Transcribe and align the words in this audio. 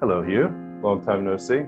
Hello, 0.00 0.22
Hugh. 0.22 0.48
Long 0.82 1.04
time 1.04 1.24
no 1.24 1.36
see. 1.36 1.62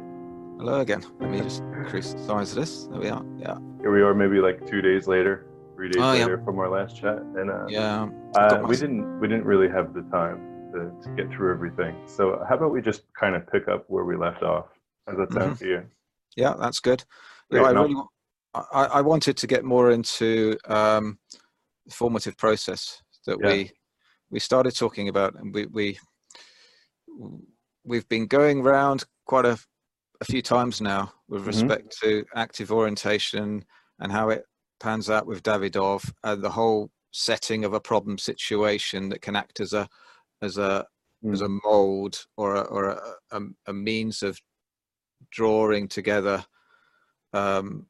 Hello 0.59 0.81
again. 0.81 1.05
Let 1.21 1.31
me 1.31 1.41
just 1.43 1.63
increase 1.65 2.15
the 2.15 2.19
size 2.21 2.51
of 2.53 2.57
this. 2.57 2.85
There 2.87 2.99
we 2.99 3.09
are. 3.09 3.23
Yeah. 3.37 3.59
Here 3.81 3.93
we 3.93 4.01
are, 4.01 4.15
maybe 4.15 4.39
like 4.39 4.67
two 4.67 4.81
days 4.81 5.07
later, 5.07 5.47
three 5.77 5.91
days 5.91 6.01
Oh, 6.03 6.13
yeah. 6.15 6.23
later 6.23 6.43
from 6.43 6.59
our 6.59 6.71
last 6.71 6.97
chat, 6.97 7.19
and 7.19 7.51
uh, 7.51 7.67
Yeah. 7.69 8.09
uh, 8.37 8.63
we 8.67 8.77
didn't 8.77 9.21
we 9.21 9.29
didn't 9.29 9.45
really 9.45 9.69
have 9.69 9.93
the 9.93 10.01
time 10.11 10.39
to, 10.73 10.91
to 11.03 11.15
get 11.15 11.31
through 11.31 11.53
everything. 11.53 11.95
So 12.07 12.43
how 12.49 12.57
about 12.57 12.73
we 12.73 12.81
just 12.81 13.03
kind 13.13 13.37
of 13.37 13.47
pick 13.53 13.69
up 13.69 13.85
where 13.89 14.05
we 14.05 14.17
left 14.17 14.43
off? 14.43 14.67
How's 15.07 15.19
that 15.19 15.33
sound 15.33 15.59
to 15.59 15.67
you? 15.67 15.83
Yeah, 16.35 16.55
that's 16.59 16.81
good. 16.81 17.05
Great, 17.51 17.61
Yeah, 17.61 17.69
I 17.69 17.73
really, 17.73 17.95
I, 18.55 18.85
I 18.95 19.01
wanted 19.03 19.37
to 19.37 19.47
get 19.47 19.63
more 19.63 19.91
into 19.91 20.57
um, 20.69 21.19
the 21.85 21.93
formative 21.93 22.39
process 22.39 23.03
that 23.27 23.37
Yeah. 23.43 23.49
we 23.49 23.73
we 24.31 24.39
started 24.41 24.75
talking 24.75 25.09
about, 25.11 25.35
and 25.35 25.53
we 25.55 25.67
we 25.67 25.99
we've 27.85 28.09
been 28.09 28.27
going 28.27 28.63
round 28.63 29.05
quite 29.27 29.45
a 29.47 29.59
a 30.21 30.25
few 30.25 30.41
times 30.43 30.81
now 30.81 31.13
with 31.27 31.43
Mhm. 31.43 31.47
respect 31.47 31.99
to 32.01 32.25
active 32.37 32.71
orientation 32.71 33.65
and 33.99 34.13
how 34.13 34.29
it 34.29 34.45
pans 34.79 35.11
out 35.11 35.27
with 35.27 35.43
Davidov 35.43 36.13
and 36.23 36.43
the 36.43 36.51
whole 36.51 36.93
setting 37.11 37.65
of 37.65 37.73
a 37.75 37.81
problem 37.81 38.19
situation 38.19 39.09
that 39.09 39.21
can 39.21 39.35
act 39.35 39.59
as 39.61 39.73
a 39.73 39.89
as 40.41 40.59
a 40.59 40.87
Mm. 41.25 41.33
as 41.33 41.41
a 41.41 41.49
mold 41.49 42.27
or 42.37 42.57
a, 42.57 42.63
or 42.63 42.89
a, 42.91 43.15
a, 43.31 43.41
a 43.67 43.73
means 43.73 44.23
of 44.25 44.41
drawing 45.31 45.87
together 45.89 46.45
um, 47.33 47.87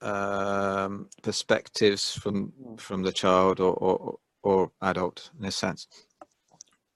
um, 0.00 1.08
perspectives 1.22 2.16
from 2.16 2.52
from 2.78 3.02
the 3.02 3.12
child 3.12 3.60
or, 3.60 3.74
or 3.74 4.18
or 4.42 4.72
adult 4.82 5.30
in 5.38 5.44
a 5.46 5.50
sense. 5.50 5.86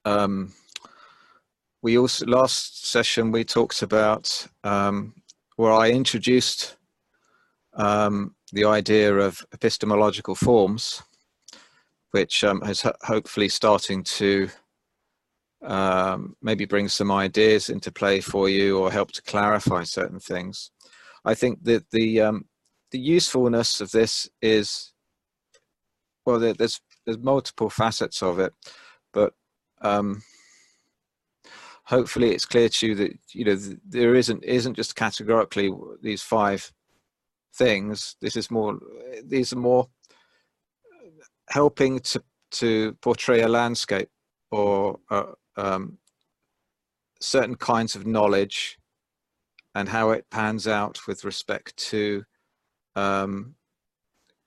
Um, 0.05 0.53
we 1.81 1.97
also 1.97 2.25
last 2.25 2.87
session 2.87 3.31
we 3.31 3.43
talked 3.43 3.81
about 3.81 4.47
um, 4.63 5.13
where 5.55 5.73
I 5.73 5.89
introduced 5.89 6.77
um, 7.73 8.35
the 8.51 8.65
idea 8.65 9.15
of 9.15 9.43
epistemological 9.53 10.35
forms, 10.35 11.01
which 12.11 12.43
um, 12.43 12.61
has 12.61 12.81
ho- 12.81 12.93
hopefully 13.01 13.49
starting 13.49 14.03
to 14.03 14.49
um, 15.63 16.35
maybe 16.41 16.65
bring 16.65 16.87
some 16.87 17.11
ideas 17.11 17.69
into 17.69 17.91
play 17.91 18.19
for 18.19 18.49
you 18.49 18.77
or 18.77 18.91
help 18.91 19.11
to 19.13 19.21
clarify 19.21 19.83
certain 19.83 20.19
things. 20.19 20.71
I 21.23 21.33
think 21.33 21.63
that 21.63 21.89
the 21.91 22.21
um, 22.21 22.45
the 22.91 22.99
usefulness 22.99 23.81
of 23.81 23.91
this 23.91 24.29
is 24.41 24.91
well, 26.25 26.39
there's 26.39 26.79
there's 27.05 27.17
multiple 27.17 27.69
facets 27.69 28.21
of 28.21 28.39
it, 28.39 28.53
but 29.13 29.33
um, 29.81 30.21
hopefully 31.91 32.31
it's 32.31 32.45
clear 32.45 32.69
to 32.69 32.87
you 32.87 32.95
that 32.95 33.11
you 33.33 33.43
know 33.43 33.55
th- 33.55 33.77
there 33.87 34.15
isn't 34.15 34.43
isn't 34.45 34.75
just 34.75 34.95
categorically 34.95 35.69
these 36.01 36.23
five 36.23 36.71
things. 37.53 38.15
This 38.21 38.37
is 38.37 38.49
more 38.49 38.79
these 39.25 39.51
are 39.53 39.57
more 39.59 39.89
helping 41.49 41.99
to 41.99 42.23
to 42.51 42.93
portray 43.01 43.41
a 43.41 43.47
landscape 43.49 44.09
or 44.51 44.99
uh, 45.09 45.33
um, 45.57 45.97
certain 47.19 47.55
kinds 47.55 47.95
of 47.95 48.07
knowledge 48.07 48.77
and 49.75 49.87
how 49.87 50.11
it 50.11 50.25
pans 50.31 50.67
out 50.67 50.97
with 51.07 51.23
respect 51.25 51.75
to 51.77 52.23
um, 52.95 53.55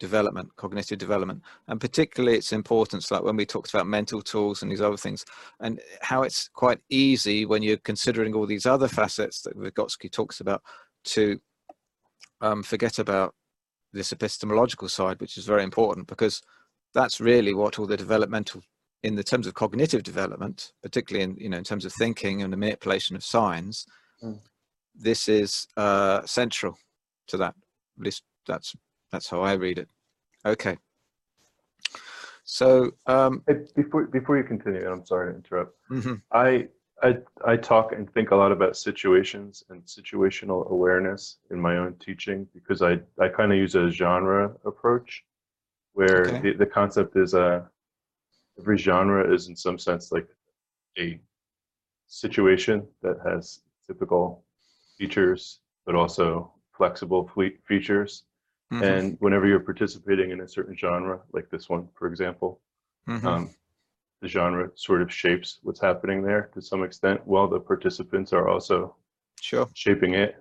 development, 0.01 0.55
cognitive 0.57 0.99
development, 0.99 1.43
and 1.69 1.81
particularly 1.81 2.37
its 2.37 2.53
importance, 2.53 3.11
like 3.11 3.23
when 3.23 3.37
we 3.37 3.47
talked 3.47 3.73
about 3.73 3.87
mental 3.87 4.21
tools 4.23 4.63
and 4.63 4.71
these 4.71 4.81
other 4.81 4.97
things, 4.97 5.25
and 5.61 5.81
how 6.01 6.23
it's 6.23 6.49
quite 6.49 6.81
easy 6.91 7.47
when 7.47 7.63
you're 7.63 7.77
considering 7.79 8.35
all 8.35 8.47
these 8.47 8.67
other 8.67 8.89
facets 8.89 9.43
that 9.43 9.57
Vygotsky 9.57 10.11
talks 10.11 10.41
about 10.41 10.63
to 11.05 11.41
um, 12.41 12.63
forget 12.63 12.99
about 12.99 13.35
this 13.93 14.13
epistemological 14.13 14.89
side, 14.89 15.21
which 15.21 15.37
is 15.37 15.47
very 15.47 15.63
important 15.63 16.07
because 16.07 16.43
that's 16.95 17.21
really 17.21 17.55
what 17.55 17.79
all 17.79 17.87
the 17.87 17.97
developmental 17.97 18.63
in 19.03 19.15
the 19.15 19.23
terms 19.23 19.47
of 19.47 19.55
cognitive 19.55 20.03
development, 20.03 20.73
particularly 20.83 21.23
in 21.23 21.37
you 21.37 21.49
know 21.49 21.59
in 21.59 21.65
terms 21.65 21.85
of 21.85 21.93
thinking 21.93 22.43
and 22.43 22.53
the 22.53 22.57
manipulation 22.57 23.15
of 23.17 23.25
signs, 23.25 23.87
Mm. 24.23 24.41
this 24.95 25.29
is 25.29 25.67
uh, 25.77 26.25
central 26.25 26.79
to 27.27 27.37
that. 27.37 27.55
At 27.99 28.05
least 28.05 28.23
that's 28.47 28.75
that's 29.15 29.29
how 29.31 29.43
I 29.43 29.53
read 29.53 29.79
it. 29.79 29.89
Okay. 30.45 30.77
So 32.45 32.91
um, 33.07 33.43
before 33.77 34.07
before 34.07 34.37
you 34.37 34.45
continue, 34.45 34.81
and 34.81 34.89
I'm 34.89 35.07
sorry 35.07 35.33
to 35.33 35.37
interrupt. 35.37 35.77
mhm, 35.91 36.23
I 36.33 36.69
I 37.03 37.19
I 37.47 37.57
talk 37.57 37.93
and 37.93 38.13
think 38.13 38.33
a 38.33 38.37
lot 38.37 38.53
about 38.53 38.77
situations 38.77 39.65
and 39.71 39.83
situational 39.85 40.69
awareness 40.71 41.39
in 41.51 41.61
my 41.61 41.77
own 41.79 41.95
teaching 41.97 42.49
because 42.55 42.83
I 42.83 43.01
I 43.21 43.29
kind 43.29 43.53
of 43.53 43.59
use 43.59 43.77
a 43.77 43.91
genre 43.91 44.55
approach 44.65 45.25
where 45.93 46.29
Okay. 46.29 46.41
the, 46.43 46.55
the 46.55 46.67
concept 46.67 47.17
is 47.17 47.35
uh 47.35 47.63
every 48.59 48.79
genre 48.79 49.33
is 49.35 49.49
in 49.49 49.57
some 49.57 49.79
sense 49.79 50.13
like 50.13 50.29
a 50.99 51.21
situation 52.07 52.87
that 53.03 53.19
has 53.25 53.61
typical 53.87 54.45
features 54.99 55.61
but 55.87 55.95
also 55.95 56.53
flexible 56.77 57.29
fle- 57.35 57.59
features 58.71 58.87
mhm, 58.87 58.99
and 58.99 59.17
whenever 59.21 59.47
you're 59.47 59.61
participating 59.61 60.31
in 60.31 60.41
a 60.41 60.49
certain 60.49 60.77
genre 60.77 61.21
like 61.33 61.49
this 61.51 61.69
one 61.69 61.89
for 61.95 62.07
example 62.09 62.61
mhm. 63.07 63.27
um, 63.27 63.51
the 64.21 64.29
genre 64.29 64.71
sort 64.75 65.03
of 65.03 65.13
shapes 65.13 65.61
what's 65.63 65.81
happening 65.81 66.23
there 66.23 66.51
to 66.55 66.61
some 66.63 66.83
extent 66.83 67.21
while 67.27 67.49
the 67.49 67.61
participants 67.61 68.33
are 68.33 68.49
also 68.49 68.95
sure. 69.41 69.69
shaping 69.75 70.15
it. 70.15 70.37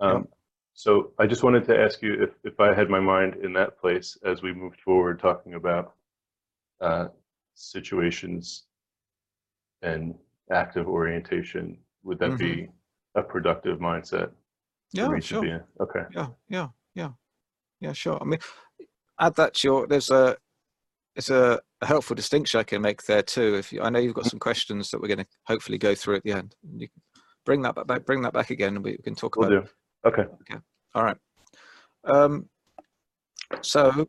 Um, 0.00 0.28
So 0.74 1.12
I 1.18 1.26
just 1.26 1.44
wanted 1.44 1.64
to 1.66 1.78
ask 1.78 2.02
you 2.02 2.14
if, 2.22 2.30
if 2.44 2.58
I 2.60 2.74
had 2.74 2.90
my 2.90 3.00
mind 3.00 3.36
in 3.44 3.52
that 3.54 3.78
place 3.78 4.18
as 4.24 4.42
we 4.42 4.52
moved 4.52 4.80
forward 4.80 5.20
talking 5.20 5.54
about 5.54 5.94
uh, 6.80 7.08
situations 7.54 8.64
and 9.82 10.14
active 10.50 10.88
orientation, 10.88 11.78
would 12.02 12.18
that 12.18 12.38
be 12.38 12.68
a 13.14 13.22
productive 13.22 13.78
mindset 13.78 14.30
Yeah, 14.92 15.18
sure. 15.20 15.42
be? 15.42 15.58
Okay. 15.80 16.04
Yeah, 16.10 16.28
yeah, 16.48 16.68
yeah. 17.80 17.92
Sure. 17.92 18.18
I 18.20 18.24
mean, 18.24 18.40
add 19.20 19.36
that 19.36 19.54
to 19.54 19.68
your. 19.68 19.86
There's 19.86 20.10
a. 20.10 20.36
It's 21.16 21.30
a, 21.30 21.60
a 21.80 21.86
helpful 21.86 22.16
distinction 22.16 22.58
I 22.58 22.64
can 22.64 22.82
make 22.82 23.04
there 23.04 23.22
too. 23.22 23.54
If 23.54 23.72
you, 23.72 23.80
I 23.82 23.88
know 23.88 24.00
you've 24.00 24.14
got 24.14 24.26
some 24.26 24.40
questions 24.40 24.90
that 24.90 25.00
we're 25.00 25.06
going 25.06 25.18
to 25.18 25.26
hopefully 25.46 25.78
go 25.78 25.94
through 25.94 26.16
at 26.16 26.24
the 26.24 26.32
end. 26.32 26.56
You 26.76 26.88
bring 27.46 27.62
that 27.62 27.76
back. 27.86 28.04
Bring 28.04 28.22
that 28.22 28.32
back 28.32 28.50
again, 28.50 28.76
and 28.76 28.84
we 28.84 28.96
can 28.98 29.14
talk 29.14 29.36
we'll 29.36 29.52
about. 29.52 29.66
do. 29.66 30.08
Okay. 30.08 30.22
Okay. 30.22 30.60
All 30.94 31.04
right. 31.04 31.16
Um, 32.04 32.48
so 33.60 34.08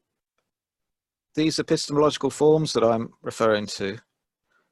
these 1.36 1.60
epistemological 1.60 2.30
forms 2.30 2.74
that 2.74 2.84
I'm 2.84 3.12
referring 3.22 3.68
to, 3.68 3.98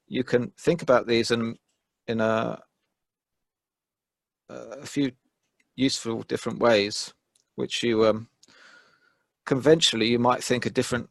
you 0.08 0.24
can 0.24 0.52
think 0.58 0.82
about 0.82 1.06
these 1.06 1.30
in 1.30 1.56
in 2.08 2.20
a 2.20 2.60
a 4.48 4.86
few 4.86 5.12
useful 5.76 6.22
different 6.22 6.58
ways, 6.58 7.12
which 7.56 7.82
you 7.82 8.06
um, 8.06 8.28
conventionally 9.44 10.08
you 10.08 10.18
might 10.18 10.42
think 10.42 10.66
are 10.66 10.70
different 10.70 11.08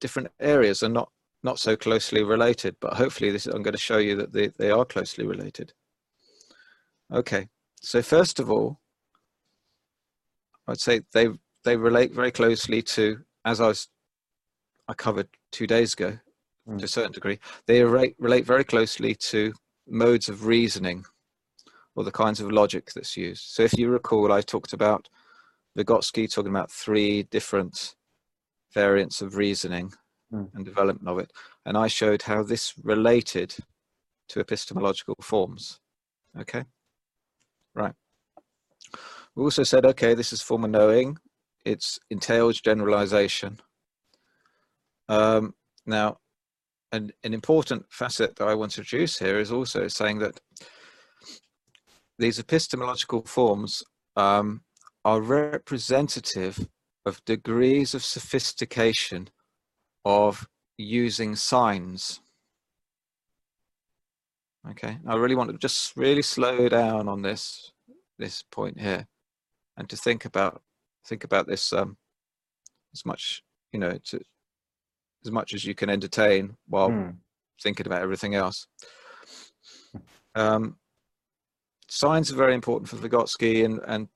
different 0.00 0.28
areas 0.40 0.82
and 0.82 0.92
not 0.94 1.10
not 1.42 1.58
so 1.58 1.76
closely 1.76 2.22
related. 2.22 2.76
But 2.80 2.94
hopefully, 2.94 3.30
this 3.30 3.46
I'm 3.46 3.62
going 3.62 3.72
to 3.74 3.78
show 3.78 3.98
you 3.98 4.16
that 4.16 4.32
they, 4.32 4.48
they 4.48 4.70
are 4.70 4.84
closely 4.84 5.26
related. 5.26 5.72
Okay, 7.12 7.48
so 7.80 8.00
first 8.02 8.38
of 8.40 8.50
all, 8.50 8.80
I'd 10.66 10.80
say 10.80 11.02
they 11.12 11.28
they 11.64 11.76
relate 11.76 12.12
very 12.12 12.30
closely 12.30 12.82
to 12.82 13.20
as 13.44 13.60
I 13.60 13.68
was 13.68 13.88
I 14.88 14.94
covered 14.94 15.28
two 15.50 15.66
days 15.66 15.94
ago 15.94 16.18
Mm. 16.68 16.78
to 16.78 16.84
a 16.84 16.88
certain 16.88 17.12
degree. 17.12 17.40
They 17.66 17.82
relate 17.82 18.14
relate 18.18 18.46
very 18.46 18.62
closely 18.62 19.14
to 19.16 19.52
modes 19.88 20.28
of 20.28 20.46
reasoning 20.46 21.04
or 21.96 22.04
the 22.04 22.12
kinds 22.12 22.40
of 22.40 22.52
logic 22.52 22.92
that's 22.92 23.16
used. 23.16 23.42
So 23.48 23.64
if 23.64 23.76
you 23.76 23.88
recall, 23.90 24.32
I 24.32 24.42
talked 24.42 24.72
about 24.72 25.08
Vygotsky 25.76 26.30
talking 26.32 26.50
about 26.50 26.70
three 26.70 27.24
different 27.24 27.94
variants 28.74 29.22
of 29.22 29.36
reasoning 29.36 29.92
Mm. 30.32 30.48
and 30.54 30.64
development 30.64 31.06
of 31.08 31.18
it, 31.18 31.30
and 31.66 31.76
I 31.76 31.88
showed 31.88 32.22
how 32.22 32.42
this 32.42 32.72
related 32.82 33.54
to 34.28 34.40
epistemological 34.40 35.14
forms. 35.20 35.78
Okay, 36.40 36.64
right. 37.74 37.92
We 39.34 39.44
also 39.44 39.62
said, 39.62 39.84
okay, 39.84 40.14
this 40.14 40.32
is 40.32 40.40
form 40.40 40.64
of 40.64 40.70
knowing. 40.70 41.18
It's 41.66 41.98
entails 42.08 42.62
generalization. 42.62 43.60
Um, 45.10 45.54
now, 45.84 46.16
an, 46.92 47.12
an 47.24 47.34
important 47.34 47.84
facet 47.90 48.36
that 48.36 48.48
I 48.48 48.54
want 48.54 48.72
to 48.72 48.80
introduce 48.80 49.18
here 49.18 49.38
is 49.38 49.52
also 49.52 49.86
saying 49.86 50.18
that 50.20 50.40
these 52.18 52.38
epistemological 52.38 53.22
forms 53.26 53.82
um, 54.16 54.62
are 55.04 55.20
representative 55.20 56.68
of 57.04 57.24
degrees 57.24 57.94
of 57.94 58.04
sophistication 58.04 59.28
of 60.04 60.46
using 60.78 61.36
signs. 61.36 62.20
Okay, 64.70 64.98
I 65.06 65.16
really 65.16 65.34
want 65.34 65.50
to 65.50 65.58
just 65.58 65.96
really 65.96 66.22
slow 66.22 66.68
down 66.68 67.08
on 67.08 67.22
this 67.22 67.72
this 68.18 68.44
point 68.50 68.80
here, 68.80 69.08
and 69.76 69.88
to 69.90 69.96
think 69.96 70.24
about 70.24 70.62
think 71.04 71.24
about 71.24 71.48
this 71.48 71.72
um, 71.72 71.96
as 72.94 73.04
much 73.04 73.42
you 73.72 73.80
know 73.80 73.98
to 74.04 74.20
as 75.24 75.32
much 75.32 75.54
as 75.54 75.64
you 75.64 75.74
can 75.74 75.90
entertain 75.90 76.56
while 76.68 76.90
Hmm. 76.90 77.10
thinking 77.60 77.86
about 77.86 78.02
everything 78.02 78.34
else. 78.34 78.66
Um, 80.34 80.76
signs 81.88 82.32
are 82.32 82.36
very 82.36 82.54
important 82.54 82.88
for 82.88 82.96
Vygotsky 82.96 83.64
and, 83.64 83.80
and 83.86 84.08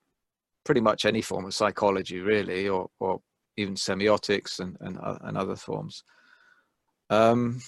pretty 0.66 0.82
much 0.82 1.06
any 1.06 1.22
form 1.22 1.46
of 1.46 1.54
psychology, 1.54 2.20
really, 2.20 2.68
or, 2.68 2.90
or 3.00 3.20
even 3.56 3.74
semiotics 3.74 4.58
and, 4.60 4.76
and, 4.80 4.98
o- 4.98 5.18
and 5.22 5.38
other 5.38 5.56
forms. 5.56 6.04
Um, 7.08 7.62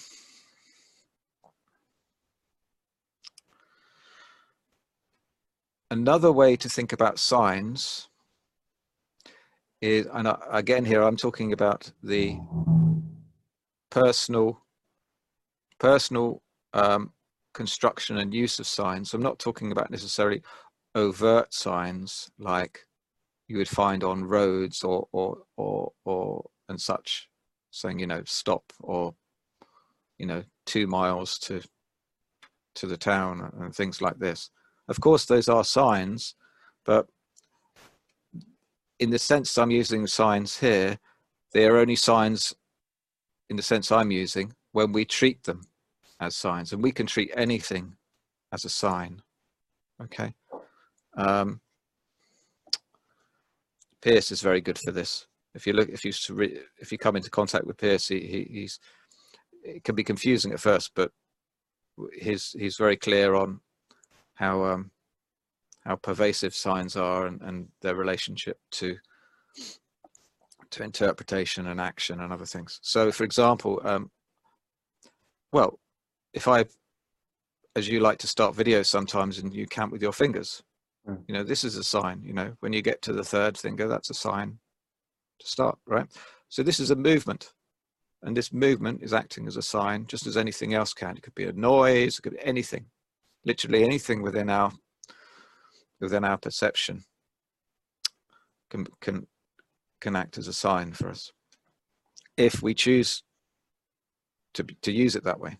another 5.89 6.31
way 6.31 6.55
to 6.57 6.69
think 6.69 6.93
about 6.93 7.17
signs 7.17 8.09
is, 9.81 10.05
and 10.13 10.27
I- 10.27 10.39
again 10.51 10.85
here 10.85 11.01
I'm 11.01 11.17
talking 11.17 11.53
about 11.53 11.91
the 12.03 12.37
personal 13.89 14.61
personal 15.79 16.41
um, 16.73 17.13
construction 17.53 18.17
and 18.17 18.33
use 18.33 18.59
of 18.59 18.67
signs. 18.67 19.13
I'm 19.13 19.21
not 19.21 19.39
talking 19.39 19.71
about 19.71 19.89
necessarily 19.89 20.43
overt 20.95 21.53
signs 21.53 22.29
like 22.37 22.85
you 23.49 23.57
would 23.57 23.67
find 23.67 24.03
on 24.03 24.23
roads 24.23 24.83
or 24.83 25.07
or 25.11 25.39
or 25.57 25.91
or 26.05 26.49
and 26.69 26.79
such, 26.79 27.27
saying 27.71 27.99
you 27.99 28.07
know 28.07 28.21
stop 28.25 28.63
or 28.79 29.15
you 30.19 30.27
know 30.27 30.43
two 30.65 30.85
miles 30.87 31.39
to 31.39 31.61
to 32.75 32.87
the 32.87 32.95
town 32.95 33.51
and 33.59 33.75
things 33.75 34.01
like 34.01 34.19
this. 34.19 34.51
Of 34.87 35.01
course, 35.01 35.25
those 35.25 35.49
are 35.49 35.63
signs, 35.63 36.35
but 36.85 37.07
in 38.99 39.09
the 39.09 39.19
sense 39.19 39.57
I'm 39.57 39.71
using 39.71 40.05
signs 40.05 40.59
here, 40.59 40.99
they 41.51 41.65
are 41.65 41.77
only 41.77 41.95
signs 41.95 42.53
in 43.49 43.55
the 43.55 43.63
sense 43.63 43.91
I'm 43.91 44.11
using 44.11 44.53
when 44.73 44.91
we 44.91 45.05
treat 45.05 45.43
them 45.43 45.61
as 46.19 46.35
signs, 46.35 46.71
and 46.71 46.83
we 46.83 46.91
can 46.91 47.07
treat 47.07 47.31
anything 47.35 47.95
as 48.53 48.63
a 48.63 48.69
sign. 48.69 49.23
Okay. 50.01 50.33
Um, 51.17 51.61
Peirce 54.01 54.31
is 54.31 54.41
very 54.41 54.61
good 54.61 54.77
for 54.77 54.91
this. 54.91 55.27
If 55.55 55.65
you 55.67 55.73
look, 55.73 55.89
if 55.89 56.05
you 56.05 56.13
if 56.77 56.91
you 56.91 56.97
come 56.97 57.15
into 57.15 57.29
contact 57.29 57.65
with 57.65 57.77
Peirce, 57.77 58.07
he, 58.07 58.19
he, 58.21 58.47
he's 58.49 58.79
it 59.63 59.83
can 59.83 59.95
be 59.95 60.03
confusing 60.03 60.51
at 60.51 60.59
first, 60.59 60.91
but 60.95 61.11
he's 62.13 62.55
he's 62.57 62.77
very 62.77 62.97
clear 62.97 63.35
on 63.35 63.59
how 64.35 64.63
um, 64.63 64.91
how 65.85 65.95
pervasive 65.95 66.53
signs 66.53 66.95
are 66.95 67.25
and, 67.25 67.41
and 67.41 67.67
their 67.81 67.95
relationship 67.95 68.57
to 68.71 68.97
to 70.71 70.83
interpretation 70.83 71.67
and 71.67 71.81
action 71.81 72.19
and 72.19 72.31
other 72.31 72.45
things. 72.45 72.79
So, 72.83 73.11
for 73.11 73.23
example, 73.23 73.81
um, 73.83 74.11
well, 75.51 75.79
if 76.33 76.47
I, 76.47 76.65
as 77.75 77.87
you 77.87 77.99
like 77.99 78.19
to 78.19 78.27
start 78.27 78.55
videos 78.55 78.85
sometimes, 78.85 79.39
and 79.39 79.53
you 79.53 79.65
count 79.65 79.91
with 79.91 80.01
your 80.01 80.13
fingers, 80.13 80.61
Mm. 81.07 81.23
you 81.27 81.33
know, 81.33 81.43
this 81.43 81.63
is 81.63 81.75
a 81.75 81.83
sign. 81.83 82.21
You 82.23 82.33
know, 82.33 82.53
when 82.59 82.73
you 82.73 82.81
get 82.81 83.01
to 83.03 83.13
the 83.13 83.23
third 83.23 83.57
finger, 83.57 83.87
that's 83.87 84.09
a 84.09 84.13
sign 84.13 84.59
to 85.39 85.47
start, 85.47 85.77
right? 85.87 86.07
So 86.49 86.63
this 86.63 86.79
is 86.79 86.91
a 86.91 86.95
movement, 86.95 87.53
and 88.23 88.35
this 88.35 88.51
movement 88.51 89.01
is 89.01 89.13
acting 89.13 89.47
as 89.47 89.57
a 89.57 89.61
sign, 89.61 90.05
just 90.07 90.27
as 90.27 90.37
anything 90.37 90.73
else 90.73 90.93
can. 90.93 91.15
It 91.15 91.23
could 91.23 91.35
be 91.35 91.45
a 91.45 91.53
noise, 91.53 92.17
it 92.17 92.21
could 92.21 92.33
be 92.33 92.45
anything, 92.45 92.85
literally 93.45 93.83
anything 93.83 94.21
within 94.21 94.49
our 94.49 94.71
within 96.01 96.23
our 96.23 96.37
perception 96.37 97.03
can 98.69 98.85
can 99.01 99.27
can 100.01 100.15
act 100.15 100.37
as 100.37 100.47
a 100.47 100.53
sign 100.53 100.93
for 100.93 101.09
us 101.09 101.31
if 102.37 102.61
we 102.61 102.73
choose 102.73 103.23
to 104.53 104.63
to 104.81 104.91
use 104.91 105.15
it 105.15 105.23
that 105.23 105.39
way. 105.39 105.57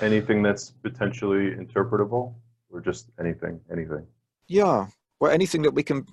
Anything 0.00 0.42
that's 0.42 0.70
potentially 0.70 1.50
interpretable, 1.50 2.34
or 2.70 2.80
just 2.80 3.10
anything, 3.18 3.60
anything. 3.70 4.06
Yeah, 4.54 4.86
well, 5.20 5.32
anything 5.32 5.62
that 5.62 5.74
we 5.74 5.82
can 5.82 6.06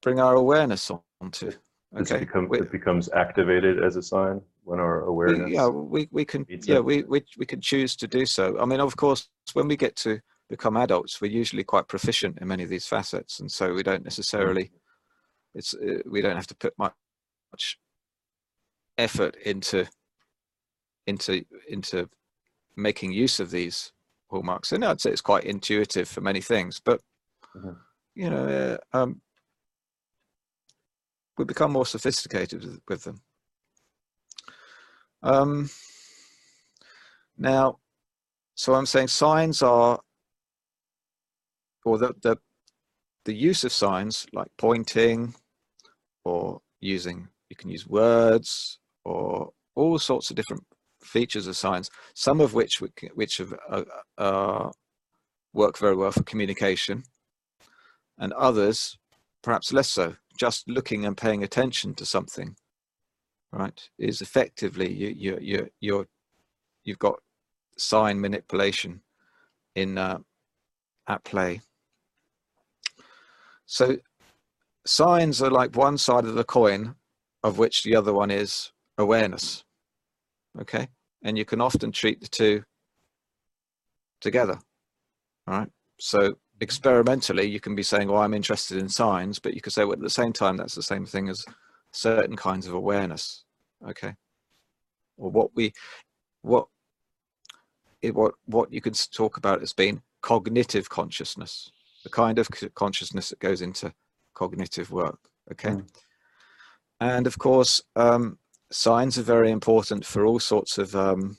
bring 0.00 0.18
our 0.18 0.34
awareness 0.36 0.90
on- 0.90 1.02
onto. 1.20 1.52
Okay. 1.96 2.16
it 2.16 2.20
become 2.20 2.48
we- 2.48 2.60
it 2.60 2.72
becomes 2.72 3.08
activated 3.12 3.82
as 3.84 3.96
a 3.96 4.02
sign 4.02 4.40
when 4.64 4.80
our 4.80 5.02
we- 5.04 5.08
awareness? 5.10 5.50
yeah, 5.50 5.68
we 5.68 6.08
we 6.10 6.24
can 6.24 6.44
yeah 6.48 6.76
it. 6.76 6.84
we, 6.84 7.02
we 7.02 7.22
we 7.36 7.46
can 7.46 7.60
choose 7.60 7.94
to 7.96 8.06
do 8.08 8.24
so. 8.26 8.58
I 8.58 8.64
mean, 8.64 8.80
of 8.80 8.96
course, 8.96 9.28
when 9.52 9.68
we 9.68 9.76
get 9.76 9.94
to 9.96 10.18
become 10.48 10.76
adults, 10.78 11.20
we're 11.20 11.30
usually 11.42 11.62
quite 11.64 11.86
proficient 11.86 12.38
in 12.40 12.48
many 12.48 12.62
of 12.64 12.70
these 12.70 12.86
facets, 12.86 13.38
and 13.40 13.50
so 13.52 13.72
we 13.74 13.82
don't 13.82 14.02
necessarily 14.02 14.72
it's 15.54 15.74
uh, 15.74 16.00
we 16.06 16.20
don't 16.22 16.36
have 16.36 16.48
to 16.48 16.56
put 16.56 16.72
much, 16.78 16.94
much 17.52 17.78
effort 18.98 19.36
into 19.44 19.86
into 21.06 21.44
into 21.68 22.08
making 22.76 23.12
use 23.12 23.38
of 23.40 23.50
these 23.50 23.92
hallmarks. 24.30 24.72
And 24.72 24.84
I'd 24.84 25.00
say 25.02 25.10
it's 25.10 25.20
quite 25.32 25.44
intuitive 25.44 26.08
for 26.08 26.22
many 26.22 26.40
things, 26.40 26.80
but 26.84 27.00
Mhm. 27.56 27.76
you 28.14 28.30
know, 28.30 28.78
uh, 28.92 28.96
um, 28.96 29.20
we 31.36 31.44
become 31.44 31.72
more 31.72 31.86
sophisticated 31.86 32.64
with, 32.64 32.80
with 32.88 33.04
them. 33.04 33.20
Um, 35.22 35.70
now, 37.38 37.78
so 38.54 38.74
I'm 38.74 38.86
saying 38.86 39.08
signs 39.08 39.62
are, 39.62 40.00
or 41.84 41.98
the, 41.98 42.14
the 42.22 42.36
the 43.24 43.34
use 43.34 43.64
of 43.64 43.72
signs 43.72 44.26
like 44.32 44.48
pointing, 44.58 45.34
or 46.24 46.60
using 46.80 47.28
you 47.50 47.56
can 47.56 47.70
use 47.70 47.86
words 47.86 48.78
or 49.04 49.50
all 49.76 49.98
sorts 49.98 50.30
of 50.30 50.36
different 50.36 50.64
features 51.02 51.46
of 51.46 51.56
signs. 51.56 51.90
Some 52.14 52.40
of 52.40 52.54
which 52.54 52.82
which 53.14 53.38
have, 53.38 53.54
uh, 53.70 53.84
uh, 54.18 54.70
work 55.54 55.78
very 55.78 55.96
well 55.96 56.12
for 56.12 56.22
communication, 56.24 57.04
and 58.18 58.32
others 58.32 58.98
perhaps 59.42 59.72
less 59.72 59.90
so. 59.90 60.16
Just 60.38 60.68
looking 60.68 61.04
and 61.04 61.16
paying 61.16 61.44
attention 61.44 61.94
to 61.94 62.06
something, 62.06 62.56
right, 63.52 63.88
is 63.98 64.20
effectively 64.20 64.92
you 64.92 65.14
you 65.16 65.38
you 65.40 65.68
you're 65.80 66.06
you've 66.82 66.98
got 66.98 67.20
sign 67.78 68.20
manipulation 68.20 69.00
in 69.76 69.96
uh, 69.96 70.18
at 71.08 71.22
play. 71.24 71.60
So 73.66 73.98
signs 74.86 75.40
are 75.40 75.50
like 75.50 75.76
one 75.76 75.98
side 75.98 76.24
of 76.24 76.34
the 76.34 76.44
coin, 76.44 76.96
of 77.42 77.58
which 77.58 77.84
the 77.84 77.94
other 77.94 78.12
one 78.12 78.30
is 78.30 78.72
awareness. 78.98 79.64
Okay, 80.60 80.88
and 81.22 81.38
you 81.38 81.44
can 81.44 81.60
often 81.60 81.92
treat 81.92 82.20
the 82.20 82.28
two 82.28 82.64
together. 84.20 84.58
All 85.46 85.58
right. 85.58 85.70
So 86.00 86.34
experimentally, 86.64 87.46
you 87.48 87.60
can 87.60 87.76
be 87.76 87.84
saying, 87.84 88.08
"Well, 88.08 88.22
I'm 88.22 88.34
interested 88.34 88.78
in 88.78 88.88
signs," 88.88 89.38
but 89.38 89.54
you 89.54 89.60
could 89.60 89.72
say, 89.72 89.84
"Well, 89.84 89.92
at 89.92 90.00
the 90.00 90.10
same 90.10 90.32
time, 90.32 90.56
that's 90.56 90.74
the 90.74 90.82
same 90.82 91.06
thing 91.06 91.28
as 91.28 91.44
certain 91.92 92.36
kinds 92.36 92.66
of 92.66 92.74
awareness." 92.74 93.44
Okay. 93.88 94.16
Or 95.16 95.30
what 95.30 95.54
we, 95.54 95.72
what, 96.42 96.66
it, 98.02 98.14
what 98.14 98.34
what 98.46 98.72
you 98.72 98.80
could 98.80 98.94
s- 98.94 99.06
talk 99.06 99.36
about 99.36 99.62
as 99.62 99.72
being 99.72 100.02
cognitive 100.22 100.88
consciousness, 100.88 101.70
the 102.02 102.10
kind 102.10 102.38
of 102.38 102.48
consciousness 102.74 103.28
that 103.28 103.38
goes 103.38 103.62
into 103.62 103.94
cognitive 104.34 104.90
work. 104.90 105.20
Okay. 105.52 105.70
Mm. 105.70 105.88
And 107.00 107.26
of 107.26 107.38
course, 107.38 107.82
um, 107.94 108.38
signs 108.70 109.18
are 109.18 109.22
very 109.22 109.50
important 109.50 110.04
for 110.04 110.24
all 110.26 110.40
sorts 110.40 110.78
of 110.78 110.96
um, 110.96 111.36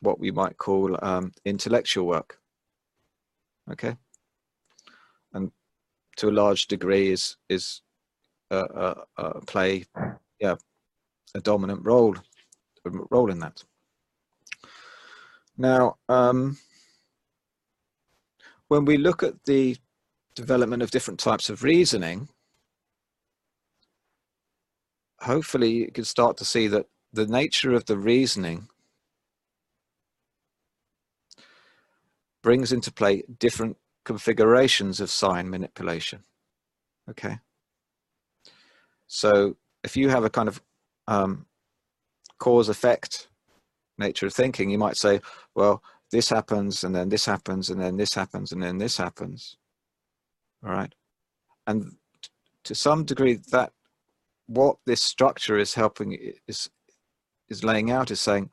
what 0.00 0.20
we 0.20 0.30
might 0.30 0.58
call 0.58 0.96
um, 1.02 1.32
intellectual 1.44 2.06
work. 2.06 2.38
Okay. 3.72 3.96
To 6.16 6.28
a 6.28 6.30
large 6.30 6.66
degree 6.66 7.10
is 7.10 7.36
is 7.48 7.82
uh, 8.50 8.94
uh, 9.16 9.40
play, 9.46 9.84
yeah, 10.40 10.56
a 11.34 11.40
dominant 11.40 11.84
role 11.84 12.16
role 13.10 13.30
in 13.30 13.40
that. 13.40 13.62
Now, 15.58 15.96
um, 16.08 16.58
when 18.68 18.84
we 18.84 18.96
look 18.96 19.22
at 19.22 19.44
the 19.44 19.76
development 20.34 20.82
of 20.82 20.90
different 20.90 21.18
types 21.18 21.50
of 21.50 21.62
reasoning, 21.62 22.28
hopefully 25.20 25.70
you 25.70 25.90
can 25.90 26.04
start 26.04 26.36
to 26.36 26.44
see 26.44 26.68
that 26.68 26.86
the 27.12 27.26
nature 27.26 27.72
of 27.72 27.86
the 27.86 27.96
reasoning 27.96 28.68
brings 32.42 32.72
into 32.72 32.92
play 32.92 33.24
different 33.38 33.76
configurations 34.06 35.00
of 35.00 35.10
sign 35.10 35.50
manipulation. 35.50 36.22
Okay. 37.10 37.38
So 39.08 39.56
if 39.82 39.96
you 39.96 40.08
have 40.08 40.24
a 40.24 40.30
kind 40.30 40.48
of 40.48 40.62
um, 41.08 41.46
cause 42.38 42.68
effect 42.68 43.28
nature 43.98 44.26
of 44.26 44.32
thinking, 44.32 44.70
you 44.70 44.78
might 44.78 44.96
say, 44.96 45.20
well, 45.54 45.82
this 46.12 46.28
happens 46.28 46.84
and 46.84 46.94
then 46.94 47.08
this 47.08 47.26
happens 47.26 47.68
and 47.68 47.80
then 47.80 47.96
this 47.96 48.14
happens 48.14 48.52
and 48.52 48.62
then 48.62 48.78
this 48.78 48.96
happens. 48.96 49.56
All 50.64 50.70
right. 50.70 50.94
And 51.66 51.96
to 52.64 52.74
some 52.74 53.04
degree 53.04 53.34
that 53.50 53.72
what 54.46 54.76
this 54.86 55.02
structure 55.02 55.58
is 55.58 55.74
helping 55.74 56.16
is 56.46 56.70
is 57.48 57.64
laying 57.64 57.90
out 57.90 58.10
is 58.10 58.20
saying, 58.20 58.50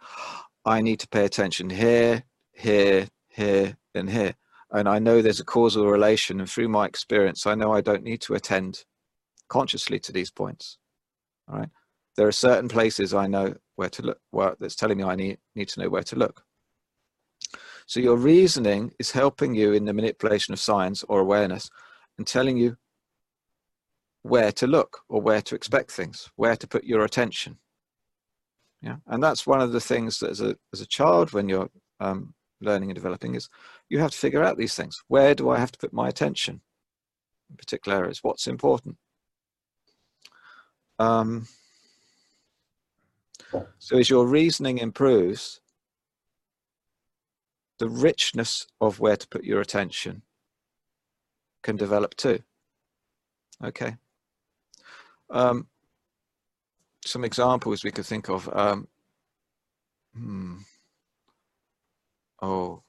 I 0.66 0.82
need 0.82 1.00
to 1.00 1.08
pay 1.08 1.26
attention 1.26 1.70
here, 1.70 2.24
here, 2.52 3.08
here, 3.28 3.78
and 3.96 4.10
here. 4.10 4.36
And 4.74 4.89
I 4.89 4.98
know 5.00 5.22
there's 5.22 5.39
a 5.39 5.46
causal 5.46 5.88
relation, 5.88 6.39
and 6.39 6.50
through 6.50 6.68
my 6.68 6.86
experience, 6.86 7.46
I 7.46 7.56
know 7.56 7.72
I 7.72 7.82
don't 7.82 8.03
need 8.03 8.22
to 8.22 8.34
attend 8.34 8.84
consciously 9.48 10.00
to 10.00 10.12
these 10.12 10.32
points. 10.32 10.80
All 11.48 11.60
right. 11.60 11.70
There 12.18 12.27
are 12.27 12.32
certain 12.32 12.68
places 12.68 13.13
I 13.13 13.27
know 13.27 13.56
where 13.75 13.89
to 13.89 14.01
look, 14.01 14.20
where 14.32 14.56
that's 14.60 14.75
telling 14.75 14.98
me 14.98 15.03
I 15.03 15.15
need, 15.15 15.38
need 15.56 15.70
to 15.70 15.82
know 15.82 15.89
where 15.89 16.03
to 16.03 16.15
look. 16.15 16.44
So 17.86 18.00
your 18.00 18.18
reasoning 18.18 18.94
is 19.00 19.12
helping 19.12 19.53
you 19.53 19.74
in 19.74 19.86
the 19.86 19.94
manipulation 19.94 20.53
of 20.53 20.60
signs 20.60 21.03
or 21.08 21.20
awareness 21.20 21.70
and 22.18 22.25
telling 22.25 22.58
you 22.58 22.77
where 24.24 24.51
to 24.53 24.68
look 24.68 25.01
or 25.10 25.22
where 25.22 25.42
to 25.42 25.56
expect 25.56 25.92
things, 25.92 26.30
where 26.36 26.56
to 26.56 26.68
put 26.68 26.84
your 26.84 27.03
attention. 27.03 27.58
Yeah, 28.82 28.98
and 29.08 29.22
that's 29.22 29.48
one 29.48 29.62
of 29.62 29.72
the 29.72 29.80
things 29.80 30.20
that 30.20 30.30
as 30.32 30.42
a 30.42 30.58
as 30.74 30.82
a 30.82 30.86
child 30.86 31.32
when 31.32 31.48
you're 31.48 31.70
um, 32.00 32.34
learning 32.63 32.89
and 32.89 32.96
developing 32.96 33.36
is 33.36 33.50
you 33.89 34.00
have 34.00 34.12
to 34.12 34.17
figure 34.17 34.43
out 34.43 34.58
these 34.58 34.75
things. 34.75 35.03
Where 35.08 35.36
do 35.36 35.50
I 35.50 35.60
have 35.60 35.72
to 35.72 35.79
put 35.79 35.93
my 35.93 36.08
attention 36.08 36.62
in 37.50 37.55
particular 37.55 37.98
areas? 37.98 38.20
What's 38.24 38.48
important? 38.48 38.98
Um, 41.00 41.48
so 43.77 43.98
as 43.98 44.10
your 44.10 44.25
reasoning 44.25 44.77
improves, 44.77 45.62
the 47.79 47.89
richness 47.89 48.67
of 48.79 49.00
where 49.00 49.17
to 49.17 49.27
put 49.27 49.43
your 49.43 49.62
attention 49.62 50.22
can 51.63 51.75
develop 51.75 52.15
too. 52.15 52.39
Okay. 53.63 53.96
Um, 55.29 55.67
some 57.05 57.24
examples 57.24 57.84
we 57.84 57.91
could 57.91 58.05
think 58.05 58.29
of. 58.29 58.50
Um, 58.53 58.88
hmm. 60.15 60.58
Oh, 62.44 62.84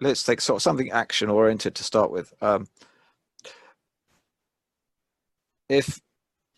let's 0.00 0.24
take 0.24 0.40
sort 0.40 0.56
of 0.58 0.62
something 0.62 0.90
action 0.90 1.30
oriented 1.30 1.74
to 1.76 1.84
start 1.84 2.10
with. 2.10 2.32
Um, 2.42 2.66
if, 5.68 6.00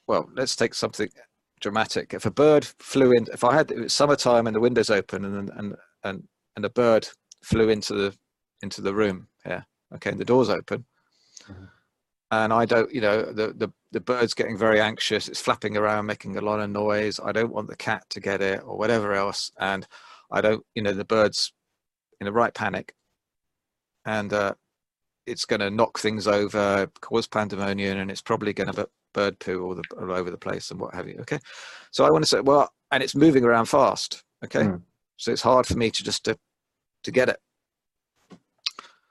well, 0.07 0.29
let's 0.35 0.57
take 0.57 0.75
something 0.75 1.09
dramatic. 1.61 2.14
If 2.14 2.26
a 2.26 2.31
bird 2.31 2.67
flew 2.81 3.12
in, 3.12 3.26
if 3.33 3.45
I 3.45 3.55
had 3.55 3.71
it 3.73 3.79
was 3.81 3.93
summertime 3.93 4.47
and 4.47 4.57
the 4.57 4.61
windows 4.61 4.91
open 4.91 5.25
and 5.25 5.50
and 5.50 5.76
and 6.05 6.29
and 6.57 6.64
a 6.64 6.71
bird 6.71 7.09
flew 7.43 7.69
into 7.71 7.95
the 7.95 8.17
into 8.62 8.83
the 8.83 8.95
room 8.95 9.29
here, 9.45 9.67
okay, 9.95 10.11
and 10.11 10.21
the 10.21 10.25
doors 10.25 10.50
open, 10.50 10.87
Mhm. 11.49 11.69
and 12.33 12.52
I 12.55 12.67
don't, 12.67 12.93
you 12.95 13.00
know, 13.02 13.23
the 13.33 13.55
the 13.55 13.73
the 13.93 14.00
bird's 14.00 14.35
getting 14.35 14.59
very 14.59 14.81
anxious. 14.81 15.29
It's 15.29 15.43
flapping 15.43 15.76
around, 15.76 16.07
making 16.07 16.37
a 16.38 16.43
lot 16.43 16.61
of 16.61 16.71
noise. 16.71 17.21
I 17.21 17.33
don't 17.33 17.52
want 17.52 17.69
the 17.69 17.76
cat 17.76 18.05
to 18.11 18.21
get 18.21 18.43
it 18.43 18.62
or 18.64 18.79
whatever 18.79 19.14
else, 19.14 19.52
and 19.59 19.87
I 20.33 20.41
don't, 20.43 20.64
you 20.75 20.83
know, 20.83 20.95
the 20.95 21.05
bird's 21.05 21.52
in 22.23 22.29
a 22.29 22.33
right 22.33 22.55
panic, 22.55 22.95
and 24.07 24.33
uh, 24.33 24.55
it's 25.26 25.45
going 25.45 25.61
to 25.61 25.71
knock 25.71 25.99
things 25.99 26.26
over, 26.29 26.88
cause 27.00 27.26
pandemonium, 27.26 27.99
and 27.99 28.11
it's 28.11 28.23
probably 28.23 28.52
going 28.52 28.73
to 28.73 28.88
bird 29.12 29.38
poo 29.41 29.62
all, 29.64 29.75
the, 29.75 29.83
all 30.00 30.12
over 30.12 30.31
the 30.31 30.38
place 30.38 30.71
and 30.71 30.81
what 30.81 30.95
have 30.95 31.07
you. 31.09 31.19
Okay, 31.21 31.38
so 31.91 32.05
I 32.05 32.11
want 32.11 32.23
to 32.25 32.29
say, 32.29 32.41
well, 32.41 32.71
and 32.93 33.02
it's 33.02 33.14
moving 33.17 33.45
around 33.45 33.67
fast. 33.67 34.23
Okay, 34.45 34.61
Mm. 34.62 34.83
so 35.17 35.33
it's 35.33 35.43
hard 35.43 35.67
for 35.67 35.76
me 35.76 35.91
to 35.91 36.02
just 36.05 36.25
to 36.25 36.38
to 37.02 37.11
get 37.11 37.29
it. 37.29 37.38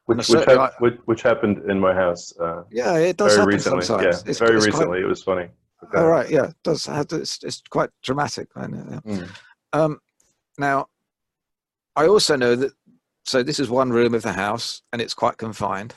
Which, 0.05 0.27
which, 0.29 0.45
hap- 0.45 0.79
which, 0.81 0.95
which 1.05 1.21
happened 1.21 1.69
in 1.69 1.79
my 1.79 1.93
house 1.93 2.33
uh, 2.39 2.63
Yeah, 2.71 2.95
it 2.97 3.17
does 3.17 3.33
very 3.35 3.41
happen 3.41 3.53
recently. 3.53 3.85
sometimes. 3.85 4.15
Yeah, 4.15 4.21
It's- 4.31 4.39
very 4.39 4.55
it's 4.57 4.65
quite- 4.65 4.73
recently. 4.73 5.01
It 5.01 5.05
was 5.05 5.23
funny. 5.23 5.47
Okay. 5.83 5.97
All 5.97 6.07
right, 6.07 6.29
yeah, 6.29 6.45
it 6.49 6.55
does 6.63 6.85
have 6.85 7.07
to, 7.07 7.17
it's, 7.17 7.41
it's 7.43 7.61
quite 7.69 7.89
dramatic. 8.03 8.47
I 8.55 8.67
know. 8.67 9.01
yeah. 9.05 9.13
Mm. 9.17 9.29
Um, 9.73 9.99
now, 10.57 10.87
I 11.95 12.07
also 12.07 12.35
know 12.35 12.55
that. 12.55 12.71
So 13.25 13.43
this 13.43 13.59
is 13.59 13.69
one 13.69 13.91
room 13.91 14.13
of 14.13 14.23
the 14.23 14.33
house, 14.33 14.81
and 14.91 15.01
it's 15.01 15.13
quite 15.13 15.37
confined. 15.37 15.95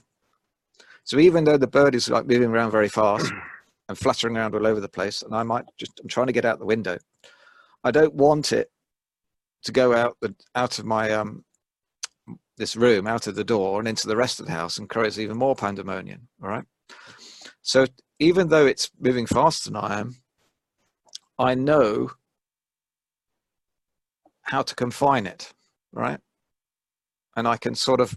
So 1.04 1.18
even 1.18 1.44
though 1.44 1.58
the 1.58 1.66
bird 1.66 1.94
is 1.94 2.08
like 2.08 2.26
moving 2.26 2.50
around 2.50 2.70
very 2.70 2.88
fast 2.88 3.32
and 3.88 3.98
fluttering 3.98 4.36
around 4.36 4.54
all 4.54 4.66
over 4.66 4.80
the 4.80 4.88
place, 4.88 5.22
and 5.22 5.34
I 5.34 5.42
might 5.42 5.64
just 5.78 6.00
I'm 6.00 6.08
trying 6.08 6.28
to 6.28 6.32
get 6.32 6.44
out 6.44 6.58
the 6.58 6.66
window, 6.66 6.98
I 7.82 7.90
don't 7.90 8.14
want 8.14 8.52
it 8.52 8.70
to 9.64 9.72
go 9.72 9.94
out 9.94 10.16
the 10.20 10.34
out 10.54 10.78
of 10.78 10.84
my 10.84 11.10
um 11.12 11.44
this 12.56 12.76
room, 12.76 13.06
out 13.06 13.26
of 13.26 13.34
the 13.34 13.44
door, 13.44 13.78
and 13.78 13.88
into 13.88 14.06
the 14.06 14.16
rest 14.16 14.40
of 14.40 14.46
the 14.46 14.52
house, 14.52 14.78
and 14.78 14.88
cause 14.88 15.18
even 15.18 15.36
more 15.36 15.56
pandemonium. 15.56 16.28
All 16.42 16.48
right. 16.48 16.64
So 17.62 17.86
even 18.18 18.48
though 18.48 18.66
it's 18.66 18.90
moving 19.00 19.26
faster 19.26 19.70
than 19.70 19.76
I 19.76 20.00
am, 20.00 20.16
I 21.38 21.54
know 21.54 22.12
how 24.42 24.62
to 24.62 24.74
confine 24.74 25.26
it, 25.26 25.52
right? 25.92 26.20
And 27.36 27.48
I 27.48 27.56
can 27.56 27.74
sort 27.74 28.00
of, 28.00 28.16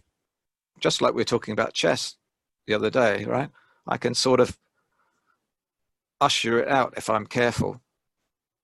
just 0.80 1.02
like 1.02 1.14
we 1.14 1.22
were 1.22 1.26
talking 1.26 1.52
about 1.52 1.74
chess 1.74 2.16
the 2.66 2.74
other 2.74 2.90
day, 2.90 3.26
right? 3.26 3.50
I 3.88 3.98
can 3.98 4.14
sort 4.14 4.40
of 4.40 4.58
usher 6.20 6.60
it 6.60 6.68
out 6.68 6.94
if 6.98 7.10
I'm 7.10 7.26
careful, 7.26 7.82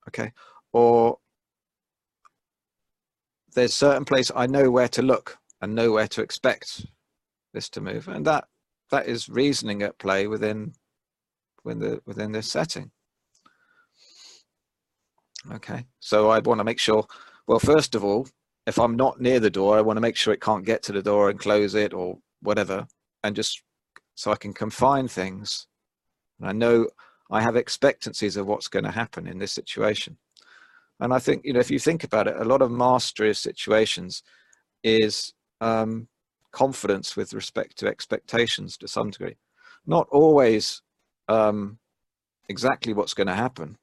okay? 0.08 0.32
Or 0.72 1.20
there's 3.54 3.74
certain 3.74 4.06
place 4.06 4.32
I 4.36 4.48
know 4.48 4.70
where 4.72 4.88
to 4.90 5.02
look 5.02 5.38
and 5.62 5.76
know 5.76 5.92
where 5.92 6.08
to 6.08 6.22
expect 6.22 6.86
this 7.54 7.70
to 7.70 7.82
move, 7.82 8.08
and 8.08 8.26
that 8.26 8.46
that 8.90 9.08
is 9.08 9.30
reasoning 9.30 9.82
at 9.84 9.98
play 9.98 10.28
within 10.28 10.74
within 11.64 11.80
the 11.80 12.02
within 12.06 12.32
this 12.32 12.52
setting. 12.52 12.92
Okay, 15.52 15.86
so 16.00 16.30
I 16.30 16.40
want 16.40 16.60
to 16.60 16.64
make 16.64 16.80
sure. 16.80 17.06
Well, 17.48 17.60
first 17.60 17.96
of 17.96 18.04
all, 18.04 18.28
if 18.66 18.80
I'm 18.80 18.96
not 18.96 19.20
near 19.20 19.40
the 19.40 19.50
door, 19.50 19.78
I 19.78 19.82
want 19.82 19.98
to 19.98 20.02
make 20.02 20.16
sure 20.16 20.34
it 20.34 20.42
can't 20.42 20.66
get 20.66 20.84
to 20.84 20.92
the 20.92 21.02
door 21.02 21.30
and 21.30 21.40
close 21.40 21.76
it 21.76 21.94
or 21.94 22.18
whatever, 22.42 22.88
and 23.24 23.36
just 23.36 23.62
so 24.16 24.32
I 24.32 24.36
can 24.36 24.54
confine 24.54 25.08
things. 25.08 25.68
And 26.40 26.50
I 26.50 26.52
know 26.54 26.88
I 27.32 27.42
have 27.42 27.56
expectancies 27.56 28.38
of 28.38 28.48
what's 28.48 28.68
going 28.68 28.86
to 28.86 28.92
happen 28.92 29.28
in 29.28 29.40
this 29.40 29.52
situation. 29.52 30.18
And 31.00 31.14
I 31.14 31.20
think, 31.20 31.44
you 31.44 31.54
know, 31.54 31.60
if 31.60 31.72
you 31.72 31.80
think 31.80 32.04
about 32.04 32.28
it, 32.28 32.38
a 32.38 32.46
lot 32.46 32.62
of 32.62 32.72
mastery 32.72 33.30
of 33.30 33.38
situations 33.38 34.24
is 34.84 35.34
um, 35.60 36.08
confidence 36.52 37.16
with 37.16 37.34
respect 37.34 37.78
to 37.80 37.88
expectations 37.88 38.78
to 38.78 38.88
some 38.88 39.10
degree. 39.10 39.36
Not 39.86 40.08
always 40.12 40.82
um, 41.28 41.80
exactly 42.48 42.94
what's 42.94 43.14
going 43.14 43.28
to 43.28 43.34
happen, 43.34 43.78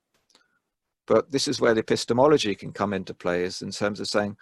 but 1.07 1.33
this 1.33 1.49
is 1.49 1.61
where 1.61 1.75
the 1.75 1.81
epistemology 1.81 2.55
can 2.55 2.73
come 2.73 2.93
into 2.93 3.13
play, 3.13 3.43
is 3.43 3.63
in 3.63 3.73
terms 3.73 3.99
of 3.99 4.07
saying 4.07 4.37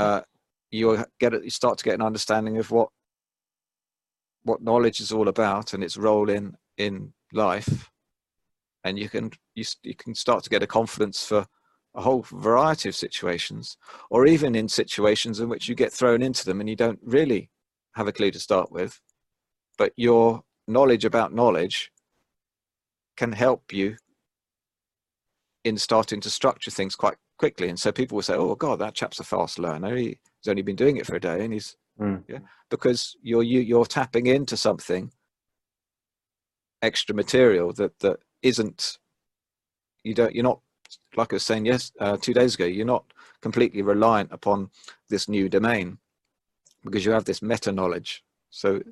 uh, 0.00 0.22
you 0.70 1.04
get 1.18 1.32
you 1.44 1.50
start 1.50 1.78
to 1.78 1.84
get 1.84 1.94
an 1.94 2.02
understanding 2.02 2.58
of 2.58 2.70
what 2.70 2.88
what 4.42 4.62
knowledge 4.62 5.00
is 5.00 5.12
all 5.12 5.28
about 5.28 5.74
and 5.74 5.84
its 5.84 5.96
role 5.96 6.30
in 6.30 6.56
in 6.78 7.12
life, 7.32 7.90
and 8.84 8.98
you 8.98 9.08
can 9.08 9.30
you, 9.54 9.64
you 9.82 9.94
can 9.94 10.14
start 10.14 10.42
to 10.44 10.50
get 10.50 10.62
a 10.62 10.66
confidence 10.66 11.24
for 11.24 11.46
a 11.94 12.00
whole 12.00 12.22
variety 12.30 12.88
of 12.88 12.94
situations, 12.94 13.76
or 14.10 14.26
even 14.26 14.54
in 14.54 14.68
situations 14.68 15.40
in 15.40 15.48
which 15.48 15.68
you 15.68 15.74
get 15.74 15.92
thrown 15.92 16.22
into 16.22 16.44
them 16.44 16.60
and 16.60 16.68
you 16.68 16.76
don't 16.76 17.00
really 17.02 17.50
have 17.96 18.06
a 18.06 18.12
clue 18.12 18.30
to 18.30 18.38
start 18.38 18.70
with, 18.70 19.00
but 19.76 19.92
your 19.96 20.42
knowledge 20.68 21.04
about 21.04 21.34
knowledge 21.34 21.90
can 23.16 23.32
help 23.32 23.72
you 23.72 23.96
in 25.64 25.76
starting 25.76 26.20
to 26.20 26.30
structure 26.30 26.70
things 26.70 26.94
quite 26.94 27.16
quickly. 27.40 27.70
And 27.70 27.80
so 27.80 27.90
people 27.90 28.16
will 28.16 28.22
say, 28.22 28.34
"Oh 28.34 28.54
God, 28.54 28.78
that 28.80 28.94
chap's 28.94 29.18
a 29.18 29.24
fast 29.24 29.58
learner. 29.58 29.96
He's 29.96 30.18
only 30.46 30.60
been 30.62 30.76
doing 30.76 30.98
it 30.98 31.06
for 31.06 31.16
a 31.16 31.20
day, 31.20 31.42
and 31.44 31.52
he's 31.54 31.76
Mm. 31.98 32.22
yeah." 32.28 32.40
Because 32.70 33.16
you're 33.22 33.42
you, 33.42 33.60
you're 33.60 33.86
tapping 33.86 34.26
into 34.26 34.56
something 34.56 35.10
extra 36.82 37.14
material 37.14 37.72
that 37.74 37.98
that 38.00 38.18
isn't. 38.42 38.98
You 40.04 40.14
don't. 40.14 40.34
You're 40.34 40.50
not 40.52 40.60
like 41.16 41.32
I 41.32 41.36
was 41.36 41.42
saying 41.50 41.66
yes 41.66 41.92
uh, 41.98 42.16
two 42.18 42.34
days 42.34 42.54
ago. 42.54 42.66
You're 42.66 42.94
not 42.96 43.04
completely 43.40 43.82
reliant 43.82 44.30
upon 44.32 44.70
this 45.08 45.28
new 45.28 45.48
domain 45.48 45.98
because 46.84 47.04
you 47.06 47.12
have 47.12 47.24
this 47.24 47.42
meta 47.42 47.72
knowledge. 47.72 48.22
So 48.50 48.82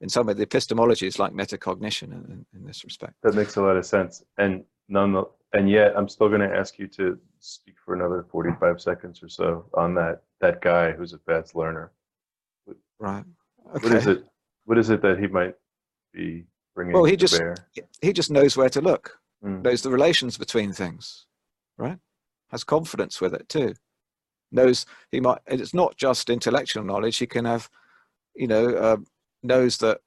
in 0.00 0.08
some 0.08 0.26
way, 0.26 0.34
the 0.34 0.42
epistemology 0.50 1.06
is 1.06 1.18
like 1.18 1.32
metacognition 1.32 2.08
in, 2.16 2.22
in, 2.32 2.46
in 2.54 2.66
this 2.66 2.84
respect. 2.84 3.14
That 3.22 3.34
makes 3.34 3.56
a 3.56 3.62
lot 3.62 3.76
of 3.76 3.86
sense. 3.86 4.24
And 4.38 4.64
none, 4.88 5.24
and 5.52 5.70
yet 5.70 5.92
I'm 5.96 6.08
still 6.08 6.28
going 6.28 6.46
to 6.48 6.56
ask 6.62 6.78
you 6.78 6.88
to 6.98 7.18
speak 7.42 7.74
for 7.84 7.94
another 7.94 8.24
45 8.30 8.80
seconds 8.80 9.22
or 9.22 9.28
so 9.28 9.66
on 9.74 9.94
that 9.96 10.22
that 10.40 10.60
guy 10.62 10.92
who's 10.92 11.12
a 11.12 11.18
fast 11.18 11.54
learner. 11.54 11.92
Right. 12.98 13.24
Okay. 13.76 13.88
What 13.88 13.96
is 13.96 14.06
it? 14.06 14.24
What 14.64 14.78
is 14.78 14.90
it 14.90 15.02
that 15.02 15.18
he 15.18 15.26
might 15.26 15.54
be 16.12 16.44
bringing 16.74 16.94
Well, 16.94 17.04
he 17.04 17.12
to 17.12 17.16
just- 17.16 17.38
bear? 17.38 17.56
He 18.00 18.12
just 18.12 18.30
knows 18.30 18.56
where 18.56 18.68
to 18.70 18.80
look. 18.80 19.18
Mm. 19.44 19.62
knows 19.62 19.82
the 19.82 19.90
relations 19.90 20.38
between 20.38 20.72
things, 20.72 21.26
right? 21.76 21.98
Has 22.52 22.62
confidence 22.62 23.20
with 23.20 23.34
it 23.34 23.48
too. 23.48 23.74
knows 24.52 24.86
he 25.10 25.18
might 25.20 25.38
and 25.48 25.60
it's 25.60 25.74
not 25.74 25.96
just 25.96 26.30
intellectual 26.30 26.84
knowledge 26.84 27.16
he 27.16 27.26
can 27.26 27.44
have 27.46 27.68
you 28.36 28.46
know 28.46 28.68
uh, 28.76 28.96
knows 29.42 29.78
that 29.78 29.98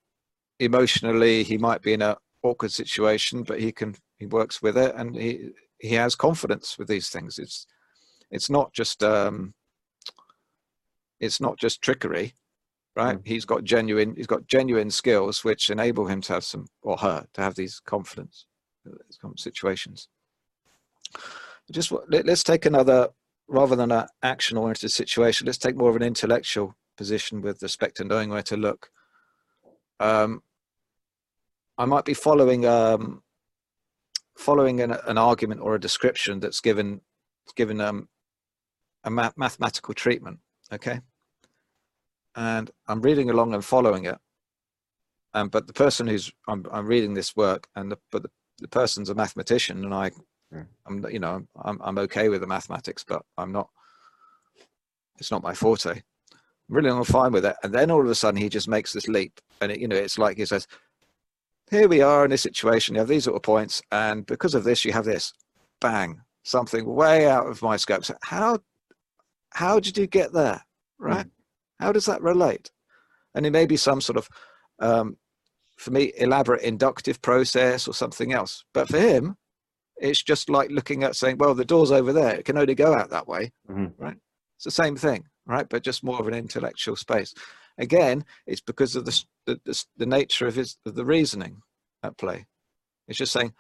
emotionally 0.59 1.43
he 1.43 1.57
might 1.57 1.81
be 1.81 1.93
in 1.93 2.01
a 2.01 2.15
awkward 2.43 2.71
situation 2.71 3.43
but 3.43 3.59
he 3.59 3.71
can 3.71 3.95
he 4.19 4.25
works 4.27 4.61
with 4.61 4.77
it 4.77 4.93
and 4.95 5.15
he 5.15 5.49
he 5.79 5.95
has 5.95 6.15
confidence 6.15 6.77
with 6.77 6.87
these 6.87 7.09
things. 7.09 7.39
It's 7.39 7.67
it's 8.31 8.49
not 8.49 8.73
just 8.73 9.03
um 9.03 9.53
it's 11.19 11.39
not 11.39 11.57
just 11.57 11.81
trickery 11.81 12.33
right? 12.95 13.17
Mm. 13.17 13.27
he's 13.27 13.45
got 13.45 13.63
genuine 13.63 14.15
he's 14.15 14.27
got 14.27 14.47
genuine 14.47 14.89
skills 14.89 15.43
which 15.43 15.69
enable 15.69 16.07
him 16.07 16.21
to 16.21 16.33
have 16.33 16.43
some 16.43 16.67
or 16.81 16.97
her 16.97 17.25
to 17.33 17.41
have 17.41 17.55
these 17.55 17.79
confidence 17.79 18.47
these 18.85 19.17
kind 19.19 19.33
of 19.33 19.39
situations. 19.39 20.09
Just 21.71 21.91
let, 22.07 22.25
let's 22.25 22.43
take 22.43 22.65
another 22.65 23.09
rather 23.47 23.75
than 23.75 23.91
an 23.91 24.05
action 24.21 24.57
oriented 24.57 24.91
situation 24.91 25.45
let's 25.45 25.57
take 25.57 25.75
more 25.75 25.89
of 25.89 25.95
an 25.95 26.03
intellectual 26.03 26.75
position 26.97 27.41
with 27.41 27.61
respect 27.61 27.97
to 27.97 28.03
knowing 28.03 28.29
where 28.29 28.43
to 28.43 28.57
look. 28.57 28.89
Um 29.99 30.41
i 31.77 31.83
might 31.85 32.05
be 32.05 32.13
following 32.13 32.65
um 32.65 33.21
following 34.35 34.81
an, 34.81 34.91
an 35.07 35.17
argument 35.17 35.61
or 35.61 35.75
a 35.75 35.79
description 35.79 36.39
that's 36.39 36.61
given 36.61 37.01
given 37.55 37.79
um 37.81 38.07
a 39.03 39.09
ma- 39.09 39.31
mathematical 39.37 39.93
treatment 39.93 40.39
okay? 40.73 40.99
And 42.35 42.71
i'm 42.87 43.01
reading 43.01 43.29
along 43.29 43.53
and 43.53 43.63
following 43.63 44.05
it 44.05 44.17
um, 45.33 45.49
but 45.49 45.67
the 45.67 45.73
person 45.73 46.07
who's 46.07 46.31
I'm, 46.47 46.65
I'm 46.71 46.87
reading 46.87 47.13
this 47.13 47.35
work 47.35 47.67
and 47.75 47.91
the, 47.91 47.97
but 48.11 48.23
the, 48.23 48.31
the 48.59 48.67
person's 48.67 49.09
a 49.09 49.15
mathematician 49.15 49.83
and 49.83 49.93
i 49.93 50.11
Mm. 50.53 50.67
i'm 50.85 51.05
you 51.11 51.17
know 51.19 51.43
I'm, 51.63 51.81
I'm 51.83 51.97
okay 51.97 52.29
with 52.29 52.41
the 52.41 52.47
mathematics 52.47 53.03
but 53.03 53.23
i'm 53.37 53.51
not 53.51 53.67
it's 55.19 55.31
not 55.31 55.43
my 55.43 55.53
forte. 55.53 55.91
I'm 55.91 56.01
really 56.69 56.89
i'm 56.89 57.03
fine 57.03 57.31
with 57.31 57.45
it. 57.45 57.55
And 57.63 57.73
then 57.73 57.91
all 57.91 58.01
of 58.01 58.09
a 58.09 58.15
sudden 58.15 58.39
he 58.39 58.49
just 58.49 58.67
makes 58.67 58.93
this 58.93 59.07
leap 59.07 59.39
and 59.61 59.71
it, 59.71 59.79
you 59.79 59.87
know 59.87 59.95
it's 59.95 60.17
like 60.17 60.37
he 60.37 60.45
says 60.45 60.67
here 61.71 61.87
we 61.87 62.01
are 62.01 62.25
in 62.25 62.31
this 62.31 62.41
situation. 62.41 62.95
You 62.95 62.99
have 62.99 63.07
these 63.07 63.25
little 63.25 63.39
points 63.39 63.81
and 63.91 64.25
because 64.25 64.53
of 64.55 64.63
this 64.63 64.85
you 64.85 64.93
have 64.93 65.05
this. 65.05 65.33
Bang. 65.81 66.21
Something 66.43 66.85
way 66.85 67.27
out 67.27 67.47
of 67.47 67.61
my 67.61 67.75
scope. 67.77 68.05
So 68.05 68.15
how 68.21 68.59
how 69.51 69.79
did 69.79 69.97
you 69.97 70.07
get 70.07 70.33
there 70.33 70.61
right? 70.99 71.25
How 71.79 71.91
does 71.91 72.05
that 72.05 72.21
relate? 72.21 72.71
And 73.33 73.45
it 73.45 73.51
may 73.51 73.65
be 73.65 73.77
some 73.77 73.99
sort 74.01 74.17
of 74.17 74.29
um, 74.79 75.17
for 75.77 75.91
me 75.91 76.13
elaborate 76.17 76.61
inductive 76.61 77.21
process 77.21 77.87
or 77.87 77.93
something 77.93 78.31
else. 78.31 78.63
But 78.73 78.87
for 78.89 78.99
him 78.99 79.35
it's 79.97 80.21
just 80.21 80.49
like 80.49 80.69
looking 80.71 81.03
at 81.03 81.15
saying 81.15 81.37
well 81.37 81.53
the 81.55 81.65
door's 81.65 81.91
over 81.91 82.13
there. 82.13 82.35
It 82.35 82.45
can 82.45 82.57
only 82.57 82.75
go 82.75 82.93
out 82.93 83.09
that 83.09 83.27
way 83.27 83.51
Mhm. 83.69 83.93
it's 84.57 84.65
the 84.65 84.71
same 84.71 84.95
thing 84.95 85.25
right? 85.47 85.67
But 85.69 85.83
just 85.83 86.03
more 86.03 86.19
of 86.19 86.27
an 86.27 86.33
intellectual 86.33 86.95
space 86.95 87.33
again 87.77 88.25
it's 88.47 88.61
because 88.61 88.95
of 88.95 89.05
the 89.05 89.23
the, 89.45 89.59
the, 89.65 89.85
the 89.97 90.05
nature 90.05 90.47
of 90.47 90.55
his 90.55 90.77
of 90.85 90.95
the 90.95 91.05
reasoning 91.05 91.61
at 92.03 92.17
play. 92.17 92.45
It's 93.07 93.17
just 93.17 93.33
saying 93.33 93.53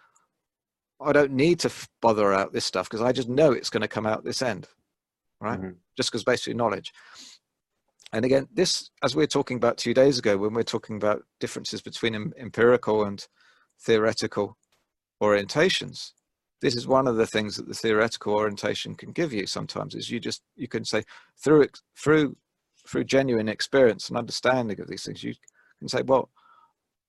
i 1.01 1.11
don't 1.11 1.31
need 1.31 1.59
to 1.59 1.67
f- 1.67 1.89
bother 2.01 2.33
out 2.33 2.53
this 2.53 2.65
stuff 2.65 2.87
because 2.89 3.01
i 3.01 3.11
just 3.11 3.27
know 3.29 3.51
it's 3.51 3.69
going 3.69 3.81
to 3.81 3.87
come 3.87 4.05
out 4.05 4.23
this 4.23 4.41
end 4.41 4.67
right? 5.41 5.59
Mhm. 5.59 5.75
just 5.97 6.09
because 6.09 6.23
basically 6.23 6.53
knowledge. 6.53 6.93
And 8.13 8.23
again 8.23 8.47
this 8.53 8.89
as 9.03 9.15
we 9.15 9.23
were 9.23 9.27
talking 9.27 9.57
about 9.57 9.77
two 9.77 9.93
days 9.93 10.17
ago 10.19 10.37
when 10.37 10.53
we're 10.53 10.63
talking 10.63 10.95
about 10.95 11.23
differences 11.39 11.81
between 11.81 12.15
em- 12.15 12.33
empirical 12.37 13.03
and 13.03 13.27
theoretical 13.81 14.57
orientations 15.21 16.11
this 16.61 16.75
is 16.75 16.87
one 16.87 17.07
of 17.07 17.17
the 17.17 17.27
things 17.27 17.57
that 17.57 17.67
the 17.67 17.73
theoretical 17.73 18.33
orientation 18.33 18.95
can 18.95 19.11
give 19.11 19.33
you 19.33 19.45
sometimes 19.45 19.93
is 19.95 20.09
you 20.09 20.19
just 20.19 20.41
you 20.55 20.67
can 20.67 20.85
say 20.85 21.03
through 21.37 21.67
through 21.97 22.35
through 22.87 23.03
genuine 23.03 23.47
experience 23.49 24.09
and 24.09 24.17
understanding 24.17 24.79
of 24.79 24.87
these 24.87 25.03
things 25.03 25.23
you 25.23 25.33
can 25.79 25.87
say 25.87 26.01
well 26.03 26.29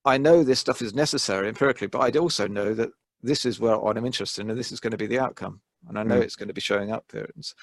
i 0.05 0.17
know 0.17 0.43
this 0.43 0.59
stuff 0.59 0.81
is 0.81 0.93
necessary 0.93 1.47
empirically 1.47 1.87
but 1.87 1.99
i 1.99 2.17
also 2.17 2.47
know 2.47 2.73
that 2.73 2.89
this 3.21 3.45
is 3.45 3.59
where 3.59 3.75
i'm 3.75 4.05
interested 4.05 4.41
in 4.41 4.49
and 4.49 4.59
this 4.59 4.71
is 4.71 4.79
going 4.79 4.91
to 4.91 4.97
be 4.97 5.07
the 5.07 5.19
outcome 5.19 5.61
and 5.87 5.97
i 5.97 6.03
know 6.03 6.19
Mm. 6.19 6.23
it's 6.23 6.35
going 6.35 6.47
to 6.47 6.53
be 6.53 6.61
showing 6.61 6.91
up 6.91 7.05
here 7.11 7.23
It's- 7.23 7.53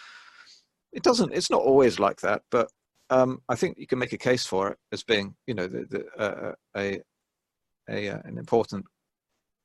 it 0.92 1.02
doesn't 1.02 1.32
it's 1.34 1.50
not 1.50 1.62
always 1.62 1.98
like 1.98 2.20
that 2.20 2.42
but 2.50 2.70
um, 3.10 3.42
i 3.48 3.54
think 3.54 3.76
you 3.78 3.86
can 3.86 3.98
make 3.98 4.12
a 4.12 4.18
case 4.18 4.46
for 4.46 4.70
it 4.70 4.78
as 4.92 5.02
being 5.02 5.34
you 5.46 5.54
know 5.54 5.66
the, 5.66 5.84
the, 5.90 6.06
uh, 6.16 6.54
a, 6.76 7.00
a 7.88 8.08
uh, 8.08 8.20
an 8.24 8.38
important 8.38 8.84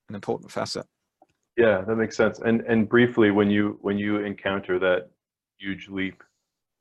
an 0.09 0.15
important 0.15 0.51
facet 0.51 0.85
Yeah, 1.57 1.81
that 1.81 1.95
makes 1.97 2.15
sense. 2.17 2.39
And 2.39 2.61
and 2.61 2.87
briefly, 2.87 3.31
when 3.31 3.49
you 3.49 3.77
when 3.81 3.97
you 3.97 4.17
encounter 4.25 4.79
that 4.79 5.09
huge 5.57 5.89
leap 5.89 6.23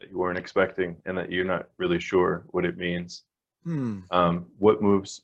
that 0.01 0.11
you 0.11 0.19
weren't 0.19 0.39
expecting 0.39 0.97
and 1.07 1.17
that 1.17 1.31
you're 1.31 1.45
not 1.45 1.69
really 1.79 1.99
sure 2.01 2.45
what 2.49 2.65
it 2.65 2.77
means, 2.77 3.25
hmm. 3.65 4.01
um, 4.11 4.47
what 4.59 4.83
moves 4.83 5.23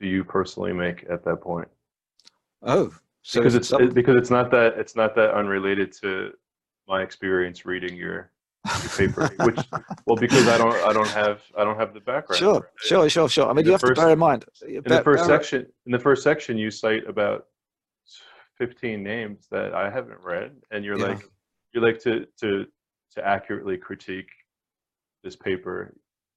do 0.00 0.06
you 0.06 0.24
personally 0.24 0.72
make 0.72 1.06
at 1.10 1.24
that 1.24 1.40
point? 1.40 1.68
oh 2.62 2.92
so 3.22 3.40
Because 3.40 3.54
it's 3.54 3.72
it, 3.72 3.92
because 3.92 4.16
it's 4.16 4.30
not 4.30 4.50
that 4.52 4.78
it's 4.78 4.94
not 4.94 5.14
that 5.16 5.34
unrelated 5.34 5.92
to 6.00 6.32
my 6.86 7.02
experience 7.02 7.66
reading 7.66 7.96
your 7.96 8.30
your 8.80 8.88
paper, 8.96 9.28
which 9.44 9.58
well 10.06 10.16
because 10.16 10.46
I 10.48 10.56
don't 10.56 10.74
I 10.84 10.92
don't 10.92 11.08
have 11.08 11.42
I 11.58 11.64
don't 11.64 11.76
have 11.76 11.92
the 11.92 12.00
background. 12.00 12.38
Sure, 12.38 12.54
right? 12.54 12.62
sure, 12.76 13.08
sure, 13.08 13.28
sure. 13.28 13.46
I 13.46 13.52
mean, 13.52 13.64
the 13.64 13.70
you 13.70 13.72
have 13.72 13.80
first- 13.80 13.96
to 13.96 14.00
bear 14.00 14.10
in 14.10 14.18
mind. 14.18 14.44
In 14.66 14.82
the 14.84 15.02
first 15.02 15.26
section, 15.26 15.66
in 15.86 15.92
the 15.92 15.98
first 15.98 16.22
section, 16.22 16.56
you 16.56 16.70
cite 16.70 17.06
about 17.08 17.46
fifteen 18.56 19.02
names 19.02 19.48
that 19.50 19.74
I 19.74 19.90
haven't 19.90 20.20
read, 20.20 20.52
and 20.70 20.84
you're 20.84 20.98
Yeah. 20.98 21.06
like, 21.08 21.28
you're 21.72 21.82
like 21.82 21.98
to 22.00 22.26
to 22.40 22.66
to 23.16 23.26
accurately 23.26 23.76
critique 23.76 24.28
this 25.24 25.34
paper. 25.36 25.94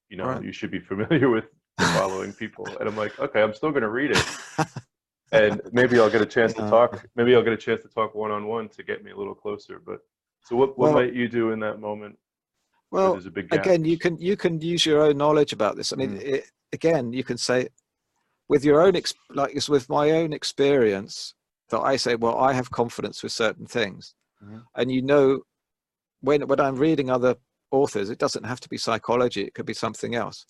You 0.10 0.18
know, 0.18 0.26
Right. 0.26 0.44
you 0.44 0.52
should 0.52 0.72
be 0.72 0.80
familiar 0.80 1.30
with 1.30 1.46
the 1.78 1.86
following 2.00 2.34
people, 2.34 2.66
and 2.80 2.90
I'm 2.90 2.98
like, 2.98 3.18
okay, 3.20 3.42
I'm 3.44 3.54
still 3.54 3.70
going 3.70 3.84
to 3.84 3.90
read 3.90 4.12
it, 4.12 4.26
and 5.32 5.62
maybe 5.72 6.00
I'll 6.00 6.10
get 6.10 6.22
a 6.22 6.26
chance 6.26 6.54
to 6.54 6.62
talk. 6.62 7.06
Maybe 7.16 7.36
I'll 7.36 7.44
get 7.44 7.54
a 7.54 7.58
chance 7.58 7.84
to 7.84 7.90
talk 7.90 8.16
one 8.16 8.32
on 8.32 8.48
one 8.48 8.70
to 8.70 8.82
get 8.84 9.04
me 9.04 9.12
a 9.12 9.16
little 9.16 9.36
closer. 9.36 9.80
But 9.86 10.00
so, 10.44 10.56
what 10.56 10.70
what 10.80 10.94
Well- 10.94 10.94
might 10.94 11.14
you 11.14 11.28
do 11.28 11.52
in 11.52 11.60
that 11.60 11.80
moment? 11.80 12.18
well, 12.92 13.12
there's 13.12 13.28
a 13.28 13.32
big 13.32 13.50
gap? 13.50 13.60
again, 13.64 13.86
you 13.86 13.98
can 14.00 14.18
you 14.20 14.36
can 14.36 14.60
use 14.62 14.84
your 14.86 15.02
own 15.04 15.18
knowledge 15.18 15.54
about 15.54 15.76
this. 15.76 15.94
I 15.94 15.96
mean, 15.98 16.18
Mm. 16.18 16.22
it, 16.24 16.46
again, 16.74 17.14
you 17.14 17.24
can 17.24 17.38
say 17.38 17.68
with 18.48 18.66
your 18.66 18.82
own 18.82 18.96
ex- 18.96 19.14
like 19.30 19.56
it's 19.56 19.70
with 19.70 19.88
my 19.90 20.10
own 20.12 20.34
experience 20.34 21.36
that 21.70 21.82
I 21.82 21.98
say, 21.98 22.16
well, 22.16 22.40
I 22.40 22.54
have 22.54 22.72
confidence 22.72 23.22
with 23.22 23.32
certain 23.32 23.68
things, 23.68 24.16
Mhm. 24.44 24.64
and 24.76 24.92
you 24.92 25.04
know, 25.04 25.44
when 26.22 26.48
when 26.48 26.60
I'm 26.60 26.76
reading 26.76 27.10
other 27.10 27.36
authors, 27.72 28.10
it 28.10 28.20
doesn't 28.20 28.46
have 28.46 28.60
to 28.62 28.70
be 28.70 28.78
psychology; 28.78 29.44
it 29.44 29.54
could 29.54 29.66
be 29.66 29.74
something 29.74 30.16
else, 30.16 30.46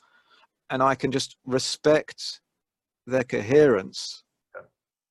and 0.70 0.82
I 0.82 0.96
can 0.96 1.12
just 1.12 1.38
respect 1.46 2.42
their 3.06 3.24
coherence 3.24 4.24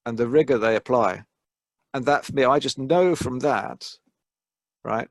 and 0.07 0.17
the 0.19 0.29
rigor 0.29 0.59
they 0.59 0.77
apply, 0.77 1.25
and 1.95 2.07
that 2.07 2.25
for 2.25 2.33
me, 2.33 2.45
I 2.45 2.59
just 2.59 2.79
know 2.79 3.15
from 3.15 3.41
that, 3.41 3.91
right, 4.85 5.09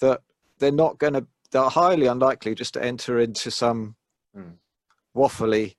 that 0.00 0.22
they're 0.58 0.72
not 0.72 0.98
going 0.98 1.14
to 1.14 1.26
they're 1.50 1.68
highly 1.68 2.06
unlikely 2.06 2.54
just 2.54 2.74
to 2.74 2.82
enter 2.84 3.18
into 3.18 3.50
some 3.50 3.96
Mm. 4.36 4.58
waffly 5.16 5.74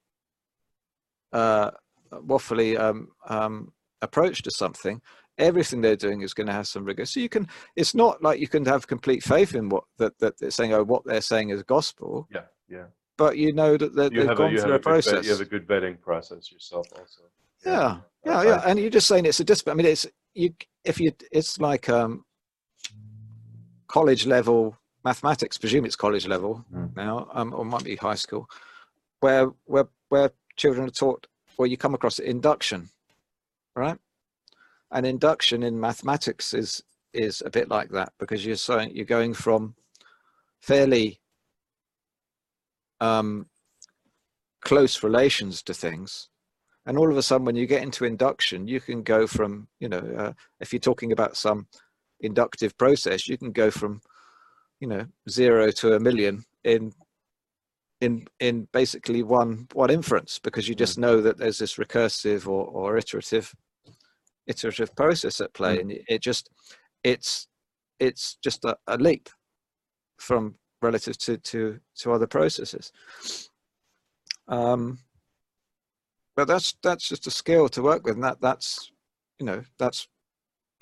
uh 1.32 1.72
waffly 2.12 2.78
um 2.78 3.08
um 3.30 3.72
approach 4.02 4.42
to 4.42 4.52
something 4.52 5.02
everything 5.42 5.82
they're 5.82 5.96
doing 6.08 6.22
is 6.22 6.34
going 6.34 6.48
to 6.48 6.54
have 6.54 6.68
some 6.68 6.84
rigor. 6.86 7.06
So 7.06 7.20
you 7.20 7.30
can 7.30 7.48
it's 7.76 7.94
not 7.96 8.22
like 8.22 8.40
you 8.40 8.48
can 8.48 8.66
have 8.66 8.88
complete 8.88 9.24
faith 9.24 9.56
in 9.56 9.70
what 9.70 9.84
that 9.98 10.18
that 10.20 10.38
they're 10.40 10.52
saying 10.52 10.74
oh 10.74 10.84
what 10.84 11.04
they're 11.06 11.22
saying 11.34 11.50
is 11.50 11.64
gospel. 11.64 12.28
Yeah, 12.32 12.46
yeah. 12.70 12.86
but 13.18 13.38
you 13.38 13.52
know 13.54 13.78
that 13.78 13.94
they- 13.96 14.04
have 14.22 14.30
a 14.32 14.36
gone 14.36 14.52
you 14.54 14.62
through 14.62 14.72
a 14.72 14.76
a, 14.76 14.78
vet, 14.78 14.84
process. 14.92 15.26
you 15.26 15.32
have 15.32 15.42
a 15.42 15.46
good 15.54 15.68
vetting 15.68 16.00
process 16.02 16.52
yourself 16.52 16.88
also. 16.98 17.24
yeah 17.66 17.98
yeah. 18.26 18.44
yeah 18.44 18.62
and 18.68 18.80
you're 18.80 18.90
just 19.00 19.08
saying 19.08 19.26
it's 19.26 19.40
a 19.40 19.44
discipline. 19.44 19.76
I 19.76 19.78
mean 19.78 19.92
it's 19.92 20.06
you 20.34 20.54
if 20.86 21.00
you 21.00 21.12
it's 21.32 21.60
like 21.60 21.90
um 21.90 22.24
college 23.88 24.26
level 24.26 24.78
mathematics 25.04 25.58
presume 25.58 25.86
it's 25.86 25.96
college 25.96 26.28
level 26.28 26.64
Mm. 26.74 26.96
now 26.96 27.28
um 27.34 27.54
or 27.58 27.66
might 27.66 27.84
be 27.84 27.96
high 27.96 28.16
school 28.26 28.48
where 29.20 29.48
where 29.66 29.88
where 30.10 30.30
children 30.56 30.88
are 30.88 30.92
taught 31.04 31.28
where 31.58 31.68
you 31.68 31.78
come 31.78 31.94
across 31.94 32.20
induction 32.20 32.90
right 33.76 33.98
and 34.92 35.06
induction 35.06 35.64
in 35.64 35.80
mathematics 35.80 36.54
is 36.54 36.84
is 37.14 37.42
a 37.46 37.50
bit 37.50 37.70
like 37.70 37.90
that 37.90 38.14
because 38.20 38.46
you're 38.46 38.56
saying 38.56 38.92
you're 38.94 39.06
going 39.06 39.34
from 39.34 39.76
fairly 40.62 41.20
um 43.00 43.46
close 44.62 45.04
relations 45.04 45.64
to 45.64 45.74
things. 45.74 46.30
And 46.86 46.98
all 46.98 47.12
of 47.12 47.18
a 47.18 47.22
sudden 47.24 47.46
when 47.46 47.56
you 47.56 47.68
get 47.68 47.84
into 47.84 48.06
induction 48.06 48.68
you 48.68 48.80
can 48.80 49.04
go 49.04 49.28
from 49.28 49.68
you 49.80 49.90
know 49.90 50.04
uh, 50.18 50.34
if 50.60 50.74
you're 50.74 50.80
talking 50.80 51.12
about 51.12 51.38
some 51.38 51.68
inductive 52.22 52.78
process 52.78 53.28
you 53.28 53.38
can 53.38 53.52
go 53.52 53.72
from 53.72 54.02
you 54.80 54.88
know 54.88 55.06
zero 55.30 55.72
to 55.72 55.94
a 55.94 56.00
million 56.00 56.44
in 56.64 56.92
in 58.02 58.26
in 58.40 58.68
basically 58.74 59.22
one 59.22 59.68
one 59.74 59.92
inference 59.92 60.40
because 60.40 60.68
you 60.68 60.74
just 60.74 60.98
know 60.98 61.22
that 61.22 61.38
there's 61.38 61.60
this 61.60 61.76
recursive 61.76 62.48
or, 62.48 62.66
or 62.66 62.98
iterative 62.98 63.54
iterative 64.48 64.96
process 64.96 65.42
at 65.42 65.54
play 65.54 65.78
Mm. 65.78 65.82
and 65.82 65.92
it, 66.08 66.22
just 66.22 66.50
it's 67.04 67.48
it's 68.00 68.38
just 68.44 68.66
a, 68.66 68.76
a 68.88 68.98
leap 68.98 69.30
from 70.18 70.56
relative 70.82 71.18
to 71.20 71.38
to 71.38 71.80
to 71.96 72.12
other 72.12 72.28
processes. 72.28 72.92
Um, 74.48 75.00
but 76.36 76.48
that's 76.48 76.76
that's 76.82 77.08
just 77.08 77.28
a 77.28 77.32
skill 77.32 77.70
to 77.70 77.82
work 77.82 78.06
with, 78.06 78.16
and 78.16 78.24
that 78.24 78.42
that's 78.42 78.92
you 79.40 79.46
know 79.46 79.64
that's 79.78 80.08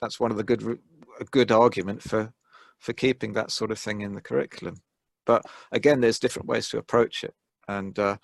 that's 0.01 0.19
one 0.19 0.31
of 0.31 0.37
the 0.37 0.43
good 0.43 0.79
a 1.19 1.25
good 1.25 1.51
argument 1.51 2.01
for 2.01 2.33
for 2.79 2.93
keeping 2.93 3.33
that 3.33 3.51
sort 3.51 3.71
of 3.71 3.79
thing 3.79 4.01
in 4.01 4.13
the 4.15 4.21
curriculum. 4.21 4.81
But 5.25 5.43
again, 5.71 5.99
there's 5.99 6.19
different 6.19 6.47
ways 6.47 6.69
to 6.69 6.77
approach 6.77 7.23
it, 7.23 7.33
and 7.67 7.97
uh, 7.99 8.17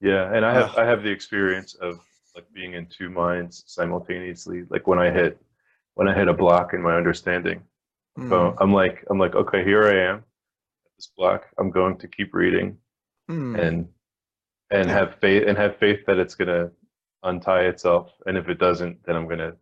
yeah, 0.00 0.32
and 0.32 0.44
I 0.44 0.52
have 0.52 0.76
uh, 0.76 0.80
I 0.80 0.84
have 0.84 1.02
the 1.02 1.10
experience 1.10 1.74
of 1.74 2.00
like 2.38 2.52
being 2.54 2.74
in 2.74 2.86
two 2.86 3.10
minds 3.10 3.64
simultaneously. 3.66 4.62
Like 4.70 4.86
when 4.86 5.00
I 5.00 5.10
hit 5.10 5.40
when 5.94 6.06
I 6.06 6.14
hit 6.14 6.28
a 6.28 6.32
block 6.32 6.72
in 6.72 6.80
my 6.80 6.94
understanding, 6.94 7.62
mm, 8.16 8.28
so 8.28 8.54
I'm 8.60 8.72
like 8.72 9.04
I'm 9.10 9.18
like 9.18 9.34
okay, 9.34 9.64
here 9.64 9.84
I 9.88 10.10
am 10.10 10.16
at 10.18 10.92
this 10.96 11.10
block. 11.16 11.46
I'm 11.58 11.70
going 11.70 11.98
to 11.98 12.06
keep 12.06 12.32
reading 12.32 12.78
mm, 13.28 13.58
and 13.60 13.88
and 14.70 14.88
have 14.88 15.16
faith 15.20 15.44
and 15.48 15.58
have 15.58 15.78
faith 15.78 15.98
that 16.06 16.18
it's 16.18 16.36
gonna 16.36 16.70
untie 17.24 17.62
itself. 17.62 18.12
And 18.26 18.38
if 18.38 18.48
it 18.48 18.60
doesn't, 18.60 19.04
then 19.04 19.16
I'm 19.16 19.28
gonna 19.28 19.54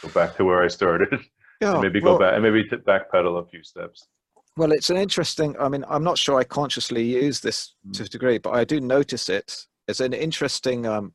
go 0.00 0.08
back 0.08 0.34
to 0.36 0.46
where 0.46 0.62
I 0.62 0.68
started. 0.68 1.10
yeah, 1.60 1.78
maybe 1.80 2.00
well, 2.00 2.14
go 2.14 2.20
back 2.20 2.32
and 2.32 2.42
maybe 2.42 2.64
t- 2.64 2.76
backpedal 2.76 3.44
a 3.44 3.46
few 3.46 3.62
steps. 3.62 4.08
Well, 4.56 4.72
it's 4.72 4.88
an 4.88 4.96
interesting. 4.96 5.54
I 5.60 5.68
mean, 5.68 5.84
I'm 5.86 6.04
not 6.04 6.16
sure 6.16 6.38
I 6.38 6.44
consciously 6.44 7.04
use 7.04 7.40
this 7.40 7.74
to 7.92 8.04
a 8.04 8.06
degree, 8.06 8.38
but 8.38 8.54
I 8.54 8.64
do 8.64 8.80
notice 8.80 9.28
it 9.28 9.66
as 9.88 10.00
an 10.00 10.14
interesting 10.14 10.86
um, 10.86 11.12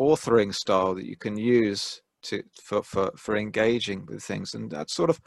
authoring 0.00 0.54
style 0.54 0.94
that 0.94 1.06
you 1.06 1.16
can 1.16 1.36
use 1.36 2.02
to 2.22 2.42
for, 2.62 2.82
for 2.82 3.10
for 3.16 3.36
engaging 3.36 4.06
with 4.06 4.22
things, 4.22 4.54
and 4.54 4.70
that's 4.70 4.94
sort 4.94 5.10
of 5.10 5.20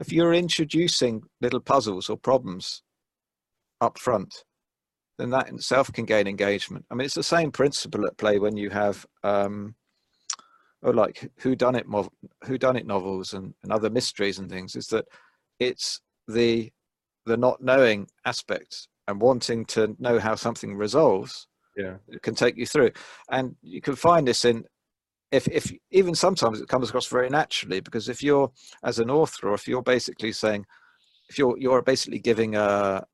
if 0.00 0.12
you're 0.12 0.34
introducing 0.34 1.22
little 1.40 1.60
puzzles 1.60 2.08
or 2.08 2.16
problems 2.16 2.82
up 3.80 3.98
front, 3.98 4.44
then 5.18 5.30
that 5.30 5.48
in 5.48 5.56
itself 5.56 5.92
can 5.92 6.04
gain 6.04 6.26
engagement. 6.26 6.84
I 6.90 6.94
mean, 6.94 7.04
it's 7.04 7.14
the 7.14 7.22
same 7.22 7.50
principle 7.50 8.06
at 8.06 8.18
play 8.18 8.38
when 8.38 8.56
you 8.56 8.70
have. 8.70 9.06
Um, 9.22 9.74
or 10.84 10.92
like 10.92 11.30
who 11.38 11.56
done 11.56 11.74
it 11.74 11.86
who 12.44 12.58
done 12.58 12.76
it 12.76 12.86
novels 12.86 13.32
and, 13.32 13.54
and 13.62 13.72
other 13.72 13.88
mysteries 13.88 14.38
and 14.38 14.50
things 14.50 14.76
is 14.76 14.86
that 14.88 15.06
it's 15.58 16.00
the 16.28 16.70
the 17.26 17.36
not 17.36 17.62
knowing 17.62 18.06
aspect 18.26 18.86
and 19.08 19.20
wanting 19.20 19.64
to 19.64 19.96
know 19.98 20.18
how 20.18 20.34
something 20.34 20.76
resolves 20.76 21.48
Yeah. 21.76 21.96
it 22.08 22.22
can 22.22 22.34
take 22.34 22.56
you 22.56 22.66
through 22.66 22.92
and 23.30 23.56
you 23.62 23.80
can 23.80 23.96
find 23.96 24.28
this 24.28 24.44
in 24.44 24.64
if 25.32 25.48
if 25.48 25.72
even 25.90 26.14
sometimes 26.14 26.60
it 26.60 26.68
comes 26.68 26.88
across 26.88 27.06
very 27.08 27.28
naturally 27.28 27.80
because 27.80 28.08
if 28.08 28.22
you're 28.22 28.50
as 28.84 28.98
an 29.00 29.10
author 29.10 29.48
or 29.48 29.54
if 29.54 29.66
you're 29.66 29.82
basically 29.82 30.32
saying 30.32 30.64
if 31.28 31.38
you're 31.38 31.58
you're 31.58 31.82
basically 31.82 32.20
giving 32.20 32.54
a 32.54 33.04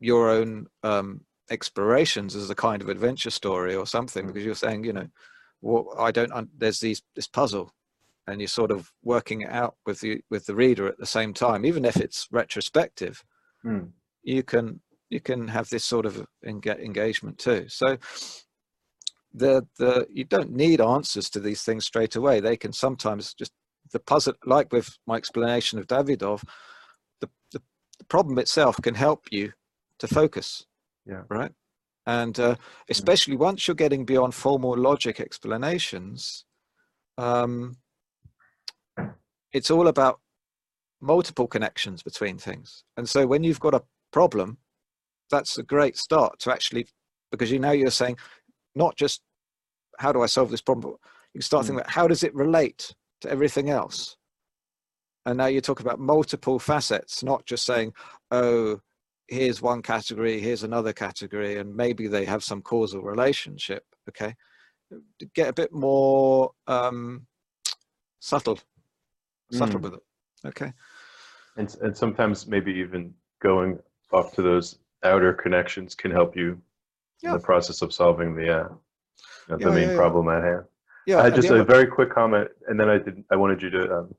your 0.00 0.30
own 0.30 0.66
um 0.82 1.20
explorations 1.50 2.34
as 2.34 2.48
a 2.50 2.54
kind 2.54 2.80
of 2.82 2.88
adventure 2.88 3.30
story 3.30 3.74
or 3.74 3.86
something 3.86 4.24
Mm. 4.24 4.28
because 4.28 4.44
you're 4.44 4.54
saying 4.54 4.84
you 4.84 4.92
know 4.92 5.08
well 5.60 5.94
i 5.98 6.10
don't 6.10 6.32
un- 6.32 6.48
there's 6.56 6.80
these 6.80 7.02
this 7.14 7.28
puzzle 7.28 7.72
and 8.26 8.40
you're 8.40 8.48
sort 8.48 8.70
of 8.70 8.90
working 9.02 9.42
it 9.42 9.50
out 9.50 9.74
with 9.84 10.00
the 10.00 10.22
with 10.30 10.46
the 10.46 10.54
reader 10.54 10.86
at 10.86 10.98
the 10.98 11.06
same 11.06 11.34
time 11.34 11.64
even 11.66 11.84
if 11.84 11.96
it's 11.96 12.28
retrospective 12.30 13.22
Hmm. 13.62 13.86
you 14.24 14.42
can 14.42 14.80
you 15.12 15.20
can 15.20 15.48
have 15.48 15.68
this 15.68 15.84
sort 15.84 16.06
of 16.06 16.26
engagement 16.44 17.38
too. 17.38 17.66
So 17.68 17.98
the 19.34 19.66
the 19.78 20.06
you 20.10 20.24
don't 20.24 20.52
need 20.52 20.80
answers 20.80 21.30
to 21.30 21.40
these 21.40 21.62
things 21.62 21.84
straight 21.84 22.16
away. 22.16 22.40
They 22.40 22.56
can 22.56 22.72
sometimes 22.72 23.34
just 23.34 23.52
the 23.92 24.00
puzzle 24.00 24.34
like 24.44 24.72
with 24.72 24.98
my 25.06 25.16
explanation 25.16 25.78
of 25.78 25.86
davidov 25.86 26.42
the, 27.20 27.28
the, 27.50 27.60
the 27.98 28.04
problem 28.04 28.38
itself 28.38 28.76
can 28.82 28.94
help 28.94 29.26
you 29.30 29.52
to 29.98 30.08
focus 30.08 30.66
Yeah. 31.06 31.22
right? 31.28 31.52
And 32.06 32.38
uh, 32.40 32.56
especially 32.88 33.36
once 33.36 33.68
you're 33.68 33.74
getting 33.74 34.04
beyond 34.04 34.34
formal 34.34 34.76
logic 34.76 35.20
explanations 35.20 36.44
um, 37.18 37.76
it's 39.52 39.70
all 39.70 39.88
about 39.88 40.20
multiple 41.00 41.46
connections 41.46 42.02
between 42.02 42.38
things. 42.38 42.84
And 42.96 43.08
so 43.08 43.26
when 43.26 43.44
you've 43.44 43.60
got 43.60 43.74
a 43.74 43.82
problem 44.12 44.58
that's 45.32 45.58
a 45.58 45.62
great 45.64 45.96
start 45.96 46.38
to 46.38 46.52
actually 46.52 46.86
because 47.32 47.50
you 47.50 47.58
know 47.58 47.72
you're 47.72 47.90
saying 47.90 48.16
not 48.76 48.94
just 48.96 49.22
how 49.98 50.12
do 50.12 50.22
i 50.22 50.26
solve 50.26 50.50
this 50.50 50.60
problem 50.60 50.92
but 50.92 51.10
you 51.34 51.40
start 51.40 51.64
Mm. 51.64 51.66
thinking 51.66 51.80
about 51.80 51.90
how 51.90 52.06
does 52.06 52.22
it 52.22 52.34
relate 52.34 52.94
to 53.22 53.28
everything 53.30 53.70
else 53.70 54.16
and 55.26 55.38
now 55.38 55.46
you 55.46 55.60
talk 55.60 55.80
about 55.80 55.98
multiple 55.98 56.58
facets 56.58 57.22
not 57.24 57.44
just 57.46 57.64
saying 57.64 57.92
oh 58.30 58.78
here's 59.28 59.62
one 59.62 59.80
category 59.80 60.38
here's 60.40 60.62
another 60.64 60.92
category 60.92 61.58
and 61.58 61.74
maybe 61.74 62.06
they 62.06 62.24
have 62.24 62.44
some 62.44 62.60
causal 62.60 63.00
relationship 63.02 63.84
okay 64.08 64.34
get 65.34 65.48
a 65.48 65.52
bit 65.54 65.72
more 65.72 66.50
um 66.66 67.26
subtle 68.20 68.58
subtle 69.50 69.80
Mm. 69.80 69.82
with 69.84 69.94
it 69.94 70.00
okay 70.46 70.72
And 71.56 71.74
and 71.82 71.96
sometimes 71.96 72.46
maybe 72.46 72.72
even 72.72 73.14
going 73.40 73.78
off 74.12 74.34
to 74.34 74.42
those 74.42 74.78
outer 75.04 75.32
connections 75.32 75.94
can 75.94 76.10
help 76.10 76.36
you 76.36 76.60
in 77.22 77.32
the 77.32 77.38
process 77.38 77.82
of 77.82 77.92
solving 77.92 78.34
the 78.34 78.60
uh, 78.62 78.68
the 79.48 79.58
Yeah, 79.58 79.68
main 79.70 79.76
yeah, 79.76 79.90
yeah. 79.90 79.96
problem 79.96 80.28
at 80.28 80.42
hand. 80.42 80.64
yeah 81.06 81.18
I 81.20 81.24
had 81.24 81.34
just 81.34 81.50
a 81.50 81.64
very 81.64 81.86
quick 81.86 82.10
comment, 82.10 82.48
and 82.68 82.78
then 82.78 82.88
I 82.88 82.98
did. 82.98 83.24
I 83.30 83.36
wanted 83.36 83.62
you 83.62 83.70
to 83.70 83.98
um, 83.98 84.14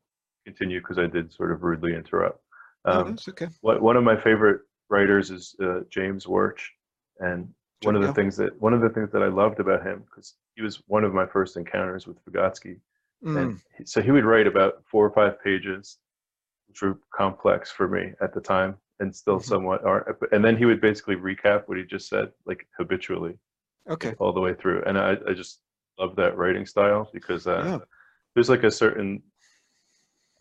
continue 0.46 0.80
because 0.80 1.00
I 1.00 1.08
did 1.08 1.32
sort 1.34 1.52
of 1.52 1.64
rudely 1.64 1.96
interrupt. 1.96 2.40
Um, 2.86 3.12
that's 3.12 3.28
okay 3.30 3.48
what, 3.62 3.82
one 3.82 3.96
of 3.96 4.04
my 4.04 4.16
favorite 4.22 4.62
writers 4.90 5.32
is 5.32 5.56
uh, 5.64 5.82
James 5.90 6.26
Wertsch, 6.26 6.64
and 7.20 7.48
one 7.84 7.96
of 7.96 8.02
the 8.02 8.08
Yeah. 8.10 8.14
things 8.14 8.36
that 8.38 8.62
one 8.62 8.74
of 8.74 8.82
the 8.82 8.90
things 8.90 9.12
that 9.12 9.24
I 9.24 9.28
loved 9.28 9.60
about 9.60 9.84
him 9.86 10.04
because 10.10 10.36
he 10.56 10.62
was 10.62 10.82
one 10.88 11.04
of 11.04 11.14
my 11.14 11.26
first 11.26 11.58
encounters 11.58 12.08
with 12.08 12.24
Vygotsky, 12.26 12.80
Mm, 13.26 13.42
and 13.42 13.62
he, 13.78 13.86
so 13.86 14.02
he 14.02 14.12
would 14.12 14.26
write 14.26 14.48
about 14.48 14.84
four 14.86 15.06
or 15.06 15.12
five 15.12 15.42
pages, 15.42 15.98
which 16.68 16.82
were 16.82 17.00
complex 17.16 17.72
for 17.72 17.88
me 17.88 18.12
at 18.22 18.34
the 18.34 18.42
time, 18.42 18.76
and 19.00 19.16
still 19.16 19.38
Mhm. 19.40 19.44
somewhat 19.44 19.84
are. 19.84 20.18
And 20.32 20.44
then 20.44 20.58
he 20.58 20.66
would 20.66 20.82
basically 20.82 21.16
recap 21.16 21.68
what 21.68 21.78
he 21.78 21.84
just 21.84 22.08
said, 22.10 22.32
like 22.46 22.68
habitually, 22.78 23.38
okay 23.90 24.16
all 24.20 24.34
the 24.34 24.40
way 24.40 24.54
through. 24.54 24.84
And 24.86 24.98
I, 24.98 25.18
I 25.28 25.34
just 25.34 25.60
love 26.00 26.16
that 26.16 26.38
writing 26.38 26.66
style 26.66 27.10
because 27.14 27.48
uh, 27.48 27.64
Yeah. 27.66 27.80
there's 28.34 28.50
like 28.50 28.64
a 28.64 28.72
certain, 28.72 29.22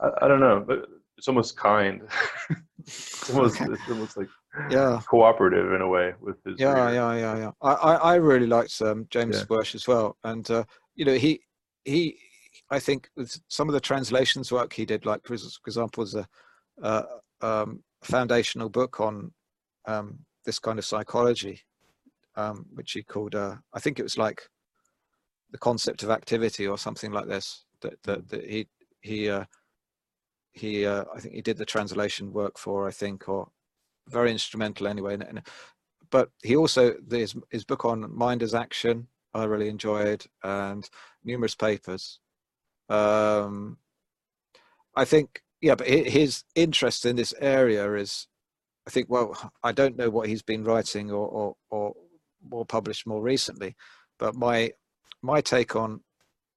I, 0.01 0.11
I 0.23 0.29
don't 0.29 0.41
know, 0.41 0.65
but 0.67 0.87
it's 1.19 1.29
almost 1.29 1.57
kind. 1.57 2.03
it's 2.79 3.31
almost 3.31 3.61
it's 3.61 3.89
almost 3.89 4.17
like 4.17 4.29
yeah 4.71 5.01
cooperative 5.09 5.73
in 5.73 5.81
a 5.81 5.89
way 5.89 6.13
with 6.21 6.37
his. 6.45 6.61
yeah 6.61 6.89
reader. 6.89 6.95
yeah 6.95 7.15
yeah 7.15 7.37
yeah 7.39 7.51
i 7.63 7.95
i, 7.95 8.15
really 8.17 8.47
liked 8.47 8.83
um, 8.83 9.07
james 9.09 9.39
Yeah. 9.39 9.45
Wertsch 9.47 9.75
as 9.75 9.89
well 9.89 10.17
and 10.25 10.51
uh, 10.51 10.65
you 10.95 11.05
know 11.05 11.15
he 11.15 11.41
he 11.85 12.19
i 12.71 12.79
think 12.79 13.09
with 13.17 13.41
some 13.49 13.69
of 13.69 13.73
the 13.73 13.81
translations 13.81 14.53
work 14.53 14.73
he 14.73 14.85
did 14.85 15.07
like 15.07 15.23
for 15.25 15.37
for 15.39 15.69
example 15.69 16.03
was 16.03 16.15
a 16.15 16.27
uh, 16.83 17.03
um, 17.41 17.83
foundational 18.03 18.69
book 18.69 19.01
on 19.01 19.33
um, 19.87 20.21
this 20.45 20.59
kind 20.59 20.79
of 20.79 20.85
psychology 20.85 21.61
um, 22.37 22.67
which 22.75 22.93
he 22.93 23.03
called 23.03 23.35
uh, 23.35 23.57
i 23.75 23.81
think 23.81 23.99
it 23.99 24.05
was 24.05 24.19
like 24.19 24.49
the 25.51 25.59
concept 25.59 26.03
of 26.03 26.11
activity 26.11 26.67
or 26.67 26.79
something 26.79 27.13
like 27.13 27.27
this 27.27 27.65
that 27.81 28.03
that, 28.03 28.29
that 28.29 28.45
he 28.45 28.67
he 29.01 29.29
uh, 29.29 29.45
he 30.53 30.87
uh, 30.87 31.05
i 31.15 31.21
think 31.21 31.35
he 31.35 31.43
did 31.43 31.59
the 31.59 31.65
translation 31.65 32.33
work 32.33 32.59
for 32.59 32.89
i 32.89 32.91
think 32.91 33.29
or 33.29 33.49
very 34.09 34.31
instrumental 34.31 34.87
anyway. 34.87 35.15
And, 35.15 35.23
and 35.23 35.43
but 36.11 36.31
he 36.43 36.57
also 36.57 36.95
his, 37.11 37.35
his 37.51 37.65
book 37.65 37.85
on 37.85 38.15
mind 38.15 38.43
as 38.43 38.55
action 38.55 39.09
i 39.35 39.45
really 39.45 39.69
enjoyed 39.69 40.25
and 40.43 40.89
numerous 41.25 41.55
papers. 41.55 42.21
Um 42.89 43.79
i 44.95 45.05
think 45.05 45.43
yeah 45.63 45.75
but 45.75 45.87
his 45.87 46.45
interest 46.55 47.07
in 47.07 47.17
this 47.17 47.33
area 47.41 47.95
is 47.95 48.27
i 48.87 48.91
think 48.91 49.09
well 49.09 49.53
i 49.63 49.73
don't 49.73 49.97
know 49.97 50.11
what 50.11 50.29
he's 50.29 50.43
been 50.43 50.65
writing 50.65 51.11
or 51.11 51.27
or 51.29 51.55
or, 51.71 51.95
or 52.51 52.67
published 52.67 53.07
more 53.07 53.23
recently 53.23 53.75
but 54.19 54.35
my 54.35 54.71
my 55.23 55.41
take 55.41 55.75
on 55.77 56.01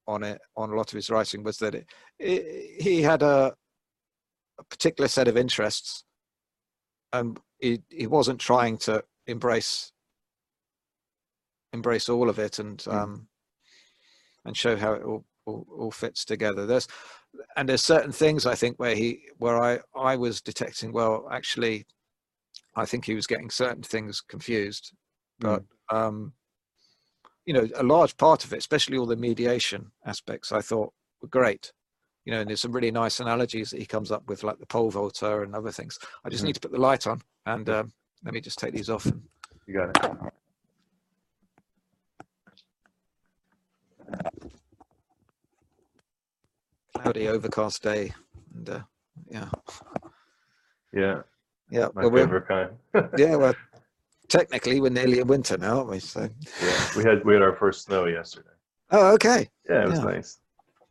on 0.08 0.24
it 0.24 0.40
on 0.58 0.72
a 0.72 0.76
lot 0.76 0.92
of 0.92 0.96
his 0.96 1.10
writing 1.10 1.44
was 1.44 1.58
that 1.58 1.74
it, 1.76 1.86
it, 2.20 2.82
he 2.82 3.02
had 3.02 3.24
a, 3.24 3.54
a 4.60 4.64
particular 4.66 5.08
set 5.08 5.28
of 5.28 5.38
interests 5.38 6.04
and 7.14 7.40
he, 7.60 7.82
he 7.90 8.06
wasn't 8.08 8.40
trying 8.40 8.78
to 8.78 9.04
embrace 9.28 9.92
embrace 11.74 12.10
all 12.10 12.30
of 12.30 12.40
it 12.40 12.60
and 12.60 12.80
Mm. 12.80 12.94
um 12.94 13.28
and 14.46 14.56
show 14.56 14.76
how 14.78 14.94
it 14.94 15.02
all, 15.04 15.26
all, 15.48 15.66
all 15.76 15.92
fits 15.92 16.24
together 16.24 16.66
there's 16.68 16.88
and 17.56 17.68
there's 17.70 17.84
certain 17.84 18.12
things 18.12 18.46
i 18.46 18.56
think 18.56 18.78
where 18.78 18.96
he 18.96 19.22
where 19.38 19.62
i 19.62 19.80
i 19.96 20.16
was 20.16 20.42
detecting 20.42 20.92
well 20.92 21.28
actually 21.32 21.86
i 22.76 22.86
think 22.86 23.06
he 23.06 23.16
was 23.16 23.28
getting 23.28 23.50
certain 23.50 23.84
things 23.84 24.22
confused 24.22 24.94
but 25.40 25.64
um 25.92 26.34
you 27.46 27.54
know 27.54 27.68
a 27.76 27.84
large 27.84 28.16
part 28.18 28.44
of 28.44 28.54
it 28.54 28.58
especially 28.58 28.98
all 28.98 29.06
the 29.06 29.16
mediation 29.16 29.92
aspects 30.06 30.52
i 30.52 30.62
thought 30.62 30.94
were 31.22 31.28
great 31.30 31.72
you 32.26 32.32
know, 32.34 32.40
and 32.42 32.50
there's 32.50 32.62
some 32.62 32.72
really 32.72 32.90
nice 32.90 33.20
analogies 33.20 33.70
that 33.70 33.80
he 33.80 33.86
comes 33.86 34.12
up 34.12 34.28
with, 34.28 34.42
like 34.44 34.58
the 34.58 34.66
pole 34.66 34.90
vaulter 34.90 35.44
and 35.44 35.54
other 35.54 35.72
things. 35.72 36.00
I 36.24 36.30
just 36.30 36.42
Mhm. 36.42 36.48
need 36.48 36.54
to 36.56 36.60
put 36.60 36.72
the 36.72 36.80
light 36.80 37.06
on, 37.06 37.22
and 37.46 37.70
um, 37.70 37.94
let 38.24 38.34
me 38.34 38.42
just 38.42 38.58
take 38.58 38.74
these 38.74 38.90
off. 38.90 39.06
And, 39.06 39.22
You 39.68 39.76
got 39.76 39.90
it. 39.90 40.34
Cloudy, 46.96 47.28
overcast 47.28 47.84
day, 47.84 48.14
and 48.54 48.70
uh, 48.70 48.80
yeah, 49.30 49.50
Yeah, 50.94 51.22
yeah. 51.70 51.88
my 51.94 52.04
well, 52.06 52.12
favorite 52.12 52.48
kind. 52.48 52.72
yeah, 53.18 53.36
well, 53.36 53.54
technically 54.30 54.80
we're 54.80 54.90
nearly 54.90 55.20
in 55.20 55.28
winter 55.28 55.58
now, 55.58 55.78
aren't 55.80 55.90
we? 55.90 56.00
So, 56.00 56.22
yeah, 56.64 56.88
we 56.98 57.04
had 57.04 57.24
we 57.26 57.34
had 57.34 57.44
our 57.44 57.56
first 57.56 57.84
snow 57.86 58.06
yesterday. 58.06 58.50
oh, 58.92 59.14
okay, 59.14 59.50
Yeah, 59.70 59.84
it 59.84 59.90
was 59.90 60.00
Yeah. 60.00 60.06
nice. 60.06 60.40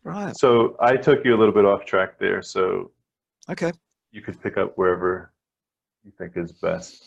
right, 0.05 0.37
So 0.37 0.77
I 0.81 0.97
took 0.97 1.25
you 1.25 1.35
a 1.35 1.39
little 1.39 1.55
bit 1.55 1.65
off 1.65 1.85
track 1.85 2.19
there, 2.19 2.43
so 2.43 2.91
okay, 3.51 3.73
you 4.13 4.21
could 4.23 4.41
pick 4.43 4.57
up 4.59 4.77
wherever 4.77 5.33
you 6.05 6.13
think 6.19 6.37
is 6.37 6.53
best. 6.53 7.03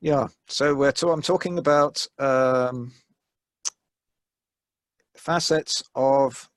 yeah. 0.00 0.28
So 0.48 0.74
we're 0.74 0.92
to, 0.92 1.08
I'm 1.10 1.22
talking 1.22 1.58
about 1.58 2.06
um, 2.18 2.92
facets 5.16 5.82
of 5.94 6.50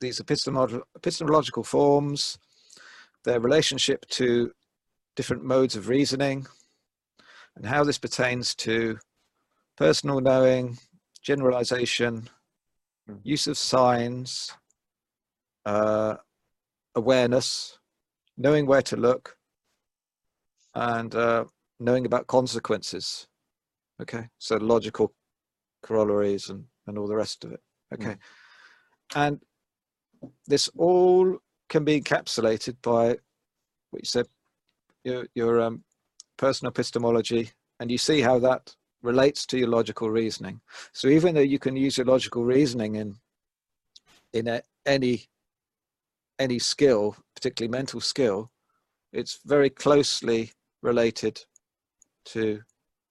these 0.00 0.20
epistemolo- 0.20 0.82
epistemological 0.96 1.64
forms, 1.64 2.38
their 3.24 3.40
relationship 3.40 4.06
to 4.06 4.52
different 5.16 5.44
modes 5.44 5.76
of 5.76 5.88
reasoning, 5.88 6.46
and 7.56 7.66
how 7.66 7.84
this 7.84 7.98
pertains 7.98 8.54
to 8.54 8.98
personal 9.76 10.20
knowing, 10.20 10.78
generalization, 11.22 12.28
Mhm. 13.08 13.20
use 13.22 13.46
of 13.46 13.58
signs, 13.58 14.52
uh, 15.66 16.16
awareness, 16.94 17.78
knowing 18.36 18.66
where 18.66 18.82
to 18.82 18.96
look, 18.96 19.36
and 20.74 21.14
uh, 21.14 21.44
knowing 21.78 22.06
about 22.06 22.26
consequences. 22.26 23.28
Okay, 24.00 24.28
so 24.38 24.56
logical 24.56 25.14
corollaries 25.82 26.48
and, 26.50 26.66
and 26.86 26.98
all 26.98 27.06
the 27.06 27.14
rest 27.14 27.44
of 27.44 27.52
it. 27.52 27.62
Okay, 27.92 28.16
and 29.14 29.40
this 30.46 30.68
all 30.76 31.38
can 31.68 31.84
be 31.84 32.00
encapsulated 32.00 32.76
by 32.82 33.18
what 33.90 34.02
you 34.02 34.06
said, 34.06 34.26
your 35.04 35.26
your 35.34 35.60
um, 35.60 35.84
personal 36.36 36.70
epistemology, 36.70 37.50
and 37.80 37.90
you 37.90 37.98
see 37.98 38.20
how 38.20 38.38
that 38.40 38.74
relates 39.02 39.46
to 39.46 39.58
your 39.58 39.68
logical 39.68 40.10
reasoning. 40.10 40.60
So 40.92 41.08
even 41.08 41.34
though 41.34 41.40
you 41.40 41.58
can 41.58 41.76
use 41.76 41.98
your 41.98 42.06
logical 42.06 42.44
reasoning 42.44 42.96
in 42.96 43.16
in 44.32 44.48
a, 44.48 44.62
any 44.86 45.24
any 46.38 46.58
skill, 46.58 47.16
particularly 47.34 47.70
mental 47.70 48.00
skill, 48.00 48.50
it's 49.12 49.38
very 49.44 49.70
closely 49.70 50.52
related 50.82 51.40
to 52.24 52.62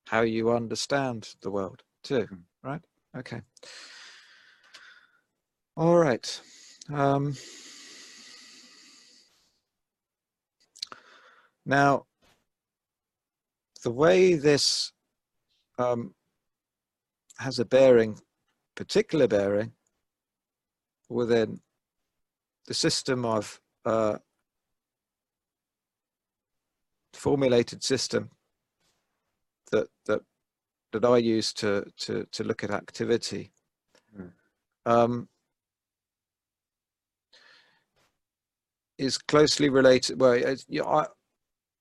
how 0.08 0.22
you 0.22 0.52
understand 0.52 1.36
the 1.42 1.50
world 1.52 1.84
too, 2.04 2.28
Mm. 2.28 2.44
right? 2.64 2.82
Okay. 3.16 3.42
All 5.78 5.98
right. 5.98 6.42
Um, 6.92 7.36
now, 11.66 12.06
the 13.84 13.92
way 13.92 14.36
this 14.36 14.92
um, 15.78 16.14
has 17.38 17.60
a 17.60 17.66
bearing, 17.66 18.20
particular 18.76 19.28
bearing, 19.28 19.72
within 21.10 21.60
the 22.68 22.74
system 22.74 23.26
of 23.26 23.60
uh, 23.86 24.18
formulated 27.14 27.84
system 27.84 28.30
that 29.72 29.88
that 30.06 30.22
that 30.92 31.06
I 31.06 31.18
use 31.18 31.54
to 31.54 31.86
to 31.98 32.26
to 32.32 32.44
look 32.44 32.64
at 32.64 32.72
activity. 32.72 33.52
Mm. 34.18 34.32
Um, 34.86 35.30
is 38.98 39.18
closely 39.18 39.70
related. 39.70 40.20
Well, 40.20 40.38
you 40.68 40.82
know, 40.82 40.88
I, 40.88 41.08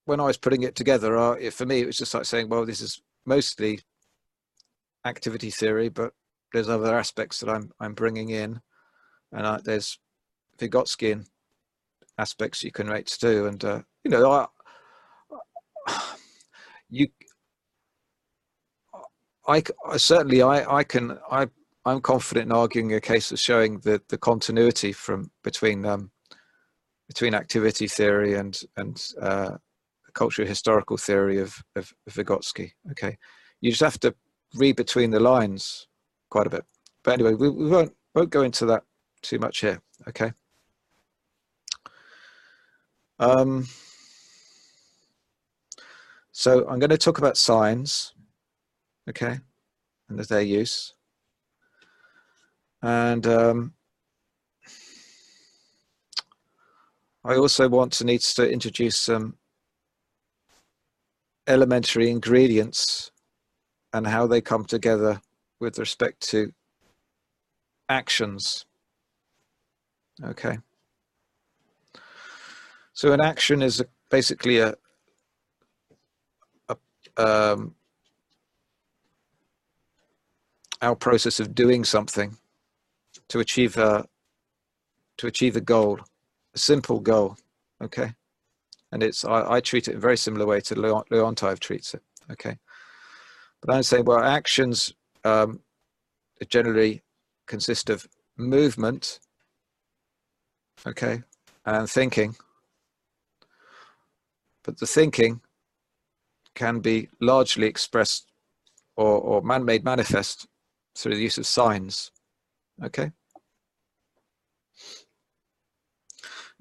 when 0.05 0.19
I 0.19 0.25
was 0.25 0.37
putting 0.37 0.63
it 0.63 0.75
together, 0.75 1.15
for 1.51 1.65
me, 1.65 1.81
it 1.81 1.85
was 1.85 1.97
just 1.97 2.13
like 2.13 2.25
saying, 2.25 2.49
well, 2.49 2.65
this 2.65 2.81
is 2.81 3.01
mostly 3.25 3.79
activity 5.05 5.49
theory, 5.51 5.89
but 5.89 6.13
there's 6.53 6.69
other 6.69 6.97
aspects 6.97 7.39
that 7.39 7.49
I'm 7.49 7.71
I'm 7.79 7.93
bringing 7.93 8.29
in, 8.29 8.61
and 9.31 9.63
there's 9.63 9.99
Vygotsky 10.59 11.25
aspects 12.17 12.63
you 12.63 12.71
can 12.71 12.87
rate 12.87 13.07
to, 13.07 13.47
and 13.47 13.63
uh, 13.63 13.81
you 14.03 14.11
know, 14.11 14.31
I, 14.31 14.47
you, 16.89 17.07
I, 19.47 19.63
I 19.89 19.97
certainly 19.97 20.41
I 20.41 20.77
I 20.77 20.83
can 20.83 21.17
I 21.31 21.47
I'm 21.85 22.01
confident 22.01 22.45
in 22.45 22.51
arguing 22.51 22.93
a 22.93 23.01
case 23.01 23.31
of 23.31 23.39
showing 23.39 23.79
the 23.79 24.01
the 24.09 24.17
continuity 24.17 24.93
from 24.93 25.31
between 25.43 25.85
um 25.85 26.11
between 27.07 27.33
activity 27.33 27.87
theory 27.87 28.35
and 28.35 28.59
and 28.77 29.11
uh, 29.21 29.57
cultural 30.13 30.47
historical 30.47 30.97
theory 30.97 31.39
of, 31.39 31.55
of 31.75 31.91
Vygotsky. 32.09 32.71
Okay, 32.91 33.17
you 33.61 33.71
just 33.71 33.81
have 33.81 33.99
to 33.99 34.15
read 34.55 34.75
between 34.75 35.11
the 35.11 35.19
lines 35.19 35.87
quite 36.29 36.47
a 36.47 36.49
bit. 36.49 36.65
But 37.03 37.15
anyway, 37.15 37.33
we, 37.33 37.49
we 37.49 37.69
won't 37.69 37.93
won't 38.15 38.29
go 38.29 38.43
into 38.43 38.65
that 38.67 38.83
too 39.21 39.39
much 39.39 39.59
here. 39.59 39.81
Okay. 40.07 40.31
Um, 43.19 43.67
so 46.31 46.67
I'm 46.67 46.79
going 46.79 46.89
to 46.89 46.97
talk 46.97 47.19
about 47.19 47.37
signs. 47.37 48.13
Okay, 49.09 49.39
and 50.09 50.19
their 50.19 50.41
use. 50.41 50.93
And 52.81 53.25
um, 53.27 53.73
I 57.25 57.35
also 57.35 57.69
want 57.69 57.93
to 57.93 58.05
needs 58.05 58.33
to 58.33 58.49
introduce 58.49 58.99
some 58.99 59.37
elementary 61.47 62.09
ingredients 62.09 63.11
and 63.93 64.07
how 64.07 64.27
they 64.27 64.41
come 64.41 64.65
together 64.65 65.21
with 65.59 65.79
respect 65.79 66.19
to 66.31 66.51
actions. 67.87 68.65
Okay. 70.23 70.57
So 72.93 73.13
an 73.13 73.21
action 73.21 73.61
is 73.61 73.79
a, 73.79 73.85
basically 74.09 74.59
a, 74.59 74.75
a 76.69 76.77
um, 77.17 77.75
our 80.81 80.95
process 80.95 81.39
of 81.39 81.55
doing 81.55 81.85
something 81.85 82.37
to 83.29 83.39
achieve 83.39 83.77
a 83.77 84.05
to 85.17 85.27
achieve 85.27 85.55
a 85.55 85.61
goal 85.61 85.99
simple 86.55 86.99
goal 86.99 87.37
okay? 87.81 88.13
And 88.91 89.03
it's 89.03 89.25
i, 89.25 89.55
I 89.55 89.59
treat 89.59 89.87
it 89.87 89.91
in 89.91 89.97
a 89.97 90.01
very 90.01 90.17
similar 90.17 90.45
way 90.45 90.61
to 90.61 90.79
Leon, 90.79 91.03
leontiev 91.11 91.59
treats 91.59 91.93
it 91.93 92.03
okay? 92.31 92.57
But 93.61 93.73
i'm 93.73 93.83
saying 93.83 94.05
well 94.05 94.23
actions 94.23 94.93
um, 95.23 95.61
generally 96.49 97.01
consist 97.47 97.89
of 97.89 98.07
movement 98.37 99.19
okay 100.85 101.21
and 101.65 101.89
thinking. 101.89 102.35
But 104.63 104.79
the 104.79 104.87
thinking 104.87 105.41
can 106.55 106.79
be 106.79 107.09
largely 107.19 107.67
expressed 107.67 108.31
or, 108.95 109.19
or 109.19 109.41
man 109.41 109.65
made 109.65 109.83
manifest 109.83 110.47
through 110.95 111.15
the 111.15 111.21
use 111.21 111.37
of 111.37 111.45
signs 111.45 112.11
okay 112.83 113.11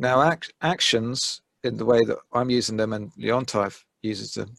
now 0.03 0.21
act, 0.21 0.53
actions 0.61 1.41
in 1.65 1.77
the 1.77 1.85
way 1.85 2.01
that 2.05 2.19
i'm 2.33 2.51
using 2.51 2.77
them 2.77 2.93
and 2.93 3.13
leontiev 3.15 3.85
uses 4.03 4.35
them 4.35 4.51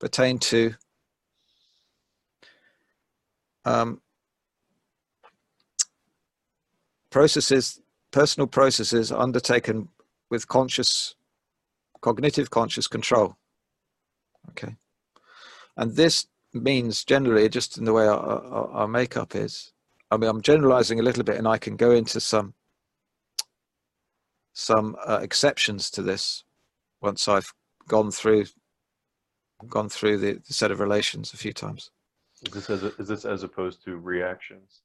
pertain 0.00 0.38
to 0.38 0.74
um, 3.64 4.00
processes 7.10 7.80
personal 8.10 8.46
processes 8.46 9.12
undertaken 9.12 9.88
with 10.30 10.48
conscious 10.48 11.14
cognitive 12.00 12.50
conscious 12.50 12.88
control. 12.88 13.36
Okay? 14.50 14.74
And 15.76 15.94
this 15.94 16.26
means 16.52 17.04
generally 17.04 17.48
just 17.48 17.78
in 17.78 17.84
the 17.84 17.92
way 17.92 18.06
our, 18.06 18.18
our, 18.18 18.68
our 18.68 18.88
makeup 18.88 19.34
is 19.34 19.72
i 20.10 20.16
mean 20.18 20.28
i'm 20.28 20.42
generalizing 20.42 21.00
a 21.00 21.02
little 21.02 21.24
bit 21.24 21.38
and 21.38 21.48
i 21.48 21.56
can 21.56 21.76
go 21.76 21.92
into 21.92 22.20
some 22.20 22.52
some 24.52 24.96
uh, 25.06 25.20
exceptions 25.22 25.90
to 25.90 26.02
this 26.02 26.44
once 27.00 27.28
i've 27.28 27.52
gone 27.88 28.10
through 28.10 28.44
gone 29.68 29.88
through 29.88 30.18
the, 30.18 30.32
the 30.46 30.52
set 30.52 30.70
of 30.70 30.80
relations 30.80 31.32
a 31.32 31.36
few 31.36 31.52
times 31.52 31.90
Is 32.44 32.52
this 32.52 32.70
as 32.70 32.82
a, 32.82 32.90
is 32.98 33.08
this 33.08 33.24
as 33.24 33.42
opposed 33.44 33.84
to 33.84 33.96
reactions? 33.96 34.82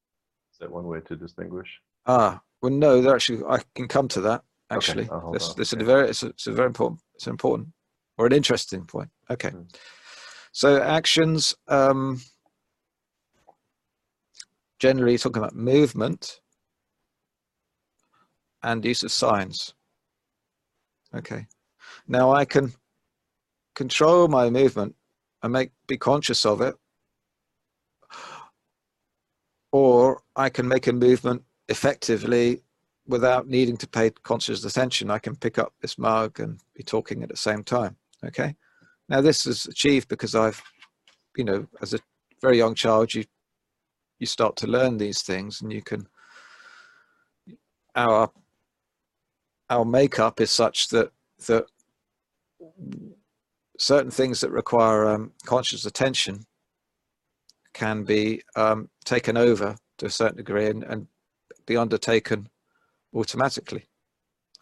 Is 0.53 0.59
that 0.59 0.71
one 0.71 0.85
way 0.87 0.99
to 1.01 1.15
distinguish? 1.15 1.69
ah 2.05 2.39
Well, 2.61 2.71
no, 2.71 3.01
there 3.01 3.15
actually 3.15 3.43
I 3.49 3.59
can 3.75 3.87
come 3.87 4.07
to 4.09 4.21
that. 4.21 4.43
Actually, 4.69 5.05
hold 5.05 5.33
this 5.35 5.49
off, 5.49 5.59
is 5.59 5.73
a 5.73 5.77
very 5.77 6.09
it's 6.09 6.23
a, 6.23 6.27
it's 6.27 6.47
a 6.47 6.51
very 6.51 6.67
important 6.67 6.99
it's 7.15 7.25
an 7.27 7.31
important 7.31 7.69
or 8.17 8.25
an 8.27 8.33
interesting 8.33 8.85
point. 8.85 9.09
Okay, 9.29 9.49
Mm. 9.49 9.75
so 10.51 10.81
actions 10.81 11.55
um, 11.67 12.21
generally 14.79 15.17
talking 15.17 15.41
about 15.41 15.55
movement 15.55 16.41
and 18.67 18.83
use 18.83 19.01
of 19.03 19.11
signs. 19.11 19.73
Okay, 21.15 21.47
now 22.07 22.33
I 22.33 22.43
can 22.43 22.73
control 23.75 24.27
my 24.27 24.49
movement 24.49 24.93
and 25.41 25.53
make 25.53 25.71
be 25.87 25.97
conscious 25.97 26.45
of 26.45 26.59
it, 26.59 26.75
or 29.71 30.21
I 30.35 30.49
can 30.49 30.67
make 30.67 30.87
a 30.87 30.93
movement 30.93 31.43
effectively 31.69 32.61
without 33.07 33.47
needing 33.47 33.77
to 33.77 33.87
pay 33.87 34.09
conscious 34.09 34.65
attention. 34.65 35.09
I 35.09 35.19
can 35.19 35.37
pick 35.37 35.57
up 35.57 35.73
this 35.81 35.97
mug 35.97 36.41
and 36.41 36.59
be 36.75 36.83
talking 36.83 37.23
at 37.23 37.29
the 37.29 37.37
same 37.37 37.63
time. 37.63 37.95
Okay. 38.25 38.53
Now 39.07 39.21
this 39.21 39.47
is 39.47 39.65
achieved 39.65 40.09
because 40.09 40.35
I've, 40.35 40.61
you 41.37 41.45
know, 41.45 41.65
as 41.81 41.93
a 41.93 41.99
very 42.41 42.57
young 42.57 42.75
child, 42.75 43.13
you 43.13 43.23
you 44.19 44.27
start 44.27 44.57
to 44.57 44.67
learn 44.67 44.97
these 44.97 45.21
things, 45.21 45.61
and 45.61 45.71
you 45.71 45.81
can. 45.81 46.05
Our 47.95 48.29
our 49.69 49.85
makeup 49.85 50.39
is 50.41 50.51
such 50.51 50.89
that 50.89 51.11
that 51.47 51.65
certain 53.77 54.11
things 54.11 54.41
that 54.41 54.51
require 54.51 55.07
um, 55.07 55.31
conscious 55.45 55.85
attention 55.85 56.45
can 57.73 58.03
be 58.03 58.41
um, 58.55 58.89
taken 59.05 59.37
over 59.37 59.75
to 59.99 60.05
a 60.07 60.09
certain 60.09 60.37
degree 60.37 60.67
and, 60.67 60.83
and 60.83 61.07
be 61.65 61.77
undertaken 61.77 62.49
automatically. 63.13 63.85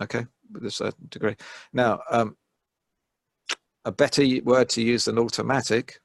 Okay, 0.02 0.26
with 0.52 0.66
a 0.66 0.72
certain 0.72 1.08
degree. 1.10 1.36
Now, 1.72 2.02
um, 2.12 2.36
a 3.86 3.92
better 3.92 4.24
word 4.44 4.68
to 4.70 4.82
use 4.82 5.06
than 5.06 5.18
automatic 5.18 6.00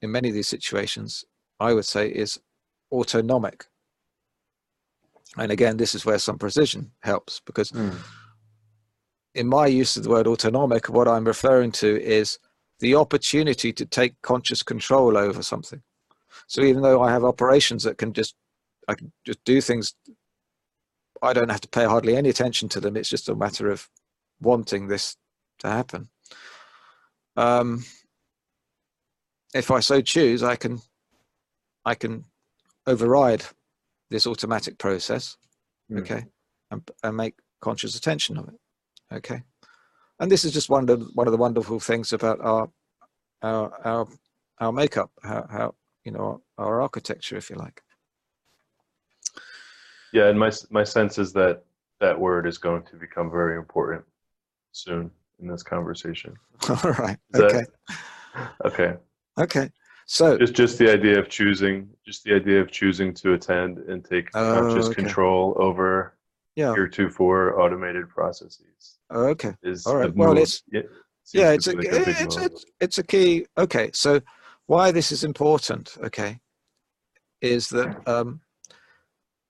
in 0.00 0.10
many 0.10 0.28
of 0.28 0.34
these 0.34 0.48
situations, 0.48 1.24
I 1.60 1.72
would 1.72 1.84
say, 1.84 2.08
is 2.08 2.40
autonomic. 2.90 3.66
And 5.36 5.52
again, 5.52 5.76
this 5.76 5.94
is 5.94 6.04
where 6.04 6.18
some 6.18 6.38
precision 6.38 6.90
helps 7.02 7.40
because 7.46 7.70
Mm. 7.70 7.96
In 9.34 9.46
my 9.48 9.66
use 9.66 9.96
of 9.96 10.04
the 10.04 10.10
word 10.10 10.26
autonomic, 10.26 10.88
what 10.88 11.08
I'm 11.08 11.24
referring 11.24 11.72
to 11.72 12.00
is 12.02 12.38
the 12.80 12.94
opportunity 12.94 13.72
to 13.72 13.86
take 13.86 14.20
conscious 14.22 14.62
control 14.62 15.16
over 15.16 15.42
something. 15.42 15.82
So 16.46 16.62
even 16.62 16.82
though 16.82 17.02
I 17.02 17.10
have 17.10 17.24
operations 17.24 17.84
that 17.84 17.98
can 17.98 18.12
just, 18.12 18.34
I 18.88 18.94
can 18.94 19.12
just 19.24 19.42
do 19.44 19.60
things, 19.60 19.94
I 21.22 21.32
don't 21.32 21.50
have 21.50 21.60
to 21.60 21.68
pay 21.68 21.84
hardly 21.84 22.16
any 22.16 22.28
attention 22.28 22.68
to 22.70 22.80
them. 22.80 22.96
It's 22.96 23.08
just 23.08 23.28
a 23.28 23.34
matter 23.34 23.70
of 23.70 23.88
wanting 24.40 24.88
this 24.88 25.16
to 25.60 25.68
happen. 25.68 26.08
Um, 27.36 27.84
if 29.54 29.70
I 29.70 29.80
so 29.80 30.00
choose, 30.00 30.42
I 30.42 30.56
can, 30.56 30.80
I 31.84 31.94
can 31.94 32.24
override 32.86 33.44
this 34.10 34.26
automatic 34.26 34.78
process 34.78 35.36
Mm. 35.90 36.00
okay 36.00 36.24
and, 36.70 36.88
and 37.02 37.16
make 37.16 37.34
conscious 37.60 37.96
attention 37.96 38.38
of 38.38 38.48
it 38.48 38.54
okay. 39.16 39.42
And 40.20 40.30
this 40.30 40.44
is 40.44 40.52
just 40.52 40.70
one 40.70 40.88
of 40.88 41.00
the, 41.00 41.06
one 41.14 41.26
of 41.26 41.32
the 41.32 41.38
wonderful 41.38 41.80
things 41.80 42.12
about 42.12 42.40
our 42.40 42.70
our 43.42 43.72
our, 43.84 44.08
our 44.60 44.72
makeup 44.72 45.10
how, 45.22 45.46
how 45.50 45.74
you 46.04 46.12
know 46.12 46.42
our, 46.58 46.66
our 46.66 46.82
architecture 46.82 47.36
if 47.36 47.50
you 47.50 47.56
like. 47.56 47.82
Yeah, 50.12 50.28
and 50.28 50.38
my 50.38 50.52
my 50.70 50.84
sense 50.84 51.18
is 51.18 51.32
that 51.32 51.64
that 52.00 52.18
word 52.18 52.46
is 52.46 52.58
going 52.58 52.82
to 52.84 52.96
become 52.96 53.30
very 53.30 53.56
important 53.56 54.04
soon 54.72 55.10
in 55.40 55.48
this 55.48 55.62
conversation. 55.62 56.34
all 56.68 56.92
right. 56.92 57.18
That- 57.30 57.42
okay. 57.44 57.64
Okay. 58.64 58.94
okay. 59.38 59.70
So 60.06 60.36
Just 60.38 60.54
just 60.54 60.78
the 60.78 60.90
idea 60.90 61.18
of 61.18 61.28
choosing, 61.28 61.88
just 62.04 62.24
the 62.24 62.34
idea 62.34 62.60
of 62.60 62.70
choosing 62.70 63.14
to 63.14 63.34
attend 63.34 63.78
and 63.78 64.04
take 64.04 64.28
Oh, 64.34 64.52
conscious 64.52 64.86
okay. 64.86 64.94
control 64.96 65.56
over 65.58 66.16
yeah. 66.56 66.74
heretofore 66.74 67.60
automated 67.60 68.08
processes 68.08 68.98
okay. 69.12 69.54
is 69.62 69.86
All. 69.86 70.00
Well, 70.14 70.32
it's- 70.42 70.62
it 70.72 70.86
yeah 71.34 71.50
it's 71.52 71.66
a, 71.68 71.72
like 71.76 71.86
it's, 71.92 72.36
it's 72.36 72.64
it's 72.80 72.98
a 72.98 73.02
key 73.04 73.46
okay 73.56 73.90
so 73.94 74.20
why 74.66 74.90
this 74.90 75.12
is 75.12 75.22
important 75.22 75.96
okay 76.02 76.40
is 77.40 77.68
that 77.68 77.96
um 78.08 78.40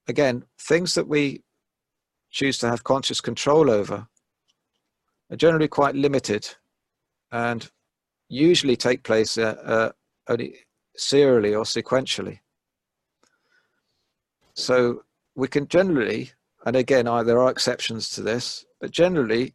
again 0.06 0.44
things 0.60 0.94
that 0.94 1.08
we 1.08 1.42
choose 2.30 2.58
to 2.58 2.68
have 2.68 2.84
conscious 2.84 3.20
control 3.20 3.70
over 3.70 4.06
are 5.30 5.36
generally 5.36 5.68
quite 5.68 5.94
limited 5.94 6.56
and 7.30 7.70
usually 8.28 8.76
take 8.76 9.02
place 9.02 9.38
uh, 9.38 9.56
uh, 9.64 9.90
only 10.28 10.54
serially 10.96 11.54
or 11.54 11.64
sequentially. 11.64 12.40
So 14.54 15.02
we 15.34 15.48
can 15.48 15.66
generally 15.68 16.32
and 16.66 16.76
again 16.76 17.06
I, 17.08 17.22
there 17.22 17.40
are 17.40 17.50
exceptions 17.50 18.10
to 18.10 18.22
this 18.22 18.64
but 18.80 18.90
generally 18.90 19.54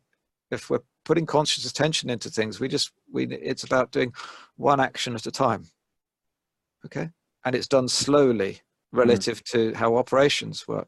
if 0.52 0.70
we're 0.70 0.84
putting 1.06 1.26
conscious 1.26 1.70
attention 1.70 2.10
into 2.10 2.30
things 2.30 2.60
we 2.60 2.68
just 2.68 2.92
we 3.12 3.26
it's 3.28 3.64
about 3.64 3.92
doing 3.92 4.14
one 4.56 4.80
action 4.80 5.16
at 5.16 5.26
a 5.26 5.32
time 5.32 5.66
okay? 6.88 7.10
And 7.46 7.56
it's 7.56 7.68
done 7.68 7.88
slowly 7.88 8.62
relative 8.92 9.44
to 9.46 9.74
how 9.74 9.96
operations 9.96 10.68
work. 10.68 10.88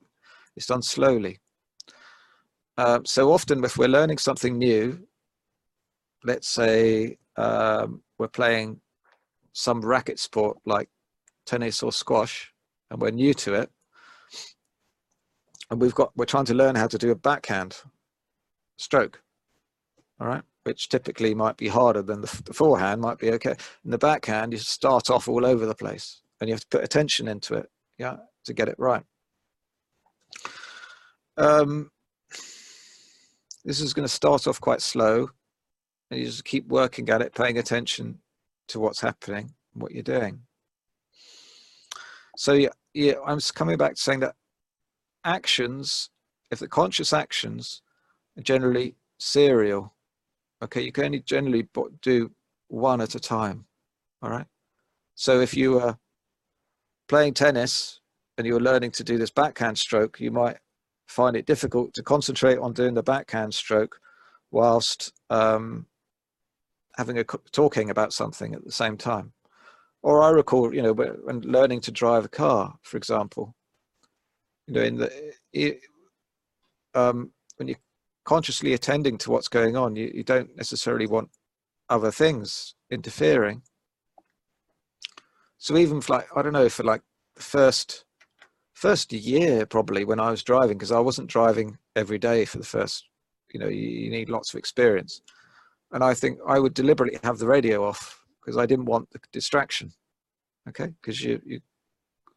It's 0.56 0.66
done 0.66 0.82
slowly. 0.82 1.40
Um, 2.78 3.06
so 3.06 3.32
often 3.32 3.64
if 3.64 3.78
we're 3.78 3.88
learning 3.88 4.18
something 4.18 4.58
new 4.58 5.06
let's 6.24 6.50
say 6.50 7.18
um, 7.38 8.02
we're 8.18 8.28
playing 8.28 8.82
some 9.54 9.82
racket 9.82 10.20
sport 10.20 10.58
like 10.66 10.90
tennis 11.46 11.82
or 11.82 11.92
squash 11.92 12.54
and 12.90 13.02
we're 13.02 13.12
new 13.12 13.34
to 13.34 13.54
it 13.54 13.70
and 15.70 15.82
we've 15.82 15.96
got 15.96 16.12
we're 16.16 16.26
trying 16.26 16.46
to 16.46 16.54
learn 16.54 16.76
how 16.76 16.88
to 16.88 16.98
do 16.98 17.12
a 17.12 17.16
backhand 17.16 17.78
stroke 18.78 19.22
all 20.20 20.28
right? 20.28 20.44
Which 20.64 20.90
typically 20.90 21.34
might 21.34 21.58
be 21.58 21.68
harder 21.68 22.02
than 22.02 22.22
the, 22.22 22.42
the 22.46 22.54
forehand 22.54 23.02
might 23.02 23.18
be 23.18 23.32
okay. 23.32 23.56
In 23.86 23.92
the 23.92 23.98
backhand 23.98 24.52
you 24.52 24.60
start 24.60 25.10
off 25.10 25.28
all 25.28 25.46
over 25.46 25.66
the 25.66 25.76
place 25.76 26.22
and 26.40 26.50
you 26.50 26.54
have 26.54 26.62
to 26.62 26.68
put 26.68 26.84
attention 26.84 27.28
into 27.28 27.56
it 27.56 27.70
yeah 27.98 28.18
to 28.46 28.54
get 28.54 28.68
it 28.68 28.76
right. 28.78 29.04
Um, 31.38 31.90
this 33.64 33.80
is 33.80 33.94
going 33.94 34.08
to 34.08 34.14
start 34.14 34.48
off 34.48 34.60
quite 34.60 34.82
slow. 34.82 35.30
And 36.12 36.20
you 36.20 36.26
just 36.26 36.44
keep 36.44 36.68
working 36.68 37.10
at 37.10 37.22
it 37.22 37.36
paying 37.36 37.58
attention 37.58 38.20
to 38.70 38.80
what's 38.80 39.02
happening 39.02 39.54
what 39.74 39.92
you're 39.92 40.04
doing. 40.04 40.42
So 42.36 42.54
yeah, 42.54 42.70
yeah 42.94 43.14
i'm 43.26 43.40
coming 43.54 43.78
back 43.78 43.96
to 43.96 44.02
saying 44.02 44.22
that 44.22 44.36
actions 45.24 46.10
if 46.52 46.60
the 46.60 46.68
conscious 46.68 47.14
actions 47.14 47.82
are 48.38 48.44
generally 48.44 48.96
serial 49.20 49.94
okay 50.64 50.82
you 50.82 50.92
can 50.92 51.06
only 51.06 51.20
generally 51.20 51.68
do 52.02 52.32
one 52.68 53.02
at 53.02 53.16
a 53.16 53.20
time 53.20 53.66
all 54.22 54.30
right? 54.30 54.48
So 55.16 55.40
if 55.40 55.56
you 55.56 55.74
were 55.74 55.98
playing 57.08 57.34
tennis 57.34 58.00
and 58.38 58.46
you 58.46 58.54
were 58.54 58.60
learning 58.60 58.92
to 58.92 59.04
do 59.04 59.18
this 59.18 59.32
backhand 59.32 59.78
stroke 59.78 60.20
you 60.20 60.32
might 60.32 60.58
find 61.08 61.36
it 61.36 61.46
difficult 61.46 61.94
to 61.96 62.04
concentrate 62.04 62.58
on 62.58 62.74
doing 62.74 62.94
the 62.94 63.04
backhand 63.04 63.54
stroke 63.54 64.00
whilst 64.52 65.12
um, 65.30 65.88
having 66.98 67.18
a 67.18 67.24
talking 67.52 67.90
about 67.90 68.14
something 68.14 68.54
at 68.54 68.64
the 68.64 68.72
same 68.72 68.98
time. 68.98 69.34
Or 70.02 70.24
i 70.24 70.30
recall 70.30 70.74
you 70.74 70.82
know 70.82 70.94
when 70.94 71.10
when 71.24 71.42
learning 71.42 71.82
to 71.82 71.92
drive 71.92 72.26
a 72.26 72.30
car 72.30 72.78
for 72.84 72.96
example 72.96 73.56
you 74.70 74.76
know 74.76 74.84
in 74.84 74.98
the 74.98 75.34
it, 75.52 75.82
um, 76.94 77.32
when 77.58 77.68
you're 77.68 77.78
consciously 78.24 78.74
attending 78.74 79.18
to 79.18 79.32
what's 79.32 79.48
going 79.48 79.76
on 79.76 79.96
you, 79.96 80.12
you 80.14 80.24
don't 80.24 80.56
necessarily 80.56 81.08
want 81.08 81.30
other 81.90 82.12
things 82.12 82.76
interfering. 82.92 83.64
So 85.58 85.76
even 85.76 86.02
for 86.02 86.14
like 86.14 86.28
i 86.36 86.42
don't 86.42 86.54
know 86.54 86.70
for 86.70 86.84
like 86.84 87.02
the 87.36 87.42
first 87.42 88.06
first 88.74 89.12
year 89.12 89.66
probably 89.66 90.06
when 90.06 90.20
i 90.20 90.32
was 90.32 90.42
driving 90.42 90.78
because 90.78 90.94
i 90.94 91.00
wasn't 91.00 91.28
driving 91.28 91.78
every 91.98 92.18
day 92.18 92.46
for 92.46 92.60
the 92.60 92.64
first 92.64 93.10
you 93.52 93.60
know 93.60 93.68
you, 93.68 93.90
you 93.90 94.10
need 94.10 94.30
lots 94.30 94.54
of 94.54 94.58
experience. 94.58 95.22
And 95.92 96.02
i 96.02 96.14
think 96.14 96.40
i 96.48 96.60
would 96.60 96.74
deliberately 96.74 97.20
have 97.24 97.40
the 97.40 97.48
radio 97.48 97.86
off 97.86 98.24
because 98.40 98.58
i 98.58 98.66
didn't 98.66 98.86
want 98.86 99.10
the 99.10 99.20
distraction 99.34 99.92
okay? 100.70 100.94
Because 101.02 101.22
you 101.22 101.42
you 101.46 101.60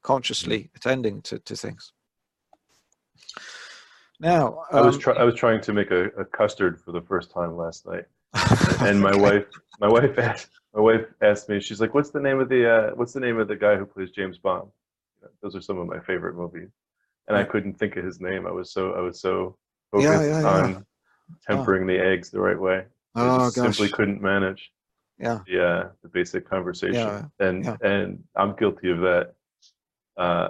consciously 0.03 0.71
attending 0.75 1.23
to, 1.23 1.39
to 1.39 1.55
things 1.55 1.93
now 4.21 4.63
I 4.73 4.81
was 4.81 4.97
um, 4.97 5.01
try- 5.01 5.15
I 5.15 5.25
was 5.25 5.35
trying 5.35 5.61
to 5.63 5.73
make 5.73 5.91
a, 5.91 6.07
a 6.19 6.25
custard 6.25 6.81
for 6.81 6.93
the 6.93 7.01
first 7.01 7.31
time 7.31 7.57
last 7.57 7.87
night, 7.87 8.05
and 8.81 9.01
my 9.01 9.15
wife 9.17 9.47
my 9.81 9.89
wife 9.89 10.19
asked 10.19 10.51
my 10.75 10.81
wife 10.81 11.07
asked 11.23 11.49
me 11.49 11.61
she's 11.61 11.81
like 11.81 11.95
what's 11.95 12.11
the 12.11 12.21
name 12.21 12.41
of 12.41 12.49
the 12.49 12.71
uh, 12.71 12.91
what's 12.95 13.13
the 13.13 13.21
name 13.21 13.39
of 13.39 13.49
the 13.49 13.57
guy 13.57 13.77
who 13.77 13.85
plays 13.87 14.11
James 14.11 14.39
Bond? 14.39 14.69
Those 15.43 15.55
are 15.57 15.61
some 15.61 15.79
of 15.79 15.87
my 15.87 16.01
favorite 16.01 16.35
movies. 16.37 16.71
and 17.29 17.37
I 17.37 17.45
couldn't 17.45 17.75
think 17.79 17.97
of 17.97 18.05
his 18.05 18.21
name. 18.21 18.47
I 18.47 18.51
was 18.51 18.73
so 18.73 18.93
I 18.93 19.01
was 19.01 19.21
so 19.21 19.57
focused 19.91 20.11
yeah, 20.11 20.41
yeah. 20.41 20.49
on 20.49 20.87
tempering 21.47 21.87
the 21.87 21.99
eggs 21.99 22.31
the 22.31 22.41
right 22.41 22.59
way. 22.59 22.85
I 23.15 23.21
Oh 23.21 23.39
just 23.39 23.57
gosh. 23.57 23.77
simply 23.77 23.89
couldn't 23.97 24.21
manage 24.23 24.71
Yeah. 25.19 25.41
the 25.47 25.65
uh, 25.65 25.89
the 26.03 26.09
basic 26.09 26.49
conversation, 26.49 26.95
Yeah, 26.95 27.25
and 27.39 27.65
yeah. 27.65 27.77
and 27.83 28.23
I'm 28.37 28.57
guilty 28.57 28.91
of 28.91 29.01
that. 29.01 29.35
Uh, 30.17 30.49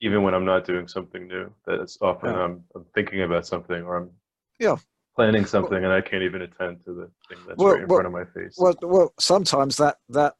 even 0.00 0.22
when 0.22 0.34
I'm 0.34 0.44
not 0.44 0.66
doing 0.66 0.88
something 0.88 1.26
new, 1.26 1.52
That's 1.66 1.98
often 2.00 2.30
Yeah. 2.30 2.42
I'm, 2.42 2.64
I'm 2.74 2.84
thinking 2.94 3.22
about 3.22 3.46
something 3.46 3.82
or 3.82 3.96
I'm 3.96 4.10
Yeah. 4.58 4.76
planning 5.16 5.46
something, 5.46 5.82
and 5.84 5.92
I 5.92 6.00
can't 6.00 6.22
even 6.22 6.42
attend 6.42 6.84
to 6.84 6.92
the 6.94 7.10
thing 7.28 7.38
that's 7.46 7.58
Well- 7.58 7.74
right 7.74 7.82
in 7.82 7.88
well- 7.88 8.00
front 8.02 8.06
of 8.06 8.12
my 8.12 8.24
face. 8.24 8.56
Well, 8.58 8.74
well, 8.82 9.14
sometimes 9.18 9.76
that 9.78 9.98
that 10.10 10.34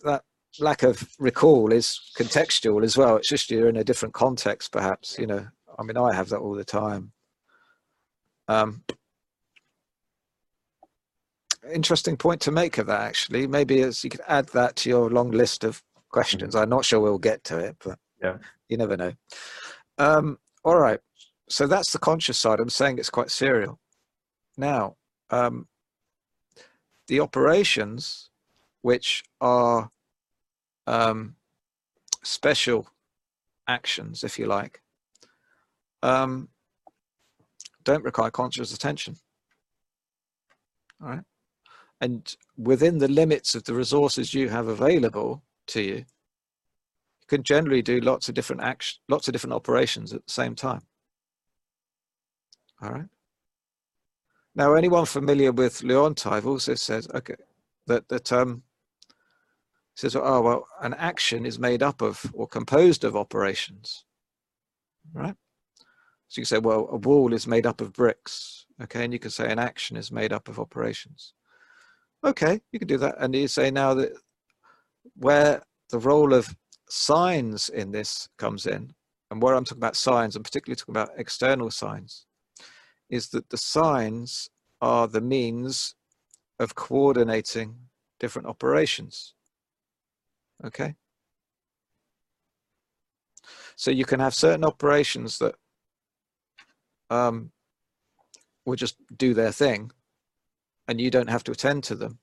that 0.00 0.24
lack 0.60 0.82
of 0.82 1.08
recall 1.18 1.72
is 1.72 1.98
contextual 2.16 2.84
as 2.84 2.96
well. 2.96 3.16
It's 3.16 3.28
just 3.28 3.50
you're 3.50 3.68
in 3.68 3.76
a 3.76 3.84
different 3.84 4.14
context, 4.14 4.70
perhaps. 4.72 5.18
You 5.18 5.26
know, 5.26 5.46
I 5.78 5.82
mean, 5.82 5.96
I 5.96 6.12
have 6.14 6.28
that 6.30 6.38
all 6.38 6.54
the 6.54 6.64
time. 6.64 7.12
Um, 8.48 8.84
interesting 11.72 12.16
point 12.16 12.40
to 12.42 12.50
make 12.50 12.78
of 12.78 12.86
that, 12.86 13.00
actually. 13.02 13.46
Maybe 13.46 13.82
as 13.82 14.02
you 14.04 14.10
could 14.10 14.22
add 14.26 14.46
that 14.50 14.76
to 14.76 14.88
your 14.88 15.10
long 15.10 15.30
list 15.30 15.64
of 15.64 15.82
questions. 16.10 16.54
I'm 16.54 16.68
not 16.70 16.84
sure 16.84 17.00
we'll 17.00 17.18
get 17.18 17.44
to 17.44 17.58
it, 17.58 17.76
but 17.84 17.98
Yeah. 18.22 18.38
you 18.68 18.76
never 18.76 18.96
know. 18.96 19.12
Um, 19.98 20.38
all 20.64 20.78
right. 20.78 21.00
So 21.48 21.66
that's 21.66 21.92
the 21.92 21.98
conscious 21.98 22.38
side. 22.38 22.60
I'm 22.60 22.68
saying 22.68 22.98
it's 22.98 23.10
quite 23.10 23.30
serial. 23.30 23.78
Now, 24.56 24.96
um, 25.30 25.68
the 27.06 27.20
operations, 27.20 28.30
which 28.82 29.24
are 29.40 29.90
um, 30.86 31.36
special 32.22 32.88
actions, 33.66 34.24
if 34.24 34.38
you 34.38 34.46
like, 34.46 34.82
um, 36.02 36.48
don't 37.84 38.04
require 38.04 38.30
conscious 38.30 38.74
attention. 38.74 39.16
All 41.02 41.08
right. 41.08 41.24
And 42.00 42.36
within 42.56 42.98
the 42.98 43.08
limits 43.08 43.54
of 43.54 43.64
the 43.64 43.74
resources 43.74 44.34
you 44.34 44.48
have 44.48 44.68
available 44.68 45.42
to 45.68 45.82
you, 45.82 45.94
you 45.94 46.04
can 47.28 47.42
generally 47.42 47.82
do 47.82 48.00
lots 48.00 48.28
of 48.28 48.34
different 48.34 48.62
action, 48.62 48.98
lots 49.08 49.28
of 49.28 49.32
different 49.32 49.54
operations 49.54 50.12
at 50.12 50.24
the 50.26 50.32
same 50.32 50.54
time. 50.54 50.82
All 52.82 52.90
right. 52.90 53.08
Now, 54.54 54.74
anyone 54.74 55.04
familiar 55.04 55.52
with 55.52 55.82
Leontiev 55.82 56.46
also 56.46 56.74
says, 56.74 57.08
okay, 57.14 57.36
that 57.86 58.08
that 58.08 58.32
um, 58.32 58.62
says, 59.94 60.16
oh 60.16 60.40
well, 60.40 60.66
an 60.80 60.94
action 60.94 61.44
is 61.44 61.58
made 61.58 61.82
up 61.82 62.02
of 62.02 62.24
or 62.32 62.46
composed 62.46 63.04
of 63.04 63.16
operations, 63.16 64.04
right? 65.12 65.34
So 66.28 66.40
you 66.40 66.42
can 66.42 66.46
say, 66.46 66.58
well, 66.58 66.88
a 66.90 66.96
wall 66.96 67.32
is 67.32 67.46
made 67.46 67.66
up 67.66 67.80
of 67.80 67.92
bricks, 67.92 68.66
okay, 68.82 69.04
and 69.04 69.12
you 69.12 69.18
can 69.18 69.30
say 69.30 69.50
an 69.50 69.58
action 69.58 69.96
is 69.96 70.12
made 70.12 70.32
up 70.32 70.48
of 70.48 70.58
operations. 70.58 71.34
Okay, 72.24 72.60
you 72.72 72.78
can 72.78 72.88
do 72.88 72.98
that, 72.98 73.16
and 73.18 73.34
you 73.34 73.48
say 73.48 73.70
now 73.70 73.94
that 73.94 74.12
where 75.14 75.62
the 75.90 75.98
role 75.98 76.34
of 76.34 76.54
signs 76.88 77.68
in 77.68 77.92
this 77.92 78.28
comes 78.38 78.66
in, 78.66 78.92
and 79.30 79.42
where 79.42 79.54
I'm 79.54 79.64
talking 79.64 79.80
about 79.80 79.96
signs, 79.96 80.36
I'm 80.36 80.42
particularly 80.42 80.76
talking 80.76 80.94
about 80.94 81.10
external 81.16 81.70
signs, 81.70 82.26
is 83.10 83.28
that 83.30 83.50
the 83.50 83.56
signs 83.56 84.48
are 84.80 85.08
the 85.08 85.20
means 85.20 85.94
of 86.58 86.74
coordinating 86.74 87.76
different 88.18 88.48
operations. 88.48 89.34
Okay. 90.64 90.96
So 93.76 93.90
you 93.90 94.04
can 94.04 94.20
have 94.20 94.34
certain 94.34 94.64
operations 94.64 95.38
that 95.38 95.54
um, 97.10 97.52
will 98.66 98.76
just 98.76 98.96
do 99.16 99.34
their 99.34 99.52
thing 99.52 99.92
and 100.88 101.00
you 101.00 101.10
don't 101.10 101.30
have 101.30 101.44
to 101.44 101.52
attend 101.52 101.84
to 101.84 101.94
them. 101.94 102.18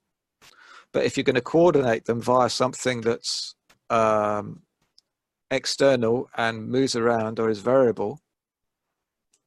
But 0.91 1.05
if 1.05 1.15
you're 1.17 1.23
going 1.23 1.35
to 1.35 1.41
coordinate 1.41 2.05
them 2.05 2.21
via 2.21 2.49
something 2.49 3.01
that's 3.01 3.55
um, 3.89 4.61
external 5.51 6.29
and 6.37 6.67
moves 6.67 6.95
around 6.95 7.39
or 7.39 7.49
is 7.49 7.59
variable, 7.59 8.19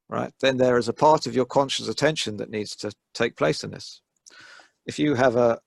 right, 0.08 0.32
then 0.40 0.56
there 0.56 0.78
is 0.78 0.88
a 0.88 0.92
part 0.92 1.26
of 1.26 1.34
your 1.34 1.44
conscious 1.44 1.88
attention 1.88 2.36
that 2.38 2.50
needs 2.50 2.76
to 2.76 2.92
take 3.14 3.36
place 3.36 3.64
in 3.64 3.70
this. 3.70 4.00
If 4.86 4.98
you 4.98 5.14
have 5.14 5.36
a, 5.36 5.60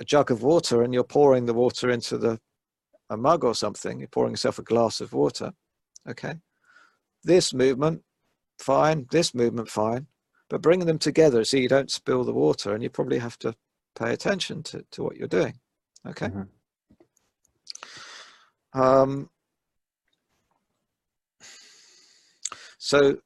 a 0.00 0.04
jug 0.04 0.30
of 0.30 0.42
water 0.42 0.82
and 0.82 0.92
you're 0.92 1.04
pouring 1.04 1.46
the 1.46 1.54
water 1.54 1.90
into 1.90 2.18
the 2.18 2.38
a 3.10 3.16
mug 3.16 3.44
or 3.44 3.54
something, 3.54 3.98
you're 3.98 4.08
pouring 4.08 4.32
yourself 4.32 4.58
a 4.58 4.62
glass 4.62 5.00
of 5.00 5.12
water, 5.12 5.52
okay? 6.08 6.34
This 7.24 7.54
movement, 7.54 8.02
fine, 8.58 9.06
this 9.10 9.34
movement, 9.34 9.70
fine, 9.70 10.06
but 10.50 10.60
bringing 10.60 10.86
them 10.86 10.98
together 10.98 11.44
so 11.44 11.56
you 11.56 11.68
don't 11.68 11.90
spill 11.90 12.24
the 12.24 12.34
water 12.34 12.74
and 12.74 12.82
you 12.82 12.90
probably 12.90 13.18
have 13.18 13.38
to 13.38 13.54
pay 13.98 14.12
attention 14.12 14.62
to, 14.64 14.84
to 14.90 15.02
what 15.02 15.16
you're 15.16 15.26
doing, 15.28 15.58
okay? 16.06 16.28
Mhm. 16.28 16.48
Um, 18.74 19.30
so 22.78 23.18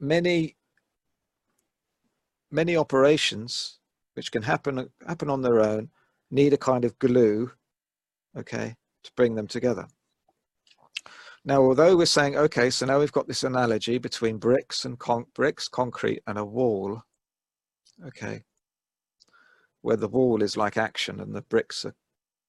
many 0.00 0.56
many 2.50 2.76
operations 2.76 3.78
which 4.14 4.30
can 4.30 4.42
happen 4.42 4.88
happen 5.06 5.30
on 5.30 5.42
their 5.42 5.60
own 5.60 5.88
need 6.30 6.52
a 6.52 6.58
kind 6.58 6.84
of 6.84 6.98
glue 6.98 7.50
okay 8.36 8.74
to 9.02 9.10
bring 9.16 9.34
them 9.34 9.46
together. 9.46 9.86
Now 11.44 11.62
although 11.62 11.96
we're 11.96 12.06
saying 12.06 12.36
okay 12.36 12.70
so 12.70 12.86
now 12.86 12.98
we've 12.98 13.12
got 13.12 13.28
this 13.28 13.44
analogy 13.44 13.98
between 13.98 14.38
bricks 14.38 14.84
and 14.84 14.98
con- 14.98 15.26
bricks 15.34 15.68
concrete 15.68 16.22
and 16.26 16.38
a 16.38 16.44
wall 16.44 17.02
okay 18.06 18.42
where 19.82 19.96
the 19.96 20.08
wall 20.08 20.42
is 20.42 20.56
like 20.56 20.76
action 20.76 21.20
and 21.20 21.34
the 21.34 21.42
bricks 21.42 21.84
are, 21.84 21.94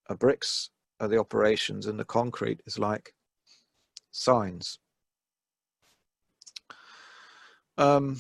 are 0.09 0.15
bricks 0.15 0.69
are 0.99 1.07
the 1.07 1.19
operations 1.19 1.85
and 1.85 1.99
the 1.99 2.05
concrete 2.05 2.61
is 2.65 2.79
like 2.79 3.13
signs. 4.11 4.79
Um, 7.77 8.17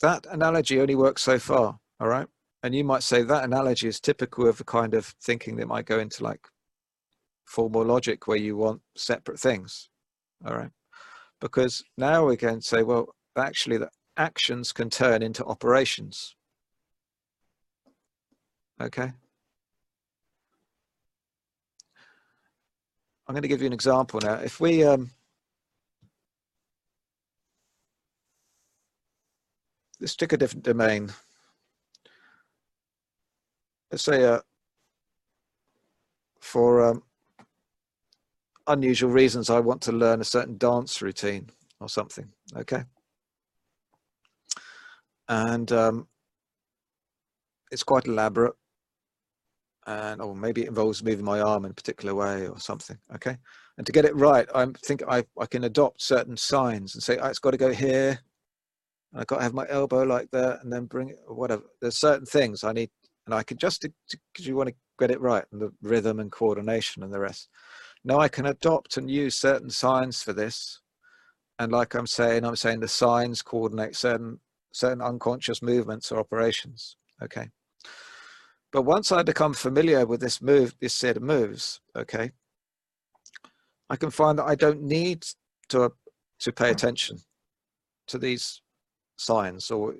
that 0.00 0.26
analogy 0.30 0.80
only 0.80 0.94
works 0.94 1.22
so 1.22 1.38
far 1.38 1.78
all 2.00 2.08
right? 2.08 2.26
And 2.62 2.74
you 2.74 2.84
might 2.84 3.02
say 3.02 3.22
that 3.22 3.44
analogy 3.44 3.88
is 3.88 4.00
typical 4.00 4.48
of 4.48 4.58
the 4.58 4.64
kind 4.64 4.94
of 4.94 5.06
thinking 5.22 5.56
that 5.56 5.68
might 5.68 5.86
go 5.86 5.98
into 5.98 6.24
like 6.24 6.48
formal 7.44 7.84
logic 7.84 8.26
where 8.26 8.36
you 8.36 8.56
want 8.56 8.80
separate 8.96 9.38
things 9.38 9.90
all 10.46 10.56
right? 10.56 10.70
Because 11.40 11.84
now 11.96 12.26
we 12.26 12.36
can 12.36 12.60
say 12.60 12.82
well 12.82 13.14
actually 13.36 13.76
the 13.78 13.90
actions 14.16 14.72
can 14.72 14.90
turn 14.90 15.22
into 15.22 15.44
operations 15.44 16.34
okay 18.80 19.12
i'm 23.26 23.34
going 23.34 23.42
to 23.42 23.48
give 23.48 23.60
you 23.60 23.66
an 23.66 23.72
example 23.72 24.20
now 24.22 24.34
if 24.34 24.60
we 24.60 24.84
um 24.84 25.10
let's 30.00 30.16
take 30.16 30.32
a 30.32 30.36
different 30.36 30.64
domain. 30.64 31.12
Let's 33.90 34.04
say 34.04 34.24
uh, 34.24 34.40
for 36.40 36.84
um, 36.84 37.02
unusual 38.66 39.10
reasons, 39.10 39.50
I 39.50 39.60
want 39.60 39.80
to 39.82 39.92
learn 39.92 40.20
a 40.20 40.24
certain 40.24 40.58
dance 40.58 41.00
routine 41.02 41.50
or 41.80 41.88
something. 41.88 42.28
Okay. 42.56 42.84
And 45.28 45.70
um, 45.72 46.08
it's 47.70 47.82
quite 47.82 48.06
elaborate. 48.06 48.54
And 49.88 50.20
or 50.20 50.36
maybe 50.36 50.64
it 50.64 50.68
involves 50.68 51.02
moving 51.02 51.24
my 51.24 51.40
arm 51.40 51.64
in 51.64 51.70
a 51.70 51.74
particular 51.74 52.14
way 52.14 52.46
or 52.46 52.60
something. 52.60 52.98
Okay. 53.14 53.38
And 53.78 53.86
to 53.86 53.92
get 53.92 54.04
it 54.04 54.14
right, 54.14 54.46
I 54.54 54.66
think 54.84 55.02
I, 55.08 55.24
I 55.40 55.46
can 55.46 55.64
adopt 55.64 56.02
certain 56.02 56.36
signs 56.36 56.94
and 56.94 57.02
say, 57.02 57.16
oh, 57.16 57.28
it's 57.28 57.38
got 57.38 57.52
to 57.52 57.56
go 57.56 57.72
here, 57.72 58.18
and 59.12 59.20
I've 59.22 59.26
got 59.26 59.36
to 59.38 59.44
have 59.44 59.54
my 59.54 59.66
elbow 59.70 60.02
like 60.02 60.30
that 60.32 60.62
and 60.62 60.70
then 60.70 60.84
bring 60.84 61.08
it 61.08 61.18
whatever. 61.26 61.62
There's 61.80 61.96
certain 61.96 62.26
things 62.26 62.64
I 62.64 62.72
need, 62.72 62.90
and 63.24 63.34
I 63.34 63.42
can 63.42 63.56
just 63.56 63.80
because 63.80 64.46
you 64.46 64.56
want 64.56 64.68
to 64.68 64.74
get 64.98 65.10
it 65.10 65.22
right 65.22 65.44
and 65.52 65.62
the 65.62 65.72
rhythm 65.80 66.20
and 66.20 66.30
coordination 66.30 67.02
and 67.02 67.10
the 67.14 67.20
rest. 67.20 67.48
Now 68.04 68.18
I 68.18 68.28
can 68.28 68.44
adopt 68.44 68.98
and 68.98 69.10
use 69.10 69.36
certain 69.36 69.70
signs 69.70 70.22
for 70.22 70.34
this, 70.34 70.80
and 71.58 71.72
like 71.72 71.94
I'm 71.94 72.06
saying, 72.06 72.44
I'm 72.44 72.56
saying 72.56 72.80
the 72.80 72.88
signs 72.88 73.40
coordinate 73.40 73.96
certain 73.96 74.40
certain 74.72 75.00
unconscious 75.00 75.62
movements 75.62 76.12
or 76.12 76.18
operations. 76.18 76.96
Okay, 77.22 77.48
but 78.72 78.82
once 78.82 79.12
I 79.12 79.22
become 79.22 79.54
familiar 79.54 80.06
with 80.06 80.20
this 80.20 80.42
move, 80.42 80.74
this 80.80 80.94
set 80.94 81.16
of 81.16 81.22
moves, 81.22 81.80
okay, 81.96 82.32
I 83.88 83.96
can 83.96 84.10
find 84.10 84.38
that 84.38 84.46
I 84.46 84.54
don't 84.54 84.82
need 84.82 85.24
to 85.70 85.84
uh, 85.84 85.88
to 86.40 86.52
pay 86.52 86.70
attention 86.70 87.18
to 88.06 88.18
these 88.18 88.62
signs 89.16 89.70
or 89.70 89.94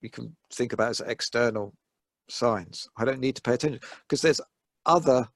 you 0.00 0.08
can 0.08 0.36
think 0.52 0.72
about 0.72 0.90
as 0.90 1.00
external 1.00 1.74
signs 2.28 2.88
i 2.96 3.04
don't 3.04 3.18
need 3.18 3.34
to 3.34 3.42
pay 3.42 3.54
attention 3.54 3.80
because 4.02 4.22
there's 4.22 4.40
other 4.86 5.28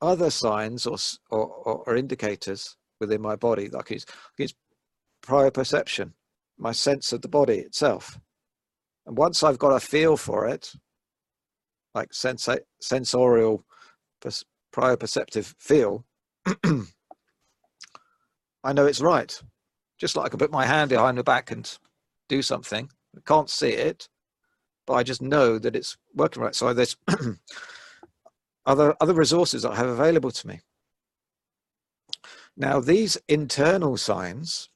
other 0.00 0.30
signs 0.30 0.86
or, 0.86 0.96
or, 1.30 1.46
or, 1.46 1.82
or 1.86 1.96
indicators 1.96 2.76
within 3.00 3.20
my 3.20 3.36
body 3.36 3.68
like 3.68 3.90
it's, 3.90 4.04
can 4.04 4.14
use. 4.14 4.14
I 4.24 4.32
can 4.36 4.42
use 4.44 4.54
proprioception, 5.24 6.12
my 6.58 6.72
sense 6.72 7.12
of 7.12 7.22
the 7.22 7.28
body 7.28 7.58
itself. 7.58 8.18
And 9.06 9.16
once 9.16 9.42
I've 9.42 9.58
got 9.58 9.74
a 9.74 9.80
feel 9.80 10.16
for 10.16 10.46
it, 10.46 10.72
like 11.94 12.12
sensorial, 12.12 13.64
pers- 14.20 14.44
perceptive 14.72 15.54
feel, 15.58 16.04
I 18.62 18.72
know 18.72 18.86
it's 18.86 19.00
right. 19.00 19.40
Just 19.98 20.16
like 20.16 20.26
I 20.26 20.28
can 20.28 20.38
put 20.38 20.50
my 20.50 20.66
hand 20.66 20.90
behind 20.90 21.18
the 21.18 21.24
back 21.24 21.50
and 21.50 21.78
do 22.28 22.42
something. 22.42 22.88
I 23.16 23.20
can't 23.26 23.50
see 23.50 23.70
it, 23.70 24.08
but 24.86 24.94
I 24.94 25.02
just 25.02 25.22
know 25.22 25.58
that 25.58 25.76
it's 25.76 25.96
working 26.14 26.42
right. 26.42 26.54
So 26.54 26.72
there's 26.72 26.96
other 28.66 28.94
other 29.00 29.14
resources 29.14 29.62
that 29.62 29.72
I 29.72 29.76
have 29.76 29.88
available 29.88 30.30
to 30.30 30.48
me. 30.48 30.60
Now 32.56 32.80
these 32.80 33.18
internal 33.28 33.96
signs 33.96 34.70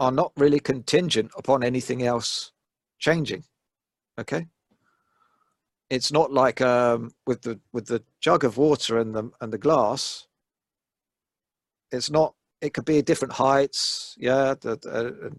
are 0.00 0.12
not 0.12 0.32
really 0.36 0.60
contingent 0.60 1.30
upon 1.36 1.64
anything 1.64 2.02
else 2.02 2.52
changing. 2.98 3.44
Okay. 4.18 4.46
It's 5.90 6.12
not 6.12 6.32
like 6.32 6.60
um, 6.60 7.12
with 7.26 7.42
the 7.42 7.60
with 7.72 7.86
the 7.86 8.02
jug 8.20 8.44
of 8.44 8.58
water 8.58 8.98
and 8.98 9.14
the 9.14 9.30
and 9.40 9.52
the 9.52 9.58
glass. 9.58 10.26
It's 11.90 12.10
not. 12.10 12.34
It 12.60 12.74
could 12.74 12.84
be 12.84 13.00
different 13.02 13.34
heights. 13.34 14.16
Yeah. 14.18 14.54
The, 14.60 14.76
the, 14.76 15.32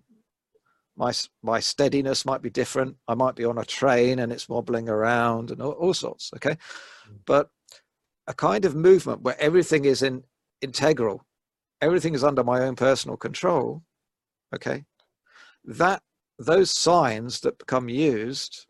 my 1.00 1.14
my 1.42 1.60
steadiness 1.60 2.26
might 2.26 2.42
be 2.42 2.50
different. 2.50 2.98
I 3.08 3.16
might 3.16 3.36
be 3.36 3.46
on 3.46 3.58
a 3.58 3.66
train 3.66 4.20
and 4.20 4.32
it's 4.32 4.50
wobbling 4.50 4.90
around 4.90 5.50
and 5.50 5.62
all, 5.62 5.72
all 5.72 5.94
sorts. 5.94 6.30
Okay, 6.36 6.58
but 7.26 7.50
a 8.28 8.34
kind 8.34 8.66
of 8.66 8.76
movement 8.76 9.22
where 9.22 9.40
everything 9.40 9.86
is 9.86 10.04
in 10.04 10.24
integral, 10.62 11.26
everything 11.82 12.14
is 12.14 12.24
under 12.24 12.44
my 12.44 12.62
own 12.62 12.76
personal 12.76 13.18
control. 13.18 13.82
Okay, 14.54 14.84
that 15.64 16.04
those 16.38 16.70
signs 16.70 17.40
that 17.42 17.58
become 17.58 17.88
used, 17.88 18.66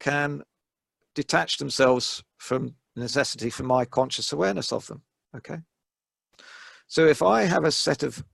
can 0.00 0.42
detach 1.14 1.58
themselves 1.58 2.22
from 2.38 2.74
necessity 2.96 3.50
for 3.50 3.64
my 3.64 3.84
conscious 3.84 4.32
awareness 4.32 4.72
of 4.72 4.86
them. 4.86 5.02
Okay, 5.36 5.58
so 6.86 7.06
if 7.06 7.22
I 7.22 7.42
have 7.42 7.64
a 7.64 7.72
set 7.72 8.02
of 8.02 8.24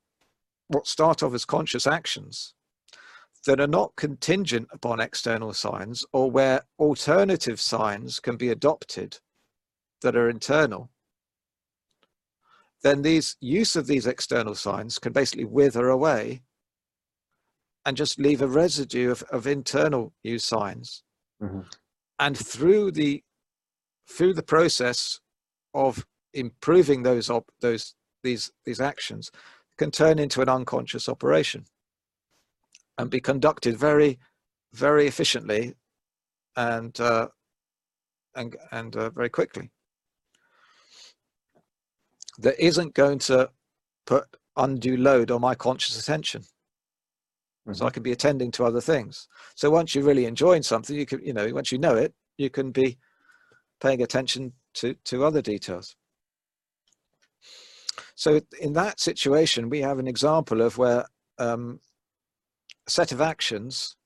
what 0.68 0.86
start 0.86 1.22
off 1.22 1.34
as 1.34 1.44
conscious 1.44 1.86
actions 1.86 2.54
that 3.46 3.60
are 3.60 3.66
not 3.66 3.96
contingent 3.96 4.68
upon 4.72 5.00
external 5.00 5.52
signs 5.52 6.04
or 6.12 6.30
where 6.30 6.62
alternative 6.78 7.60
signs 7.60 8.20
can 8.20 8.36
be 8.36 8.48
adopted 8.48 9.18
that 10.02 10.16
are 10.16 10.30
internal, 10.30 10.90
then 12.82 13.02
these 13.02 13.36
use 13.40 13.76
of 13.76 13.86
these 13.86 14.06
external 14.06 14.54
signs 14.54 14.98
can 14.98 15.12
basically 15.12 15.44
wither 15.44 15.88
away 15.88 16.42
and 17.84 17.96
just 17.96 18.18
leave 18.18 18.40
a 18.40 18.46
residue 18.46 19.10
of, 19.10 19.22
of 19.24 19.46
internal 19.46 20.12
use 20.22 20.44
signs. 20.44 21.02
Mhm. 21.45 21.66
And 22.18 22.38
through 22.38 22.92
the 22.92 23.22
through 24.09 24.34
the 24.34 24.42
process 24.42 25.20
of 25.72 26.07
improving 26.32 27.03
those 27.03 27.30
op, 27.30 27.51
those 27.61 27.95
these 28.22 28.51
these 28.64 28.80
actions 28.80 29.30
can 29.76 29.90
turn 29.90 30.18
into 30.18 30.40
an 30.40 30.49
unconscious 30.49 31.09
operation 31.09 31.66
and 32.97 33.11
be 33.11 33.20
conducted 33.20 33.76
very, 33.76 34.18
very 34.72 35.07
efficiently 35.07 35.74
and 36.57 36.99
uh, 37.01 37.28
and 38.34 38.57
and 38.70 38.97
uh, 38.97 39.11
very 39.11 39.28
quickly. 39.28 39.70
That 42.38 42.59
isn't 42.59 42.95
going 42.95 43.20
to 43.20 43.51
put 44.07 44.24
undue 44.57 44.97
load 44.97 45.30
on 45.30 45.40
my 45.40 45.55
conscious 45.55 45.99
attention, 45.99 46.45
so 47.72 47.86
I 47.86 47.90
can 47.90 48.02
be 48.02 48.12
attending 48.12 48.50
to 48.52 48.64
other 48.64 48.80
things. 48.80 49.28
So 49.54 49.70
once 49.70 49.94
you're 49.94 50.04
really 50.04 50.26
enjoying 50.26 50.62
something, 50.62 50.94
you 50.94 51.06
can, 51.06 51.24
you 51.24 51.32
know, 51.32 51.48
once 51.52 51.72
you 51.72 51.78
know 51.78 51.94
it, 51.96 52.12
you 52.36 52.50
can 52.50 52.72
be 52.72 52.98
paying 53.80 54.02
attention 54.02 54.52
to 54.74 54.94
to 55.04 55.24
other 55.24 55.40
details. 55.40 55.96
So 58.16 58.40
in 58.60 58.74
that 58.74 59.00
situation, 59.00 59.70
we 59.70 59.80
have 59.80 59.98
an 59.98 60.06
example 60.06 60.60
of 60.60 60.78
where 60.78 61.06
um, 61.38 61.80
a 62.86 62.90
set 62.90 63.12
of 63.12 63.20
actions 63.20 63.96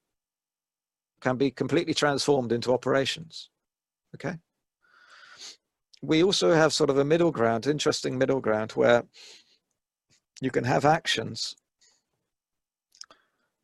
can 1.21 1.37
be 1.37 1.51
completely 1.51 1.95
transformed 1.95 2.53
into 2.53 2.73
operations. 2.73 3.51
Okay. 4.15 4.37
We 6.01 6.23
also 6.23 6.53
have 6.53 6.73
sort 6.73 6.91
of 6.91 6.99
a 6.99 7.05
middle 7.05 7.33
ground, 7.33 7.67
interesting 7.67 8.17
middle 8.17 8.41
ground, 8.41 8.73
where 8.73 9.03
you 10.41 10.51
can 10.51 10.65
have 10.65 10.85
actions 10.85 11.57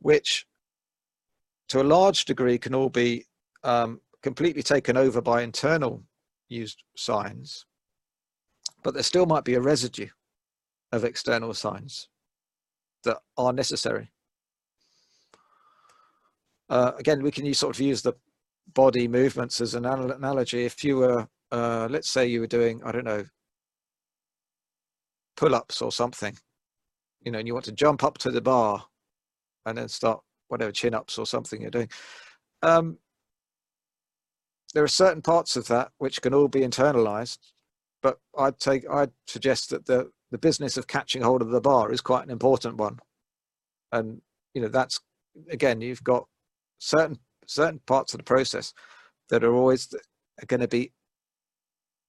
which, 0.04 0.46
to 1.66 1.80
a 1.80 1.90
large 1.96 2.26
degree, 2.26 2.58
can 2.58 2.74
all 2.74 2.90
be 2.90 3.24
um, 3.62 3.98
completely 4.22 4.62
taken 4.62 4.98
over 4.98 5.22
by 5.22 5.40
internal 5.40 6.02
used 6.50 6.82
signs, 6.94 7.64
but 8.82 8.92
there 8.92 9.02
still 9.02 9.24
might 9.24 9.44
be 9.44 9.54
a 9.54 9.60
residue 9.62 10.08
of 10.92 11.04
external 11.04 11.54
signs 11.54 12.10
that 13.04 13.16
are 13.38 13.54
necessary. 13.54 14.12
Uh, 16.68 16.92
again, 16.98 17.22
we 17.22 17.30
can 17.30 17.46
use, 17.46 17.58
sort 17.58 17.74
of 17.74 17.80
use 17.80 18.02
the 18.02 18.12
body 18.74 19.08
movements 19.08 19.62
as 19.62 19.74
an 19.74 19.86
analogy. 19.86 20.66
If 20.66 20.84
you 20.84 20.98
were, 20.98 21.26
uh, 21.50 21.88
let's 21.90 22.10
say 22.10 22.26
you 22.26 22.40
were 22.40 22.46
doing, 22.46 22.82
I 22.84 22.92
don't 22.92 23.06
know, 23.06 23.24
pull-ups 25.38 25.80
or 25.80 25.90
something, 25.90 26.36
you 27.22 27.32
know, 27.32 27.38
and 27.38 27.48
you 27.48 27.54
want 27.54 27.64
to 27.64 27.72
jump 27.72 28.04
up 28.04 28.18
to 28.18 28.30
the 28.30 28.42
bar 28.42 28.84
and 29.66 29.78
then 29.78 29.88
start 29.88 30.20
whatever 30.48 30.72
chin-ups 30.72 31.18
or 31.18 31.26
something 31.26 31.60
you're 31.60 31.70
doing. 31.70 31.88
Um, 32.62 32.98
there 34.74 34.84
are 34.84 34.88
certain 34.88 35.22
parts 35.22 35.56
of 35.56 35.68
that 35.68 35.92
which 35.98 36.20
can 36.20 36.34
all 36.34 36.48
be 36.48 36.60
internalized, 36.60 37.38
but 38.02 38.18
I'd 38.36 38.58
take, 38.58 38.88
I'd 38.90 39.12
suggest 39.26 39.70
that 39.70 39.86
the 39.86 40.10
the 40.30 40.38
business 40.38 40.76
of 40.76 40.88
catching 40.88 41.22
hold 41.22 41.42
of 41.42 41.50
the 41.50 41.60
bar 41.60 41.92
is 41.92 42.00
quite 42.00 42.24
an 42.24 42.30
important 42.30 42.76
one, 42.76 42.98
and 43.92 44.20
you 44.52 44.60
know 44.60 44.68
that's 44.68 44.98
again 45.48 45.80
you've 45.80 46.02
got 46.02 46.26
certain 46.78 47.18
certain 47.46 47.80
parts 47.86 48.14
of 48.14 48.18
the 48.18 48.24
process 48.24 48.74
that 49.28 49.44
are 49.44 49.54
always 49.54 49.94
are 50.42 50.46
going 50.46 50.60
to 50.60 50.66
be 50.66 50.92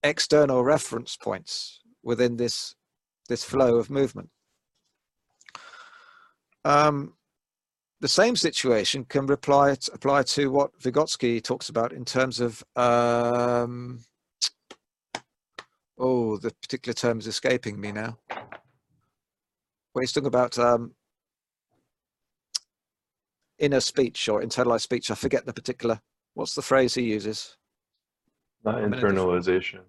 external 0.01 0.63
reference 0.63 1.15
points 1.17 1.81
within 2.03 2.37
this 2.37 2.73
this 3.29 3.43
flow 3.43 3.75
of 3.75 3.89
movement. 3.89 4.29
Um, 6.63 7.13
the 8.01 8.07
same 8.07 8.35
situation 8.35 9.05
can 9.05 9.29
apply 9.29 9.75
apply 9.93 10.23
to 10.23 10.51
what 10.51 10.77
Vygotsky 10.79 11.41
talks 11.41 11.69
about 11.69 11.93
in 11.93 12.05
terms 12.05 12.39
of 12.39 12.63
um, 12.75 13.99
oh 15.97 16.37
the 16.37 16.51
particular 16.61 16.93
term 16.93 17.19
is 17.19 17.27
escaping 17.27 17.79
me 17.79 17.91
now. 17.91 18.17
Where 19.93 20.03
he's 20.03 20.11
talking 20.11 20.27
about 20.27 20.59
um, 20.59 20.93
inner 23.59 23.79
speech 23.79 24.27
or 24.27 24.41
internalized 24.41 24.81
speech. 24.81 25.09
I 25.09 25.15
forget 25.15 25.45
the 25.45 25.53
particular. 25.53 26.01
What's 26.33 26.53
the 26.53 26.61
phrase 26.61 26.93
he 26.93 27.03
uses? 27.03 27.55
Not 28.65 28.83
a 28.83 28.87
internalization. 28.87 29.81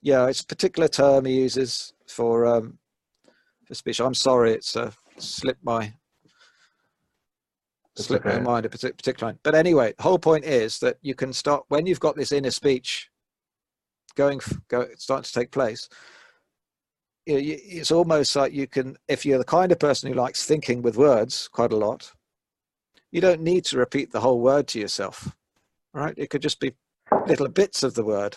Yeah, 0.00 0.26
it's 0.28 0.40
a 0.40 0.46
particular 0.46 0.88
term 0.88 1.26
he 1.26 1.40
uses 1.40 1.92
for 2.06 2.46
um, 2.46 2.78
for 3.66 3.74
speech. 3.74 4.00
I'm 4.00 4.14
sorry, 4.14 4.52
it's 4.52 4.76
uh, 4.76 4.92
slipped 5.18 5.64
my 5.64 5.92
Slipped 7.98 8.26
my 8.26 8.38
mind 8.40 8.66
a 8.66 8.68
particular 8.68 9.28
line. 9.28 9.38
But 9.42 9.54
anyway, 9.54 9.94
the 9.96 10.02
whole 10.02 10.18
point 10.18 10.44
is 10.44 10.78
that 10.80 10.98
you 11.00 11.14
can 11.14 11.32
start 11.32 11.64
when 11.68 11.86
you've 11.86 12.00
got 12.00 12.14
this 12.16 12.30
inner 12.32 12.50
speech 12.50 13.10
going 14.16 14.40
go 14.68 14.86
starting 14.96 15.24
to 15.24 15.32
take 15.32 15.50
place. 15.50 15.88
You 17.24 17.34
know, 17.34 17.40
it's 17.42 17.90
almost 17.90 18.36
like 18.36 18.52
you 18.52 18.66
can, 18.66 18.96
if 19.08 19.24
you're 19.26 19.38
the 19.38 19.44
kind 19.44 19.72
of 19.72 19.78
person 19.78 20.08
who 20.10 20.18
likes 20.18 20.44
thinking 20.44 20.82
with 20.82 20.96
words 20.96 21.48
quite 21.48 21.72
a 21.72 21.76
lot, 21.76 22.12
you 23.10 23.20
don't 23.20 23.40
need 23.40 23.64
to 23.66 23.78
repeat 23.78 24.12
the 24.12 24.20
whole 24.20 24.40
word 24.40 24.68
to 24.68 24.78
yourself, 24.78 25.34
right? 25.94 26.14
It 26.16 26.28
could 26.30 26.42
just 26.42 26.60
be 26.60 26.74
little 27.26 27.48
bits 27.48 27.82
of 27.82 27.94
the 27.94 28.04
word. 28.04 28.36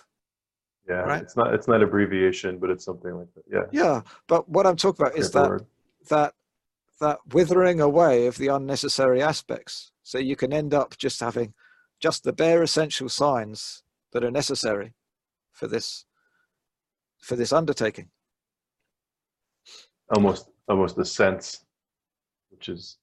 Yeah, 0.88 1.01
Right. 1.01 1.22
it's 1.22 1.36
not 1.36 1.53
it's 1.53 1.68
not 1.68 1.84
abbreviation, 1.84 2.57
but 2.60 2.70
it's 2.70 2.86
something 2.86 3.14
like 3.14 3.28
that. 3.36 3.43
Yeah. 3.51 3.66
Yeah, 3.72 4.01
but 4.28 4.47
what 4.49 4.66
I'm 4.66 4.76
talking 4.78 5.05
about 5.05 5.18
is 5.18 5.32
that 5.32 5.49
word. 5.49 5.66
that 6.10 6.34
that 7.00 7.20
withering 7.34 7.80
away 7.80 8.28
of 8.28 8.38
the 8.38 8.47
unnecessary 8.47 9.22
aspects. 9.22 9.91
So 10.04 10.18
you 10.18 10.36
can 10.36 10.54
end 10.54 10.74
up 10.74 10.97
just 10.97 11.20
having 11.20 11.54
just 12.00 12.24
the 12.24 12.34
bare 12.34 12.64
essential 12.64 13.10
signs 13.10 13.84
that 14.14 14.24
are 14.24 14.32
necessary 14.32 14.93
for 15.52 15.68
this 15.68 16.06
for 17.20 17.36
this 17.36 17.52
undertaking. 17.52 18.10
Almost 20.16 20.50
almost 20.68 20.97
a 20.97 21.06
sense, 21.06 21.66
which 22.50 22.70
is 22.70 22.97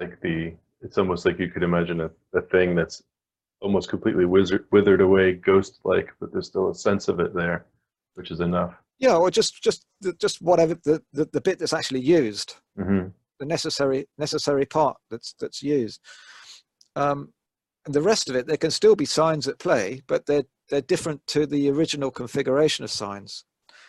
like 0.00 0.20
the 0.20 0.54
it's 0.80 0.98
almost 0.98 1.26
like 1.26 1.38
you 1.38 1.48
could 1.48 1.62
imagine 1.62 2.00
a, 2.00 2.10
a 2.34 2.42
thing 2.42 2.74
that's 2.74 3.02
almost 3.60 3.88
completely 3.88 4.24
withered, 4.24 4.64
withered 4.72 5.00
away, 5.00 5.34
ghost-like, 5.34 6.08
but 6.18 6.32
there's 6.32 6.48
still 6.48 6.70
a 6.70 6.74
sense 6.74 7.06
of 7.06 7.20
it 7.20 7.32
there, 7.32 7.64
which 8.14 8.32
is 8.32 8.40
enough. 8.40 8.74
Yeah, 8.98 9.16
or 9.16 9.30
just 9.30 9.62
just 9.62 9.86
just 10.18 10.42
whatever 10.42 10.74
the, 10.74 11.02
the, 11.12 11.28
the 11.32 11.40
bit 11.40 11.58
that's 11.58 11.72
actually 11.72 12.00
used, 12.00 12.56
hmm 12.76 13.08
the 13.42 13.46
necessary 13.46 14.06
necessary 14.18 14.64
part 14.64 14.96
that's 15.10 15.34
that's 15.40 15.62
used. 15.62 16.00
Um, 16.94 17.32
and 17.84 17.92
the 17.94 18.02
rest 18.02 18.30
of 18.30 18.36
it, 18.36 18.46
there 18.46 18.56
can 18.56 18.70
still 18.70 18.94
be 18.94 19.04
signs 19.04 19.48
at 19.48 19.58
play, 19.58 20.02
but 20.06 20.26
they're 20.26 20.44
they're 20.70 20.80
different 20.92 21.26
to 21.28 21.44
the 21.46 21.68
original 21.68 22.12
configuration 22.12 22.84
of 22.84 22.90
signs. 22.90 23.44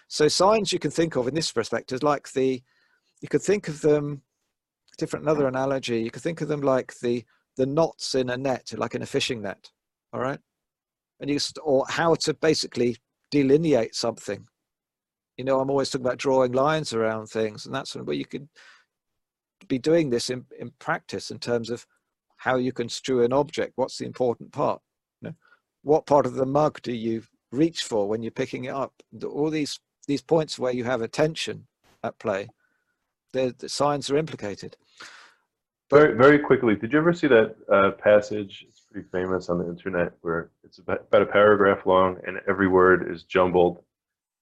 So 0.08 0.28
signs 0.28 0.74
you 0.74 0.80
can 0.80 0.92
think 0.92 1.16
of 1.16 1.28
in 1.28 1.36
this 1.36 1.56
respect 1.56 1.92
is 1.92 2.02
like 2.02 2.32
the 2.32 2.64
you 3.22 3.30
could 3.30 3.44
think 3.44 3.68
of 3.68 3.82
them 3.82 4.24
different 4.98 5.24
another 5.26 5.48
analogy 5.48 6.02
you 6.02 6.12
could 6.12 6.22
think 6.22 6.42
of 6.42 6.48
them 6.48 6.62
like 6.62 6.94
the 7.00 7.24
the 7.58 7.66
knots 7.66 8.16
in 8.16 8.30
a 8.30 8.38
net 8.38 8.72
like 8.78 8.96
in 8.96 9.02
a 9.02 9.06
fishing 9.06 9.42
net 9.42 9.72
all 10.12 10.20
right 10.20 10.40
and 11.20 11.30
you 11.30 11.40
or 11.64 11.86
how 11.90 12.14
to 12.14 12.34
basically 12.36 12.96
delineate 13.32 13.96
something 13.96 14.46
you 15.38 15.44
know 15.44 15.60
i'm 15.60 15.70
always 15.72 15.90
talking 15.90 16.06
about 16.06 16.20
drawing 16.20 16.52
lines 16.52 16.94
around 16.94 17.26
things 17.28 17.66
and 17.66 17.74
that's 17.74 17.96
where 17.96 18.16
you 18.16 18.26
could 18.26 18.48
be 19.68 19.80
doing 19.80 20.10
this 20.10 20.30
in, 20.30 20.46
in 20.60 20.72
practice 20.80 21.32
in 21.32 21.40
terms 21.40 21.70
of 21.70 21.86
how 22.38 22.58
you 22.58 22.72
construe 22.72 23.24
an 23.24 23.34
object? 23.34 23.74
What's 23.76 23.98
the 23.98 24.06
important 24.06 24.52
part? 24.52 24.82
You 25.22 25.30
know 25.30 25.36
what 25.84 26.06
part 26.06 26.26
of 26.26 26.36
the 26.36 26.46
mug 26.46 26.82
do 26.82 26.94
you 26.94 27.24
reach 27.52 27.84
for 27.84 28.08
when 28.08 28.24
you're 28.24 28.32
picking 28.32 28.66
it 28.66 28.74
up? 28.74 28.94
All 29.26 29.50
these 29.50 29.80
these 30.08 30.22
points 30.22 30.60
where 30.60 30.74
you 30.74 30.84
have 30.84 31.02
attention 31.02 31.68
at 32.04 32.20
play 32.20 32.50
the, 33.34 33.54
the 33.58 33.68
signs 33.68 34.10
are 34.10 34.18
implicated. 34.18 34.78
But- 35.90 36.00
Very, 36.00 36.18
very 36.18 36.40
quickly, 36.40 36.76
did 36.76 36.94
you 36.94 37.00
ever 37.00 37.14
see 37.14 37.28
that 37.28 37.56
uh, 37.72 37.92
passage? 37.92 38.66
It's 38.68 38.86
pretty 38.92 39.08
famous 39.12 39.50
on 39.50 39.58
the 39.60 39.68
internet 39.68 40.14
where 40.22 40.52
it's 40.64 40.78
about, 40.78 41.02
about 41.08 41.24
a 41.24 41.26
paragraph 41.26 41.86
long 41.86 42.18
and 42.26 42.40
every 42.48 42.68
word 42.68 43.12
is 43.12 43.24
jumbled, 43.24 43.84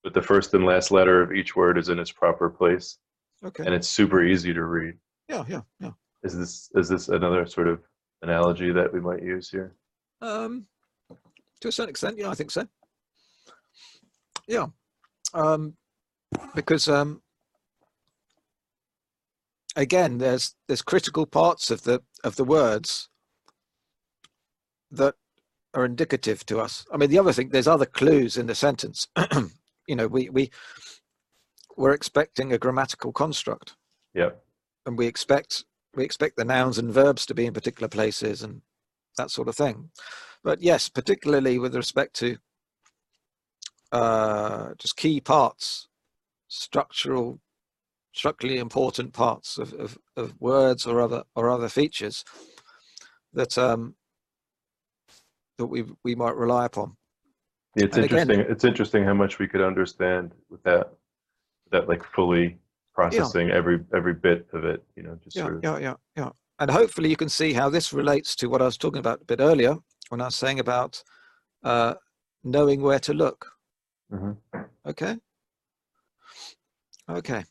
but 0.03 0.13
the 0.13 0.21
first 0.21 0.53
and 0.53 0.65
last 0.65 0.91
letter 0.91 1.21
of 1.21 1.31
each 1.31 1.55
word 1.55 1.77
is 1.77 1.89
in 1.89 1.99
its 1.99 2.11
proper 2.11 2.49
place, 2.49 2.97
okay. 3.43 3.65
And 3.65 3.73
it's 3.73 3.87
super 3.87 4.23
easy 4.23 4.53
to 4.53 4.63
read. 4.63 4.95
Yeah 5.31 5.43
yeah 5.47 5.61
yeah 5.79 5.91
Is 6.23 6.37
this 6.37 6.69
is 6.75 6.89
this 6.89 7.07
another 7.07 7.45
sort 7.45 7.67
of 7.67 7.81
analogy 8.21 8.71
that 8.71 8.93
we 8.93 8.99
might 8.99 9.23
use 9.23 9.49
here? 9.49 9.75
Um, 10.21 10.67
to 11.61 11.69
a 11.69 11.71
certain 11.71 11.89
extent, 11.89 12.17
yeah, 12.17 12.29
I 12.29 12.35
think 12.35 12.51
so. 12.51 12.67
Yeah, 14.47 14.67
um, 15.33 15.77
because 16.53 16.87
um, 16.87 17.21
again, 19.75 20.17
there's 20.17 20.55
there's 20.67 20.81
critical 20.81 21.25
parts 21.25 21.71
of 21.71 21.83
the 21.83 22.01
of 22.23 22.35
the 22.35 22.43
words 22.43 23.09
that 24.91 25.15
are 25.73 25.85
indicative 25.85 26.45
to 26.47 26.59
us. 26.59 26.85
I 26.93 26.97
mean, 26.97 27.09
the 27.09 27.19
other 27.19 27.31
thing, 27.31 27.49
there's 27.49 27.67
other 27.67 27.85
clues 27.85 28.37
in 28.37 28.47
the 28.47 28.55
sentence. 28.55 29.07
you 29.87 29.95
know, 29.95 30.07
we 30.07 30.29
we 30.29 30.51
we're 31.77 31.93
expecting 31.93 32.51
a 32.51 32.57
grammatical 32.57 33.13
construct, 33.13 33.75
Yep. 34.13 34.43
And 34.85 34.97
we 34.97 35.07
expect 35.07 35.65
we 35.95 36.03
expect 36.05 36.37
the 36.37 36.45
nouns 36.45 36.77
and 36.77 36.93
verbs 36.93 37.25
to 37.25 37.33
be 37.33 37.45
in 37.45 37.53
particular 37.53 37.89
places 37.89 38.41
and 38.43 38.61
that 39.17 39.29
sort 39.29 39.49
of 39.49 39.55
thing. 39.55 39.89
But 40.43 40.61
yes, 40.61 40.87
particularly 40.89 41.59
with 41.59 41.75
respect 41.75 42.15
to 42.17 42.37
uh, 43.91 44.69
just 44.77 44.95
key 44.95 45.19
parts, 45.19 45.89
structural, 46.47 47.41
structurally 48.13 48.57
important 48.57 49.11
parts 49.13 49.57
of, 49.57 49.73
of, 49.73 49.97
of 50.15 50.33
words 50.39 50.87
or 50.87 51.01
other 51.01 51.23
or 51.35 51.49
other 51.49 51.67
features 51.69 52.23
that 53.33 53.57
um, 53.57 53.95
that 55.57 55.67
we 55.67 55.83
we 56.03 56.15
might 56.15 56.35
rely 56.35 56.65
upon. 56.65 56.95
It's 57.75 57.95
And 57.95 58.05
again- 58.05 58.19
interesting. 58.29 58.51
It's 58.51 58.63
interesting 58.63 59.03
how 59.03 59.13
much 59.13 59.39
we 59.39 59.47
could 59.47 59.61
understand 59.61 60.31
with 60.49 60.63
that, 60.63 60.91
that 61.71 61.87
like 61.87 62.03
fully 62.03 62.57
processing 62.93 63.49
every 63.51 63.79
every 63.93 64.13
bit 64.13 64.47
of 64.53 64.65
it. 64.65 64.83
You 64.95 65.03
know, 65.03 65.17
just 65.23 65.35
Yeah, 65.37 65.43
sort 65.43 65.55
of. 65.57 65.63
yeah, 65.63 65.77
yeah, 65.79 65.95
yeah. 66.15 66.29
And 66.59 66.69
hopefully 66.69 67.09
you 67.09 67.15
can 67.15 67.29
see 67.29 67.53
how 67.53 67.69
this 67.69 67.91
relates 67.93 68.35
to 68.37 68.47
what 68.47 68.61
I 68.61 68.65
was 68.65 68.77
talking 68.77 68.99
about 68.99 69.21
a 69.21 69.25
bit 69.25 69.39
earlier 69.39 69.75
when 70.09 70.21
I 70.21 70.25
was 70.25 70.35
saying 70.35 70.59
about 70.59 71.03
uh, 71.63 71.95
knowing 72.43 72.81
where 72.81 72.99
to 72.99 73.13
look. 73.13 73.51
Mhm. 74.11 74.37
Okay. 74.85 75.17
Okay. 77.09 77.43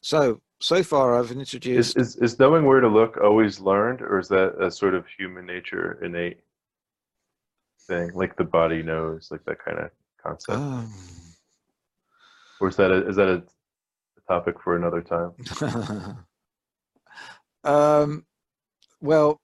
So 0.00 0.40
so 0.60 0.82
far 0.82 1.18
I've 1.18 1.30
introduced. 1.30 1.96
is 1.96 2.16
is 2.16 2.38
knowing 2.38 2.64
where 2.64 2.80
to 2.80 2.88
look 2.88 3.16
always 3.18 3.60
learned, 3.60 4.00
or 4.00 4.18
is 4.18 4.28
that 4.28 4.54
a 4.60 4.70
sort 4.70 4.94
of 4.94 5.06
human 5.06 5.46
nature 5.46 5.98
innate 6.04 6.40
thing, 7.86 8.10
like 8.14 8.36
the 8.36 8.44
body 8.44 8.82
knows, 8.82 9.28
like 9.30 9.44
that 9.44 9.58
kind 9.64 9.78
of 9.78 9.90
concept, 10.22 10.58
Um, 10.58 10.92
or 12.60 12.68
is 12.68 12.76
that 12.76 12.90
a, 12.90 13.06
is 13.08 13.16
that 13.16 13.28
a 13.28 13.42
topic 14.28 14.56
for 14.62 14.76
another 14.76 15.02
time? 15.02 16.26
um, 17.64 18.24
well, 19.00 19.40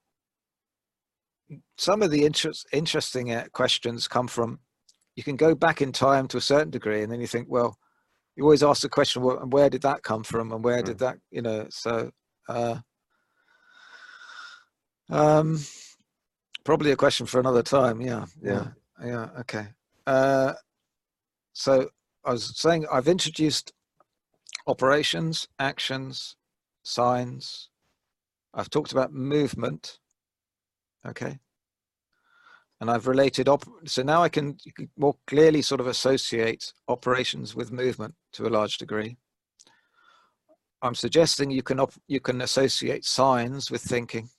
some 1.77 2.01
of 2.01 2.11
the 2.11 2.25
interest, 2.25 2.67
interesting 2.71 3.33
uh, 3.33 3.45
questions 3.53 4.07
come 4.07 4.27
from 4.27 4.59
you 5.15 5.23
can 5.23 5.35
go 5.35 5.53
back 5.53 5.81
in 5.81 5.91
time 5.91 6.27
to 6.29 6.37
a 6.37 6.41
certain 6.41 6.69
degree, 6.69 7.03
and 7.03 7.11
then 7.11 7.21
you 7.21 7.27
think, 7.27 7.47
well, 7.49 7.77
you 8.35 8.43
always 8.43 8.63
ask 8.63 8.81
the 8.81 8.89
question, 8.89 9.21
well, 9.21 9.39
and 9.39 9.51
where 9.51 9.69
did 9.69 9.81
that 9.81 10.03
come 10.03 10.23
from, 10.23 10.51
and 10.51 10.63
where 10.63 10.81
did 10.81 10.99
that, 10.99 11.17
you 11.31 11.41
know, 11.41 11.67
so. 11.69 12.11
Uh, 12.47 12.77
um, 15.09 15.59
probably 16.63 16.91
a 16.91 16.95
question 16.95 17.25
for 17.25 17.39
another 17.39 17.61
time. 17.61 18.01
Yeah, 18.01 18.25
yeah, 18.41 18.67
yeah. 19.03 19.27
Okay. 19.41 19.67
Uh, 20.07 20.53
so 21.53 21.89
I 22.23 22.31
was 22.31 22.57
saying 22.57 22.85
I've 22.91 23.09
introduced 23.09 23.73
operations, 24.67 25.47
actions, 25.59 26.35
signs. 26.83 27.69
I've 28.53 28.69
talked 28.69 28.91
about 28.91 29.13
movement. 29.13 29.99
Okay. 31.05 31.39
And 32.79 32.89
I've 32.89 33.07
related 33.07 33.47
op 33.47 33.63
so 33.85 34.01
now 34.01 34.23
I 34.23 34.29
can, 34.29 34.57
more 34.97 35.15
clearly 35.27 35.61
sort 35.61 35.81
of 35.81 35.87
associate 35.87 36.73
operations 36.87 37.55
with 37.55 37.71
movement 37.71 38.15
to 38.33 38.47
a 38.47 38.49
large 38.49 38.77
degree. 38.77 39.17
I'm 40.81 40.95
suggesting 40.95 41.51
you 41.51 41.61
can 41.61 41.79
you 42.07 42.19
can 42.19 42.41
associate 42.41 43.05
signs 43.05 43.69
with 43.69 43.83
thinking 43.83 44.29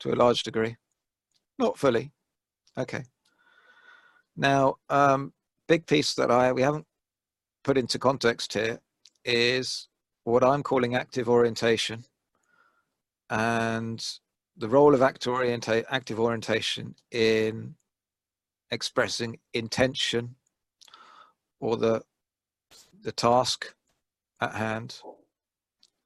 to 0.00 0.12
a 0.12 0.16
large 0.16 0.42
degree. 0.42 0.76
Not 1.58 1.78
fully. 1.78 2.10
Okay. 2.76 3.04
Now, 4.36 4.76
um, 4.90 5.32
big 5.68 5.86
piece 5.86 6.14
that 6.14 6.32
I 6.32 6.52
we 6.52 6.62
haven't 6.62 6.86
put 7.62 7.78
into 7.78 7.98
context 7.98 8.52
here 8.52 8.80
is 9.26 9.88
what 10.24 10.44
I'm 10.44 10.62
calling 10.62 10.94
active 10.94 11.28
orientation. 11.28 12.04
And 13.28 14.04
the 14.56 14.68
role 14.68 14.94
of 14.94 15.02
active, 15.02 15.32
orienta- 15.32 15.84
active 15.90 16.18
orientation 16.18 16.94
in 17.10 17.74
expressing 18.70 19.38
intention 19.54 20.36
or 21.60 21.76
the 21.76 22.02
the 23.02 23.12
task 23.12 23.74
at 24.40 24.54
hand 24.54 25.00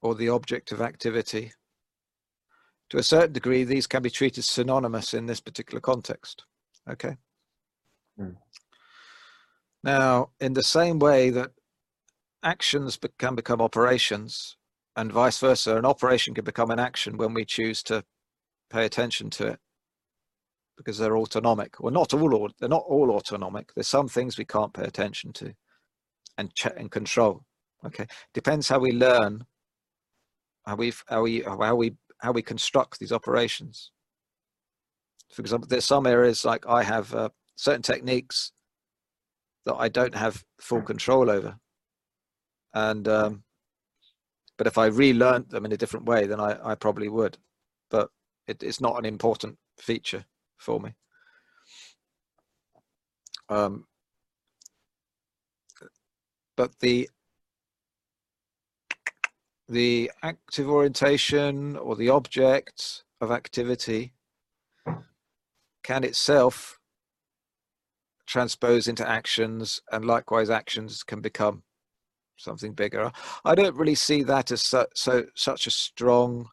or 0.03 0.15
the 0.15 0.29
object 0.29 0.73
of 0.73 0.81
activity. 0.81 1.53
To 2.91 2.99
a 2.99 3.03
certain 3.03 3.33
degree 3.33 3.65
these 3.65 3.87
can 3.87 4.03
be 4.03 4.11
treated 4.11 4.45
synonymous 4.45 5.15
in 5.15 5.27
this 5.27 5.41
particular 5.41 5.81
context. 5.81 6.45
Okay? 6.89 7.17
Mm. 8.19 8.37
now 9.83 10.31
in 10.41 10.53
the 10.53 10.63
same 10.63 10.99
way 10.99 11.31
that 11.31 11.53
actions 12.43 12.99
can 13.19 13.35
become 13.35 13.61
operations 13.61 14.57
and 14.97 15.13
vice 15.13 15.39
versa. 15.39 15.77
An 15.77 15.85
operation 15.85 16.35
can 16.35 16.45
become 16.45 16.71
an 16.71 16.79
action 16.79 17.17
when 17.17 17.35
we 17.35 17.45
choose 17.45 17.83
to 17.85 18.05
pay 18.71 18.85
attention 18.85 19.31
to 19.31 19.49
it 19.49 19.59
because 20.77 20.99
they're 20.99 21.17
autonomic. 21.17 21.81
Well 21.81 21.93
not 21.93 22.15
all 22.15 22.49
they're 22.59 22.69
not 22.69 22.85
all 22.87 23.11
autonomic. 23.11 23.73
There's 23.75 23.89
some 23.89 24.09
things 24.09 24.39
we 24.39 24.45
can't 24.45 24.73
pay 24.73 24.85
attention 24.85 25.33
to 25.35 25.55
and 26.39 26.55
check 26.55 26.75
and 26.77 26.91
control. 26.91 27.45
Okay? 27.85 28.07
Depends 28.35 28.69
how 28.69 28.79
we 28.79 28.93
learn 28.93 29.45
how 30.67 30.77
we 30.77 30.93
how 31.09 31.23
we 31.23 31.41
how 31.43 31.75
we 31.75 31.95
how 32.19 32.33
we 32.33 32.43
construct 32.43 32.99
these 32.99 33.13
operations. 33.13 33.93
For 35.33 35.43
example 35.43 35.69
there's 35.69 35.85
some 35.85 36.07
areas 36.07 36.45
like 36.45 36.67
i 36.67 36.83
have 36.83 37.15
uh, 37.15 37.29
certain 37.57 37.83
techniques 37.83 38.53
that 39.65 39.77
i 39.77 39.89
don't 39.89 40.15
have 40.15 40.45
full 40.61 40.83
control 40.83 41.31
over 41.31 41.57
and 42.75 43.09
um, 43.09 43.43
but 44.57 44.67
if 44.67 44.79
i 44.79 44.87
relearned 44.87 45.49
them 45.51 45.65
in 45.65 45.73
a 45.73 45.77
different 45.77 46.07
way 46.07 46.27
then 46.27 46.41
i, 46.41 46.57
I 46.73 46.75
probably 46.75 47.09
would. 47.09 47.39
But 47.91 48.11
it, 48.47 48.63
it's 48.63 48.81
not 48.81 48.99
an 48.99 49.05
important 49.05 49.59
feature 49.79 50.25
for 50.59 50.81
me. 50.81 50.95
Um, 53.49 53.87
but 56.57 56.79
the 56.81 57.09
the 59.69 60.11
active 60.23 60.69
orientation 60.69 61.77
or 61.77 61.95
the 61.95 62.09
object 62.09 63.05
of 63.21 63.31
activity 63.31 64.13
can 65.85 66.03
itself 66.03 66.79
transpose 68.27 68.89
into 68.89 69.09
actions 69.09 69.81
and 69.93 70.05
likewise 70.05 70.51
actions 70.51 71.05
can 71.05 71.21
become 71.21 71.63
something 72.41 72.73
bigger. 72.73 73.11
I 73.45 73.55
don't 73.55 73.77
really 73.77 73.95
see 73.95 74.23
that 74.25 74.51
as 74.51 74.63
so, 74.63 74.87
so 74.95 75.25
such 75.35 75.67
a 75.67 75.71
strong 75.71 76.49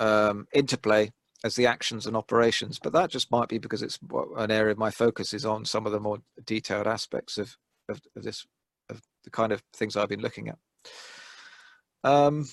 um, 0.00 0.46
interplay 0.52 1.10
as 1.44 1.56
the 1.56 1.66
actions 1.66 2.06
and 2.06 2.16
operations, 2.16 2.78
but 2.82 2.92
that 2.92 3.10
just 3.10 3.30
might 3.30 3.48
be 3.48 3.58
because 3.58 3.82
it's 3.82 3.98
an 4.36 4.50
area 4.50 4.74
my 4.76 4.90
focus 4.90 5.34
is 5.34 5.44
on 5.44 5.64
some 5.64 5.86
of 5.86 5.92
the 5.92 6.00
more 6.00 6.18
detailed 6.44 6.86
aspects 6.86 7.36
of, 7.36 7.56
of, 7.88 8.00
of 8.16 8.22
this, 8.22 8.46
of 8.88 9.02
the 9.24 9.30
kind 9.30 9.52
of 9.52 9.62
things 9.74 9.96
I've 9.96 10.08
been 10.08 10.20
looking 10.20 10.48
at. 10.48 10.58
Um, 12.04 12.48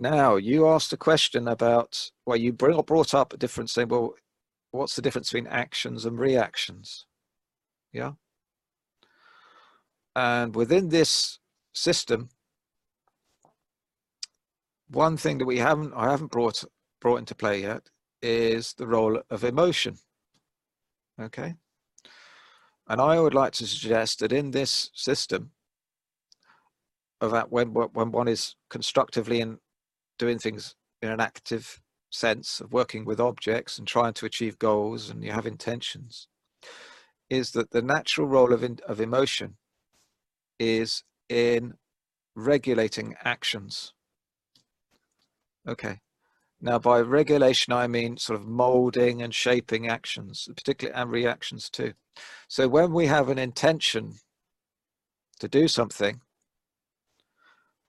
now, 0.00 0.36
you 0.36 0.66
asked 0.68 0.92
a 0.92 0.96
question 0.96 1.46
about, 1.46 2.10
well, 2.26 2.36
you 2.36 2.52
bring, 2.52 2.80
brought 2.82 3.14
up 3.14 3.32
a 3.32 3.36
different 3.36 3.70
thing. 3.70 3.88
Well, 3.88 4.14
what's 4.70 4.96
the 4.96 5.02
difference 5.02 5.30
between 5.30 5.46
actions 5.46 6.04
and 6.04 6.18
reactions? 6.18 7.06
Yeah. 7.92 8.12
And 10.14 10.54
within 10.54 10.88
this 10.88 11.38
system, 11.72 12.28
one 14.88 15.16
thing 15.16 15.38
that 15.38 15.46
we 15.46 15.58
haven't, 15.58 15.92
I 15.94 16.10
haven't 16.10 16.30
brought 16.30 16.64
brought 17.00 17.16
into 17.16 17.34
play 17.34 17.62
yet, 17.62 17.88
is 18.20 18.74
the 18.74 18.86
role 18.86 19.20
of 19.30 19.44
emotion. 19.44 19.96
Okay. 21.20 21.54
And 22.88 23.00
I 23.00 23.18
would 23.18 23.34
like 23.34 23.52
to 23.54 23.66
suggest 23.66 24.20
that 24.20 24.32
in 24.32 24.50
this 24.50 24.90
system, 24.94 25.52
of 27.22 27.30
that 27.30 27.50
when 27.50 27.68
when 27.68 28.12
one 28.12 28.28
is 28.28 28.56
constructively 28.68 29.40
and 29.40 29.58
doing 30.18 30.38
things 30.38 30.74
in 31.00 31.08
an 31.08 31.20
active 31.20 31.80
sense 32.10 32.60
of 32.60 32.72
working 32.72 33.04
with 33.04 33.20
objects 33.20 33.78
and 33.78 33.88
trying 33.88 34.12
to 34.12 34.26
achieve 34.26 34.58
goals 34.58 35.08
and 35.08 35.24
you 35.24 35.32
have 35.32 35.46
intentions 35.46 36.28
is 37.30 37.52
that 37.52 37.70
the 37.70 37.80
natural 37.80 38.26
role 38.26 38.52
of 38.52 38.62
in, 38.62 38.78
of 38.86 39.00
emotion 39.00 39.56
is 40.58 41.02
in 41.28 41.74
regulating 42.34 43.14
actions 43.24 43.92
okay 45.68 46.00
now 46.60 46.78
by 46.78 47.00
regulation 47.00 47.72
i 47.72 47.86
mean 47.86 48.16
sort 48.16 48.40
of 48.40 48.46
molding 48.46 49.22
and 49.22 49.34
shaping 49.34 49.88
actions 49.88 50.48
particularly 50.56 50.98
and 50.98 51.10
reactions 51.10 51.68
too 51.68 51.92
so 52.48 52.68
when 52.68 52.92
we 52.92 53.06
have 53.06 53.28
an 53.28 53.38
intention 53.38 54.14
to 55.38 55.48
do 55.48 55.68
something 55.68 56.20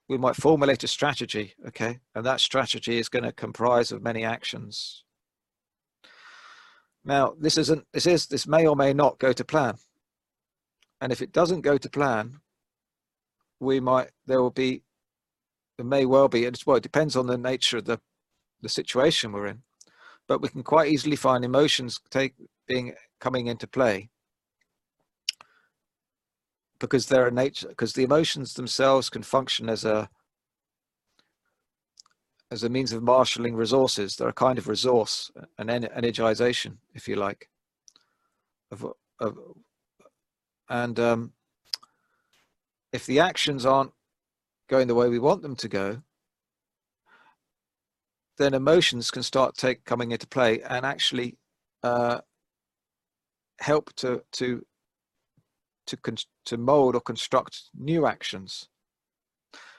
we 0.08 0.18
might 0.18 0.36
formulate 0.36 0.84
a 0.84 0.88
strategy, 0.88 1.54
okay? 1.66 2.00
And 2.14 2.26
that 2.26 2.40
strategy 2.40 2.98
is 2.98 3.08
going 3.08 3.24
to 3.24 3.32
comprise 3.32 3.90
of 3.90 4.02
many 4.02 4.24
actions. 4.24 5.02
Now, 7.04 7.34
this 7.38 7.56
isn't, 7.56 7.86
this 7.92 8.06
is, 8.06 8.26
this 8.26 8.46
may 8.46 8.66
or 8.66 8.76
may 8.76 8.92
not 8.92 9.18
go 9.18 9.32
to 9.32 9.44
plan. 9.44 9.76
And 11.00 11.12
if 11.12 11.22
it 11.22 11.32
doesn't 11.32 11.62
go 11.62 11.78
to 11.78 11.90
plan, 11.90 12.40
we 13.64 13.80
might, 13.80 14.10
there 14.26 14.40
will 14.40 14.50
be, 14.50 14.82
there 15.76 15.86
may 15.86 16.04
well 16.06 16.28
be, 16.28 16.44
it's, 16.44 16.66
well, 16.66 16.76
it 16.76 16.82
depends 16.82 17.16
on 17.16 17.26
the 17.26 17.38
nature 17.38 17.78
of 17.78 17.84
the, 17.84 18.00
the 18.62 18.68
situation 18.68 19.32
we're 19.32 19.46
in. 19.46 19.62
But 20.26 20.40
we 20.40 20.48
can 20.48 20.62
quite 20.62 20.90
easily 20.90 21.16
find 21.16 21.44
emotions 21.44 22.00
take, 22.10 22.34
being, 22.66 22.94
coming 23.20 23.46
into 23.46 23.66
play 23.66 24.10
because 26.78 27.06
they're 27.06 27.28
a 27.28 27.30
nature 27.30 27.68
because 27.68 27.92
the 27.94 28.04
emotions 28.04 28.54
themselves 28.54 29.08
can 29.08 29.22
function 29.22 29.68
as 29.68 29.84
a 29.84 30.08
as 32.50 32.62
a 32.62 32.68
means 32.68 32.92
of 32.92 33.02
marshalling 33.02 33.54
resources 33.54 34.16
they're 34.16 34.28
a 34.28 34.32
kind 34.32 34.58
of 34.58 34.68
resource 34.68 35.30
an 35.58 35.68
energization 35.68 36.76
if 36.94 37.08
you 37.08 37.16
like 37.16 37.48
of, 38.70 38.86
of 39.20 39.38
and 40.68 40.98
um, 40.98 41.32
if 42.94 43.04
the 43.06 43.20
actions 43.20 43.66
aren't 43.66 43.92
going 44.68 44.88
the 44.88 44.94
way 44.94 45.08
we 45.08 45.18
want 45.18 45.42
them 45.42 45.56
to 45.56 45.68
go 45.68 46.02
then 48.38 48.54
emotions 48.54 49.10
can 49.10 49.22
start 49.22 49.56
take 49.56 49.84
coming 49.84 50.12
into 50.12 50.26
play 50.26 50.60
and 50.62 50.84
actually 50.84 51.36
uh, 51.82 52.20
help 53.60 53.92
to 53.94 54.22
to 54.32 54.64
to, 55.86 55.98
to 56.46 56.56
mold 56.56 56.94
or 56.94 57.00
construct 57.00 57.64
new 57.78 58.06
actions. 58.06 58.68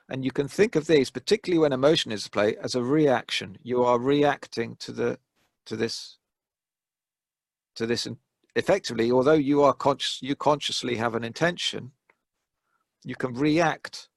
And 0.07 0.23
you 0.23 0.31
can 0.31 0.47
think 0.47 0.75
of 0.75 0.85
these, 0.85 1.09
particularly 1.09 1.59
when 1.59 1.73
emotion 1.73 2.11
is 2.11 2.27
at 2.27 2.31
play, 2.31 2.55
as 2.57 2.75
a 2.75 2.83
reaction. 2.83 3.57
You 3.63 3.83
are 3.83 3.99
reacting 3.99 4.75
to 4.81 4.91
the 4.91 5.19
to 5.65 5.75
this 5.75 6.19
to 7.75 7.85
this 7.87 8.07
effectively. 8.55 9.11
Although 9.11 9.33
you 9.33 9.63
are 9.63 9.73
conscious, 9.73 10.19
you 10.21 10.35
consciously 10.35 10.95
have 10.97 11.15
an 11.15 11.23
intention. 11.23 11.91
You 13.05 13.15
can 13.15 13.33
react 13.33 14.09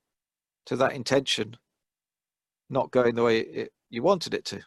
to 0.66 0.76
that 0.76 0.94
intention 0.94 1.56
not 2.70 2.90
going 2.90 3.14
the 3.14 3.22
way 3.22 3.40
it, 3.40 3.72
you 3.90 4.02
wanted 4.02 4.34
it 4.34 4.44
to. 4.46 4.60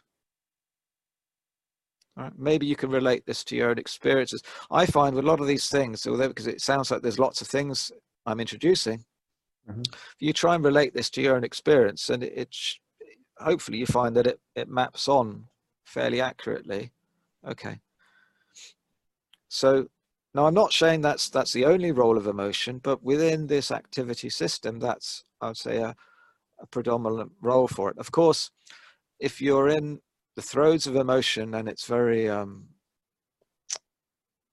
Right? 2.16 2.32
Maybe 2.36 2.66
you 2.66 2.76
can 2.76 2.90
relate 2.90 3.24
this 3.26 3.42
to 3.44 3.56
your 3.56 3.70
own 3.70 3.78
experiences. 3.78 4.42
I 4.70 4.86
find 4.86 5.14
with 5.14 5.24
a 5.24 5.28
lot 5.28 5.40
of 5.40 5.46
these 5.46 5.68
things, 5.68 6.06
although 6.06 6.28
because 6.28 6.46
it 6.46 6.60
sounds 6.60 6.90
like 6.90 7.02
there's 7.02 7.18
lots 7.18 7.40
of 7.40 7.48
things 7.48 7.90
I'm 8.26 8.40
introducing, 8.40 9.04
mm-hmm. 9.68 9.80
if 9.80 10.16
you 10.20 10.32
try 10.32 10.54
and 10.54 10.64
relate 10.64 10.94
this 10.94 11.10
to 11.10 11.22
your 11.22 11.36
own 11.36 11.44
experience, 11.44 12.10
and 12.10 12.22
it, 12.22 12.32
it 12.36 12.56
hopefully 13.38 13.78
you 13.78 13.86
find 13.86 14.16
that 14.16 14.26
it, 14.26 14.40
it 14.54 14.68
maps 14.68 15.08
on 15.08 15.46
fairly 15.84 16.20
accurately. 16.20 16.92
Okay. 17.48 17.80
So 19.48 19.86
now 20.34 20.46
I'm 20.46 20.54
not 20.54 20.72
saying 20.72 21.02
that's 21.02 21.28
that's 21.28 21.52
the 21.52 21.66
only 21.66 21.92
role 21.92 22.16
of 22.16 22.26
emotion, 22.26 22.78
but 22.78 23.02
within 23.02 23.46
this 23.46 23.70
activity 23.70 24.30
system, 24.30 24.78
that's 24.78 25.24
I 25.40 25.48
would 25.48 25.56
say 25.56 25.78
a, 25.78 25.94
a 26.60 26.66
predominant 26.66 27.32
role 27.40 27.68
for 27.68 27.90
it. 27.90 27.98
Of 27.98 28.12
course, 28.12 28.50
if 29.20 29.40
you're 29.40 29.68
in 29.68 30.00
the 30.36 30.42
throes 30.42 30.86
of 30.86 30.96
emotion, 30.96 31.54
and 31.54 31.68
it's 31.68 31.86
very 31.86 32.28
um, 32.28 32.68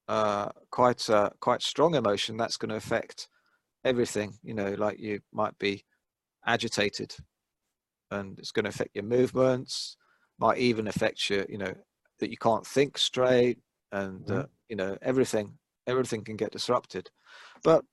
uh, 0.09 0.49
quite 0.71 1.09
uh, 1.09 1.29
quite 1.39 1.61
strong 1.61 1.95
emotion. 1.95 2.35
That's 2.35 2.57
going 2.57 2.69
to 2.69 2.75
affect 2.75 3.29
everything. 3.85 4.33
You 4.43 4.55
know, 4.55 4.73
like 4.77 4.99
you 4.99 5.19
might 5.31 5.57
be 5.59 5.85
agitated, 6.45 7.15
and 8.11 8.37
it's 8.39 8.51
going 8.51 8.65
to 8.65 8.69
affect 8.69 8.95
your 8.95 9.05
movements. 9.05 9.95
Might 10.39 10.57
even 10.57 10.87
affect 10.87 11.29
you. 11.29 11.45
You 11.47 11.59
know, 11.59 11.73
that 12.19 12.31
you 12.31 12.37
can't 12.37 12.65
think 12.65 12.97
straight, 12.97 13.59
and 13.91 14.21
mm-hmm. 14.21 14.39
uh, 14.39 14.43
you 14.67 14.75
know 14.75 14.97
everything. 15.01 15.53
Everything 15.89 16.23
can 16.23 16.37
get 16.37 16.51
disrupted, 16.51 17.09
but 17.63 17.83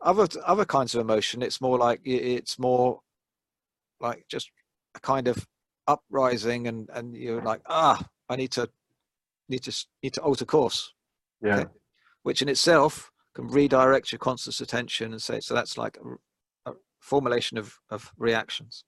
other 0.00 0.26
other 0.44 0.64
kinds 0.64 0.94
of 0.94 1.00
emotion, 1.00 1.42
it's 1.42 1.60
more 1.60 1.78
like 1.78 2.00
it's 2.04 2.58
more 2.58 3.00
like 4.00 4.24
just 4.28 4.50
a 4.94 5.00
kind 5.00 5.28
of 5.28 5.46
uprising 5.86 6.66
and 6.66 6.88
and 6.94 7.14
you're 7.14 7.42
like 7.42 7.60
ah 7.66 8.02
i 8.28 8.36
need 8.36 8.50
to 8.50 8.68
need 9.48 9.62
to 9.62 9.86
need 10.02 10.14
to 10.14 10.22
alter 10.22 10.44
course. 10.44 10.92
Yeah. 11.42 11.56
Okay? 11.56 11.70
which 12.22 12.40
in 12.40 12.48
itself 12.48 13.10
can 13.34 13.48
redirect 13.48 14.10
your 14.10 14.18
conscious 14.18 14.60
attention 14.60 15.12
and 15.12 15.20
say 15.20 15.40
so 15.40 15.52
that's 15.54 15.76
like 15.76 15.98
a, 16.02 16.70
a 16.70 16.74
formulation 17.00 17.58
of 17.58 17.78
of 17.90 18.12
reactions. 18.16 18.84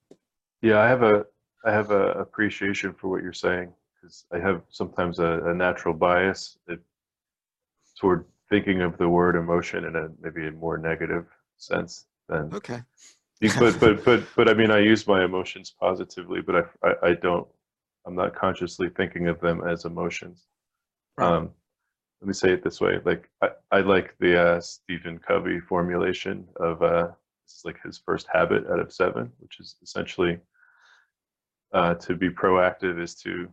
Yeah 0.63 0.81
i 0.81 0.89
have 0.89 1.03
a 1.03 1.25
i 1.65 1.71
have 1.71 1.91
a 1.91 2.13
appreciation 2.13 2.95
for 2.95 3.09
what 3.09 3.23
you're 3.23 3.33
saying 3.33 3.73
because 3.95 4.25
i 4.33 4.39
have 4.39 4.63
sometimes 4.71 5.19
a, 5.19 5.41
a 5.51 5.55
natural 5.55 5.95
bias 5.95 6.59
that, 6.67 6.81
toward 8.01 8.25
thinking 8.49 8.83
of 8.83 8.97
the 8.99 9.09
word 9.09 9.37
emotion 9.37 9.85
in 9.85 9.97
a 9.97 10.09
maybe 10.21 10.47
a 10.47 10.53
more 10.53 10.79
negative 10.79 11.27
sense 11.57 12.07
than 12.29 12.53
okay 12.55 12.83
but 13.41 13.79
but 13.81 14.05
but 14.05 14.25
but 14.35 14.49
I 14.49 14.55
mean, 14.55 14.71
I 14.71 14.79
use 14.79 15.07
my 15.07 15.25
emotions 15.25 15.75
positively, 15.79 16.41
but 16.41 16.57
I, 16.57 16.89
I, 16.89 17.09
I 17.09 17.15
don't. 17.15 17.47
I'm 18.07 18.15
not 18.15 18.35
consciously 18.35 18.89
thinking 18.89 19.29
of 19.29 19.41
them 19.41 19.67
as 19.67 19.85
emotions. 19.85 20.47
Right. 21.19 21.27
Um, 21.27 21.51
let 22.21 22.29
me 22.29 22.35
say 22.35 22.53
it 22.53 22.65
this 22.65 22.81
way: 22.81 22.99
like 23.05 23.29
I, 23.43 23.49
I 23.71 23.81
like 23.81 24.15
the 24.21 24.41
uh, 24.41 24.61
Stephen 24.61 25.19
Covey 25.19 25.61
formulation 25.61 26.47
of 26.57 26.83
uh, 26.83 27.09
this 27.45 27.57
is 27.57 27.63
like 27.65 27.83
his 27.85 27.99
first 27.99 28.27
habit 28.33 28.65
out 28.71 28.81
of 28.81 28.93
seven, 28.93 29.31
which 29.39 29.61
is 29.61 29.77
essentially 29.83 30.39
uh, 31.75 31.95
to 31.95 32.15
be 32.15 32.31
proactive 32.31 33.01
is 33.01 33.15
to 33.17 33.49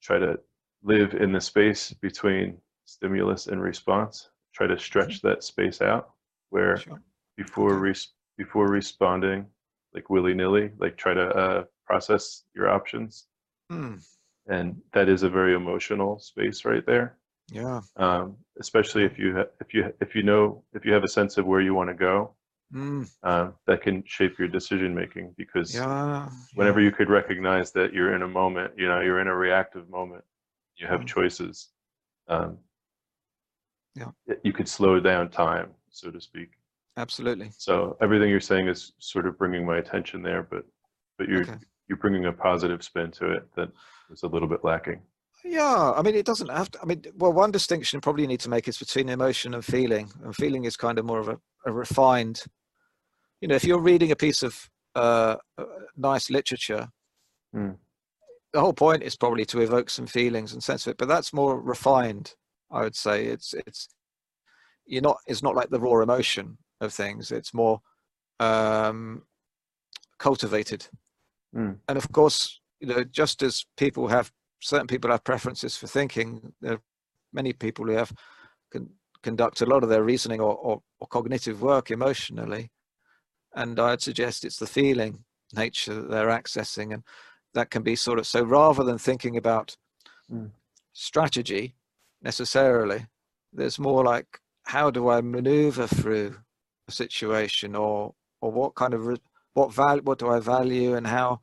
try 0.00 0.18
to 0.18 0.38
live 0.84 1.14
in 1.14 1.32
the 1.32 1.40
space 1.40 1.92
between 1.94 2.56
stimulus 2.88 3.46
and 3.48 3.60
response. 3.62 4.30
Try 4.54 4.66
to 4.66 4.78
stretch 4.78 5.20
that 5.22 5.44
space 5.44 5.80
out 5.82 6.10
where 6.50 6.78
sure. 6.78 7.02
before 7.36 7.72
okay. 7.72 7.80
res- 7.80 8.12
before 8.36 8.68
responding 8.68 9.46
like 9.94 10.08
willy-nilly 10.10 10.70
like 10.78 10.96
try 10.96 11.14
to 11.14 11.28
uh, 11.28 11.64
process 11.86 12.44
your 12.54 12.68
options 12.68 13.26
mm. 13.70 14.00
and 14.46 14.80
that 14.92 15.08
is 15.08 15.22
a 15.22 15.28
very 15.28 15.54
emotional 15.54 16.18
space 16.18 16.64
right 16.64 16.86
there 16.86 17.16
yeah 17.50 17.80
um, 17.96 18.36
especially 18.58 19.04
if 19.04 19.18
you 19.18 19.34
ha- 19.36 19.52
if 19.60 19.74
you 19.74 19.92
if 20.00 20.14
you 20.14 20.22
know 20.22 20.62
if 20.72 20.84
you 20.84 20.92
have 20.92 21.04
a 21.04 21.08
sense 21.08 21.36
of 21.38 21.46
where 21.46 21.60
you 21.60 21.74
want 21.74 21.88
to 21.88 21.94
go 21.94 22.32
mm. 22.72 23.08
uh, 23.22 23.48
that 23.66 23.82
can 23.82 24.02
shape 24.06 24.38
your 24.38 24.48
decision 24.48 24.94
making 24.94 25.34
because 25.36 25.74
yeah, 25.74 26.28
whenever 26.54 26.80
yeah. 26.80 26.86
you 26.86 26.92
could 26.92 27.10
recognize 27.10 27.72
that 27.72 27.92
you're 27.92 28.14
in 28.14 28.22
a 28.22 28.28
moment 28.28 28.72
you 28.76 28.88
know 28.88 29.00
you're 29.00 29.20
in 29.20 29.28
a 29.28 29.36
reactive 29.36 29.88
moment 29.88 30.24
you 30.78 30.86
have 30.86 31.00
Mm. 31.00 31.06
choices. 31.08 31.68
Um, 32.28 32.58
Yeah. 33.98 34.34
You 34.44 34.52
could 34.52 34.68
slow 34.68 35.00
down 35.00 35.30
time, 35.30 35.70
so 35.90 36.10
to 36.10 36.20
speak. 36.20 36.50
Absolutely. 36.96 37.50
So 37.56 37.96
everything 38.00 38.28
you're 38.30 38.40
saying 38.40 38.68
is 38.68 38.92
sort 38.98 39.26
of 39.26 39.38
bringing 39.38 39.64
my 39.64 39.78
attention 39.78 40.22
there, 40.22 40.42
but 40.42 40.64
but 41.18 41.28
you're 41.28 41.42
Okay. 41.42 41.56
you're 41.88 41.98
bringing 41.98 42.26
a 42.26 42.32
positive 42.32 42.82
spin 42.82 43.10
to 43.12 43.32
it 43.32 43.42
that 43.56 43.70
was 44.10 44.22
a 44.22 44.26
little 44.28 44.48
bit 44.48 44.64
lacking. 44.64 45.00
Yeah, 45.44 45.92
I 45.96 46.02
mean, 46.02 46.14
it 46.16 46.26
doesn't 46.26 46.50
have 46.50 46.70
to. 46.72 46.82
I 46.82 46.84
mean, 46.84 47.04
well, 47.16 47.32
one 47.32 47.50
distinction 47.52 48.00
probably 48.00 48.22
you 48.22 48.28
need 48.28 48.40
to 48.40 48.50
make 48.50 48.66
is 48.68 48.76
between 48.78 49.08
emotion 49.08 49.54
and 49.54 49.64
feeling. 49.64 50.10
And 50.24 50.34
feeling 50.34 50.64
is 50.64 50.76
kind 50.76 50.98
of 50.98 51.04
more 51.04 51.20
of 51.20 51.28
a, 51.28 51.38
a 51.64 51.72
refined. 51.72 52.42
You 53.40 53.48
know, 53.48 53.54
if 53.54 53.64
you're 53.64 53.80
reading 53.80 54.10
a 54.10 54.16
piece 54.16 54.42
of 54.42 54.68
uh, 54.96 55.36
nice 55.96 56.28
literature, 56.30 56.88
Hmm. 57.54 57.70
the 58.52 58.60
whole 58.60 58.72
point 58.74 59.02
is 59.04 59.16
probably 59.16 59.44
to 59.46 59.60
evoke 59.60 59.88
some 59.90 60.06
feelings 60.08 60.52
and 60.52 60.62
sense 60.62 60.86
of 60.86 60.90
it. 60.90 60.98
But 60.98 61.08
that's 61.08 61.32
more 61.32 61.60
refined, 61.60 62.34
I 62.70 62.82
would 62.82 62.96
say. 62.96 63.26
It's 63.26 63.54
it's 63.54 63.88
you're 64.86 65.02
not. 65.02 65.18
It's 65.26 65.42
not 65.42 65.54
like 65.54 65.70
the 65.70 65.80
raw 65.80 66.00
emotion 66.00 66.58
of 66.80 66.92
things. 66.92 67.32
It's 67.32 67.54
more 67.54 67.80
um, 68.40 69.22
cultivated. 70.18 70.86
Hmm. 71.52 71.72
And 71.88 71.96
of 71.96 72.10
course, 72.12 72.60
you 72.80 72.88
know, 72.88 73.04
just 73.04 73.42
as 73.42 73.64
people 73.76 74.08
have 74.08 74.32
certain 74.60 74.86
people 74.86 75.10
have 75.10 75.24
preferences 75.24 75.76
for 75.76 75.86
thinking. 75.86 76.52
There 76.60 76.74
are 76.74 76.82
many 77.32 77.52
people 77.52 77.86
who 77.86 77.92
have 77.92 78.12
can 78.70 78.90
conduct 79.22 79.60
a 79.60 79.66
lot 79.66 79.82
of 79.82 79.88
their 79.88 80.04
reasoning 80.04 80.40
or, 80.40 80.54
or, 80.54 80.82
or 81.00 81.06
cognitive 81.08 81.60
work 81.60 81.90
emotionally, 81.90 82.70
and 83.54 83.78
I'd 83.80 84.02
suggest 84.02 84.44
it's 84.44 84.58
the 84.58 84.66
feeling 84.66 85.24
nature 85.54 85.94
that 85.94 86.10
they're 86.10 86.28
accessing, 86.28 86.92
and 86.92 87.02
that 87.54 87.70
can 87.70 87.82
be 87.82 87.96
sort 87.96 88.18
of 88.18 88.26
so. 88.26 88.42
Rather 88.42 88.84
than 88.84 88.98
thinking 88.98 89.36
about 89.36 89.76
Mm. 90.30 90.50
strategy 90.92 91.74
necessarily, 92.22 93.06
there's 93.52 93.78
more 93.78 94.04
like 94.04 94.40
how 94.64 94.90
do 94.90 95.08
I 95.08 95.20
maneuver 95.20 95.86
through 95.86 96.36
a 96.88 96.92
situation, 96.92 97.74
or 97.74 98.14
or 98.40 98.52
what 98.52 98.74
kind 98.74 98.94
of 98.94 99.18
what 99.54 99.72
value 99.74 100.02
what 100.02 100.18
do 100.18 100.28
I 100.28 100.40
value, 100.40 100.94
and 100.94 101.06
how 101.06 101.40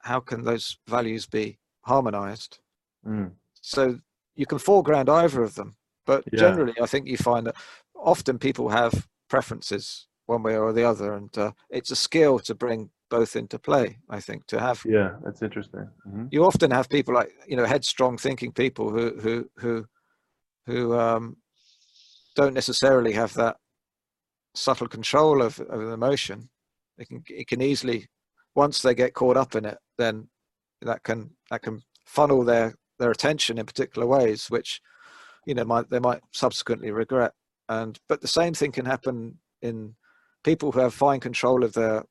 how 0.00 0.20
can 0.20 0.44
those 0.44 0.78
values 0.88 1.26
be 1.26 1.58
harmonized 1.82 2.60
Mm. 3.06 3.32
so 3.60 3.98
you 4.34 4.46
can 4.46 4.58
foreground 4.58 5.08
either 5.08 5.42
of 5.42 5.54
them 5.54 5.76
but 6.06 6.24
Yeah. 6.32 6.38
generally 6.38 6.74
i 6.82 6.86
think 6.86 7.06
you 7.06 7.16
find 7.16 7.46
that 7.46 7.56
often 7.94 8.38
people 8.38 8.68
have 8.68 9.08
preferences 9.28 10.06
one 10.26 10.42
way 10.42 10.56
or 10.56 10.72
the 10.72 10.84
other 10.84 11.14
and 11.14 11.36
uh, 11.38 11.52
it's 11.70 11.90
a 11.90 11.96
skill 11.96 12.38
to 12.38 12.54
bring 12.54 12.90
both 13.10 13.36
into 13.36 13.58
play 13.58 13.98
i 14.10 14.20
think 14.20 14.46
to 14.46 14.60
have 14.60 14.84
Yeah, 14.84 15.16
that's 15.24 15.42
interesting. 15.42 15.88
hmm 16.04 16.26
you 16.30 16.44
often 16.44 16.70
have 16.70 16.88
people 16.88 17.14
like 17.14 17.32
you 17.46 17.56
know 17.56 17.64
headstrong 17.64 18.18
thinking 18.18 18.52
people 18.52 18.90
who 18.90 19.18
who 19.20 19.50
who 19.56 19.86
who 20.68 20.96
um 20.96 21.36
don't 22.36 22.54
necessarily 22.54 23.12
have 23.12 23.34
that 23.34 23.56
subtle 24.54 24.86
control 24.86 25.42
of, 25.42 25.58
of 25.60 25.80
an 25.80 25.92
emotion. 25.92 26.50
They 26.96 27.04
can 27.04 27.22
it 27.28 27.48
can 27.48 27.62
easily 27.62 28.08
once 28.54 28.82
they 28.82 28.94
get 28.94 29.14
caught 29.14 29.36
up 29.36 29.54
in 29.54 29.64
it 29.64 29.78
then 29.96 30.28
that 30.82 31.02
can 31.02 31.30
that 31.50 31.62
can 31.62 31.82
funnel 32.04 32.44
their 32.44 32.74
their 32.98 33.10
attention 33.10 33.58
in 33.58 33.66
particular 33.66 34.06
ways 34.06 34.50
which 34.50 34.80
you 35.46 35.54
know 35.54 35.64
might 35.64 35.88
they 35.90 35.98
might 35.98 36.20
subsequently 36.32 36.90
regret. 36.90 37.32
And 37.68 37.98
but 38.08 38.20
the 38.20 38.28
same 38.28 38.54
thing 38.54 38.72
can 38.72 38.84
happen 38.84 39.38
in 39.62 39.94
people 40.44 40.72
who 40.72 40.80
have 40.80 40.94
fine 40.94 41.20
control 41.20 41.64
of 41.64 41.72
their 41.72 42.04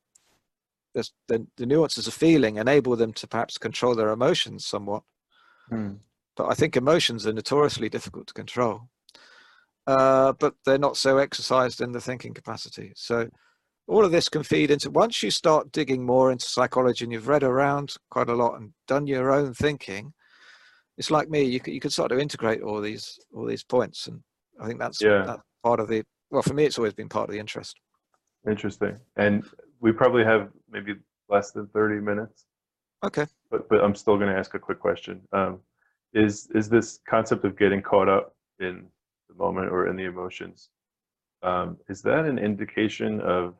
the, 0.94 1.08
the, 1.28 1.46
the 1.56 1.66
nuances 1.66 2.06
of 2.06 2.14
feeling 2.14 2.56
enable 2.56 2.96
them 2.96 3.12
to 3.12 3.28
perhaps 3.28 3.58
control 3.58 3.94
their 3.94 4.10
emotions 4.10 4.66
somewhat. 4.66 5.02
Mm. 5.70 5.98
But 6.38 6.46
I 6.50 6.54
think 6.54 6.76
emotions 6.76 7.26
are 7.26 7.32
notoriously 7.32 7.88
difficult 7.88 8.28
to 8.28 8.32
control. 8.34 8.88
Uh, 9.88 10.32
but 10.34 10.54
they're 10.64 10.78
not 10.78 10.96
so 10.96 11.18
exercised 11.18 11.80
in 11.80 11.90
the 11.92 12.00
thinking 12.00 12.32
capacity. 12.32 12.92
So 12.94 13.28
all 13.88 14.04
of 14.04 14.12
this 14.12 14.28
can 14.28 14.42
feed 14.44 14.70
into 14.70 14.90
once 14.90 15.22
you 15.22 15.30
start 15.30 15.72
digging 15.72 16.06
more 16.06 16.30
into 16.30 16.44
psychology 16.46 17.04
and 17.04 17.12
you've 17.12 17.26
read 17.26 17.42
around 17.42 17.96
quite 18.10 18.28
a 18.28 18.34
lot 18.34 18.54
and 18.60 18.72
done 18.86 19.06
your 19.06 19.32
own 19.32 19.52
thinking. 19.52 20.12
It's 20.96 21.10
like 21.10 21.28
me. 21.28 21.42
You 21.42 21.58
could 21.60 21.74
you 21.74 21.80
could 21.80 21.92
start 21.92 22.10
to 22.10 22.18
integrate 22.18 22.62
all 22.62 22.80
these 22.80 23.18
all 23.34 23.46
these 23.46 23.64
points, 23.64 24.06
and 24.08 24.20
I 24.60 24.66
think 24.66 24.78
that's 24.78 25.00
Yeah. 25.00 25.24
that's 25.26 25.42
part 25.64 25.80
of 25.80 25.88
the 25.88 26.04
well 26.30 26.42
for 26.42 26.54
me. 26.54 26.64
It's 26.66 26.78
always 26.78 26.92
been 26.94 27.08
part 27.08 27.28
of 27.28 27.32
the 27.32 27.38
interest. 27.40 27.76
Interesting. 28.48 28.96
And 29.16 29.44
we 29.80 29.92
probably 29.92 30.24
have 30.24 30.50
maybe 30.70 30.94
less 31.28 31.50
than 31.52 31.66
30 31.68 32.00
minutes, 32.00 32.44
Okay. 33.04 33.26
but 33.50 33.68
but 33.68 33.82
I'm 33.82 33.94
still 33.94 34.16
going 34.16 34.28
to 34.32 34.38
ask 34.38 34.54
a 34.54 34.58
quick 34.58 34.80
question. 34.80 35.22
Um, 35.32 35.60
is 36.14 36.48
is 36.54 36.68
this 36.68 37.00
concept 37.08 37.44
of 37.44 37.58
getting 37.58 37.82
caught 37.82 38.08
up 38.08 38.34
in 38.60 38.86
the 39.28 39.34
moment 39.34 39.70
or 39.70 39.88
in 39.88 39.96
the 39.96 40.04
emotions? 40.04 40.70
Um, 41.42 41.76
is 41.88 42.02
that 42.02 42.24
an 42.24 42.38
indication 42.38 43.20
of 43.20 43.54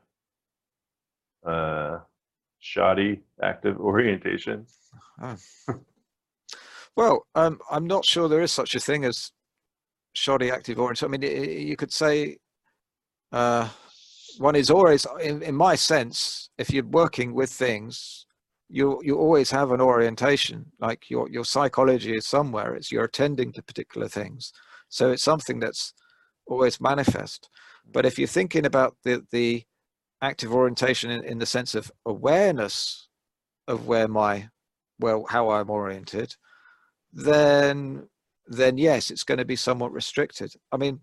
uh, 1.47 1.99
shoddy 2.59 3.21
active 3.43 3.79
orientation? 3.81 4.67
Well, 6.97 7.27
um, 7.37 7.61
I'm 7.71 7.87
not 7.87 8.05
sure 8.05 8.29
there 8.29 8.43
is 8.43 8.53
such 8.53 8.75
a 8.75 8.81
thing 8.81 9.05
as 9.05 9.31
shoddy 10.15 10.51
active 10.51 10.81
orientation. 10.81 11.15
I 11.15 11.17
mean, 11.17 11.67
you 11.69 11.77
could 11.77 11.93
say 11.93 12.39
uh, 13.31 13.69
one 14.39 14.57
is 14.57 14.71
always, 14.71 15.07
in, 15.23 15.43
in 15.43 15.55
my 15.55 15.77
sense, 15.77 16.51
if 16.59 16.73
you're 16.73 16.85
working 16.85 17.35
with 17.35 17.51
things, 17.51 18.27
you 18.69 19.01
you 19.03 19.17
always 19.17 19.51
have 19.51 19.71
an 19.71 19.81
orientation. 19.81 20.67
Like 20.79 21.09
your 21.11 21.29
your 21.31 21.45
psychology 21.45 22.17
is 22.17 22.27
somewhere. 22.27 22.75
It's 22.75 22.93
you're 22.93 23.05
attending 23.05 23.53
to 23.53 23.63
particular 23.63 24.09
things, 24.09 24.53
so 24.89 25.11
it's 25.11 25.23
something 25.23 25.59
that's 25.61 25.95
always 26.47 26.81
manifest. 26.81 27.49
But 27.91 28.07
if 28.07 28.19
you're 28.19 28.29
thinking 28.29 28.67
about 28.67 28.97
the 29.05 29.25
the 29.31 29.65
active 30.23 30.53
orientation 30.53 31.11
in, 31.11 31.25
in 31.25 31.39
the 31.39 31.47
sense 31.47 31.75
of 31.75 31.91
awareness 32.05 33.09
of 33.67 33.87
where 33.87 34.09
my 34.09 34.49
well 34.99 35.25
how 35.29 35.51
I'm 35.51 35.71
oriented, 35.71 36.37
then 37.13 38.09
then 38.47 38.79
yes, 38.79 39.11
it's 39.11 39.25
going 39.25 39.39
to 39.39 39.45
be 39.45 39.57
somewhat 39.57 39.93
restricted. 39.93 40.53
I 40.73 40.77
mean, 40.77 41.01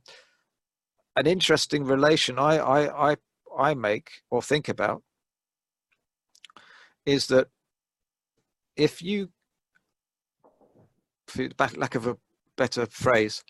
an 1.16 1.26
interesting 1.28 1.84
relation 1.84 2.38
I 2.38 2.58
I 2.58 3.12
I, 3.12 3.18
I 3.58 3.74
make 3.74 4.12
or 4.30 4.42
think 4.42 4.70
about 4.70 5.02
is 7.06 7.28
that 7.28 7.48
if 8.76 9.02
you, 9.02 9.30
for 11.28 11.48
lack 11.76 11.96
of 11.96 12.08
a 12.08 12.18
better 12.58 12.86
phrase, 12.86 13.44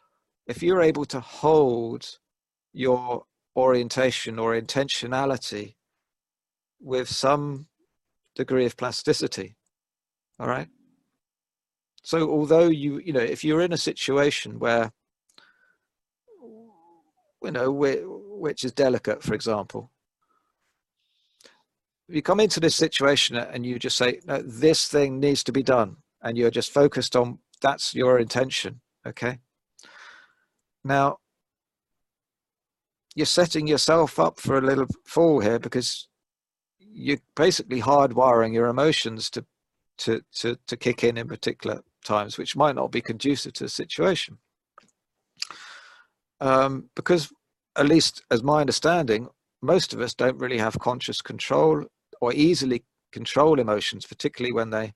if 0.48 0.62
you're 0.62 0.82
able 0.82 1.06
to 1.06 1.20
hold 1.20 2.20
your 2.74 3.24
orientation 3.56 4.38
or 4.38 4.54
intentionality 4.54 5.76
with 6.80 7.10
some 7.10 7.68
degree 8.36 8.66
of 8.66 8.78
plasticity, 8.78 9.56
all 10.40 10.48
right. 10.48 10.68
So 12.04 12.30
although 12.30 12.68
you 12.68 13.00
you 13.00 13.14
know 13.14 13.22
if 13.22 13.44
you're 13.44 13.62
in 13.62 13.74
a 13.74 13.78
situation 13.78 14.60
where 14.60 14.92
you 17.42 17.52
know 17.52 17.72
which 17.72 18.64
is 18.64 18.72
delicate, 18.74 19.24
for 19.24 19.34
example, 19.34 19.92
you 22.08 22.22
come 22.22 22.40
into 22.40 22.60
this 22.60 22.76
situation 22.76 23.36
and 23.36 23.66
you 23.66 23.80
just 23.80 23.98
say 23.98 24.20
no, 24.26 24.42
this 24.42 24.88
thing 24.88 25.20
needs 25.20 25.44
to 25.44 25.52
be 25.52 25.64
done, 25.64 25.98
and 26.22 26.38
you're 26.38 26.52
just 26.52 26.72
focused 26.72 27.16
on 27.16 27.40
that's 27.62 27.96
your 27.96 28.20
intention. 28.20 28.82
Okay. 29.08 29.40
Now 30.84 31.18
you're 33.16 33.26
setting 33.26 33.66
yourself 33.66 34.20
up 34.20 34.40
for 34.40 34.58
a 34.58 34.62
little 34.62 34.88
fall 35.06 35.40
here 35.40 35.58
because 35.58 36.08
you're 36.80 37.18
basically 37.36 37.82
hardwiring 37.82 38.54
your 38.54 38.68
emotions 38.68 39.30
to 39.32 39.46
to 39.98 40.22
to 40.34 40.58
to 40.68 40.78
kick 40.78 41.04
in 41.04 41.18
in 41.18 41.28
particular 41.28 41.82
times, 42.04 42.38
which 42.38 42.56
might 42.56 42.76
not 42.76 42.92
be 42.92 43.02
conducive 43.02 43.54
to 43.54 43.64
the 43.64 43.70
situation. 43.70 44.38
Um, 46.42 46.90
because, 46.96 47.32
at 47.78 47.88
least 47.88 48.24
as 48.30 48.44
my 48.44 48.62
understanding, 48.62 49.30
most 49.62 49.94
of 49.94 50.02
us 50.02 50.14
don't 50.14 50.38
really 50.38 50.58
have 50.58 50.78
conscious 50.80 51.22
control 51.22 51.86
or 52.22 52.34
easily 52.34 52.84
control 53.12 53.60
emotions, 53.60 54.06
particularly 54.06 54.54
when 54.54 54.70
they 54.70 54.94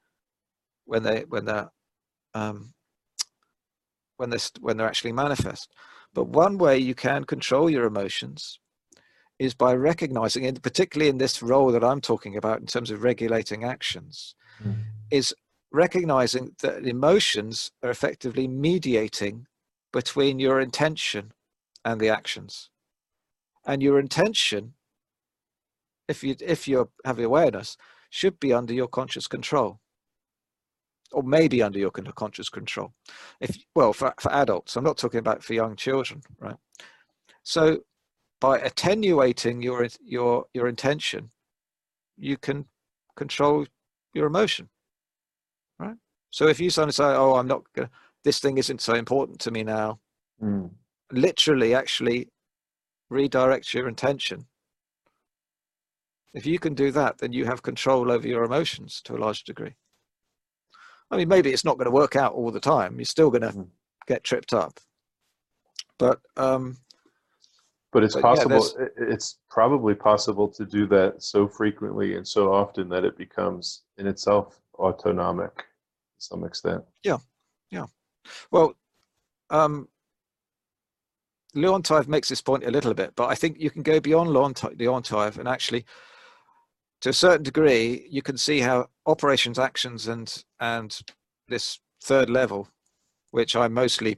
when 0.86 1.04
they 1.04 1.26
when 1.28 1.46
they're 1.46 1.70
um, 2.34 2.74
when 4.18 4.30
they're 4.30 4.40
when 4.60 4.78
they're 4.78 4.88
actually 4.88 5.14
manifest. 5.14 5.74
But 6.14 6.28
one 6.28 6.58
way 6.58 6.78
you 6.78 6.96
can 6.96 7.24
control 7.24 7.70
your 7.70 7.86
emotions 7.86 8.60
is 9.38 9.54
by 9.54 9.74
recognizing, 9.74 10.46
and 10.46 10.62
particularly 10.62 11.10
in 11.10 11.18
this 11.18 11.42
role 11.42 11.72
that 11.72 11.84
I'm 11.84 12.02
talking 12.02 12.36
about 12.36 12.60
in 12.60 12.66
terms 12.66 12.92
of 12.92 13.04
regulating 13.04 13.64
actions, 13.64 14.36
is 15.12 15.34
recognizing 15.72 16.56
that 16.62 16.86
emotions 16.86 17.72
are 17.84 17.90
effectively 17.90 18.48
mediating 18.48 19.48
between 19.94 20.40
your 20.40 20.60
intention 20.60 21.32
and 21.86 22.02
the 22.02 22.10
actions. 22.10 22.70
And 23.66 23.82
your 23.82 24.00
intention, 24.00 24.74
if 26.10 26.24
you 26.24 26.36
if 26.42 26.68
you 26.68 26.90
have 27.06 27.20
awareness, 27.20 27.78
should 28.10 28.40
be 28.40 28.54
under 28.54 28.74
your 28.74 28.90
conscious 28.90 29.28
control. 29.28 29.80
or 31.12 31.24
maybe 31.24 31.64
under 31.64 31.80
your 31.80 31.92
conscious 31.92 32.50
control. 32.50 32.94
If 33.40 33.58
well, 33.76 33.94
for, 33.94 34.14
for 34.20 34.32
adults, 34.32 34.76
I'm 34.76 34.84
not 34.84 34.98
talking 34.98 35.20
about 35.20 35.44
for 35.44 35.54
young 35.56 35.76
children, 35.76 36.22
right? 36.40 36.58
So 37.44 37.80
by 38.42 38.60
attenuating 38.60 39.62
your 39.64 39.88
your 40.02 40.46
your 40.54 40.68
intention, 40.68 41.32
you 42.18 42.38
can 42.38 42.66
control 43.16 43.66
your 44.14 44.28
emotion, 44.28 44.70
right? 45.80 45.98
So 46.32 46.48
if 46.48 46.60
you 46.60 46.70
suddenly 46.70 46.94
say, 46.94 47.06
"Oh, 47.06 47.36
I'm 47.36 47.48
not 47.48 47.64
gonna," 47.74 47.90
this 48.24 48.40
thing 48.40 48.58
isn't 48.60 48.82
so 48.82 48.94
important 48.94 49.40
to 49.42 49.52
me 49.52 49.64
now. 49.64 50.00
Mm. 50.42 50.72
Literally, 51.12 51.74
actually, 51.74 52.30
redirect 53.10 53.74
your 53.74 53.88
intention. 53.90 54.49
If 56.34 56.46
you 56.46 56.60
can 56.60 56.74
do 56.74 56.92
that, 56.92 57.18
then 57.18 57.34
you 57.34 57.46
have 57.46 57.64
control 57.64 58.12
over 58.12 58.28
your 58.28 58.44
emotions 58.44 59.02
to 59.06 59.16
a 59.16 59.18
large 59.18 59.44
degree. 59.44 59.76
I 61.12 61.18
mean, 61.18 61.28
maybe 61.28 61.52
it's 61.52 61.66
not 61.66 61.78
going 61.78 61.86
to 61.86 61.92
work 61.92 62.16
out 62.16 62.34
all 62.34 62.52
the 62.52 62.60
time. 62.60 62.98
You're 62.98 63.06
still 63.06 63.32
going 63.32 63.42
to 63.42 63.50
mm. 63.50 63.68
get 64.06 64.24
tripped 64.24 64.54
up. 64.54 64.80
But 65.98 66.20
um, 66.38 66.78
but 67.92 68.04
it's 68.04 68.14
but 68.14 68.22
possible. 68.22 68.66
Yeah, 68.80 68.86
it's 69.10 69.40
probably 69.50 69.96
possible 69.96 70.48
to 70.50 70.66
do 70.66 70.86
that 70.88 71.24
so 71.24 71.48
frequently 71.48 72.16
and 72.16 72.28
so 72.28 72.54
often 72.54 72.90
that 72.90 73.04
it 73.04 73.18
becomes 73.18 73.82
in 73.98 74.08
itself 74.08 74.62
autonomic 74.76 75.56
to 75.58 75.64
some 76.20 76.44
extent. 76.44 76.84
Yeah, 77.04 77.18
yeah. 77.72 77.88
Well, 78.52 78.76
um, 79.50 79.88
Leontiev 81.56 82.08
makes 82.08 82.30
this 82.30 82.42
point 82.42 82.64
a 82.64 82.72
little 82.72 82.94
bit, 82.94 83.14
but 83.16 83.28
I 83.28 83.36
think 83.36 83.60
you 83.60 83.72
can 83.72 83.82
go 83.82 84.00
beyond 84.00 84.30
Leontiev 84.30 85.38
and 85.38 85.48
actually 85.48 85.86
to 87.02 87.10
a 87.10 87.14
certain 87.14 87.44
degree, 87.44 88.08
you 88.10 88.22
can 88.22 88.38
see 88.38 88.60
how 88.60 88.88
operations, 89.06 89.60
actions, 89.60 90.08
and 90.08 90.44
and 90.60 91.00
this 91.48 91.80
third 92.02 92.30
level, 92.30 92.70
which 93.32 93.56
I'm 93.56 93.74
mostly 93.74 94.18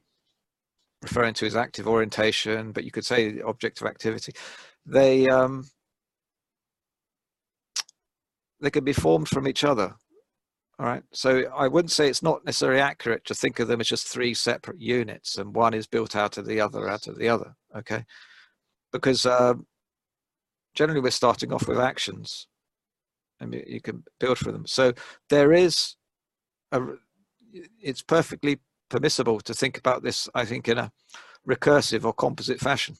referring 1.01 1.33
to 1.35 1.45
as 1.45 1.55
active 1.55 1.87
orientation, 1.87 2.71
but 2.71 2.83
you 2.83 2.91
could 2.91 3.05
say 3.05 3.39
object 3.41 3.81
of 3.81 3.87
activity, 3.87 4.33
they 4.85 5.27
um, 5.27 5.67
they 8.61 8.69
can 8.69 8.83
be 8.83 8.93
formed 8.93 9.27
from 9.27 9.47
each 9.47 9.63
other. 9.63 9.95
All 10.79 10.85
right. 10.87 11.03
So 11.13 11.43
I 11.55 11.67
wouldn't 11.67 11.91
say 11.91 12.09
it's 12.09 12.23
not 12.23 12.43
necessarily 12.45 12.81
accurate 12.81 13.25
to 13.25 13.35
think 13.35 13.59
of 13.59 13.67
them 13.67 13.81
as 13.81 13.87
just 13.87 14.07
three 14.07 14.33
separate 14.33 14.79
units, 14.79 15.37
and 15.37 15.55
one 15.55 15.73
is 15.73 15.87
built 15.87 16.15
out 16.15 16.37
of 16.37 16.45
the 16.45 16.59
other, 16.59 16.89
out 16.89 17.07
of 17.07 17.17
the 17.17 17.29
other. 17.29 17.55
Okay. 17.75 18.03
Because 18.91 19.25
uh, 19.25 19.53
generally 20.73 21.01
we're 21.01 21.11
starting 21.11 21.53
off 21.53 21.67
with 21.67 21.79
actions, 21.79 22.47
and 23.41 23.53
you 23.67 23.81
can 23.81 24.03
build 24.19 24.37
for 24.37 24.51
them. 24.51 24.65
So 24.65 24.93
there 25.29 25.51
is 25.51 25.95
a, 26.71 26.81
it's 27.81 28.01
perfectly 28.01 28.59
permissible 28.89 29.39
to 29.41 29.53
think 29.53 29.77
about 29.77 30.03
this, 30.03 30.29
I 30.33 30.45
think, 30.45 30.67
in 30.67 30.77
a 30.77 30.91
recursive 31.47 32.05
or 32.05 32.13
composite 32.13 32.59
fashion. 32.59 32.95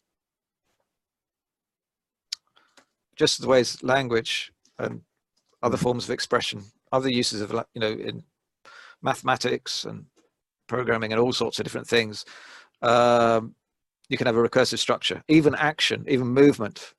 Just 3.16 3.42
the 3.42 3.48
ways 3.48 3.82
language 3.84 4.52
and 4.80 5.02
other 5.62 5.78
forms 5.78 6.06
of 6.06 6.10
expression, 6.10 6.64
other 6.92 7.10
uses 7.10 7.42
of, 7.42 7.52
you 7.74 7.82
know, 7.82 7.92
in 7.92 8.24
mathematics 9.02 9.86
and 9.86 10.06
programming 10.68 11.12
and 11.12 11.22
all 11.22 11.34
sorts 11.34 11.60
of 11.60 11.64
different 11.64 11.88
things, 11.88 12.26
um, 12.82 13.54
you 14.10 14.18
can 14.18 14.28
have 14.28 14.38
a 14.38 14.50
recursive 14.50 14.80
structure. 14.80 15.24
Even 15.28 15.54
action, 15.56 16.04
even 16.08 16.28
movement. 16.28 16.94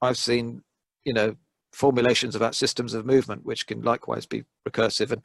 I've 0.00 0.16
seen, 0.16 0.62
you 1.04 1.12
know, 1.12 1.36
formulations 1.72 2.34
about 2.34 2.54
systems 2.54 2.94
of 2.94 3.06
movement, 3.06 3.44
which 3.44 3.66
can 3.66 3.82
likewise 3.82 4.26
be 4.26 4.44
recursive, 4.68 5.12
and 5.12 5.22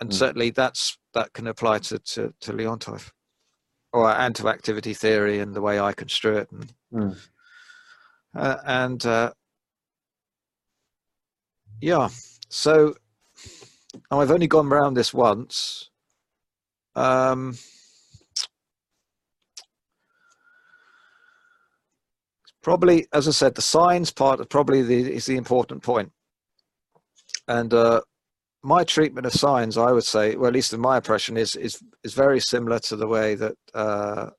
and 0.00 0.10
mm. 0.10 0.14
certainly 0.14 0.50
that's 0.50 0.98
that 1.14 1.32
can 1.32 1.46
apply 1.46 1.78
to 1.78 1.98
to, 1.98 2.34
to 2.40 2.52
Leontiev, 2.52 3.10
or 3.92 4.10
and 4.10 4.34
to 4.36 4.48
activity 4.48 4.94
theory 4.94 5.38
and 5.38 5.54
the 5.54 5.62
way 5.62 5.80
I 5.80 5.92
construe 5.92 6.36
it, 6.36 6.50
and 6.50 6.72
mm. 6.92 7.16
uh, 8.34 8.56
and 8.64 9.04
uh, 9.06 9.32
yeah. 11.80 12.08
So 12.48 12.94
I've 14.10 14.30
only 14.30 14.46
gone 14.46 14.72
around 14.72 14.94
this 14.94 15.12
once. 15.14 15.90
Um, 16.94 17.56
probably, 22.62 23.06
as 23.12 23.28
I 23.28 23.32
said, 23.32 23.54
the 23.54 23.62
signs 23.62 24.10
part 24.10 24.48
probably 24.48 24.82
the, 24.82 25.12
is 25.12 25.26
the 25.26 25.36
important 25.36 25.82
point. 25.82 26.12
And 27.48 27.72
uh, 27.72 28.00
my 28.62 28.84
treatment 28.84 29.26
of 29.26 29.32
signs, 29.32 29.76
I 29.78 29.92
would 29.92 30.04
say, 30.04 30.36
well, 30.36 30.48
at 30.48 30.54
least 30.54 30.72
in 30.72 30.80
my 30.80 30.98
impression, 30.98 31.36
is 31.36 31.56
is 31.56 31.82
is 32.04 32.14
very 32.14 32.40
similar 32.40 32.78
to 32.80 32.96
the 32.96 33.06
way 33.06 33.34
that 33.34 33.56
uh, 33.74 34.30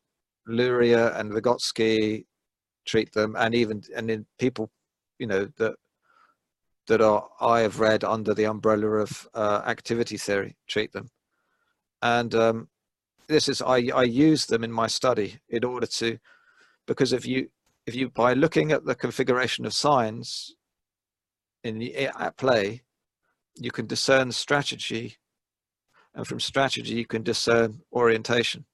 Luria 0.47 1.17
and 1.17 1.32
Vygotsky 1.32 2.26
treat 2.86 3.11
them, 3.13 3.36
and 3.38 3.55
even 3.55 3.82
and 3.95 4.09
in 4.11 4.26
people, 4.38 4.69
you 5.19 5.28
know, 5.28 5.49
that 5.57 5.76
that 6.88 7.01
are 7.01 7.28
I 7.39 7.61
have 7.61 7.80
read 7.80 8.03
under 8.03 8.34
the 8.34 8.45
umbrella 8.45 8.88
of 8.97 9.28
uh, 9.34 9.61
activity 9.65 10.17
theory 10.17 10.55
treat 10.67 10.91
them, 10.91 11.09
and 12.01 12.34
um, 12.36 12.69
this 13.28 13.49
is 13.49 13.61
I 13.61 13.89
I 13.93 14.03
use 14.03 14.45
them 14.45 14.63
in 14.63 14.72
my 14.72 14.88
study 14.88 15.39
in 15.49 15.63
order 15.63 15.88
to 15.88 16.17
because 16.86 17.13
if 17.13 17.26
you 17.26 17.49
if 17.86 17.95
you 17.95 18.09
by 18.09 18.34
looking 18.34 18.71
at 18.71 18.86
the 18.86 18.95
configuration 18.95 19.65
of 19.65 19.73
signs 19.73 20.55
in 21.63 21.79
the, 21.79 21.95
at 21.95 22.38
play 22.38 22.82
you 23.55 23.71
can 23.71 23.86
discern 23.86 24.32
strategy 24.32 25.17
and 26.15 26.27
from 26.27 26.39
strategy 26.39 26.95
you 26.95 27.05
can 27.05 27.23
discern 27.23 27.82
orientation. 27.93 28.65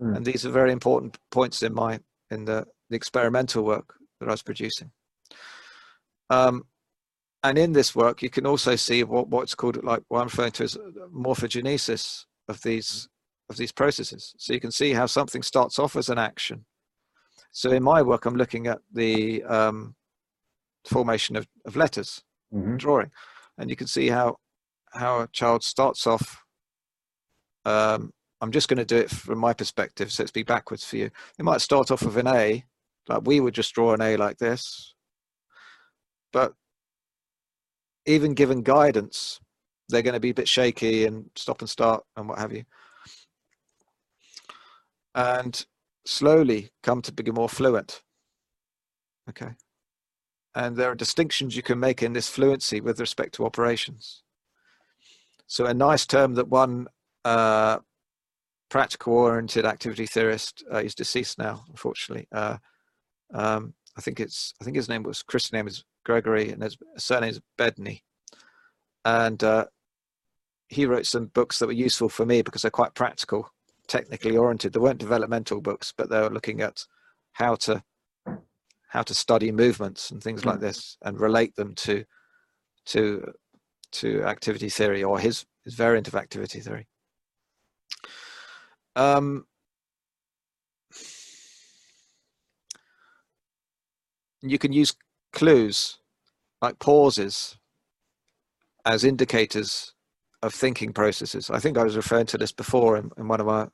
Mm. 0.00 0.16
and 0.16 0.26
these 0.26 0.46
are 0.46 0.50
very 0.50 0.72
important 0.72 1.18
points 1.30 1.62
in 1.62 1.74
my 1.74 2.00
in 2.30 2.44
the, 2.44 2.66
the 2.88 2.96
experimental 2.96 3.64
work 3.64 3.94
that 4.18 4.28
i 4.28 4.32
was 4.32 4.42
producing. 4.42 4.90
Um, 6.30 6.64
and 7.42 7.58
in 7.58 7.72
this 7.72 7.94
work 7.94 8.22
you 8.22 8.30
can 8.30 8.46
also 8.46 8.76
see 8.76 9.04
what, 9.04 9.28
what's 9.28 9.54
called 9.54 9.82
like 9.84 10.02
what 10.08 10.20
i'm 10.20 10.26
referring 10.26 10.52
to 10.52 10.64
as 10.64 10.78
morphogenesis 11.14 12.24
of 12.48 12.62
these 12.62 13.08
of 13.48 13.56
these 13.56 13.72
processes. 13.72 14.32
So 14.38 14.52
you 14.52 14.60
can 14.60 14.70
see 14.70 14.92
how 14.92 15.06
something 15.06 15.42
starts 15.42 15.78
off 15.80 15.96
as 15.96 16.08
an 16.08 16.18
action 16.18 16.64
so 17.52 17.70
in 17.70 17.82
my 17.82 18.02
work, 18.02 18.26
I'm 18.26 18.36
looking 18.36 18.66
at 18.66 18.80
the 18.92 19.42
um, 19.44 19.94
formation 20.86 21.36
of, 21.36 21.46
of 21.66 21.76
letters, 21.76 22.22
mm-hmm. 22.54 22.76
drawing, 22.76 23.10
and 23.58 23.68
you 23.70 23.76
can 23.76 23.86
see 23.86 24.08
how 24.08 24.36
how 24.92 25.20
a 25.20 25.28
child 25.28 25.62
starts 25.62 26.06
off. 26.06 26.42
Um, 27.64 28.12
I'm 28.40 28.52
just 28.52 28.68
going 28.68 28.78
to 28.78 28.84
do 28.84 28.96
it 28.96 29.10
from 29.10 29.38
my 29.38 29.52
perspective, 29.52 30.10
so 30.10 30.22
it's 30.22 30.32
be 30.32 30.42
backwards 30.42 30.84
for 30.84 30.96
you. 30.96 31.10
They 31.36 31.44
might 31.44 31.60
start 31.60 31.90
off 31.90 32.02
with 32.02 32.16
an 32.16 32.26
A, 32.26 32.64
like 33.08 33.22
we 33.24 33.40
would 33.40 33.54
just 33.54 33.74
draw 33.74 33.92
an 33.92 34.00
A 34.00 34.16
like 34.16 34.38
this, 34.38 34.94
but 36.32 36.54
even 38.06 38.34
given 38.34 38.62
guidance, 38.62 39.40
they're 39.88 40.02
going 40.02 40.14
to 40.14 40.20
be 40.20 40.30
a 40.30 40.34
bit 40.34 40.48
shaky 40.48 41.04
and 41.04 41.28
stop 41.36 41.60
and 41.60 41.68
start 41.68 42.04
and 42.16 42.28
what 42.28 42.38
have 42.38 42.52
you. 42.52 42.64
And 45.14 45.64
slowly 46.04 46.70
come 46.82 47.02
to 47.02 47.12
be 47.12 47.30
more 47.30 47.48
fluent. 47.48 48.02
Okay. 49.28 49.52
And 50.54 50.76
there 50.76 50.90
are 50.90 50.96
distinctions 50.96 51.56
you 51.56 51.62
can 51.62 51.78
make 51.78 52.02
in 52.02 52.12
this 52.12 52.28
fluency 52.28 52.80
with 52.80 53.00
respect 53.00 53.34
to 53.34 53.46
operations. 53.46 54.22
So, 55.46 55.66
a 55.66 55.74
nice 55.74 56.06
term 56.06 56.34
that 56.34 56.48
one 56.48 56.88
uh, 57.24 57.78
practical 58.68 59.14
oriented 59.14 59.64
activity 59.64 60.06
theorist, 60.06 60.64
uh, 60.70 60.82
deceased 60.96 61.38
now, 61.38 61.64
unfortunately. 61.68 62.26
Uh, 62.32 62.56
um, 63.32 63.74
I 63.96 64.00
think 64.00 64.20
it's, 64.20 64.54
I 64.60 64.64
think 64.64 64.76
his 64.76 64.88
name 64.88 65.02
was, 65.02 65.22
Christian 65.22 65.56
name 65.56 65.66
is 65.66 65.84
Gregory, 66.04 66.50
and 66.50 66.62
his 66.62 66.76
surname 66.96 67.30
is 67.30 67.40
Bedny. 67.58 68.02
And 69.04 69.42
uh, 69.42 69.66
he 70.68 70.86
wrote 70.86 71.06
some 71.06 71.26
books 71.26 71.58
that 71.58 71.66
were 71.66 71.72
useful 71.72 72.08
for 72.08 72.24
me 72.24 72.42
because 72.42 72.62
they're 72.62 72.70
quite 72.70 72.94
practical 72.94 73.50
technically 73.90 74.36
oriented. 74.36 74.72
They 74.72 74.80
weren't 74.80 74.98
developmental 74.98 75.60
books, 75.60 75.92
but 75.94 76.08
they 76.08 76.20
were 76.20 76.30
looking 76.30 76.62
at 76.62 76.86
how 77.32 77.56
to 77.56 77.82
how 78.88 79.02
to 79.02 79.14
study 79.14 79.52
movements 79.52 80.10
and 80.10 80.22
things 80.22 80.44
like 80.44 80.58
mm. 80.58 80.62
this 80.62 80.96
and 81.02 81.20
relate 81.20 81.54
them 81.56 81.74
to 81.74 82.04
to 82.86 83.32
to 83.92 84.22
activity 84.24 84.68
theory 84.68 85.02
or 85.02 85.18
his 85.18 85.44
his 85.64 85.74
variant 85.74 86.08
of 86.08 86.14
activity 86.14 86.60
theory. 86.60 86.86
Um, 88.96 89.46
you 94.40 94.58
can 94.58 94.72
use 94.72 94.94
clues 95.32 95.98
like 96.62 96.78
pauses 96.78 97.56
as 98.84 99.04
indicators 99.04 99.94
of 100.42 100.54
thinking 100.54 100.92
processes. 100.92 101.50
I 101.50 101.58
think 101.58 101.76
I 101.76 101.84
was 101.84 101.96
referring 101.96 102.26
to 102.26 102.38
this 102.38 102.52
before 102.52 102.96
in, 102.96 103.10
in 103.18 103.28
one 103.28 103.40
of 103.40 103.48
our 103.48 103.70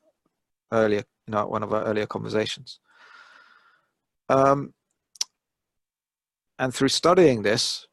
earlier, 0.72 1.04
you 1.26 1.32
know, 1.32 1.46
one 1.46 1.62
of 1.62 1.72
our 1.72 1.84
earlier 1.84 2.06
conversations. 2.06 2.80
Um, 4.28 4.74
and 6.58 6.74
through 6.74 6.88
studying 6.88 7.42
this, 7.42 7.86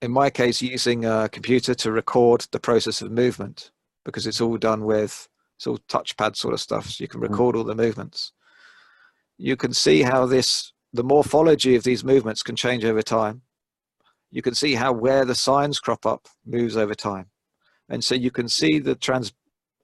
in 0.00 0.10
my 0.10 0.30
case, 0.30 0.60
using 0.60 1.04
a 1.04 1.28
computer 1.28 1.74
to 1.74 1.92
record 1.92 2.46
the 2.50 2.60
process 2.60 3.00
of 3.00 3.10
movement 3.10 3.70
because 4.04 4.26
it's 4.26 4.40
all 4.40 4.56
done 4.58 4.84
with 4.84 5.28
it's 5.56 5.66
all 5.66 5.78
touchpad 5.88 6.36
sort 6.36 6.52
of 6.52 6.60
stuff, 6.60 6.90
so 6.90 7.02
you 7.02 7.08
can 7.08 7.20
record 7.20 7.54
all 7.56 7.64
the 7.64 7.74
movements. 7.74 8.32
You 9.38 9.56
can 9.56 9.72
see 9.72 10.02
how 10.02 10.26
this 10.26 10.72
the 10.92 11.04
morphology 11.04 11.74
of 11.74 11.84
these 11.84 12.04
movements 12.04 12.42
can 12.42 12.56
change 12.56 12.84
over 12.84 13.02
time. 13.02 13.42
You 14.30 14.42
can 14.42 14.54
see 14.54 14.74
how 14.74 14.92
where 14.92 15.24
the 15.24 15.34
signs 15.34 15.78
crop 15.78 16.06
up 16.06 16.28
moves 16.44 16.76
over 16.76 16.94
time, 16.94 17.26
and 17.88 18.02
so 18.02 18.14
you 18.14 18.30
can 18.30 18.48
see 18.48 18.78
the 18.78 18.94
trans 18.94 19.32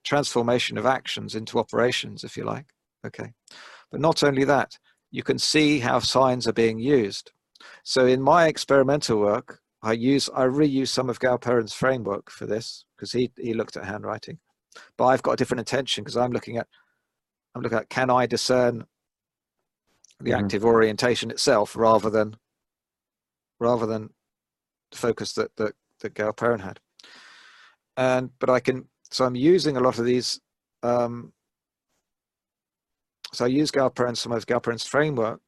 transformation 0.04 0.78
of 0.78 0.86
actions 0.86 1.34
into 1.34 1.58
operations, 1.58 2.24
if 2.24 2.36
you 2.36 2.44
like. 2.44 2.66
Okay, 3.06 3.32
but 3.90 4.00
not 4.00 4.22
only 4.22 4.44
that, 4.44 4.78
you 5.10 5.22
can 5.22 5.38
see 5.38 5.78
how 5.80 5.98
signs 5.98 6.46
are 6.46 6.52
being 6.52 6.78
used. 6.78 7.32
So 7.84 8.06
in 8.06 8.22
my 8.22 8.46
experimental 8.46 9.18
work, 9.18 9.60
I 9.82 9.92
use 9.92 10.28
I 10.34 10.44
reuse 10.44 10.88
some 10.88 11.08
of 11.10 11.20
Galperin's 11.20 11.72
framework 11.72 12.30
for 12.30 12.46
this 12.46 12.84
because 12.96 13.12
he 13.12 13.32
he 13.38 13.54
looked 13.54 13.76
at 13.76 13.84
handwriting, 13.84 14.38
but 14.96 15.06
I've 15.06 15.22
got 15.22 15.32
a 15.32 15.36
different 15.36 15.60
intention 15.60 16.04
because 16.04 16.16
I'm 16.16 16.32
looking 16.32 16.56
at 16.58 16.68
I'm 17.54 17.62
looking 17.62 17.78
at 17.78 17.88
can 17.88 18.10
I 18.10 18.26
discern 18.26 18.84
the 20.20 20.32
Mhm. 20.32 20.38
active 20.38 20.64
orientation 20.64 21.30
itself 21.30 21.74
rather 21.74 22.10
than 22.10 22.36
rather 23.58 23.86
than 23.86 24.10
the 24.90 24.98
focus 24.98 25.32
that 25.34 25.56
that 25.56 25.74
that 26.00 26.14
Galperin 26.14 26.60
had, 26.60 26.80
and 27.96 28.30
but 28.38 28.50
I 28.50 28.60
can 28.60 28.88
so 29.10 29.24
I'm 29.24 29.34
using 29.34 29.76
a 29.76 29.80
lot 29.80 29.98
of 29.98 30.04
these. 30.04 30.40
Um, 30.82 31.32
so 33.32 33.44
I 33.44 33.48
use 33.48 33.70
Galperin 33.70 34.16
some 34.16 34.32
of 34.32 34.46
Galperin's 34.46 34.86
framework 34.86 35.40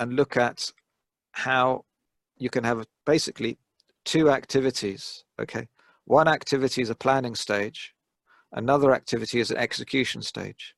and 0.00 0.14
look 0.14 0.36
at 0.36 0.72
how 1.32 1.84
you 2.38 2.50
can 2.50 2.64
have 2.64 2.86
basically 3.04 3.58
two 4.04 4.30
activities. 4.30 5.24
Okay, 5.40 5.68
one 6.04 6.28
activity 6.28 6.82
is 6.82 6.90
a 6.90 6.94
planning 6.94 7.34
stage, 7.34 7.94
another 8.52 8.92
activity 8.92 9.40
is 9.40 9.50
an 9.50 9.56
execution 9.56 10.22
stage, 10.22 10.74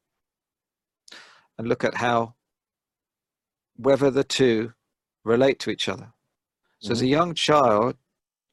and 1.59 1.69
look 1.69 1.85
at 1.85 1.95
how 1.95 2.35
whether 3.77 4.11
the 4.11 4.25
two 4.25 4.73
relate 5.25 5.59
to 5.61 5.71
each 5.71 5.89
other. 5.89 6.13
So 6.81 6.93
as 6.93 7.03
a 7.03 7.07
young 7.07 7.35
child, 7.35 7.97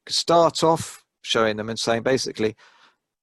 start 0.09 0.63
off 0.63 1.05
showing 1.27 1.57
them 1.57 1.69
and 1.69 1.77
saying 1.77 2.03
basically, 2.03 2.55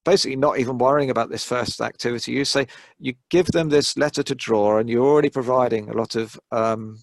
basically 0.04 0.36
not 0.36 0.58
even 0.58 0.78
worrying 0.78 1.10
about 1.10 1.30
this 1.30 1.44
first 1.44 1.80
activity. 1.80 2.32
You 2.32 2.44
say 2.44 2.66
you 2.98 3.14
give 3.30 3.46
them 3.46 3.70
this 3.70 3.96
letter 3.96 4.22
to 4.22 4.34
draw, 4.34 4.78
and 4.78 4.88
you're 4.88 5.06
already 5.06 5.30
providing 5.30 5.88
a 5.88 5.94
lot 5.96 6.14
of 6.14 6.38
um, 6.52 6.98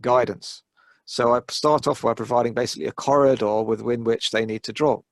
guidance. 0.00 0.62
So 1.04 1.34
I 1.34 1.40
start 1.50 1.86
off 1.86 2.02
by 2.02 2.14
providing 2.14 2.54
basically 2.54 2.86
a 2.86 2.92
corridor 2.92 3.62
within 3.62 4.04
which 4.04 4.30
they 4.30 4.46
need 4.46 4.62
to 4.62 4.72
draw. 4.72 5.02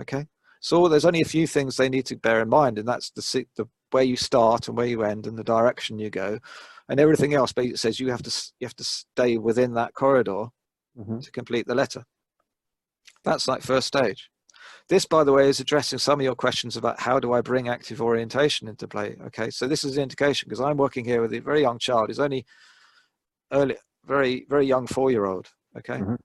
Okay, 0.00 0.26
so 0.60 0.88
there's 0.88 1.04
only 1.04 1.20
a 1.22 1.34
few 1.36 1.46
things 1.46 1.76
they 1.76 1.88
need 1.88 2.06
to 2.06 2.16
bear 2.16 2.40
in 2.40 2.48
mind, 2.48 2.78
and 2.78 2.86
that's 2.86 3.10
the 3.10 3.46
the 3.56 3.66
where 3.90 4.04
you 4.04 4.16
start 4.16 4.68
and 4.68 4.76
where 4.76 4.86
you 4.86 5.02
end 5.02 5.26
and 5.26 5.36
the 5.36 5.44
direction 5.44 5.98
you 5.98 6.10
go, 6.10 6.38
and 6.88 7.00
everything 7.00 7.34
else. 7.34 7.52
Basically 7.52 7.76
says 7.76 8.00
you 8.00 8.10
have 8.10 8.22
to 8.22 8.52
you 8.60 8.66
have 8.66 8.76
to 8.76 8.84
stay 8.84 9.36
within 9.38 9.74
that 9.74 9.94
corridor 9.94 10.46
Mhm. 10.98 11.22
to 11.24 11.30
complete 11.30 11.66
the 11.66 11.74
letter. 11.74 12.04
That's 13.24 13.48
like 13.48 13.62
first 13.62 13.86
stage. 13.86 14.30
This, 14.92 15.06
by 15.06 15.24
the 15.24 15.32
way, 15.32 15.48
is 15.48 15.58
addressing 15.58 15.98
some 15.98 16.20
of 16.20 16.24
your 16.24 16.34
questions 16.34 16.76
about 16.76 17.00
how 17.00 17.18
do 17.18 17.32
I 17.32 17.40
bring 17.40 17.66
active 17.66 18.02
orientation 18.02 18.68
into 18.68 18.86
play. 18.86 19.16
Okay, 19.28 19.48
so 19.48 19.66
this 19.66 19.84
is 19.84 19.96
an 19.96 20.02
indication 20.02 20.50
because 20.50 20.60
I'm 20.60 20.76
working 20.76 21.06
here 21.06 21.22
with 21.22 21.32
a 21.32 21.38
very 21.38 21.62
young 21.62 21.78
child. 21.78 22.10
He's 22.10 22.18
only 22.18 22.44
early, 23.50 23.78
very, 24.04 24.44
very 24.50 24.66
young 24.66 24.86
four-year-old. 24.86 25.48
Okay, 25.78 25.96
Mhm. 26.00 26.18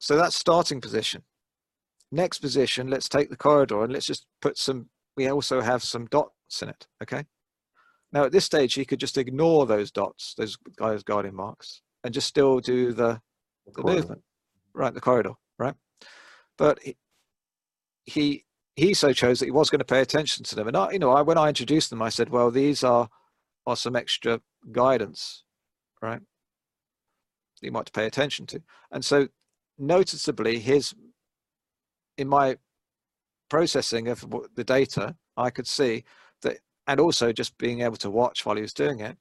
so 0.00 0.16
that's 0.16 0.34
starting 0.34 0.80
position. 0.80 1.22
Next 2.10 2.40
position, 2.40 2.90
let's 2.90 3.08
take 3.08 3.30
the 3.30 3.36
corridor 3.36 3.84
and 3.84 3.92
let's 3.92 4.06
just 4.06 4.26
put 4.40 4.58
some. 4.58 4.90
We 5.16 5.28
also 5.28 5.60
have 5.60 5.84
some 5.84 6.06
dots 6.06 6.60
in 6.60 6.68
it. 6.70 6.88
Okay. 7.00 7.24
Now 8.10 8.24
at 8.24 8.32
this 8.32 8.44
stage, 8.46 8.74
he 8.74 8.84
could 8.84 8.98
just 8.98 9.16
ignore 9.16 9.64
those 9.64 9.92
dots, 9.92 10.34
those 10.34 10.56
guys 10.56 11.04
guiding 11.04 11.36
marks, 11.36 11.82
and 12.02 12.12
just 12.12 12.26
still 12.26 12.58
do 12.58 12.92
the 12.92 13.22
the 13.66 13.70
Corridor. 13.70 14.00
movement, 14.00 14.24
right? 14.72 14.92
The 14.92 15.00
corridor, 15.00 15.34
right? 15.56 15.76
But 16.58 16.78
he, 18.04 18.44
he 18.76 18.94
so 18.94 19.12
chose 19.12 19.38
that 19.38 19.46
he 19.46 19.50
was 19.50 19.70
going 19.70 19.80
to 19.80 19.84
pay 19.84 20.00
attention 20.00 20.44
to 20.44 20.54
them, 20.54 20.68
and 20.68 20.76
I, 20.76 20.90
you 20.92 20.98
know, 20.98 21.10
I 21.12 21.22
when 21.22 21.38
I 21.38 21.48
introduced 21.48 21.90
them, 21.90 22.02
I 22.02 22.08
said, 22.08 22.30
well, 22.30 22.50
these 22.50 22.82
are 22.84 23.08
are 23.66 23.76
some 23.76 23.94
extra 23.96 24.40
guidance, 24.72 25.44
right? 26.00 26.20
that 27.60 27.66
You 27.66 27.72
might 27.72 27.92
pay 27.92 28.06
attention 28.06 28.46
to, 28.46 28.62
and 28.90 29.04
so 29.04 29.28
noticeably, 29.78 30.58
his 30.58 30.94
in 32.18 32.28
my 32.28 32.56
processing 33.48 34.08
of 34.08 34.24
the 34.54 34.64
data, 34.64 35.16
I 35.36 35.50
could 35.50 35.66
see 35.66 36.04
that, 36.42 36.58
and 36.86 37.00
also 37.00 37.32
just 37.32 37.56
being 37.58 37.82
able 37.82 37.96
to 37.96 38.10
watch 38.10 38.44
while 38.44 38.56
he 38.56 38.62
was 38.62 38.74
doing 38.74 39.00
it, 39.00 39.16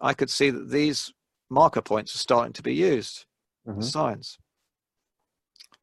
I 0.00 0.14
could 0.14 0.30
see 0.30 0.50
that 0.50 0.70
these 0.70 1.12
marker 1.50 1.82
points 1.82 2.14
are 2.14 2.18
starting 2.18 2.52
to 2.54 2.62
be 2.62 2.74
used 2.74 3.26
Mhm. 3.66 3.82
signs. 3.82 4.38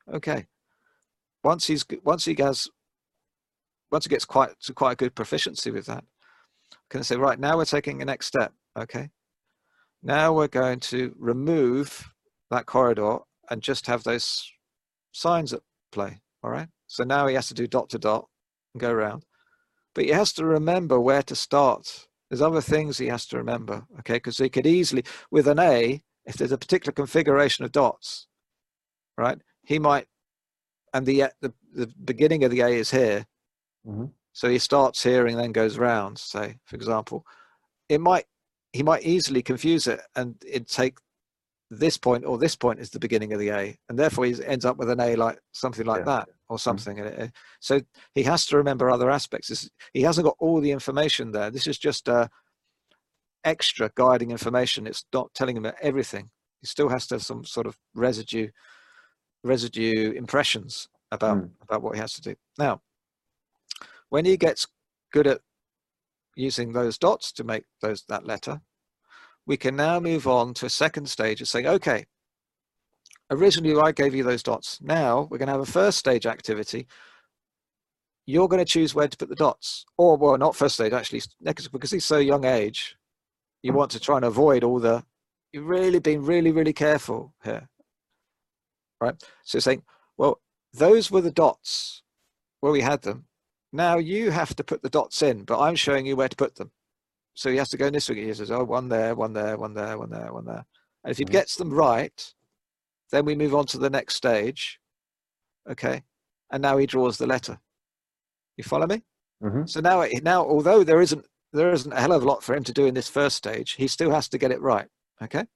Okay. 0.08 0.48
Once 1.46 1.68
he's 1.68 1.86
once 2.04 2.26
he 2.26 2.36
has 2.40 2.68
once 3.92 4.06
he 4.06 4.10
gets 4.10 4.26
quite 4.26 4.60
to 4.60 4.74
quite 4.74 4.94
a 4.94 4.96
good 4.96 5.14
proficiency 5.14 5.70
with 5.70 5.86
that, 5.86 6.04
can 6.90 7.04
say 7.04 7.16
right 7.16 7.40
now 7.40 7.56
we're 7.56 7.66
taking 7.66 8.00
the 8.00 8.06
next 8.06 8.26
step. 8.26 8.52
Okay. 8.76 9.12
Now 10.02 10.34
we're 10.34 10.48
going 10.48 10.80
to 10.92 11.16
remove 11.20 12.12
that 12.50 12.66
corridor 12.66 13.20
and 13.50 13.62
just 13.62 13.86
have 13.86 14.04
those 14.04 14.52
signs 15.12 15.54
at 15.54 15.62
play. 15.92 16.22
All 16.44 16.50
right. 16.50 16.68
So 16.88 17.04
now 17.04 17.28
he 17.28 17.36
has 17.36 17.48
to 17.50 17.54
do 17.54 17.68
dot 17.68 17.90
to 17.92 18.00
dot 18.00 18.28
and 18.74 18.82
go 18.82 18.90
around, 18.92 19.24
but 19.94 20.06
he 20.06 20.10
has 20.10 20.34
to 20.34 20.46
remember 20.46 21.00
where 21.00 21.24
to 21.24 21.36
start. 21.36 22.08
There's 22.28 22.42
other 22.42 22.62
things 22.62 22.98
he 22.98 23.08
has 23.08 23.28
to 23.28 23.38
remember. 23.38 23.86
Okay, 24.00 24.16
because 24.16 24.40
he 24.40 24.50
could 24.50 24.66
easily 24.66 25.04
with 25.30 25.48
an 25.48 25.60
A 25.60 26.02
if 26.26 26.38
there's 26.38 26.52
a 26.52 26.58
particular 26.58 26.92
configuration 26.92 27.64
of 27.66 27.72
dots, 27.72 28.26
right? 29.16 29.38
He 29.64 29.78
might, 29.78 30.08
and 30.96 31.06
the 31.06 31.26
the, 31.42 31.54
the 31.74 31.88
beginning 32.06 32.44
of 32.46 32.52
the 32.52 32.62
A 32.62 32.70
is 32.70 32.90
here, 32.90 33.26
Mhm. 33.86 34.12
so 34.32 34.50
he 34.50 34.58
starts 34.60 35.04
here 35.04 35.28
and 35.28 35.38
then 35.38 35.52
goes 35.52 35.78
round. 35.78 36.18
Say, 36.18 36.58
for 36.66 36.76
example, 36.78 37.26
it 37.90 38.00
might 38.00 38.26
he 38.74 38.82
might 38.84 39.04
easily 39.04 39.42
confuse 39.42 39.88
it 39.88 40.02
and 40.16 40.36
it 40.46 40.68
take 40.68 40.98
this 41.70 41.98
point 41.98 42.24
or 42.26 42.38
this 42.38 42.56
point 42.56 42.80
is 42.80 42.90
the 42.92 43.00
beginning 43.06 43.34
of 43.34 43.40
the 43.40 43.50
A, 43.50 43.78
and 43.90 44.00
therefore 44.00 44.26
he 44.26 44.34
ends 44.46 44.66
up 44.66 44.78
with 44.78 44.90
an 44.90 45.00
A 45.02 45.16
like 45.16 45.40
something 45.52 45.86
like 45.86 46.00
Yeah. 46.06 46.12
that 46.14 46.30
or 46.48 46.58
something. 46.60 47.00
And 47.00 47.08
it- 47.10 47.32
So 47.60 47.82
he 48.14 48.24
has 48.24 48.46
to 48.48 48.58
remember 48.58 48.90
other 48.90 49.10
aspects. 49.10 49.48
This- 49.50 49.70
He 49.94 50.02
hasn't 50.04 50.26
got 50.26 50.38
all 50.40 50.62
the 50.62 50.72
information 50.72 51.32
there. 51.32 51.50
This 51.52 51.68
is 51.68 51.78
just 51.78 52.08
uh, 52.08 52.28
extra 53.44 53.92
guiding 53.96 54.32
information. 54.32 54.88
It's 54.88 55.06
not 55.14 55.34
telling 55.34 55.58
him 55.58 55.72
everything. 55.82 56.30
He 56.62 56.68
still 56.68 56.90
has 56.90 57.08
to 57.08 57.16
have 57.16 57.24
some 57.26 57.44
sort 57.46 57.68
of 57.68 57.78
residue, 57.94 58.50
residue 59.46 60.12
impressions 60.12 60.90
about 61.12 61.38
Mm. 61.38 61.52
about 61.62 61.82
what 61.82 61.96
he 61.96 62.02
has 62.02 62.14
to 62.14 62.22
do. 62.22 62.36
Now, 62.58 62.82
when 64.10 64.26
he 64.26 64.38
gets 64.38 64.68
good 65.12 65.28
at 65.28 65.42
using 66.36 66.74
those 66.74 66.98
dots 66.98 67.32
to 67.34 67.44
make 67.44 67.66
those 67.82 68.04
that 68.06 68.26
letter, 68.26 68.62
we 69.46 69.58
can 69.58 69.76
now 69.76 70.00
move 70.00 70.28
on 70.28 70.54
to 70.56 70.66
a 70.66 70.70
second 70.70 71.08
stage 71.10 71.40
of 71.42 71.48
saying, 71.48 71.68
okay, 71.68 72.06
originally 73.30 73.80
I 73.80 73.92
gave 73.92 74.16
you 74.16 74.24
those 74.24 74.44
dots. 74.44 74.82
Now 74.82 75.28
we're 75.30 75.38
going 75.38 75.48
to 75.48 75.54
have 75.54 75.62
a 75.70 75.78
first 75.80 75.98
stage 76.00 76.26
activity. 76.26 76.88
You're 78.26 78.48
going 78.48 78.66
to 78.66 78.74
choose 78.76 78.96
where 78.96 79.08
to 79.08 79.18
put 79.18 79.30
the 79.30 79.36
dots, 79.36 79.86
or 79.98 80.18
well, 80.18 80.38
not 80.38 80.56
first 80.56 80.76
stage 80.76 80.94
actually, 80.94 81.22
because 81.44 81.92
he's 81.92 82.06
so 82.06 82.18
young 82.18 82.44
age. 82.46 82.98
You 83.62 83.74
want 83.74 83.92
to 83.92 84.00
try 84.00 84.16
and 84.18 84.26
avoid 84.26 84.64
all 84.64 84.80
the. 84.80 85.06
You've 85.54 85.68
really 85.68 86.00
been 86.00 86.24
really 86.26 86.52
really 86.52 86.74
careful 86.74 87.34
here, 87.44 87.70
right? 89.06 89.24
So 89.44 89.60
saying, 89.60 89.84
well, 90.18 90.42
those 90.74 91.12
were 91.12 91.22
the 91.22 91.32
dots 91.32 92.04
where 92.60 92.72
we 92.72 92.82
had 92.82 93.02
them. 93.02 93.26
Now 93.72 93.98
you 93.98 94.32
have 94.32 94.56
to 94.56 94.64
put 94.64 94.82
the 94.82 94.90
dots 94.90 95.22
in, 95.22 95.44
but 95.44 95.60
I'm 95.60 95.76
showing 95.76 96.06
you 96.06 96.16
where 96.16 96.30
to 96.30 96.36
put 96.36 96.56
them. 96.56 96.72
So 97.34 97.50
he 97.52 97.58
has 97.58 97.70
to 97.70 97.78
go 97.78 97.88
in 97.88 97.94
this 97.94 98.10
way. 98.10 98.24
He 98.24 98.34
says, 98.34 98.52
oh, 98.52 98.64
one 98.64 98.90
there, 98.90 99.14
one 99.16 99.34
there, 99.34 99.58
one 99.58 99.74
there, 99.74 99.98
one 99.98 100.10
there, 100.10 100.32
one 100.34 100.46
there. 100.46 100.66
And 101.04 101.12
if 101.12 101.18
he 101.18 101.26
Mhm. 101.26 101.32
gets 101.32 101.56
them 101.58 101.74
right, 101.74 102.34
then 103.12 103.26
we 103.26 103.36
move 103.36 103.54
on 103.54 103.66
to 103.68 103.78
the 103.78 103.90
next 103.90 104.16
stage. 104.16 104.80
Okay. 105.70 106.04
And 106.52 106.62
now 106.62 106.78
he 106.78 106.86
draws 106.86 107.18
the 107.18 107.28
letter. 107.28 107.60
You 108.58 108.64
follow 108.64 108.88
me? 108.88 109.04
Mhm. 109.44 109.70
So 109.70 109.82
now, 109.82 110.06
now, 110.24 110.46
although 110.46 110.84
there 110.84 111.02
isn't 111.02 111.26
there 111.52 111.72
isn't 111.72 111.94
a 111.94 112.02
hell 112.02 112.12
of 112.12 112.24
a 112.24 112.26
lot 112.26 112.44
for 112.44 112.54
him 112.54 112.66
to 112.66 112.74
do 112.74 112.86
in 112.86 112.94
this 112.94 113.08
first 113.08 113.38
stage, 113.38 113.74
he 113.74 113.88
still 113.88 114.12
has 114.12 114.28
to 114.30 114.38
get 114.38 114.52
it 114.52 114.62
right. 114.62 114.90
Okay. 115.22 115.48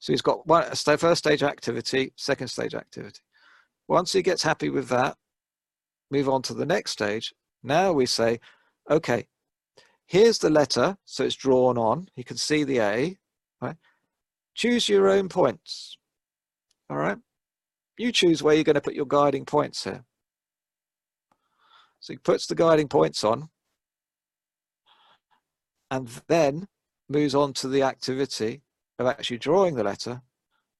So 0.00 0.12
he's 0.12 0.22
got 0.22 0.46
one 0.46 0.64
first 0.74 1.18
stage 1.18 1.42
activity, 1.42 2.12
second 2.16 2.48
stage 2.48 2.74
activity. 2.74 3.20
Once 3.86 4.12
he 4.12 4.22
gets 4.22 4.42
happy 4.42 4.70
with 4.70 4.88
that, 4.88 5.16
move 6.10 6.28
on 6.28 6.42
to 6.42 6.54
the 6.54 6.66
next 6.66 6.92
stage. 6.92 7.34
Now 7.62 7.92
we 7.92 8.06
say, 8.06 8.40
okay, 8.90 9.26
here's 10.06 10.38
the 10.38 10.50
letter, 10.50 10.96
so 11.04 11.24
it's 11.24 11.36
drawn 11.36 11.76
on. 11.76 12.08
He 12.16 12.24
can 12.24 12.38
see 12.38 12.64
the 12.64 12.80
A, 12.80 13.18
right? 13.60 13.76
choose 14.54 14.88
your 14.88 15.08
own 15.08 15.28
points. 15.28 15.98
All 16.88 16.96
right. 16.96 17.18
You 17.98 18.10
choose 18.10 18.42
where 18.42 18.54
you're 18.54 18.64
going 18.64 18.74
to 18.74 18.80
put 18.80 18.94
your 18.94 19.06
guiding 19.06 19.44
points 19.44 19.84
here. 19.84 20.04
So 22.00 22.14
he 22.14 22.18
puts 22.18 22.46
the 22.46 22.54
guiding 22.54 22.88
points 22.88 23.22
on 23.22 23.50
and 25.90 26.08
then 26.26 26.68
moves 27.08 27.34
on 27.34 27.52
to 27.54 27.68
the 27.68 27.82
activity 27.82 28.62
of 29.00 29.06
actually 29.06 29.38
drawing 29.38 29.74
the 29.74 29.84
letter. 29.84 30.22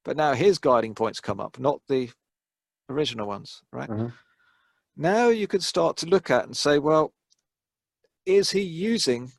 But 0.05 0.17
now 0.17 0.35
his 0.35 0.59
guiding 0.59 0.95
points 0.95 1.21
come 1.21 1.41
up, 1.41 1.59
not 1.59 1.81
the 1.89 2.11
original 2.89 3.27
ones, 3.27 3.63
right? 3.73 3.89
Mhm. 3.89 4.13
Now 4.97 5.29
you 5.29 5.47
can 5.47 5.61
start 5.61 5.97
to 5.99 6.07
look 6.07 6.31
at 6.31 6.45
and 6.45 6.57
say, 6.57 6.79
well, 6.79 7.15
is 8.27 8.51
he 8.51 8.61
using 8.61 9.33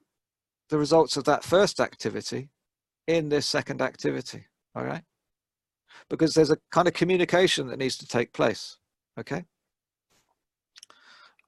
the 0.69 0.77
results 0.77 1.17
of 1.17 1.23
that 1.25 1.43
first 1.43 1.79
activity 1.79 2.49
in 3.07 3.29
this 3.29 3.45
second 3.45 3.81
activity? 3.81 4.47
All 4.75 4.83
right. 4.83 5.03
Because 6.09 6.33
there's 6.33 6.51
a 6.51 6.57
kind 6.71 6.87
of 6.87 6.93
communication 6.93 7.67
that 7.67 7.77
needs 7.79 7.97
to 7.97 8.07
take 8.07 8.33
place. 8.33 8.77
Okay. 9.19 9.45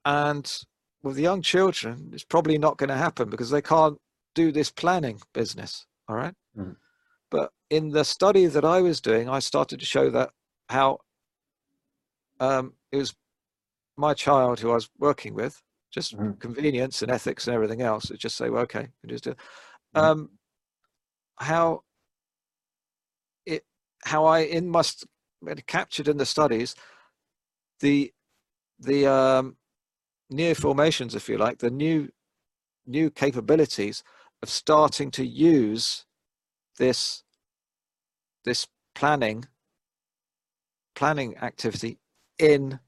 And 0.04 0.50
with 1.02 1.16
the 1.16 1.22
young 1.22 1.42
children, 1.42 2.10
it's 2.12 2.24
probably 2.24 2.58
not 2.58 2.76
going 2.78 2.88
to 2.88 2.96
happen 2.96 3.30
because 3.30 3.50
they 3.50 3.62
can't 3.62 3.98
do 4.34 4.52
this 4.52 4.70
planning 4.70 5.20
business. 5.32 5.86
All 6.08 6.16
right. 6.16 6.34
Mhm. 6.56 6.76
But 7.34 7.50
in 7.68 7.88
the 7.88 8.04
study 8.04 8.46
that 8.46 8.64
I 8.64 8.80
was 8.80 9.00
doing, 9.00 9.28
I 9.28 9.40
started 9.40 9.80
to 9.80 9.84
show 9.86 10.08
that 10.08 10.30
how 10.68 11.00
um, 12.38 12.74
it 12.92 12.96
was 12.96 13.12
my 13.96 14.14
child 14.14 14.60
who 14.60 14.70
I 14.70 14.74
was 14.74 14.88
working 15.00 15.34
with, 15.34 15.60
just 15.90 16.14
Mhm. 16.14 16.38
convenience 16.38 17.02
and 17.02 17.10
ethics 17.10 17.48
and 17.48 17.54
everything 17.56 17.82
else. 17.82 18.08
It 18.12 18.20
just 18.20 18.36
say, 18.36 18.50
well, 18.50 18.62
okay, 18.62 18.86
we 19.02 19.08
just 19.08 19.24
do. 19.24 19.30
it. 19.32 19.38
Mhm. 19.96 20.00
Um, 20.00 20.38
how 21.38 21.82
it, 23.46 23.66
how 24.04 24.26
I 24.26 24.40
in 24.42 24.68
must 24.68 25.04
captured 25.66 26.06
in 26.06 26.18
the 26.18 26.26
studies, 26.26 26.76
the 27.80 28.14
the 28.78 29.08
um, 29.08 29.56
new 30.30 30.54
formations, 30.54 31.16
if 31.16 31.28
you 31.28 31.36
like, 31.36 31.58
the 31.58 31.70
new 31.70 32.12
new 32.86 33.10
capabilities 33.10 34.04
of 34.40 34.48
starting 34.48 35.10
to 35.10 35.26
use 35.26 36.06
this 36.78 37.23
this 38.44 38.66
planning 38.94 39.44
planning 40.94 41.36
activity 41.38 41.98
in 42.38 42.78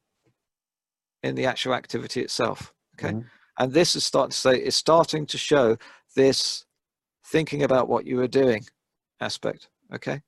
in 1.23 1.35
the 1.35 1.47
actual 1.47 1.75
activity 1.75 2.21
itself 2.21 2.73
okay 2.99 3.13
Mhm. 3.13 3.25
and 3.59 3.73
this 3.73 3.97
is 3.97 4.05
starting 4.05 4.31
to 4.31 4.37
say 4.37 4.57
is 4.63 4.77
starting 4.77 5.27
to 5.27 5.39
show 5.39 5.77
this 6.15 6.65
thinking 7.25 7.63
about 7.63 7.89
what 7.89 8.07
you 8.07 8.17
were 8.17 8.29
doing 8.29 8.65
aspect 9.21 9.69
okay 9.93 10.23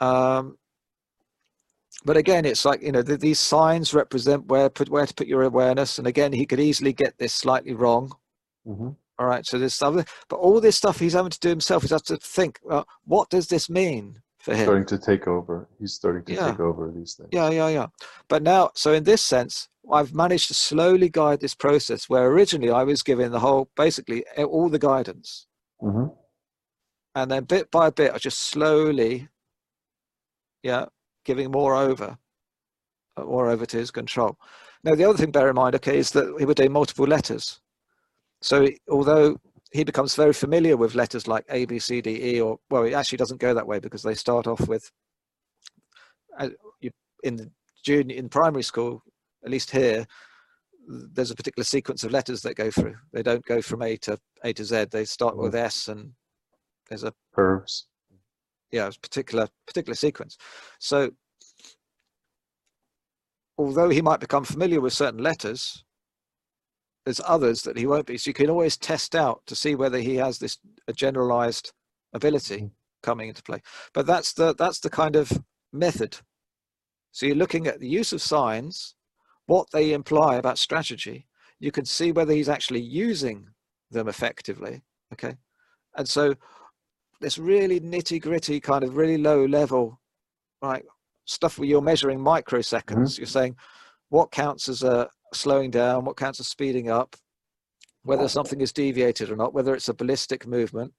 um 0.00 0.58
but 2.04 2.16
again 2.16 2.44
it's 2.44 2.64
like 2.64 2.82
you 2.82 2.92
know 2.92 3.02
th- 3.02 3.20
these 3.20 3.40
signs 3.40 3.94
represent 3.94 4.46
where 4.46 4.68
put 4.68 4.88
where 4.88 5.06
to 5.06 5.14
put 5.14 5.26
your 5.26 5.42
awareness 5.42 5.98
and 5.98 6.06
again 6.06 6.32
he 6.32 6.46
could 6.46 6.60
easily 6.60 6.92
get 6.92 7.16
this 7.18 7.34
slightly 7.34 7.72
wrong 7.74 8.12
Mhm. 8.66 8.96
All 9.18 9.26
right 9.26 9.46
so 9.46 9.58
there's 9.58 9.74
stuff 9.74 10.24
but 10.28 10.36
all 10.36 10.60
this 10.60 10.76
stuff 10.76 10.98
he's 10.98 11.12
having 11.14 11.30
to 11.30 11.40
do 11.40 11.48
himself 11.48 11.82
he's 11.82 11.90
have 11.90 12.02
to 12.02 12.16
think 12.18 12.58
well 12.62 12.86
what 13.04 13.28
does 13.30 13.48
this 13.48 13.68
mean 13.68 14.20
for 14.38 14.54
him 14.54 14.66
Starting 14.66 14.86
to 14.86 14.98
take 14.98 15.26
over. 15.26 15.68
He's 15.80 15.94
starting 15.94 16.24
to 16.26 16.32
Yeah. 16.32 16.50
take 16.52 16.60
over 16.60 16.92
these 16.94 17.14
things. 17.14 17.28
yeah 17.32 17.50
yeah 17.50 17.68
yeah 17.68 17.86
but 18.28 18.42
now 18.42 18.70
so 18.74 18.92
in 18.92 19.04
this 19.04 19.22
sense 19.22 19.68
i've 19.92 20.14
managed 20.14 20.48
to 20.48 20.54
slowly 20.54 21.08
guide 21.08 21.40
this 21.40 21.54
process 21.54 22.08
where 22.08 22.26
originally 22.28 22.70
i 22.70 22.84
was 22.84 23.02
given 23.02 23.32
the 23.32 23.40
whole 23.40 23.68
basically 23.76 24.24
all 24.38 24.68
the 24.68 24.78
guidance 24.78 25.46
Mhm. 25.82 26.14
and 27.14 27.30
then 27.30 27.44
bit 27.44 27.70
by 27.70 27.90
bit 27.90 28.12
i 28.14 28.18
just 28.18 28.38
slowly 28.40 29.28
yeah 30.62 30.86
giving 31.24 31.50
more 31.50 31.74
over 31.74 32.16
more 33.18 33.48
over 33.48 33.66
to 33.66 33.76
his 33.76 33.90
control 33.90 34.36
now 34.84 34.94
the 34.94 35.04
other 35.04 35.18
thing 35.18 35.30
bear 35.32 35.48
in 35.48 35.56
mind 35.56 35.74
okay 35.74 35.98
is 35.98 36.10
that 36.12 36.32
he 36.38 36.44
would 36.44 36.56
do 36.56 36.68
multiple 36.68 37.06
letters 37.06 37.60
so 38.40 38.68
although 38.90 39.36
he 39.72 39.84
becomes 39.84 40.14
very 40.14 40.32
familiar 40.32 40.76
with 40.76 40.94
letters 40.94 41.28
like 41.28 41.44
a 41.50 41.64
b 41.66 41.78
c 41.78 42.00
d 42.00 42.36
e 42.36 42.40
or 42.40 42.58
well 42.70 42.84
it 42.84 42.94
actually 42.94 43.18
doesn't 43.18 43.40
go 43.40 43.52
that 43.52 43.66
way 43.66 43.78
because 43.78 44.02
they 44.02 44.14
start 44.14 44.46
off 44.46 44.66
with 44.68 44.90
uh, 46.38 46.48
you, 46.80 46.90
in 47.24 47.36
the 47.36 47.50
junior 47.84 48.16
in 48.16 48.28
primary 48.28 48.62
school 48.62 49.02
at 49.44 49.50
least 49.50 49.70
here 49.70 50.06
there's 51.12 51.30
a 51.30 51.36
particular 51.36 51.64
sequence 51.64 52.02
of 52.02 52.12
letters 52.12 52.40
that 52.40 52.56
go 52.56 52.70
through 52.70 52.96
they 53.12 53.22
don't 53.22 53.44
go 53.44 53.60
from 53.60 53.82
a 53.82 53.96
to 53.96 54.18
a 54.44 54.52
to 54.52 54.64
z 54.64 54.84
they 54.90 55.04
start 55.04 55.36
with 55.36 55.54
s 55.54 55.88
and 55.88 56.12
there's 56.88 57.04
a 57.04 57.12
Curves. 57.34 57.86
yeah, 58.72 58.86
it's 58.86 58.96
particular 58.96 59.48
particular 59.66 59.94
sequence. 59.94 60.36
So 60.78 61.10
although 63.56 63.88
he 63.88 64.02
might 64.02 64.20
become 64.20 64.44
familiar 64.44 64.80
with 64.80 64.92
certain 64.92 65.22
letters, 65.22 65.84
there's 67.08 67.22
others 67.24 67.62
that 67.62 67.78
he 67.78 67.86
won't 67.86 68.04
be. 68.04 68.18
So 68.18 68.28
you 68.28 68.34
can 68.34 68.50
always 68.50 68.76
test 68.76 69.14
out 69.16 69.40
to 69.46 69.56
see 69.56 69.74
whether 69.74 69.96
he 69.96 70.16
has 70.16 70.38
this 70.38 70.58
a 70.88 70.92
generalized 70.92 71.72
ability 72.12 72.60
Mhm. 72.60 72.70
coming 73.02 73.30
into 73.30 73.42
play. 73.42 73.62
But 73.94 74.06
that's 74.06 74.34
the 74.34 74.54
that's 74.54 74.80
the 74.80 74.90
kind 74.90 75.16
of 75.16 75.32
method. 75.72 76.18
So 77.12 77.24
you're 77.24 77.34
looking 77.34 77.66
at 77.66 77.80
the 77.80 77.88
use 77.88 78.12
of 78.12 78.20
signs, 78.20 78.94
what 79.46 79.70
they 79.70 79.94
imply 79.94 80.36
about 80.36 80.58
strategy. 80.58 81.26
You 81.58 81.72
can 81.72 81.86
see 81.86 82.12
whether 82.12 82.34
he's 82.34 82.50
actually 82.50 82.82
using 82.82 83.54
them 83.90 84.06
effectively. 84.06 84.82
Okay. 85.14 85.38
And 85.96 86.06
so 86.06 86.34
this 87.20 87.38
really 87.38 87.80
nitty 87.80 88.20
gritty 88.20 88.60
kind 88.60 88.84
of 88.84 88.96
really 88.98 89.16
low 89.16 89.46
level 89.46 89.98
right 90.60 90.84
stuff 91.24 91.58
where 91.58 91.68
you're 91.68 91.80
measuring 91.80 92.18
microseconds 92.18 93.16
you're 93.16 93.26
saying 93.26 93.56
what 94.10 94.30
counts 94.30 94.68
as 94.68 94.82
a 94.82 95.08
slowing 95.32 95.70
down 95.70 96.04
what 96.04 96.16
counts 96.16 96.40
as 96.40 96.48
speeding 96.48 96.90
up 96.90 97.16
whether 98.04 98.28
something 98.28 98.60
is 98.60 98.72
deviated 98.72 99.30
or 99.30 99.36
not 99.36 99.52
whether 99.52 99.74
it's 99.74 99.88
a 99.88 99.94
ballistic 99.94 100.46
movement 100.46 100.92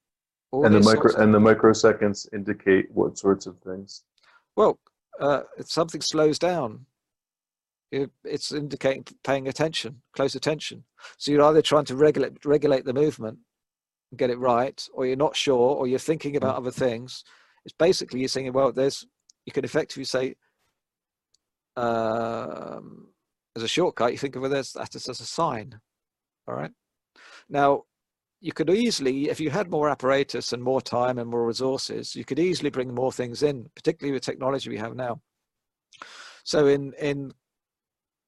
And 0.66 0.76
the 0.76 0.80
micro 0.82 1.16
and 1.22 1.34
the 1.34 1.40
microseconds 1.40 2.28
indicate 2.34 2.88
what 2.92 3.18
sorts 3.18 3.46
of 3.46 3.58
things. 3.60 4.04
well 4.56 4.80
uh, 5.20 5.42
if 5.58 5.70
something 5.70 6.02
slows 6.02 6.40
down 6.40 6.86
it, 7.92 8.12
it's 8.24 8.52
indicating 8.52 9.06
paying 9.24 9.48
attention 9.48 10.02
close 10.14 10.36
attention. 10.36 10.84
So 11.18 11.32
you're 11.32 11.44
either 11.44 11.62
trying 11.62 11.86
to 11.86 11.96
regulate 11.96 12.46
regulate 12.46 12.86
the 12.86 12.94
movement 12.94 13.40
and 14.12 14.20
get 14.20 14.30
it 14.30 14.38
right 14.38 14.88
or 14.94 15.06
you're 15.06 15.16
not 15.16 15.36
sure 15.36 15.76
or 15.76 15.88
you're 15.88 16.00
thinking 16.00 16.36
about 16.36 16.56
other 16.56 16.72
things. 16.72 17.24
It's 17.66 17.76
basically 17.78 18.20
you're 18.20 18.30
saying 18.30 18.54
well 18.54 18.72
there's 18.72 19.06
you 19.46 19.52
can 19.52 19.66
effectively 19.66 20.04
say 20.04 20.36
um, 21.76 23.08
as 23.60 23.64
a 23.64 23.68
shortcut 23.68 24.12
you 24.12 24.18
think 24.18 24.36
of 24.36 24.44
it 24.44 24.54
as 24.54 24.74
that 24.74 24.96
as 24.96 25.08
a 25.08 25.14
sign 25.14 25.80
all 26.48 26.56
right 26.56 26.72
now 27.50 27.84
you 28.42 28.54
could 28.54 28.70
easily 28.70 29.30
if 29.30 29.40
you 29.40 29.50
had 29.50 29.70
more 29.70 29.90
apparatus 29.90 30.54
and 30.54 30.64
more 30.64 30.82
time 30.82 31.18
and 31.20 31.30
more 31.30 31.46
resources 31.46 32.16
you 32.16 32.24
could 32.24 32.40
easily 32.40 32.70
bring 32.70 32.94
more 32.94 33.12
things 33.12 33.44
in 33.44 33.70
particularly 33.76 34.14
with 34.14 34.24
technology 34.24 34.70
we 34.70 34.78
have 34.78 34.96
now 34.96 35.20
so 36.44 36.68
in 36.68 36.94
in 36.94 37.34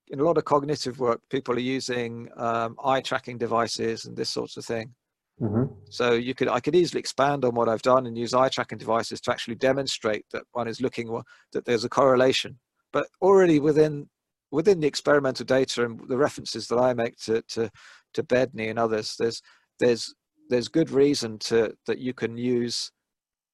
in 0.10 0.20
a 0.20 0.24
lot 0.24 0.38
of 0.38 0.44
cognitive 0.44 1.00
work 1.00 1.22
people 1.30 1.56
are 1.56 1.60
using 1.78 2.30
um, 2.36 2.76
eye 2.84 3.02
tracking 3.02 3.38
devices 3.38 4.06
and 4.06 4.18
this 4.18 4.30
sorts 4.30 4.58
of 4.58 4.66
thing 4.66 4.94
Mhm. 5.42 5.76
so 5.90 6.14
you 6.14 6.36
could, 6.36 6.48
I 6.48 6.60
could 6.60 6.76
easily 6.76 7.00
expand 7.00 7.44
on 7.46 7.56
what 7.56 7.68
I've 7.68 7.82
done 7.82 8.06
and 8.06 8.16
use 8.18 8.34
eye 8.34 8.50
tracking 8.50 8.78
devices 8.78 9.20
to 9.22 9.32
actually 9.32 9.56
demonstrate 9.56 10.26
that 10.32 10.44
one 10.52 10.68
is 10.68 10.82
looking 10.82 11.08
that 11.54 11.66
there's 11.66 11.84
a 11.84 11.90
correlation. 11.90 12.60
But 12.94 13.08
already 13.22 13.60
within 13.60 14.08
within 14.52 14.80
the 14.80 14.88
experimental 14.88 15.46
data 15.46 15.86
and 15.86 16.00
the 16.08 16.18
references 16.18 16.68
that 16.68 16.78
I 16.78 16.94
make 16.94 17.18
to 17.26 17.42
to 17.50 17.70
to 18.14 18.24
Bedny 18.24 18.70
and 18.70 18.78
others, 18.78 19.16
there's 19.18 19.42
there's 19.80 20.14
there's 20.50 20.68
good 20.68 20.90
reason 20.92 21.40
to 21.40 21.74
that 21.88 22.00
you 22.00 22.14
can 22.14 22.38
use 22.38 22.92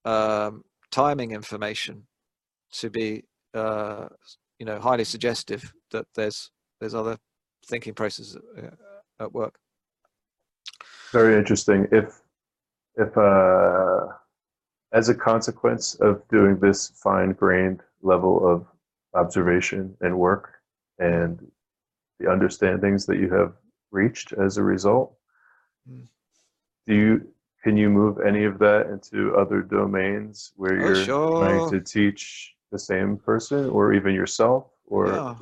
um, 0.06 0.64
timing 0.92 1.32
information 1.32 2.08
to 2.74 2.90
be 2.90 3.24
uh, 3.54 4.08
you 4.60 4.66
know 4.66 4.80
highly 4.80 5.04
suggestive 5.04 5.74
that 5.92 6.06
there's 6.16 6.52
there's 6.80 6.96
other 6.96 7.18
thinking 7.68 7.94
processes 7.94 8.38
uh, 8.58 9.24
at 9.24 9.32
work. 9.34 9.56
Very 11.12 11.38
interesting. 11.38 11.88
If 11.92 12.20
if 12.96 13.16
uh, 13.18 14.08
as 14.94 15.10
a 15.10 15.16
consequence 15.16 15.96
of 15.96 16.28
doing 16.30 16.58
this 16.60 16.92
fine-grained 17.04 17.82
level 18.02 18.48
of 18.48 18.66
observation 19.14 19.96
and 20.02 20.18
work 20.18 20.57
and 21.00 21.46
the 22.20 22.32
understandings 22.32 23.06
that 23.06 23.18
you 23.18 23.30
have 23.30 23.54
reached 23.92 24.34
as 24.34 24.58
a 24.58 24.64
result, 24.64 25.14
Mm. 25.90 26.08
do 26.88 26.94
you 26.94 27.34
can 27.64 27.76
you 27.78 27.90
move 27.90 28.20
any 28.26 28.44
of 28.46 28.60
that 28.60 28.88
into 28.88 29.36
other 29.36 29.62
domains 29.62 30.54
where 30.56 30.78
Oh, 30.80 30.86
you're 30.86 31.06
trying 31.38 31.70
to 31.70 31.82
teach 31.82 32.54
the 32.72 32.80
same 32.80 33.18
person 33.18 33.70
or 33.70 33.94
even 33.94 34.14
yourself 34.14 34.70
or 34.86 35.08
yeah, 35.08 35.36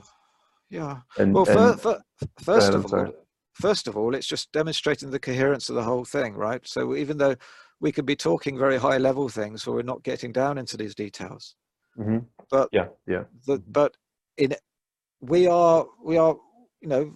yeah. 0.70 1.02
and, 1.18 1.34
Well, 1.34 1.46
and 1.48 1.56
fir- 1.58 1.78
fir- 1.78 2.28
first 2.42 2.70
ahead, 2.70 2.86
of 2.86 2.94
all, 2.94 3.14
first 3.54 3.88
of 3.88 3.98
all, 3.98 4.16
it's 4.16 4.28
just 4.28 4.52
demonstrating 4.52 5.10
the 5.12 5.20
coherence 5.20 5.70
of 5.70 5.76
the 5.76 5.84
whole 5.84 6.06
thing, 6.06 6.34
right? 6.36 6.66
So 6.68 6.96
even 6.96 7.18
though 7.18 7.36
we 7.80 7.92
could 7.92 8.06
be 8.06 8.16
talking 8.16 8.58
very 8.58 8.78
high 8.78 8.98
level 8.98 9.28
things 9.30 9.66
where 9.66 9.76
we're 9.76 9.82
not 9.82 10.04
getting 10.04 10.32
down 10.32 10.58
into 10.58 10.78
these 10.78 10.96
details. 10.96 11.56
hmm 11.96 12.20
But 12.50 12.70
Yeah, 12.72 12.88
yeah. 13.08 13.24
the, 13.46 13.60
but 13.68 13.98
in 14.38 14.56
we 15.28 15.48
are 15.48 15.86
we 16.04 16.18
are 16.18 16.36
you 16.82 16.88
know 16.88 17.16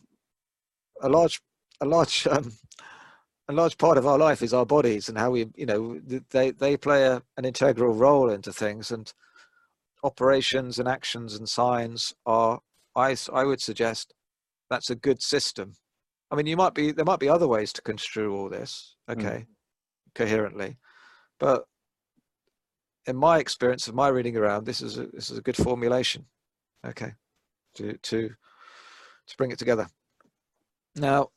a 1.01 1.09
large 1.09 1.41
a 1.81 1.85
large 1.85 2.27
um, 2.31 2.51
a 3.47 3.53
large 3.53 3.77
part 3.77 3.97
of 3.97 4.05
our 4.05 4.17
life 4.17 4.41
is 4.43 4.53
our 4.53 4.65
bodies 4.65 5.09
and 5.09 5.17
how 5.17 5.31
we 5.31 5.47
you 5.55 5.65
know 5.65 5.99
they 6.29 6.51
they 6.51 6.77
play 6.77 7.05
a, 7.05 7.21
an 7.37 7.45
integral 7.45 7.93
role 7.93 8.29
into 8.29 8.53
things. 8.53 8.91
And 8.91 9.11
operations 10.03 10.79
and 10.79 10.87
actions 10.87 11.35
and 11.35 11.47
signs 11.49 12.13
are 12.25 12.59
I 12.95 13.15
I 13.33 13.43
would 13.43 13.61
suggest 13.61 14.13
that's 14.69 14.89
a 14.89 14.95
good 14.95 15.21
system. 15.21 15.73
I 16.31 16.35
mean, 16.35 16.45
you 16.45 16.57
might 16.57 16.73
be 16.73 16.91
there 16.91 17.05
might 17.05 17.19
be 17.19 17.29
other 17.29 17.47
ways 17.47 17.73
to 17.73 17.81
construe 17.81 18.35
all 18.35 18.49
this, 18.49 18.95
okay, 19.09 19.45
coherently, 20.13 20.77
but 21.39 21.65
in 23.05 23.15
my 23.15 23.39
experience 23.39 23.87
of 23.87 23.95
my 23.95 24.09
reading 24.09 24.37
around, 24.37 24.65
this 24.65 24.81
is 24.81 24.99
a, 24.99 25.07
this 25.07 25.31
is 25.31 25.37
a 25.39 25.41
good 25.41 25.57
formulation, 25.57 26.25
okay, 26.85 27.13
to 27.79 27.97
to 28.09 28.29
to 29.27 29.37
bring 29.37 29.51
it 29.51 29.59
together. 29.59 29.87
Now, 30.95 31.29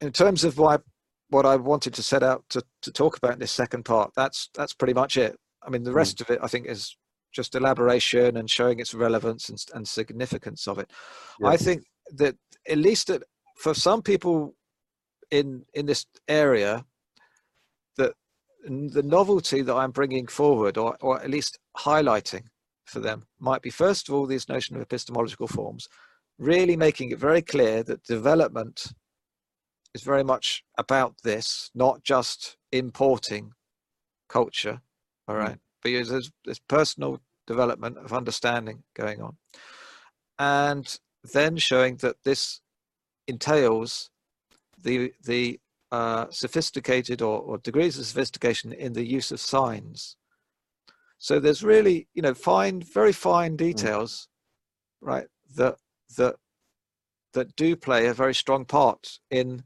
in 0.00 0.12
terms 0.12 0.44
of 0.44 0.58
why 0.58 0.78
what 1.30 1.46
I 1.46 1.56
wanted 1.56 1.94
to 1.94 2.02
set 2.02 2.22
out 2.22 2.44
to 2.50 2.62
to 2.82 2.90
talk 2.92 3.16
about 3.16 3.32
in 3.34 3.38
this 3.38 3.52
second 3.52 3.84
part, 3.84 4.10
that's 4.16 4.50
that's 4.54 4.74
pretty 4.74 4.94
much 4.94 5.16
it. 5.16 5.36
I 5.66 5.70
mean, 5.70 5.82
the 5.84 5.90
Mm. 5.90 5.96
rest 6.02 6.20
of 6.20 6.30
it, 6.30 6.38
I 6.42 6.48
think, 6.48 6.66
is 6.66 6.96
just 7.32 7.54
elaboration 7.54 8.36
and 8.36 8.48
showing 8.50 8.80
its 8.80 8.94
relevance 8.94 9.48
and, 9.50 9.58
and 9.74 9.86
significance 9.86 10.68
of 10.68 10.78
it. 10.78 10.90
I 11.44 11.56
think 11.56 11.82
that 12.16 12.36
at 12.68 12.78
least 12.78 13.08
that 13.08 13.22
for 13.56 13.74
some 13.74 14.02
people 14.02 14.54
in 15.30 15.64
in 15.74 15.86
this 15.86 16.06
area, 16.28 16.84
that 17.96 18.12
the 18.68 19.02
novelty 19.02 19.62
that 19.62 19.74
I'm 19.74 19.92
bringing 19.92 20.26
forward, 20.28 20.78
or 20.78 20.96
or 21.00 21.20
at 21.22 21.30
least 21.30 21.58
highlighting 21.76 22.44
for 22.86 23.00
them, 23.00 23.26
might 23.38 23.62
be 23.62 23.70
first 23.70 24.08
of 24.08 24.14
all 24.14 24.26
this 24.26 24.48
notion 24.48 24.76
of 24.76 24.82
epistemological 24.82 25.48
forms, 25.48 25.88
really 26.38 26.76
making 26.76 27.10
it 27.10 27.18
very 27.18 27.42
clear 27.42 27.82
that 27.82 28.02
development 28.04 28.92
is 29.94 30.02
very 30.02 30.24
much 30.24 30.64
about 30.78 31.14
this, 31.22 31.70
not 31.74 32.02
just 32.02 32.56
importing 32.72 33.52
culture, 34.28 34.80
all 35.28 35.36
right 35.36 35.56
Mm. 35.56 35.60
but 35.82 35.90
there's, 35.92 36.08
there's- 36.08 36.32
there's 36.44 36.58
personal 36.58 37.20
development 37.46 37.96
of 37.98 38.12
understanding 38.12 38.82
going 38.94 39.22
on, 39.22 39.36
and 40.38 40.98
then 41.32 41.56
showing 41.56 41.96
that 41.98 42.22
this 42.24 42.60
entails 43.26 44.10
the 44.82 45.12
the 45.24 45.60
uh, 45.92 46.26
sophisticated 46.30 47.22
or, 47.22 47.40
or 47.40 47.58
degrees 47.58 47.96
of 47.98 48.04
sophistication 48.06 48.72
in 48.72 48.92
the 48.92 49.06
use 49.06 49.30
of 49.30 49.40
signs. 49.40 50.16
So 51.18 51.40
there's 51.40 51.62
really, 51.64 52.08
you 52.14 52.22
know, 52.22 52.34
fine, 52.34 52.82
very 52.82 53.12
fine 53.12 53.56
details, 53.56 54.28
right? 55.00 55.26
That 55.56 55.76
that 56.16 56.36
that 57.32 57.54
do 57.56 57.76
play 57.76 58.06
a 58.06 58.14
very 58.14 58.34
strong 58.34 58.64
part 58.64 59.18
in 59.30 59.64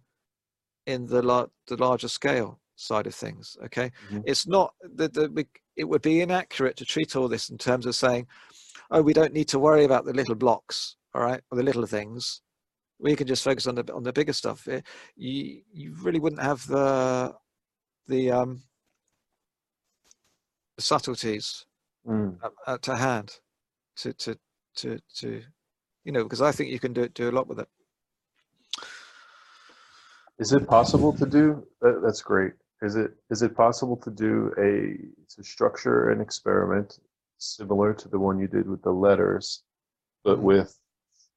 in 0.86 1.06
the 1.06 1.22
the 1.66 1.76
larger 1.76 2.08
scale 2.08 2.60
side 2.76 3.06
of 3.06 3.14
things. 3.14 3.56
Okay, 3.64 3.90
Mhm. 4.10 4.22
it's 4.26 4.46
not 4.46 4.74
that 4.96 5.12
the, 5.14 5.30
we- 5.30 5.48
it 5.76 5.84
would 5.84 6.02
be 6.02 6.20
inaccurate 6.20 6.76
to 6.76 6.84
treat 6.84 7.16
all 7.16 7.28
this 7.28 7.50
in 7.50 7.58
terms 7.58 7.86
of 7.86 7.94
saying, 7.94 8.26
oh, 8.90 9.02
we 9.02 9.12
don't 9.12 9.32
need 9.32 9.48
to 9.48 9.58
worry 9.58 9.84
about 9.84 10.04
the 10.04 10.12
little 10.12 10.34
blocks, 10.34 10.96
all 11.14 11.22
right, 11.22 11.42
or 11.50 11.56
the 11.56 11.62
little 11.64 11.86
things. 11.86 12.42
We 12.98 13.16
can 13.16 13.26
just 13.26 13.44
focus 13.44 13.66
on 13.66 13.76
the 13.76 13.92
on 13.94 14.02
the 14.04 14.12
bigger 14.12 14.32
stuff. 14.34 14.66
Eh, 14.68 14.82
You 15.16 15.62
you 15.72 15.94
really 16.02 16.20
wouldn't 16.20 16.42
have 16.42 16.66
the 16.66 17.34
the 18.06 18.30
um 18.32 18.62
the 20.80 20.86
subtleties 20.86 21.66
Mm. 22.06 22.38
at, 22.42 22.52
at 22.66 22.82
to 22.82 22.96
hand 22.96 23.30
to 23.96 24.14
to 24.14 24.34
to 24.76 24.98
to 25.18 25.42
you 26.04 26.12
know 26.12 26.22
because 26.24 26.40
I 26.40 26.50
think 26.50 26.70
you 26.70 26.80
can 26.80 26.94
do 26.94 27.06
do 27.08 27.28
a 27.28 27.36
lot 27.38 27.46
with 27.46 27.60
it. 27.60 27.68
Is 30.38 30.52
it 30.54 30.66
possible 30.66 31.12
to 31.18 31.26
do? 31.26 31.44
That, 31.82 32.00
that's 32.02 32.22
great. 32.22 32.54
Is 32.80 32.96
it 32.96 33.10
is 33.30 33.42
it 33.42 33.54
possible 33.54 33.98
to 33.98 34.10
do 34.10 34.32
a 34.56 34.72
to 35.34 35.44
structure 35.44 36.08
an 36.12 36.22
experiment 36.22 36.98
similar 37.36 37.92
to 37.92 38.08
the 38.08 38.18
one 38.18 38.38
you 38.38 38.48
did 38.48 38.66
with 38.66 38.82
the 38.82 38.96
letters, 39.06 39.62
but 40.24 40.38
Mhm. 40.38 40.42
with 40.50 40.70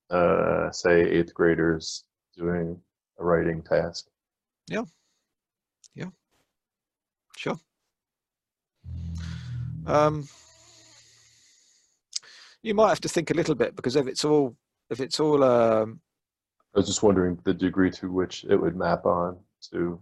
uh, 0.09 0.71
say 0.71 1.01
eighth 1.15 1.33
graders 1.33 2.05
doing 2.37 2.81
a 3.19 3.23
writing 3.25 3.61
task? 3.63 4.07
Yeah. 4.67 4.85
Yeah. 5.93 6.11
Sure. 7.35 7.59
Um, 9.85 10.27
you 12.61 12.73
might 12.73 12.89
have 12.89 13.01
to 13.01 13.09
think 13.09 13.31
a 13.31 13.33
little 13.33 13.55
bit 13.55 13.75
because 13.75 13.95
if 13.95 14.07
it's 14.07 14.23
all 14.23 14.55
if 14.89 14.99
it's 14.99 15.19
all 15.19 15.43
um, 15.43 15.99
I 16.75 16.79
was 16.79 16.87
just 16.87 17.03
wondering 17.03 17.37
the 17.43 17.53
degree 17.53 17.91
to 17.91 18.11
which 18.11 18.45
it 18.49 18.55
would 18.55 18.75
map 18.75 19.05
on 19.05 19.37
to, 19.71 20.01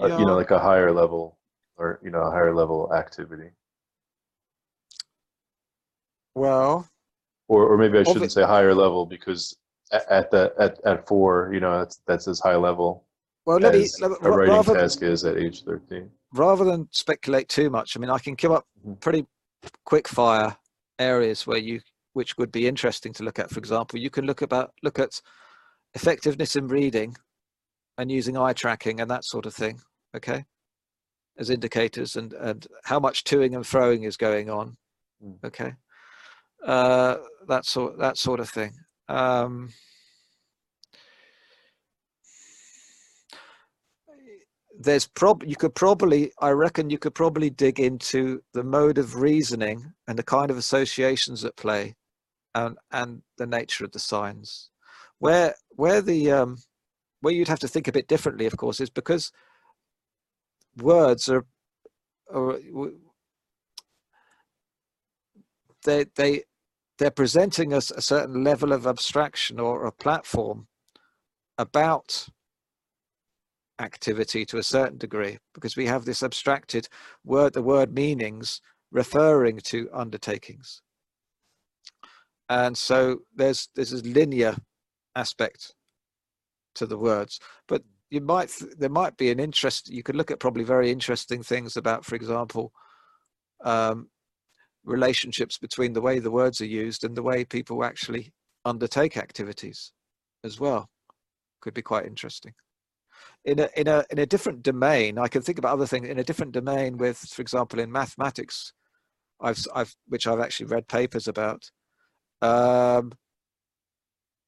uh, 0.00 0.06
Yeah. 0.06 0.18
you 0.18 0.26
know, 0.26 0.34
like 0.36 0.50
a 0.50 0.58
higher 0.58 0.92
level 0.92 1.38
or 1.76 2.00
you 2.02 2.10
know 2.10 2.22
a 2.22 2.30
higher 2.30 2.54
level 2.54 2.92
activity, 2.92 3.50
well, 6.34 6.88
or 7.48 7.66
or 7.68 7.78
maybe 7.78 7.98
I 7.98 8.02
shouldn't 8.02 8.32
say 8.32 8.42
higher 8.42 8.74
level 8.74 9.06
because 9.06 9.56
at, 9.92 10.08
at 10.10 10.30
the 10.30 10.52
at, 10.58 10.80
at 10.84 11.06
four, 11.06 11.50
you 11.52 11.60
know, 11.60 11.78
that's 11.78 12.00
that's 12.06 12.28
as 12.28 12.40
high 12.40 12.56
level 12.56 13.04
well, 13.46 13.58
let 13.58 13.74
me 13.74 13.86
let, 14.00 14.10
a 14.22 14.30
writing 14.30 14.54
rather 14.54 14.74
task 14.74 15.02
is 15.02 15.24
at 15.24 15.36
age 15.36 15.62
thirteen. 15.64 16.10
Rather 16.32 16.64
than 16.64 16.88
speculate 16.92 17.48
too 17.48 17.70
much. 17.70 17.96
I 17.96 18.00
mean, 18.00 18.10
I 18.10 18.18
can 18.18 18.36
come 18.36 18.52
up 18.52 18.66
Mhm. 18.84 19.00
pretty 19.00 19.26
quick 19.84 20.08
fire 20.08 20.56
areas 20.98 21.46
where 21.46 21.58
you 21.58 21.80
which 22.12 22.38
would 22.38 22.50
be 22.50 22.66
interesting 22.66 23.12
to 23.12 23.22
look 23.22 23.38
at. 23.38 23.50
For 23.50 23.58
example, 23.58 23.98
you 23.98 24.08
can 24.08 24.24
look 24.24 24.40
about 24.40 24.72
look 24.82 24.98
at 24.98 25.20
effectiveness 25.94 26.56
in 26.56 26.66
reading 26.66 27.14
and 27.98 28.10
using 28.10 28.36
eye 28.38 28.54
tracking 28.54 29.00
and 29.00 29.10
that 29.10 29.24
sort 29.24 29.44
of 29.44 29.54
thing. 29.54 29.80
Okay, 30.14 30.46
as 31.38 31.50
indicators 31.50 32.16
and 32.16 32.32
and 32.32 32.66
how 32.84 32.98
much 32.98 33.24
toing 33.24 33.54
and 33.54 33.66
throwing 33.66 34.04
is 34.04 34.16
going 34.16 34.48
on. 34.48 34.76
Mm. 35.22 35.44
Okay, 35.44 35.74
uh, 36.64 37.18
that 37.48 37.66
sort 37.66 37.98
that 37.98 38.16
sort 38.16 38.40
of 38.40 38.48
thing. 38.48 38.72
Um, 39.08 39.72
there's 44.78 45.06
prob 45.06 45.42
you 45.44 45.56
could 45.56 45.74
probably 45.74 46.32
i 46.40 46.50
reckon 46.50 46.90
you 46.90 46.98
could 46.98 47.14
probably 47.14 47.50
dig 47.50 47.80
into 47.80 48.42
the 48.52 48.62
mode 48.64 48.98
of 48.98 49.16
reasoning 49.16 49.92
and 50.06 50.18
the 50.18 50.22
kind 50.22 50.50
of 50.50 50.58
associations 50.58 51.44
at 51.44 51.56
play 51.56 51.94
and 52.56 52.78
and 52.90 53.22
the 53.38 53.46
nature 53.46 53.84
of 53.84 53.92
the 53.92 53.98
signs. 54.00 54.70
Where 55.18 55.54
where 55.70 56.00
the 56.00 56.32
um 56.32 56.58
where 57.20 57.34
you'd 57.34 57.48
have 57.48 57.60
to 57.60 57.68
think 57.68 57.86
a 57.86 57.92
bit 57.92 58.08
differently 58.08 58.46
of 58.46 58.56
course 58.56 58.80
is 58.80 58.90
because 58.90 59.30
words 60.78 61.28
are, 61.28 61.44
are 62.32 62.58
they 65.84 66.06
they 66.16 66.44
they're 66.98 67.10
presenting 67.10 67.74
us 67.74 67.90
a 67.90 68.00
certain 68.00 68.42
level 68.42 68.72
of 68.72 68.86
abstraction 68.86 69.60
or 69.60 69.84
a 69.84 69.92
platform 69.92 70.66
about 71.58 72.28
activity 73.78 74.44
to 74.46 74.58
a 74.58 74.62
certain 74.62 74.98
degree 74.98 75.38
because 75.54 75.76
we 75.76 75.86
have 75.86 76.04
this 76.04 76.22
abstracted 76.22 76.88
word 77.24 77.52
the 77.52 77.62
word 77.62 77.94
meanings 77.94 78.60
referring 78.90 79.58
to 79.58 79.88
undertakings. 79.92 80.80
And 82.48 82.76
so 82.76 83.20
there's 83.34 83.68
there's 83.74 83.90
this 83.90 84.04
linear 84.04 84.56
aspect 85.14 85.74
to 86.74 86.86
the 86.86 86.98
words 86.98 87.40
but 87.68 87.82
you 88.10 88.20
might 88.20 88.52
there 88.78 88.90
might 88.90 89.16
be 89.16 89.30
an 89.30 89.40
interest 89.40 89.88
you 89.88 90.02
could 90.02 90.14
look 90.14 90.30
at 90.30 90.38
probably 90.38 90.62
very 90.62 90.90
interesting 90.90 91.42
things 91.42 91.76
about 91.76 92.04
for 92.04 92.14
example 92.14 92.70
um, 93.64 94.08
relationships 94.84 95.58
between 95.58 95.94
the 95.94 96.00
way 96.00 96.18
the 96.18 96.30
words 96.30 96.60
are 96.60 96.66
used 96.66 97.02
and 97.02 97.16
the 97.16 97.22
way 97.22 97.44
people 97.44 97.82
actually 97.82 98.32
undertake 98.64 99.16
activities 99.16 99.92
as 100.44 100.60
well. 100.60 100.88
Could 101.60 101.74
be 101.74 101.82
quite 101.82 102.06
interesting 102.06 102.52
in 103.46 103.60
a 103.60 103.68
in 103.76 103.86
a 103.86 104.04
in 104.10 104.18
a 104.18 104.26
different 104.26 104.62
domain 104.62 105.18
i 105.18 105.28
can 105.28 105.40
think 105.40 105.58
about 105.58 105.72
other 105.72 105.86
things 105.86 106.08
in 106.08 106.18
a 106.18 106.24
different 106.24 106.52
domain 106.52 106.98
with 106.98 107.16
for 107.18 107.40
example 107.40 107.78
in 107.78 107.90
mathematics 107.90 108.72
i've 109.40 109.64
i've 109.74 109.94
which 110.08 110.26
i've 110.26 110.40
actually 110.40 110.66
read 110.66 110.86
papers 110.88 111.28
about 111.28 111.70
um 112.42 113.12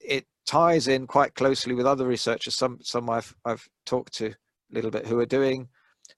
it 0.01 0.27
ties 0.47 0.89
in 0.89 1.07
quite 1.07 1.35
closely 1.35 1.75
with 1.75 1.87
other 1.87 2.07
researchers 2.07 2.55
some 2.55 2.79
some 2.83 3.09
i've 3.09 3.35
i've 3.45 3.67
talked 3.87 4.13
to 4.13 4.27
a 4.27 4.35
little 4.73 4.91
bit 4.91 5.07
who 5.07 5.19
are 5.19 5.27
doing 5.27 5.69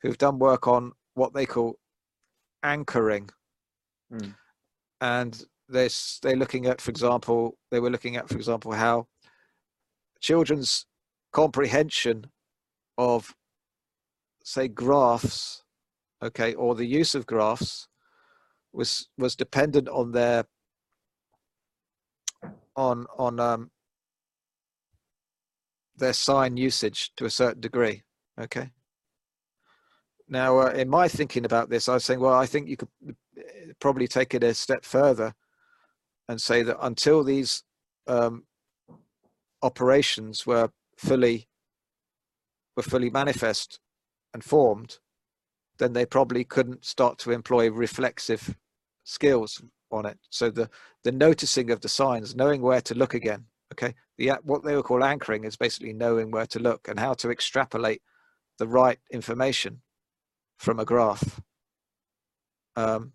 who've 0.03 0.19
done 0.19 0.39
work 0.39 0.67
on 0.67 0.93
what 1.15 1.33
they 1.35 1.47
call 1.47 1.79
anchoring 2.63 3.29
Mm. 4.13 4.35
and 5.01 5.45
they're 5.69 5.89
they're 6.23 6.35
looking 6.35 6.67
at 6.67 6.81
for 6.81 6.91
example 6.91 7.57
they 7.71 7.79
were 7.79 7.91
looking 7.91 8.17
at 8.17 8.29
for 8.29 8.37
example 8.37 8.73
how 8.73 9.07
children's 10.21 10.85
comprehension 11.33 12.25
of 13.01 13.35
say 14.45 14.69
graphs 14.69 15.65
okay, 16.23 16.55
or 16.55 16.75
the 16.75 16.87
use 16.87 17.15
of 17.15 17.27
graphs 17.27 17.89
was 18.73 19.09
was 19.19 19.35
dependent 19.35 19.89
on 19.89 20.13
their 20.13 20.45
on 22.77 23.07
on 23.19 23.41
um, 23.41 23.71
their 25.97 26.13
sign 26.13 26.57
usage 26.57 27.13
to 27.17 27.25
a 27.25 27.31
certain 27.31 27.61
degree. 27.61 28.03
Okay. 28.39 28.71
Now, 30.29 30.61
uh, 30.61 30.71
in 30.71 30.89
my 30.89 31.09
thinking 31.09 31.45
about 31.45 31.71
this, 31.71 31.89
I 31.89 31.95
was 31.95 32.05
saying, 32.05 32.21
well, 32.21 32.35
I 32.35 32.47
think 32.47 32.69
you 32.69 32.77
could 32.77 32.89
uh, 33.09 33.13
probably 33.81 34.07
take 34.07 34.33
it 34.33 34.45
a 34.45 34.55
step 34.55 34.85
further 34.85 35.35
and 36.29 36.41
say 36.41 36.63
that 36.63 36.77
until 36.81 37.25
these 37.25 37.65
um, 38.07 38.45
operations 39.61 40.47
were 40.47 40.71
fully 40.97 41.50
were 42.81 42.91
fully 42.91 43.11
manifest 43.11 43.79
and 44.33 44.43
formed, 44.43 44.99
then 45.79 45.93
they 45.93 46.07
probably 46.07 46.45
couldn't 46.45 46.85
start 46.85 47.19
to 47.19 47.31
employ 47.31 47.71
reflexive 47.71 48.57
skills 49.05 49.63
on 49.91 50.07
it. 50.07 50.19
So 50.31 50.51
the 50.51 50.71
the 51.05 51.13
noticing 51.13 51.71
of 51.71 51.81
the 51.81 51.89
signs, 51.89 52.35
knowing 52.35 52.63
where 52.63 52.81
to 52.83 52.95
look 52.95 53.15
again. 53.15 53.47
Okay, 53.73 53.95
the 54.19 54.33
what 54.43 54.65
they 54.65 54.75
would 54.75 54.85
call 54.85 55.05
anchoring 55.05 55.45
is 55.45 55.57
basically 55.57 55.93
knowing 55.93 56.31
where 56.31 56.47
to 56.47 56.59
look 56.59 56.89
and 56.89 56.99
how 56.99 57.15
to 57.15 57.31
extrapolate 57.31 58.03
the 58.59 58.67
right 58.67 58.99
information 59.11 59.83
from 60.59 60.81
a 60.81 60.85
graph. 60.85 61.41
Um, 62.77 63.13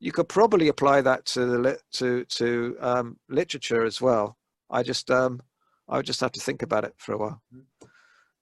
you 0.00 0.12
could 0.12 0.28
probably 0.28 0.68
apply 0.68 1.00
that 1.02 1.24
to 1.26 1.46
the 1.46 1.78
to 1.92 2.24
to 2.24 2.76
um, 2.80 3.16
literature 3.28 3.84
as 3.84 4.00
well. 4.00 4.36
I 4.70 4.82
just 4.82 5.10
um, 5.10 5.40
I 5.88 5.96
would 5.96 6.06
just 6.06 6.20
have 6.20 6.32
to 6.32 6.40
think 6.40 6.62
about 6.62 6.84
it 6.84 6.94
for 6.98 7.12
a 7.12 7.18
while. 7.18 7.42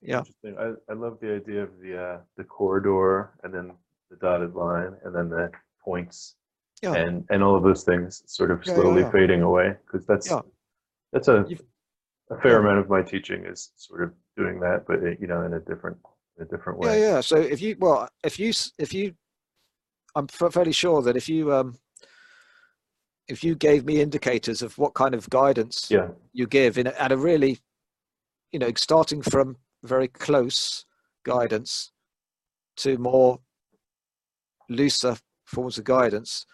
Yeah. 0.03 0.23
I, 0.45 0.73
I 0.91 0.95
love 0.95 1.19
the 1.21 1.35
idea 1.35 1.63
of 1.63 1.71
the 1.81 2.01
uh, 2.01 2.19
the 2.37 2.45
corridor 2.45 3.33
and 3.43 3.53
then 3.53 3.73
the 4.11 4.17
dotted 4.17 4.55
line 4.55 4.95
and 5.05 5.15
then 5.15 5.29
the 5.29 5.51
points 5.83 6.37
yeah. 6.83 6.95
and 6.95 7.25
and 7.31 7.43
all 7.43 7.57
of 7.57 7.63
those 7.63 7.83
things 7.83 8.23
sort 8.27 8.51
of 8.51 8.65
slowly 8.65 9.01
yeah, 9.01 9.07
yeah, 9.07 9.11
fading 9.11 9.43
away 9.43 9.75
because 9.87 10.07
that's 10.07 10.31
that's 11.13 11.29
a 11.29 11.45
You've, 11.49 11.63
a 12.31 12.41
fair 12.41 12.59
amount 12.59 12.79
of 12.79 12.89
my 12.89 13.03
teaching 13.03 13.45
is 13.45 13.71
sort 13.77 14.03
of 14.03 14.13
doing 14.37 14.61
that, 14.61 14.85
but 14.87 15.03
it, 15.03 15.19
you 15.21 15.27
know 15.27 15.43
in 15.43 15.55
a 15.55 15.61
different 15.61 15.97
a 16.41 16.45
different 16.45 16.79
way. 16.79 17.01
Yeah, 17.01 17.09
yeah. 17.09 17.21
So 17.21 17.37
if 17.37 17.61
you 17.61 17.77
well, 17.79 18.09
if 18.25 18.39
you 18.39 18.53
if 18.79 18.93
you, 18.93 19.15
I'm 20.15 20.27
fairly 20.29 20.73
sure 20.73 21.03
that 21.03 21.17
if 21.17 21.29
you 21.29 21.55
um 21.55 21.79
if 23.29 23.43
you 23.43 23.55
gave 23.55 23.85
me 23.85 24.01
indicators 24.01 24.63
of 24.63 24.77
what 24.79 24.95
kind 24.95 25.15
of 25.15 25.29
guidance 25.31 25.89
yeah. 25.91 26.09
you 26.33 26.47
give 26.47 26.79
in 26.79 26.87
a, 26.87 26.91
at 26.91 27.13
a 27.13 27.17
really 27.17 27.59
you 28.53 28.59
know 28.59 28.71
starting 28.77 29.23
from 29.23 29.57
very 29.83 30.09
close 30.09 30.85
guidance 31.25 31.93
to 32.77 32.99
more 32.99 33.41
looser 34.69 35.17
forms 35.45 35.79
of 35.79 35.85
guidance, 35.85 36.47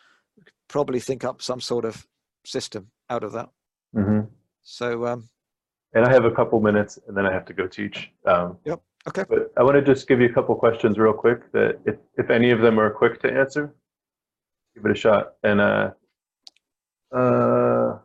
probably 0.69 1.01
think 1.01 1.25
up 1.25 1.43
some 1.43 1.61
sort 1.61 1.85
of 1.85 2.07
system 2.45 2.91
out 3.11 3.25
of 3.25 3.33
that. 3.33 3.49
Mm-hmm. 3.95 4.21
So, 4.63 5.07
um, 5.07 5.29
and 5.95 6.05
I 6.05 6.13
have 6.13 6.25
a 6.25 6.31
couple 6.31 6.61
minutes, 6.61 6.99
and 7.07 7.17
then 7.17 7.27
I 7.27 7.33
have 7.33 7.45
to 7.47 7.53
go 7.53 7.67
teach. 7.67 8.11
Um, 8.25 8.59
yep. 8.65 8.81
Okay. 9.09 9.25
But 9.29 9.53
I 9.57 9.63
want 9.63 9.75
to 9.75 9.83
just 9.83 10.07
give 10.07 10.21
you 10.21 10.29
a 10.29 10.33
couple 10.33 10.55
questions 10.55 10.97
real 10.97 11.13
quick. 11.13 11.51
That 11.53 11.81
if 11.85 11.97
if 12.17 12.31
any 12.31 12.51
of 12.51 12.61
them 12.61 12.79
are 12.79 12.91
quick 12.91 13.21
to 13.23 13.33
answer, 13.33 13.75
give 14.75 14.87
it 14.87 14.93
a 14.93 14.95
shot. 14.95 15.35
And 15.43 15.61
uh, 15.61 15.91
uh, 17.15 17.99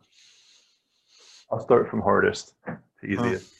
I'll 1.50 1.60
start 1.60 1.88
from 1.88 2.02
hardest 2.02 2.54
to 2.66 3.06
easiest. 3.06 3.54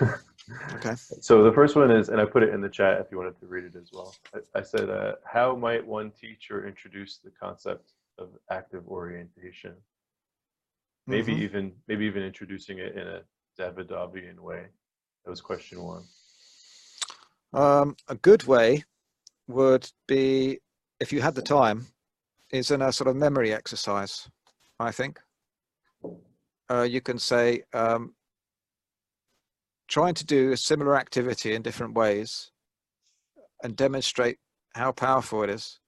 Oh. 0.00 0.14
Okay. 0.74 0.94
so 0.96 1.42
the 1.42 1.52
first 1.52 1.74
one 1.74 1.90
is, 1.90 2.08
and 2.10 2.20
I 2.20 2.24
put 2.24 2.42
it 2.42 2.50
in 2.50 2.60
the 2.60 2.68
chat 2.68 3.00
if 3.00 3.06
you 3.10 3.16
wanted 3.16 3.38
to 3.40 3.46
read 3.46 3.64
it 3.64 3.76
as 3.76 3.90
well. 3.92 4.14
I, 4.34 4.58
I 4.58 4.62
said, 4.62 4.90
uh, 4.90 5.12
how 5.24 5.56
might 5.56 5.86
one 5.86 6.10
teacher 6.10 6.66
introduce 6.66 7.18
the 7.18 7.30
concept 7.30 7.92
of 8.18 8.28
active 8.50 8.86
orientation? 8.88 9.72
Maybe 11.06 11.32
mm-hmm. 11.32 11.42
even 11.42 11.72
maybe 11.88 12.04
even 12.06 12.22
introducing 12.22 12.78
it 12.78 12.96
in 12.96 13.06
a 13.06 13.20
Davidovian 13.58 14.38
way. 14.38 14.66
That 15.24 15.30
was 15.30 15.40
question 15.40 15.82
one. 15.82 16.04
Um, 17.52 17.96
a 18.08 18.14
good 18.16 18.44
way 18.44 18.84
would 19.46 19.88
be, 20.06 20.58
if 21.00 21.12
you 21.12 21.20
had 21.20 21.34
the 21.34 21.42
time, 21.42 21.86
is 22.50 22.70
in 22.70 22.82
a 22.82 22.92
sort 22.92 23.08
of 23.08 23.16
memory 23.16 23.52
exercise. 23.52 24.28
I 24.80 24.90
think 24.90 25.20
uh, 26.70 26.82
you 26.82 27.00
can 27.00 27.18
say, 27.18 27.62
um, 27.72 28.14
trying 29.94 30.12
to 30.12 30.26
do 30.26 30.50
a 30.50 30.56
similar 30.56 30.96
activity 30.96 31.54
in 31.54 31.62
different 31.62 31.94
ways 31.94 32.50
and 33.62 33.76
demonstrate 33.76 34.38
how 34.74 34.90
powerful 34.90 35.44
it 35.44 35.50
is. 35.50 35.78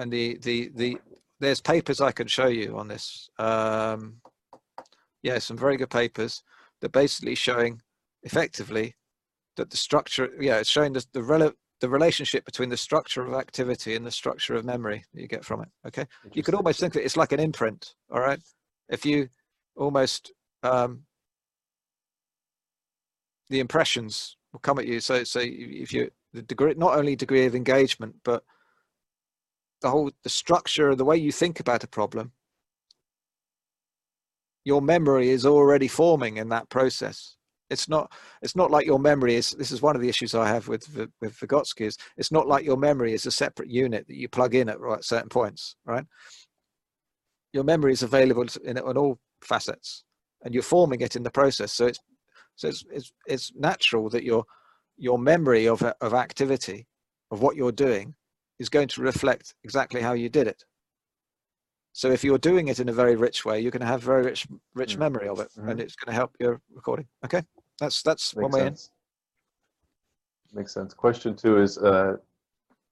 And 0.00 0.12
the, 0.12 0.36
the, 0.42 0.72
the, 0.74 0.98
there's 1.38 1.60
papers 1.60 2.00
I 2.00 2.10
can 2.10 2.26
show 2.26 2.48
you 2.48 2.76
on 2.76 2.88
this. 2.88 3.30
Um, 3.38 4.16
yeah, 5.22 5.38
some 5.38 5.56
very 5.56 5.76
good 5.76 5.90
papers 5.90 6.42
that 6.80 6.90
basically 6.90 7.36
showing 7.36 7.82
effectively 8.24 8.96
that 9.56 9.70
the 9.70 9.76
structure, 9.76 10.30
yeah, 10.40 10.56
it's 10.56 10.68
showing 10.68 10.92
the, 10.92 11.06
the, 11.12 11.22
rel- 11.22 11.54
the 11.80 11.88
relationship 11.88 12.44
between 12.44 12.68
the 12.68 12.76
structure 12.76 13.24
of 13.24 13.32
activity 13.32 13.94
and 13.94 14.04
the 14.04 14.10
structure 14.10 14.56
of 14.56 14.64
memory 14.64 15.04
that 15.14 15.20
you 15.20 15.28
get 15.28 15.44
from 15.44 15.62
it. 15.62 15.68
Okay. 15.86 16.04
You 16.32 16.42
could 16.42 16.56
almost 16.56 16.80
think 16.80 16.94
that 16.94 17.04
it's 17.04 17.16
like 17.16 17.30
an 17.30 17.38
imprint. 17.38 17.94
All 18.10 18.20
right. 18.20 18.40
If 18.88 19.06
you 19.06 19.28
almost 19.76 20.32
um, 20.64 21.04
the 23.50 23.60
impressions 23.60 24.36
will 24.52 24.60
come 24.60 24.78
at 24.78 24.86
you. 24.86 25.00
So, 25.00 25.24
so 25.24 25.40
if 25.42 25.92
you 25.92 26.10
the 26.32 26.42
degree, 26.42 26.74
not 26.76 26.96
only 26.96 27.16
degree 27.16 27.44
of 27.46 27.54
engagement, 27.54 28.16
but 28.24 28.44
the 29.82 29.90
whole 29.90 30.10
the 30.22 30.30
structure, 30.30 30.94
the 30.94 31.04
way 31.04 31.16
you 31.16 31.32
think 31.32 31.60
about 31.60 31.84
a 31.84 31.88
problem, 31.88 32.32
your 34.64 34.80
memory 34.80 35.30
is 35.30 35.44
already 35.44 35.88
forming 35.88 36.36
in 36.36 36.48
that 36.50 36.68
process. 36.68 37.36
It's 37.70 37.88
not. 37.88 38.12
It's 38.42 38.56
not 38.56 38.70
like 38.70 38.86
your 38.86 38.98
memory 38.98 39.36
is. 39.36 39.50
This 39.50 39.70
is 39.70 39.80
one 39.80 39.94
of 39.94 40.02
the 40.02 40.08
issues 40.08 40.34
I 40.34 40.48
have 40.48 40.66
with 40.66 40.88
with 41.20 41.38
Vygotsky. 41.38 41.86
Is 41.86 41.96
it's 42.16 42.32
not 42.32 42.48
like 42.48 42.64
your 42.64 42.76
memory 42.76 43.12
is 43.14 43.26
a 43.26 43.30
separate 43.30 43.70
unit 43.70 44.06
that 44.08 44.16
you 44.16 44.28
plug 44.28 44.54
in 44.54 44.68
at 44.68 44.80
right 44.80 45.04
certain 45.04 45.28
points. 45.28 45.76
Right. 45.84 46.04
Your 47.52 47.64
memory 47.64 47.92
is 47.92 48.02
available 48.02 48.46
in 48.64 48.78
on 48.78 48.96
all 48.96 49.20
facets, 49.40 50.04
and 50.42 50.52
you're 50.52 50.64
forming 50.64 51.00
it 51.00 51.14
in 51.14 51.22
the 51.22 51.30
process. 51.30 51.72
So 51.72 51.86
it's 51.86 52.00
so 52.60 52.68
it's, 52.68 52.84
it's, 52.92 53.12
it's 53.26 53.52
natural 53.54 54.10
that 54.10 54.22
your, 54.22 54.44
your 54.98 55.18
memory 55.18 55.66
of, 55.66 55.82
of 55.82 56.12
activity, 56.12 56.86
of 57.30 57.40
what 57.40 57.56
you're 57.56 57.72
doing, 57.72 58.14
is 58.58 58.68
going 58.68 58.86
to 58.88 59.00
reflect 59.00 59.54
exactly 59.64 60.02
how 60.02 60.12
you 60.12 60.28
did 60.28 60.46
it. 60.46 60.62
So 61.94 62.10
if 62.10 62.22
you're 62.22 62.36
doing 62.36 62.68
it 62.68 62.78
in 62.78 62.90
a 62.90 62.92
very 62.92 63.16
rich 63.16 63.46
way, 63.46 63.60
you're 63.60 63.70
going 63.70 63.80
to 63.80 63.86
have 63.86 64.02
very 64.02 64.22
rich, 64.22 64.46
rich 64.74 64.96
mm. 64.96 64.98
memory 64.98 65.26
of 65.26 65.40
it, 65.40 65.48
mm-hmm. 65.56 65.70
and 65.70 65.80
it's 65.80 65.96
going 65.96 66.12
to 66.12 66.14
help 66.14 66.36
your 66.38 66.60
recording. 66.74 67.06
Okay, 67.24 67.42
that's 67.80 68.02
that's 68.02 68.36
Makes 68.36 68.42
one 68.42 68.52
way 68.52 68.66
sense. 68.66 68.90
in. 70.52 70.58
Makes 70.58 70.74
sense. 70.74 70.92
Question 70.92 71.34
two 71.34 71.62
is, 71.62 71.78
uh, 71.78 72.16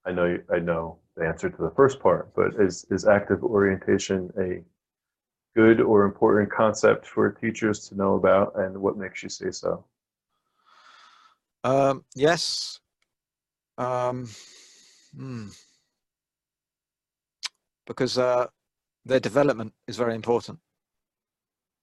I 0.07 0.13
know 0.13 0.39
I 0.51 0.61
know 0.61 0.97
the 1.15 1.27
answer 1.27 1.51
to 1.51 1.63
the 1.63 1.73
first 1.77 2.01
part, 2.01 2.35
but 2.35 2.55
is 2.59 2.87
is 2.91 3.05
active 3.07 3.45
orientation 3.45 4.33
a 4.41 4.63
good 5.59 5.81
or 5.81 6.05
important 6.05 6.49
concept 6.53 7.05
for 7.05 7.33
teachers 7.33 7.89
to 7.89 7.97
know 7.97 8.15
about, 8.15 8.53
and 8.61 8.79
what 8.79 8.97
makes 8.97 9.25
you 9.25 9.29
say 9.29 9.51
so? 9.51 9.85
Um, 11.65 12.05
yes. 12.15 12.79
Um, 13.77 14.29
hmm. 15.17 15.49
Because 17.89 18.19
uh, 18.19 18.47
their 19.05 19.19
development 19.19 19.73
is 19.89 19.97
very 19.97 20.15
important. 20.15 20.61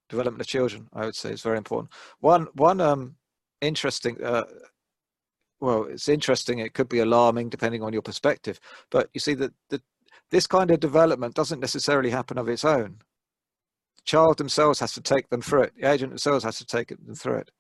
Development 0.08 0.40
of 0.40 0.48
children, 0.48 0.88
I 0.94 1.06
would 1.06 1.16
say, 1.16 1.32
is 1.32 1.42
very 1.42 1.58
important. 1.58 1.92
One, 2.22 2.48
one 2.54 2.80
um, 2.80 3.16
interesting. 3.60 4.24
Uh, 4.24 4.46
well, 5.60 5.84
it's 5.84 6.08
interesting. 6.08 6.60
It 6.60 6.74
could 6.74 6.88
be 6.88 7.00
alarming 7.00 7.50
depending 7.50 7.84
on 7.84 7.92
your 7.92 8.04
perspective. 8.04 8.58
But 8.90 9.10
you 9.14 9.20
see 9.20 9.34
that 9.34 9.52
the, 9.70 9.82
this 10.32 10.48
kind 10.48 10.72
of 10.72 10.80
development 10.80 11.36
doesn't 11.36 11.60
necessarily 11.60 12.12
happen 12.12 12.38
of 12.38 12.48
its 12.48 12.64
own 12.64 13.00
child 14.06 14.38
themselves 14.38 14.80
has 14.80 14.94
to 14.94 15.02
take 15.02 15.30
them 15.30 15.42
through 15.42 15.64
it. 15.64 15.74
The 15.76 15.92
agent 15.92 16.12
themselves 16.12 16.44
has 16.44 16.58
to 16.60 16.66
take 16.66 16.90
them 16.90 17.16
through 17.16 17.38
it. 17.38 17.52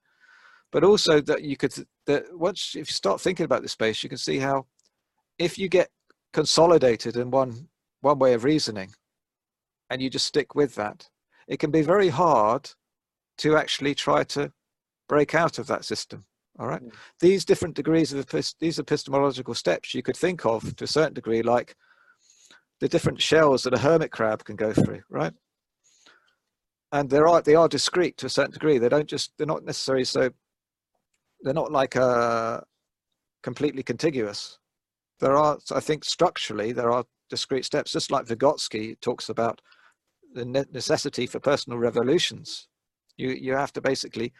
But 0.71 0.83
also 0.83 1.21
that 1.21 1.43
you 1.43 1.57
could 1.57 1.73
that 2.05 2.25
once 2.31 2.75
if 2.75 2.89
you 2.89 2.93
start 2.93 3.21
thinking 3.21 3.45
about 3.45 3.61
this 3.61 3.71
space, 3.71 4.03
you 4.03 4.09
can 4.09 4.17
see 4.17 4.39
how 4.39 4.65
if 5.37 5.57
you 5.57 5.67
get 5.67 5.89
consolidated 6.33 7.15
in 7.17 7.31
one 7.31 7.69
one 8.01 8.19
way 8.19 8.33
of 8.33 8.43
reasoning 8.43 8.91
and 9.89 10.01
you 10.01 10.09
just 10.09 10.27
stick 10.27 10.55
with 10.55 10.75
that, 10.75 11.09
it 11.47 11.59
can 11.59 11.71
be 11.71 11.81
very 11.81 12.09
hard 12.09 12.69
to 13.37 13.55
actually 13.55 13.95
try 13.95 14.23
to 14.23 14.51
break 15.07 15.35
out 15.35 15.59
of 15.59 15.67
that 15.67 15.85
system. 15.85 16.25
All 16.57 16.67
right. 16.67 16.81
Mm. 16.81 16.93
These 17.19 17.45
different 17.45 17.75
degrees 17.75 18.13
of 18.13 18.25
these 18.59 18.79
epistemological 18.79 19.53
steps 19.53 19.93
you 19.93 20.01
could 20.01 20.15
think 20.15 20.45
of 20.45 20.75
to 20.75 20.83
a 20.83 20.87
certain 20.87 21.13
degree, 21.13 21.41
like 21.41 21.75
the 22.79 22.87
different 22.87 23.21
shells 23.21 23.63
that 23.63 23.73
a 23.73 23.79
hermit 23.79 24.11
crab 24.11 24.43
can 24.43 24.55
go 24.55 24.73
through, 24.73 25.01
right? 25.09 25.33
And 26.95 27.09
they 27.09 27.17
are 27.17 27.41
they 27.41 27.55
are 27.55 27.67
discrete 27.67 28.17
to 28.17 28.25
a 28.25 28.29
certain 28.29 28.53
degree. 28.53 28.77
They 28.77 28.89
don't 28.89 29.07
just 29.07 29.33
they're 29.37 29.45
not 29.45 29.65
necessarily 29.65 30.05
so 30.05 30.29
they're 31.41 31.53
not 31.53 31.71
like 31.71 31.95
uh 31.97 32.61
completely 33.43 33.83
contiguous. 33.83 34.57
there 35.19 35.37
are, 35.37 35.57
I 35.71 35.81
think, 35.81 36.03
structurally 36.05 36.71
there 36.71 36.91
are 36.91 37.05
discrete 37.29 37.65
steps. 37.65 37.91
Just 37.91 38.11
like 38.11 38.25
Vygotsky 38.25 38.99
talks 39.01 39.29
about 39.29 39.61
the 40.33 40.45
necessity 40.45 41.27
for 41.27 41.39
personal 41.39 41.79
revolutions. 41.79 42.69
You 43.17 43.29
you 43.29 43.53
have 43.53 43.73
to 43.73 43.81
basically 43.81 44.31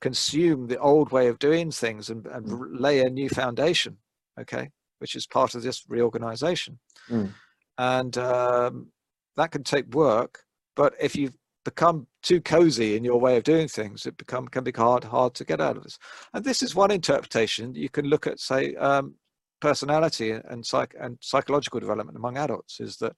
consume 0.00 0.66
the 0.66 0.78
old 0.78 1.12
way 1.12 1.28
of 1.28 1.38
doing 1.38 1.70
things 1.70 2.10
and, 2.10 2.26
and 2.26 2.46
mm. 2.46 2.80
lay 2.80 3.00
a 3.00 3.10
new 3.10 3.28
foundation. 3.28 3.96
Okay, 4.40 4.70
which 4.98 5.14
is 5.14 5.26
part 5.26 5.54
of 5.54 5.62
this 5.62 5.84
reorganization, 5.88 6.80
mm. 7.08 7.30
and 7.78 8.18
um, 8.18 8.88
that 9.36 9.52
can 9.52 9.62
take 9.62 9.94
work. 9.94 10.40
But 10.74 10.94
if 11.00 11.14
you 11.14 11.30
become 11.64 12.06
too 12.22 12.40
cozy 12.40 12.96
in 12.96 13.04
your 13.04 13.20
way 13.20 13.36
of 13.36 13.44
doing 13.44 13.68
things, 13.68 14.06
it 14.06 14.16
become 14.16 14.48
can 14.48 14.64
be 14.64 14.72
hard 14.72 15.04
hard 15.04 15.34
to 15.34 15.44
get 15.44 15.60
out 15.60 15.76
of 15.76 15.82
this. 15.82 15.98
And 16.34 16.44
this 16.44 16.62
is 16.62 16.74
one 16.74 16.90
interpretation. 16.90 17.74
You 17.74 17.88
can 17.88 18.06
look 18.06 18.26
at, 18.26 18.40
say, 18.40 18.74
um, 18.76 19.14
personality 19.60 20.32
and 20.32 20.66
psych 20.66 20.94
and 21.00 21.18
psychological 21.20 21.80
development 21.80 22.16
among 22.16 22.36
adults. 22.36 22.80
Is 22.80 22.96
that 22.98 23.14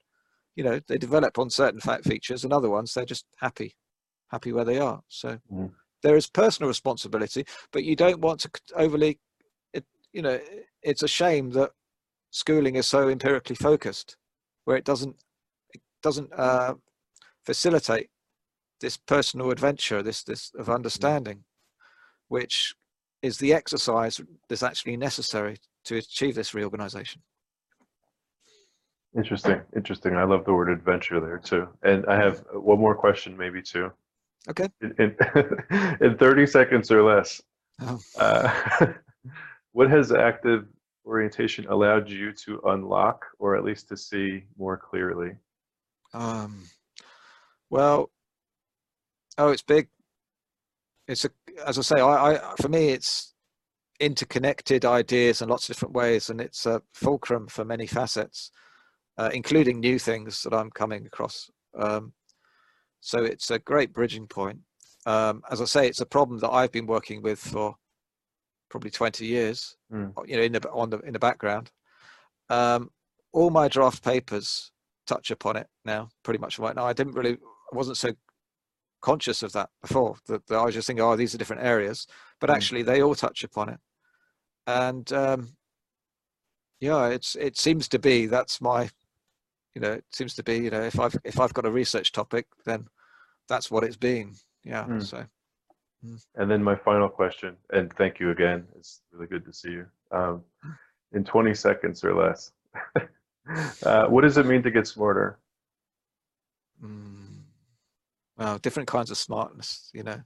you 0.57 0.65
know 0.65 0.81
they 0.89 0.99
develop 0.99 1.39
on 1.39 1.51
certain 1.51 1.81
fact 1.81 2.05
features, 2.05 2.45
and 2.45 2.53
other 2.53 2.71
ones 2.71 2.93
they're 2.93 3.05
just 3.05 3.27
happy, 3.39 3.75
happy 4.29 4.53
where 4.53 4.65
they 4.65 4.79
are. 4.79 5.01
So 5.09 5.39
mm. 5.53 5.71
there 6.03 6.17
is 6.17 6.29
personal 6.29 6.69
responsibility, 6.69 7.45
but 7.73 7.85
you 7.85 7.97
don't 7.97 8.21
want 8.21 8.41
to 8.41 8.51
overly. 8.77 9.19
It, 9.73 9.85
you 10.13 10.23
know, 10.23 10.39
it's 10.83 11.03
a 11.03 11.09
shame 11.09 11.51
that 11.51 11.71
schooling 12.31 12.77
is 12.77 12.87
so 12.87 13.09
empirically 13.09 13.57
focused, 13.57 14.17
where 14.65 14.77
it 14.77 14.85
doesn't 14.85 15.17
it 15.73 15.81
doesn't 16.03 16.31
uh, 16.37 16.75
facilitate 17.47 18.09
this 18.81 18.97
personal 18.97 19.51
adventure, 19.51 20.03
this 20.03 20.23
this 20.23 20.53
of 20.59 20.67
mm. 20.67 20.75
understanding, 20.75 21.45
which 22.29 22.75
is 23.23 23.39
the 23.39 23.55
exercise 23.55 24.21
that's 24.49 24.63
actually 24.63 24.97
necessary 24.97 25.57
to 25.85 25.97
achieve 25.97 26.35
this 26.35 26.55
reorganization. 26.55 27.23
Interesting, 29.17 29.61
interesting. 29.77 30.17
I 30.17 30.25
love 30.25 30.45
the 30.45 30.53
word 30.53 30.69
adventure 30.69 31.21
there 31.21 31.39
too. 31.39 31.69
And 31.83 32.05
I 32.07 32.17
have 32.17 32.45
one 32.53 32.81
more 32.81 32.97
question, 32.97 33.37
maybe 33.37 33.63
too. 33.63 33.93
Okay. 34.49 34.69
In, 34.83 34.95
in, 34.99 35.97
in 36.01 36.19
30 36.19 36.47
seconds 36.47 36.91
or 36.91 37.03
less, 37.03 37.41
oh. 37.81 37.99
uh, 38.19 38.87
what 39.73 39.89
has 39.89 40.13
active 40.13 40.67
orientation 41.07 41.67
allowed 41.69 42.09
you 42.09 42.33
to 42.33 42.61
unlock 42.67 43.25
or 43.39 43.57
at 43.57 43.65
least 43.65 43.89
to 43.89 43.97
see 43.97 44.45
more 44.59 44.77
clearly? 44.77 45.33
Um, 46.13 46.65
well, 47.71 48.11
Oh, 49.39 49.51
it's 49.51 49.63
big. 49.63 49.89
It's 51.07 51.25
a, 51.25 51.31
as 51.67 51.79
I 51.79 51.83
say, 51.83 52.01
I, 52.01 52.35
I 52.35 52.55
for 52.61 52.69
me, 52.69 52.89
it's 52.89 53.35
interconnected 54.01 54.85
ideas 54.85 55.43
in 55.43 55.49
lots 55.49 55.69
of 55.69 55.77
different 55.77 55.95
ways, 55.95 56.31
and 56.31 56.41
it's 56.41 56.67
a 56.67 56.83
fulcrum 56.95 57.47
for 57.47 57.65
many 57.65 57.87
facets, 57.87 58.51
uh, 59.19 59.31
including 59.33 59.81
new 59.81 59.99
things 59.99 60.43
that 60.43 60.55
I'm 60.55 60.71
coming 60.71 61.07
across. 61.07 61.51
Um, 61.79 62.13
so 63.01 63.23
it's 63.23 63.51
a 63.51 63.59
great 63.59 63.93
bridging 63.93 64.27
point. 64.27 64.61
Um, 65.07 65.43
as 65.51 65.61
I 65.61 65.67
say, 65.67 65.87
it's 65.87 66.01
a 66.01 66.07
problem 66.07 66.39
that 66.41 66.51
I've 66.51 66.73
been 66.73 66.87
working 66.87 67.21
with 67.21 67.39
for 67.39 67.77
probably 68.71 68.91
20 68.91 69.27
years. 69.27 69.77
Mm. 69.93 70.13
You 70.27 70.37
know, 70.37 70.43
in 70.43 70.53
the 70.53 70.71
on 70.71 70.91
the 70.91 70.99
in 71.01 71.13
the 71.13 71.19
background. 71.19 71.71
Um, 72.49 72.91
all 73.33 73.51
my 73.51 73.69
draft 73.69 74.03
papers 74.03 74.71
touch 75.07 75.31
upon 75.31 75.57
it 75.57 75.67
now, 75.85 76.09
pretty 76.23 76.39
much 76.39 76.59
right 76.59 76.75
now. 76.75 76.87
I 76.87 76.93
didn't 76.93 77.15
really, 77.15 77.33
I 77.33 77.77
wasn't 77.77 77.97
so 77.97 78.13
conscious 79.05 79.43
of 79.43 79.53
that 79.53 79.69
before. 79.83 80.17
That, 80.27 80.47
that 80.47 80.57
I 80.57 80.65
was 80.65 80.75
just 80.75 80.87
thinking, 80.87 81.05
oh, 81.05 81.15
these 81.15 81.35
are 81.35 81.39
different 81.39 81.63
areas, 81.63 82.07
but 82.41 82.49
mm. 82.49 82.55
actually 82.55 82.83
they 82.83 83.03
all 83.03 83.15
touch 83.15 83.45
upon 83.45 83.69
it. 83.69 83.79
And 84.67 85.13
um, 85.13 85.57
yeah, 86.81 87.09
it's 87.09 87.37
it 87.37 87.59
seems 87.59 87.87
to 87.89 87.99
be 87.99 88.27
that's 88.27 88.63
my, 88.63 88.89
you 89.75 89.83
know, 89.83 89.93
it 89.93 90.05
seems 90.11 90.35
to 90.37 90.43
be 90.43 90.57
you 90.57 90.71
know 90.71 90.81
if 90.81 90.99
I've 90.99 91.17
if 91.23 91.39
I've 91.39 91.53
got 91.53 91.67
a 91.67 91.71
research 91.71 92.13
topic, 92.13 92.47
then 92.65 92.87
that's 93.47 93.71
what 93.71 93.85
it's 93.85 93.97
been. 93.97 94.33
Yeah. 94.65 94.85
Mm. 94.85 95.05
So. 95.05 95.25
Mm. 96.05 96.25
And 96.37 96.51
then 96.51 96.63
my 96.63 96.77
final 96.77 97.09
question, 97.09 97.57
and 97.71 97.93
thank 97.93 98.19
you 98.21 98.31
again. 98.31 98.67
It's 98.79 99.03
really 99.13 99.27
good 99.27 99.45
to 99.45 99.53
see 99.53 99.71
you. 99.71 99.87
Um, 100.11 100.43
in 101.13 101.25
20 101.25 101.55
seconds 101.55 102.05
or 102.05 102.15
less, 102.15 102.53
uh, 103.87 104.07
what 104.07 104.23
does 104.23 104.37
it 104.37 104.47
mean 104.47 104.63
to 104.63 104.71
get 104.71 104.87
smarter? 104.87 105.39
Mm 106.83 107.24
well, 108.37 108.59
different 108.59 108.89
kinds 108.89 109.11
of 109.11 109.17
smartness, 109.17 109.91
you 109.93 110.03
know. 110.03 110.21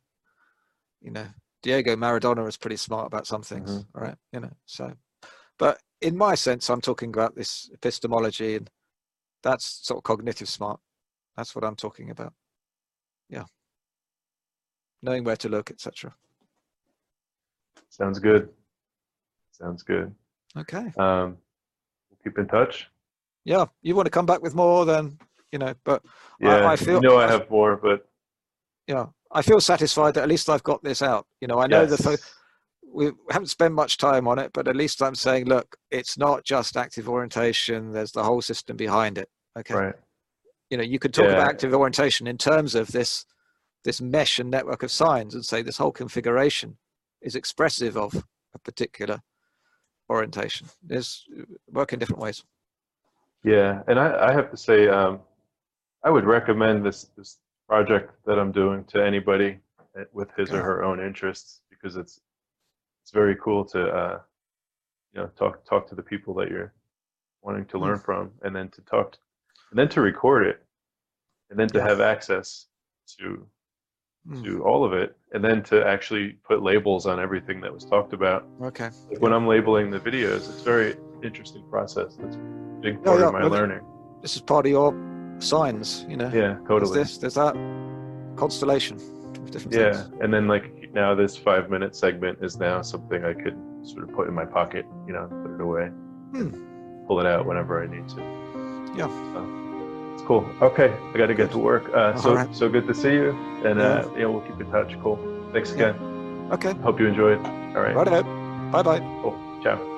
You 1.01 1.13
know, 1.13 1.27
Diego 1.63 1.95
Maradona 1.95 2.49
is 2.49 2.57
pretty 2.57 2.77
smart 2.77 3.07
about 3.07 3.27
some 3.27 3.43
things, 3.43 3.71
mm-hmm. 3.71 3.99
right? 3.99 4.17
You 4.33 4.41
know, 4.41 4.53
so 4.67 4.93
but 5.59 5.79
in 6.01 6.17
my 6.17 6.35
sense, 6.35 6.71
I'm 6.71 6.81
talking 6.81 7.11
about 7.11 7.35
this 7.35 7.69
epistemology 7.75 8.55
and 8.55 8.71
that's 9.43 9.81
sort 9.87 9.99
of 9.99 10.05
cognitive 10.05 10.49
smart. 10.49 10.81
That's 11.37 11.55
what 11.55 11.65
I'm 11.65 11.77
talking 11.77 12.11
about. 12.11 12.33
Yeah. 13.29 13.45
Knowing 15.03 15.25
where 15.25 15.37
to 15.37 15.49
look, 15.49 15.71
etc. 15.71 16.15
Sounds 17.89 18.19
good. 18.19 18.49
Sounds 19.53 19.83
good. 19.83 20.15
Okay. 20.57 20.93
Um, 20.99 21.37
we'll 22.09 22.19
keep 22.23 22.39
in 22.39 22.47
touch. 22.47 22.89
Yeah. 23.45 23.67
You 23.83 23.95
want 23.95 24.07
to 24.07 24.11
come 24.11 24.27
back 24.27 24.43
with 24.43 24.55
more, 24.55 24.85
then 24.85 25.19
you 25.53 25.59
know. 25.59 25.75
But 25.85 26.03
yeah, 26.41 26.57
I, 26.57 26.73
I 26.73 26.77
feel 26.77 27.03
you 27.03 27.09
know 27.09 27.19
I 27.19 27.31
have 27.31 27.51
more, 27.51 27.77
but 27.77 28.07
yeah, 28.87 29.07
I 29.33 29.43
feel 29.43 29.61
satisfied 29.61 30.15
that 30.15 30.23
at 30.23 30.29
least 30.29 30.49
I've 30.49 30.63
got 30.63 30.83
this 30.83 31.03
out. 31.03 31.27
You 31.41 31.49
know, 31.49 31.59
I 31.59 31.67
know 31.67 31.83
yes. 31.83 32.03
that 32.03 32.21
we 32.93 33.11
haven't 33.31 33.49
spent 33.49 33.75
much 33.75 33.99
time 33.99 34.27
on 34.27 34.39
it, 34.39 34.53
but 34.53 34.67
at 34.69 34.77
least 34.77 35.03
I'm 35.03 35.15
saying, 35.15 35.47
look, 35.47 35.77
it's 35.91 36.17
not 36.17 36.45
just 36.45 36.77
active 36.77 37.09
orientation. 37.09 37.93
There's 37.93 38.13
the 38.13 38.25
whole 38.25 38.41
system 38.41 38.77
behind 38.77 39.19
it. 39.19 39.29
Okay. 39.59 39.75
Right. 39.75 39.95
You 40.71 40.79
know, 40.79 40.85
you 40.85 40.99
could 40.99 41.15
talk 41.15 41.27
yeah. 41.27 41.33
about 41.33 41.49
active 41.49 41.75
orientation 41.75 42.27
in 42.27 42.39
terms 42.39 42.75
of 42.75 42.89
this 42.89 43.25
this 43.85 44.01
mesh 44.01 44.39
and 44.39 44.51
network 44.51 44.83
of 44.83 44.91
signs 44.91 45.35
and 45.35 45.45
say 45.45 45.63
this 45.63 45.79
whole 45.79 45.93
configuration 45.93 46.77
is 47.23 47.37
expressive 47.37 47.97
of 47.97 48.25
a 48.55 48.59
particular 48.59 49.21
orientation. 50.11 50.67
There's 50.83 51.25
work 51.71 51.93
in 51.93 51.99
different 51.99 52.21
ways. 52.21 52.45
Yeah, 53.45 53.83
and 53.87 53.99
I, 53.99 54.29
I 54.29 54.33
have 54.33 54.51
to 54.51 54.57
say, 54.57 54.89
um, 54.89 55.21
I 56.05 56.11
would 56.11 56.25
recommend 56.25 56.85
this 56.85 57.11
this 57.17 57.39
project 57.69 58.13
that 58.25 58.39
I'm 58.39 58.53
doing 58.53 58.85
to 58.85 59.05
anybody 59.05 59.59
with 60.13 60.31
his 60.37 60.53
or 60.53 60.63
her 60.63 60.85
own 60.85 61.01
interests 61.01 61.61
because 61.71 61.97
it's 61.97 62.21
it's 63.03 63.13
very 63.13 63.37
cool 63.37 63.65
to 63.67 63.89
uh, 63.89 64.19
you 65.13 65.21
know 65.21 65.29
talk 65.39 65.65
talk 65.65 65.89
to 65.89 65.95
the 65.95 66.03
people 66.03 66.35
that 66.35 66.51
you're 66.51 66.73
wanting 67.43 67.65
to 67.67 67.79
learn 67.79 67.99
from, 67.99 68.31
and 68.43 68.55
then 68.55 68.69
to 68.69 68.81
talk, 68.83 69.13
to, 69.13 69.19
and 69.71 69.79
then 69.79 69.89
to 69.89 70.01
record 70.01 70.47
it, 70.47 70.63
and 71.51 71.59
then 71.59 71.69
to 71.69 71.81
have 71.81 72.01
access 72.01 72.67
to 73.19 73.47
mm. 74.29 74.45
to 74.45 74.63
all 74.65 74.85
of 74.85 74.93
it, 74.93 75.17
and 75.33 75.45
then 75.45 75.63
to 75.65 75.87
actually 75.87 76.33
put 76.47 76.63
labels 76.63 77.07
on 77.07 77.19
everything 77.19 77.61
that 77.61 77.73
was 77.73 77.85
talked 77.85 78.13
about. 78.13 78.47
Okay. 78.63 78.91
Like 79.11 79.21
when 79.21 79.33
I'm 79.33 79.47
labeling 79.47 79.91
the 79.91 80.01
videos, 80.01 80.49
it's 80.49 80.61
a 80.61 80.65
very 80.65 80.97
interesting 81.23 81.65
process. 81.69 82.17
That's 82.17 82.37
a 82.37 82.39
big 82.81 83.03
part 83.03 83.19
yeah, 83.19 83.25
yeah. 83.25 83.29
of 83.29 83.33
my 83.33 83.43
learning. 83.43 83.81
This 84.23 84.37
is 84.37 84.43
part 84.43 84.67
of 84.67 84.71
your 84.71 84.93
signs, 85.39 86.05
you 86.09 86.17
know. 86.17 86.31
Yeah, 86.33 86.59
totally. 86.67 86.95
There's 86.95 87.19
this, 87.19 87.19
there's 87.19 87.35
that 87.35 87.55
constellation. 88.37 88.99
yeah, 89.71 89.93
things. 89.93 90.13
and 90.21 90.33
then 90.33 90.49
like 90.49 90.91
now 90.93 91.15
this 91.15 91.37
five 91.37 91.71
minute 91.71 91.95
segment 91.97 92.39
is 92.43 92.59
now 92.59 92.83
something 92.83 93.25
I 93.25 93.35
could 93.35 93.59
sort 93.83 94.05
of 94.05 94.15
put 94.15 94.29
in 94.29 94.35
my 94.35 94.45
pocket, 94.45 94.87
you 95.07 95.13
know, 95.13 95.27
put 95.27 95.55
it 95.55 95.61
away, 95.61 95.87
hmm. 95.87 97.07
pull 97.07 97.21
it 97.21 97.27
out 97.27 97.47
whenever 97.47 97.83
I 97.83 97.87
need 97.87 98.09
to. 98.11 98.21
Yeah. 98.97 99.09
So, 99.09 100.13
it's 100.15 100.23
cool. 100.23 100.49
Okay, 100.61 100.93
I 100.93 101.17
got 101.17 101.27
to 101.27 101.35
get 101.35 101.51
to 101.53 101.59
work. 101.59 101.89
Uh, 101.95 102.17
so 102.17 102.35
right. 102.35 102.55
so 102.55 102.69
good 102.69 102.87
to 102.87 102.95
see 102.95 103.13
you, 103.13 103.31
and 103.65 103.81
uh, 103.81 104.09
yeah. 104.13 104.21
yeah, 104.21 104.27
we'll 104.27 104.41
keep 104.43 104.61
in 104.61 104.71
touch. 104.71 104.99
Cool. 105.03 105.19
Thanks 105.53 105.73
again. 105.73 105.95
Okay. 106.51 106.73
Hope 106.75 106.99
you 106.99 107.07
enjoyed. 107.07 107.39
All 107.39 107.83
right. 107.83 107.95
Right. 107.95 108.73
Bye 108.73 108.83
bye. 108.83 109.01
Cool. 109.23 109.39
Ciao. 109.63 109.98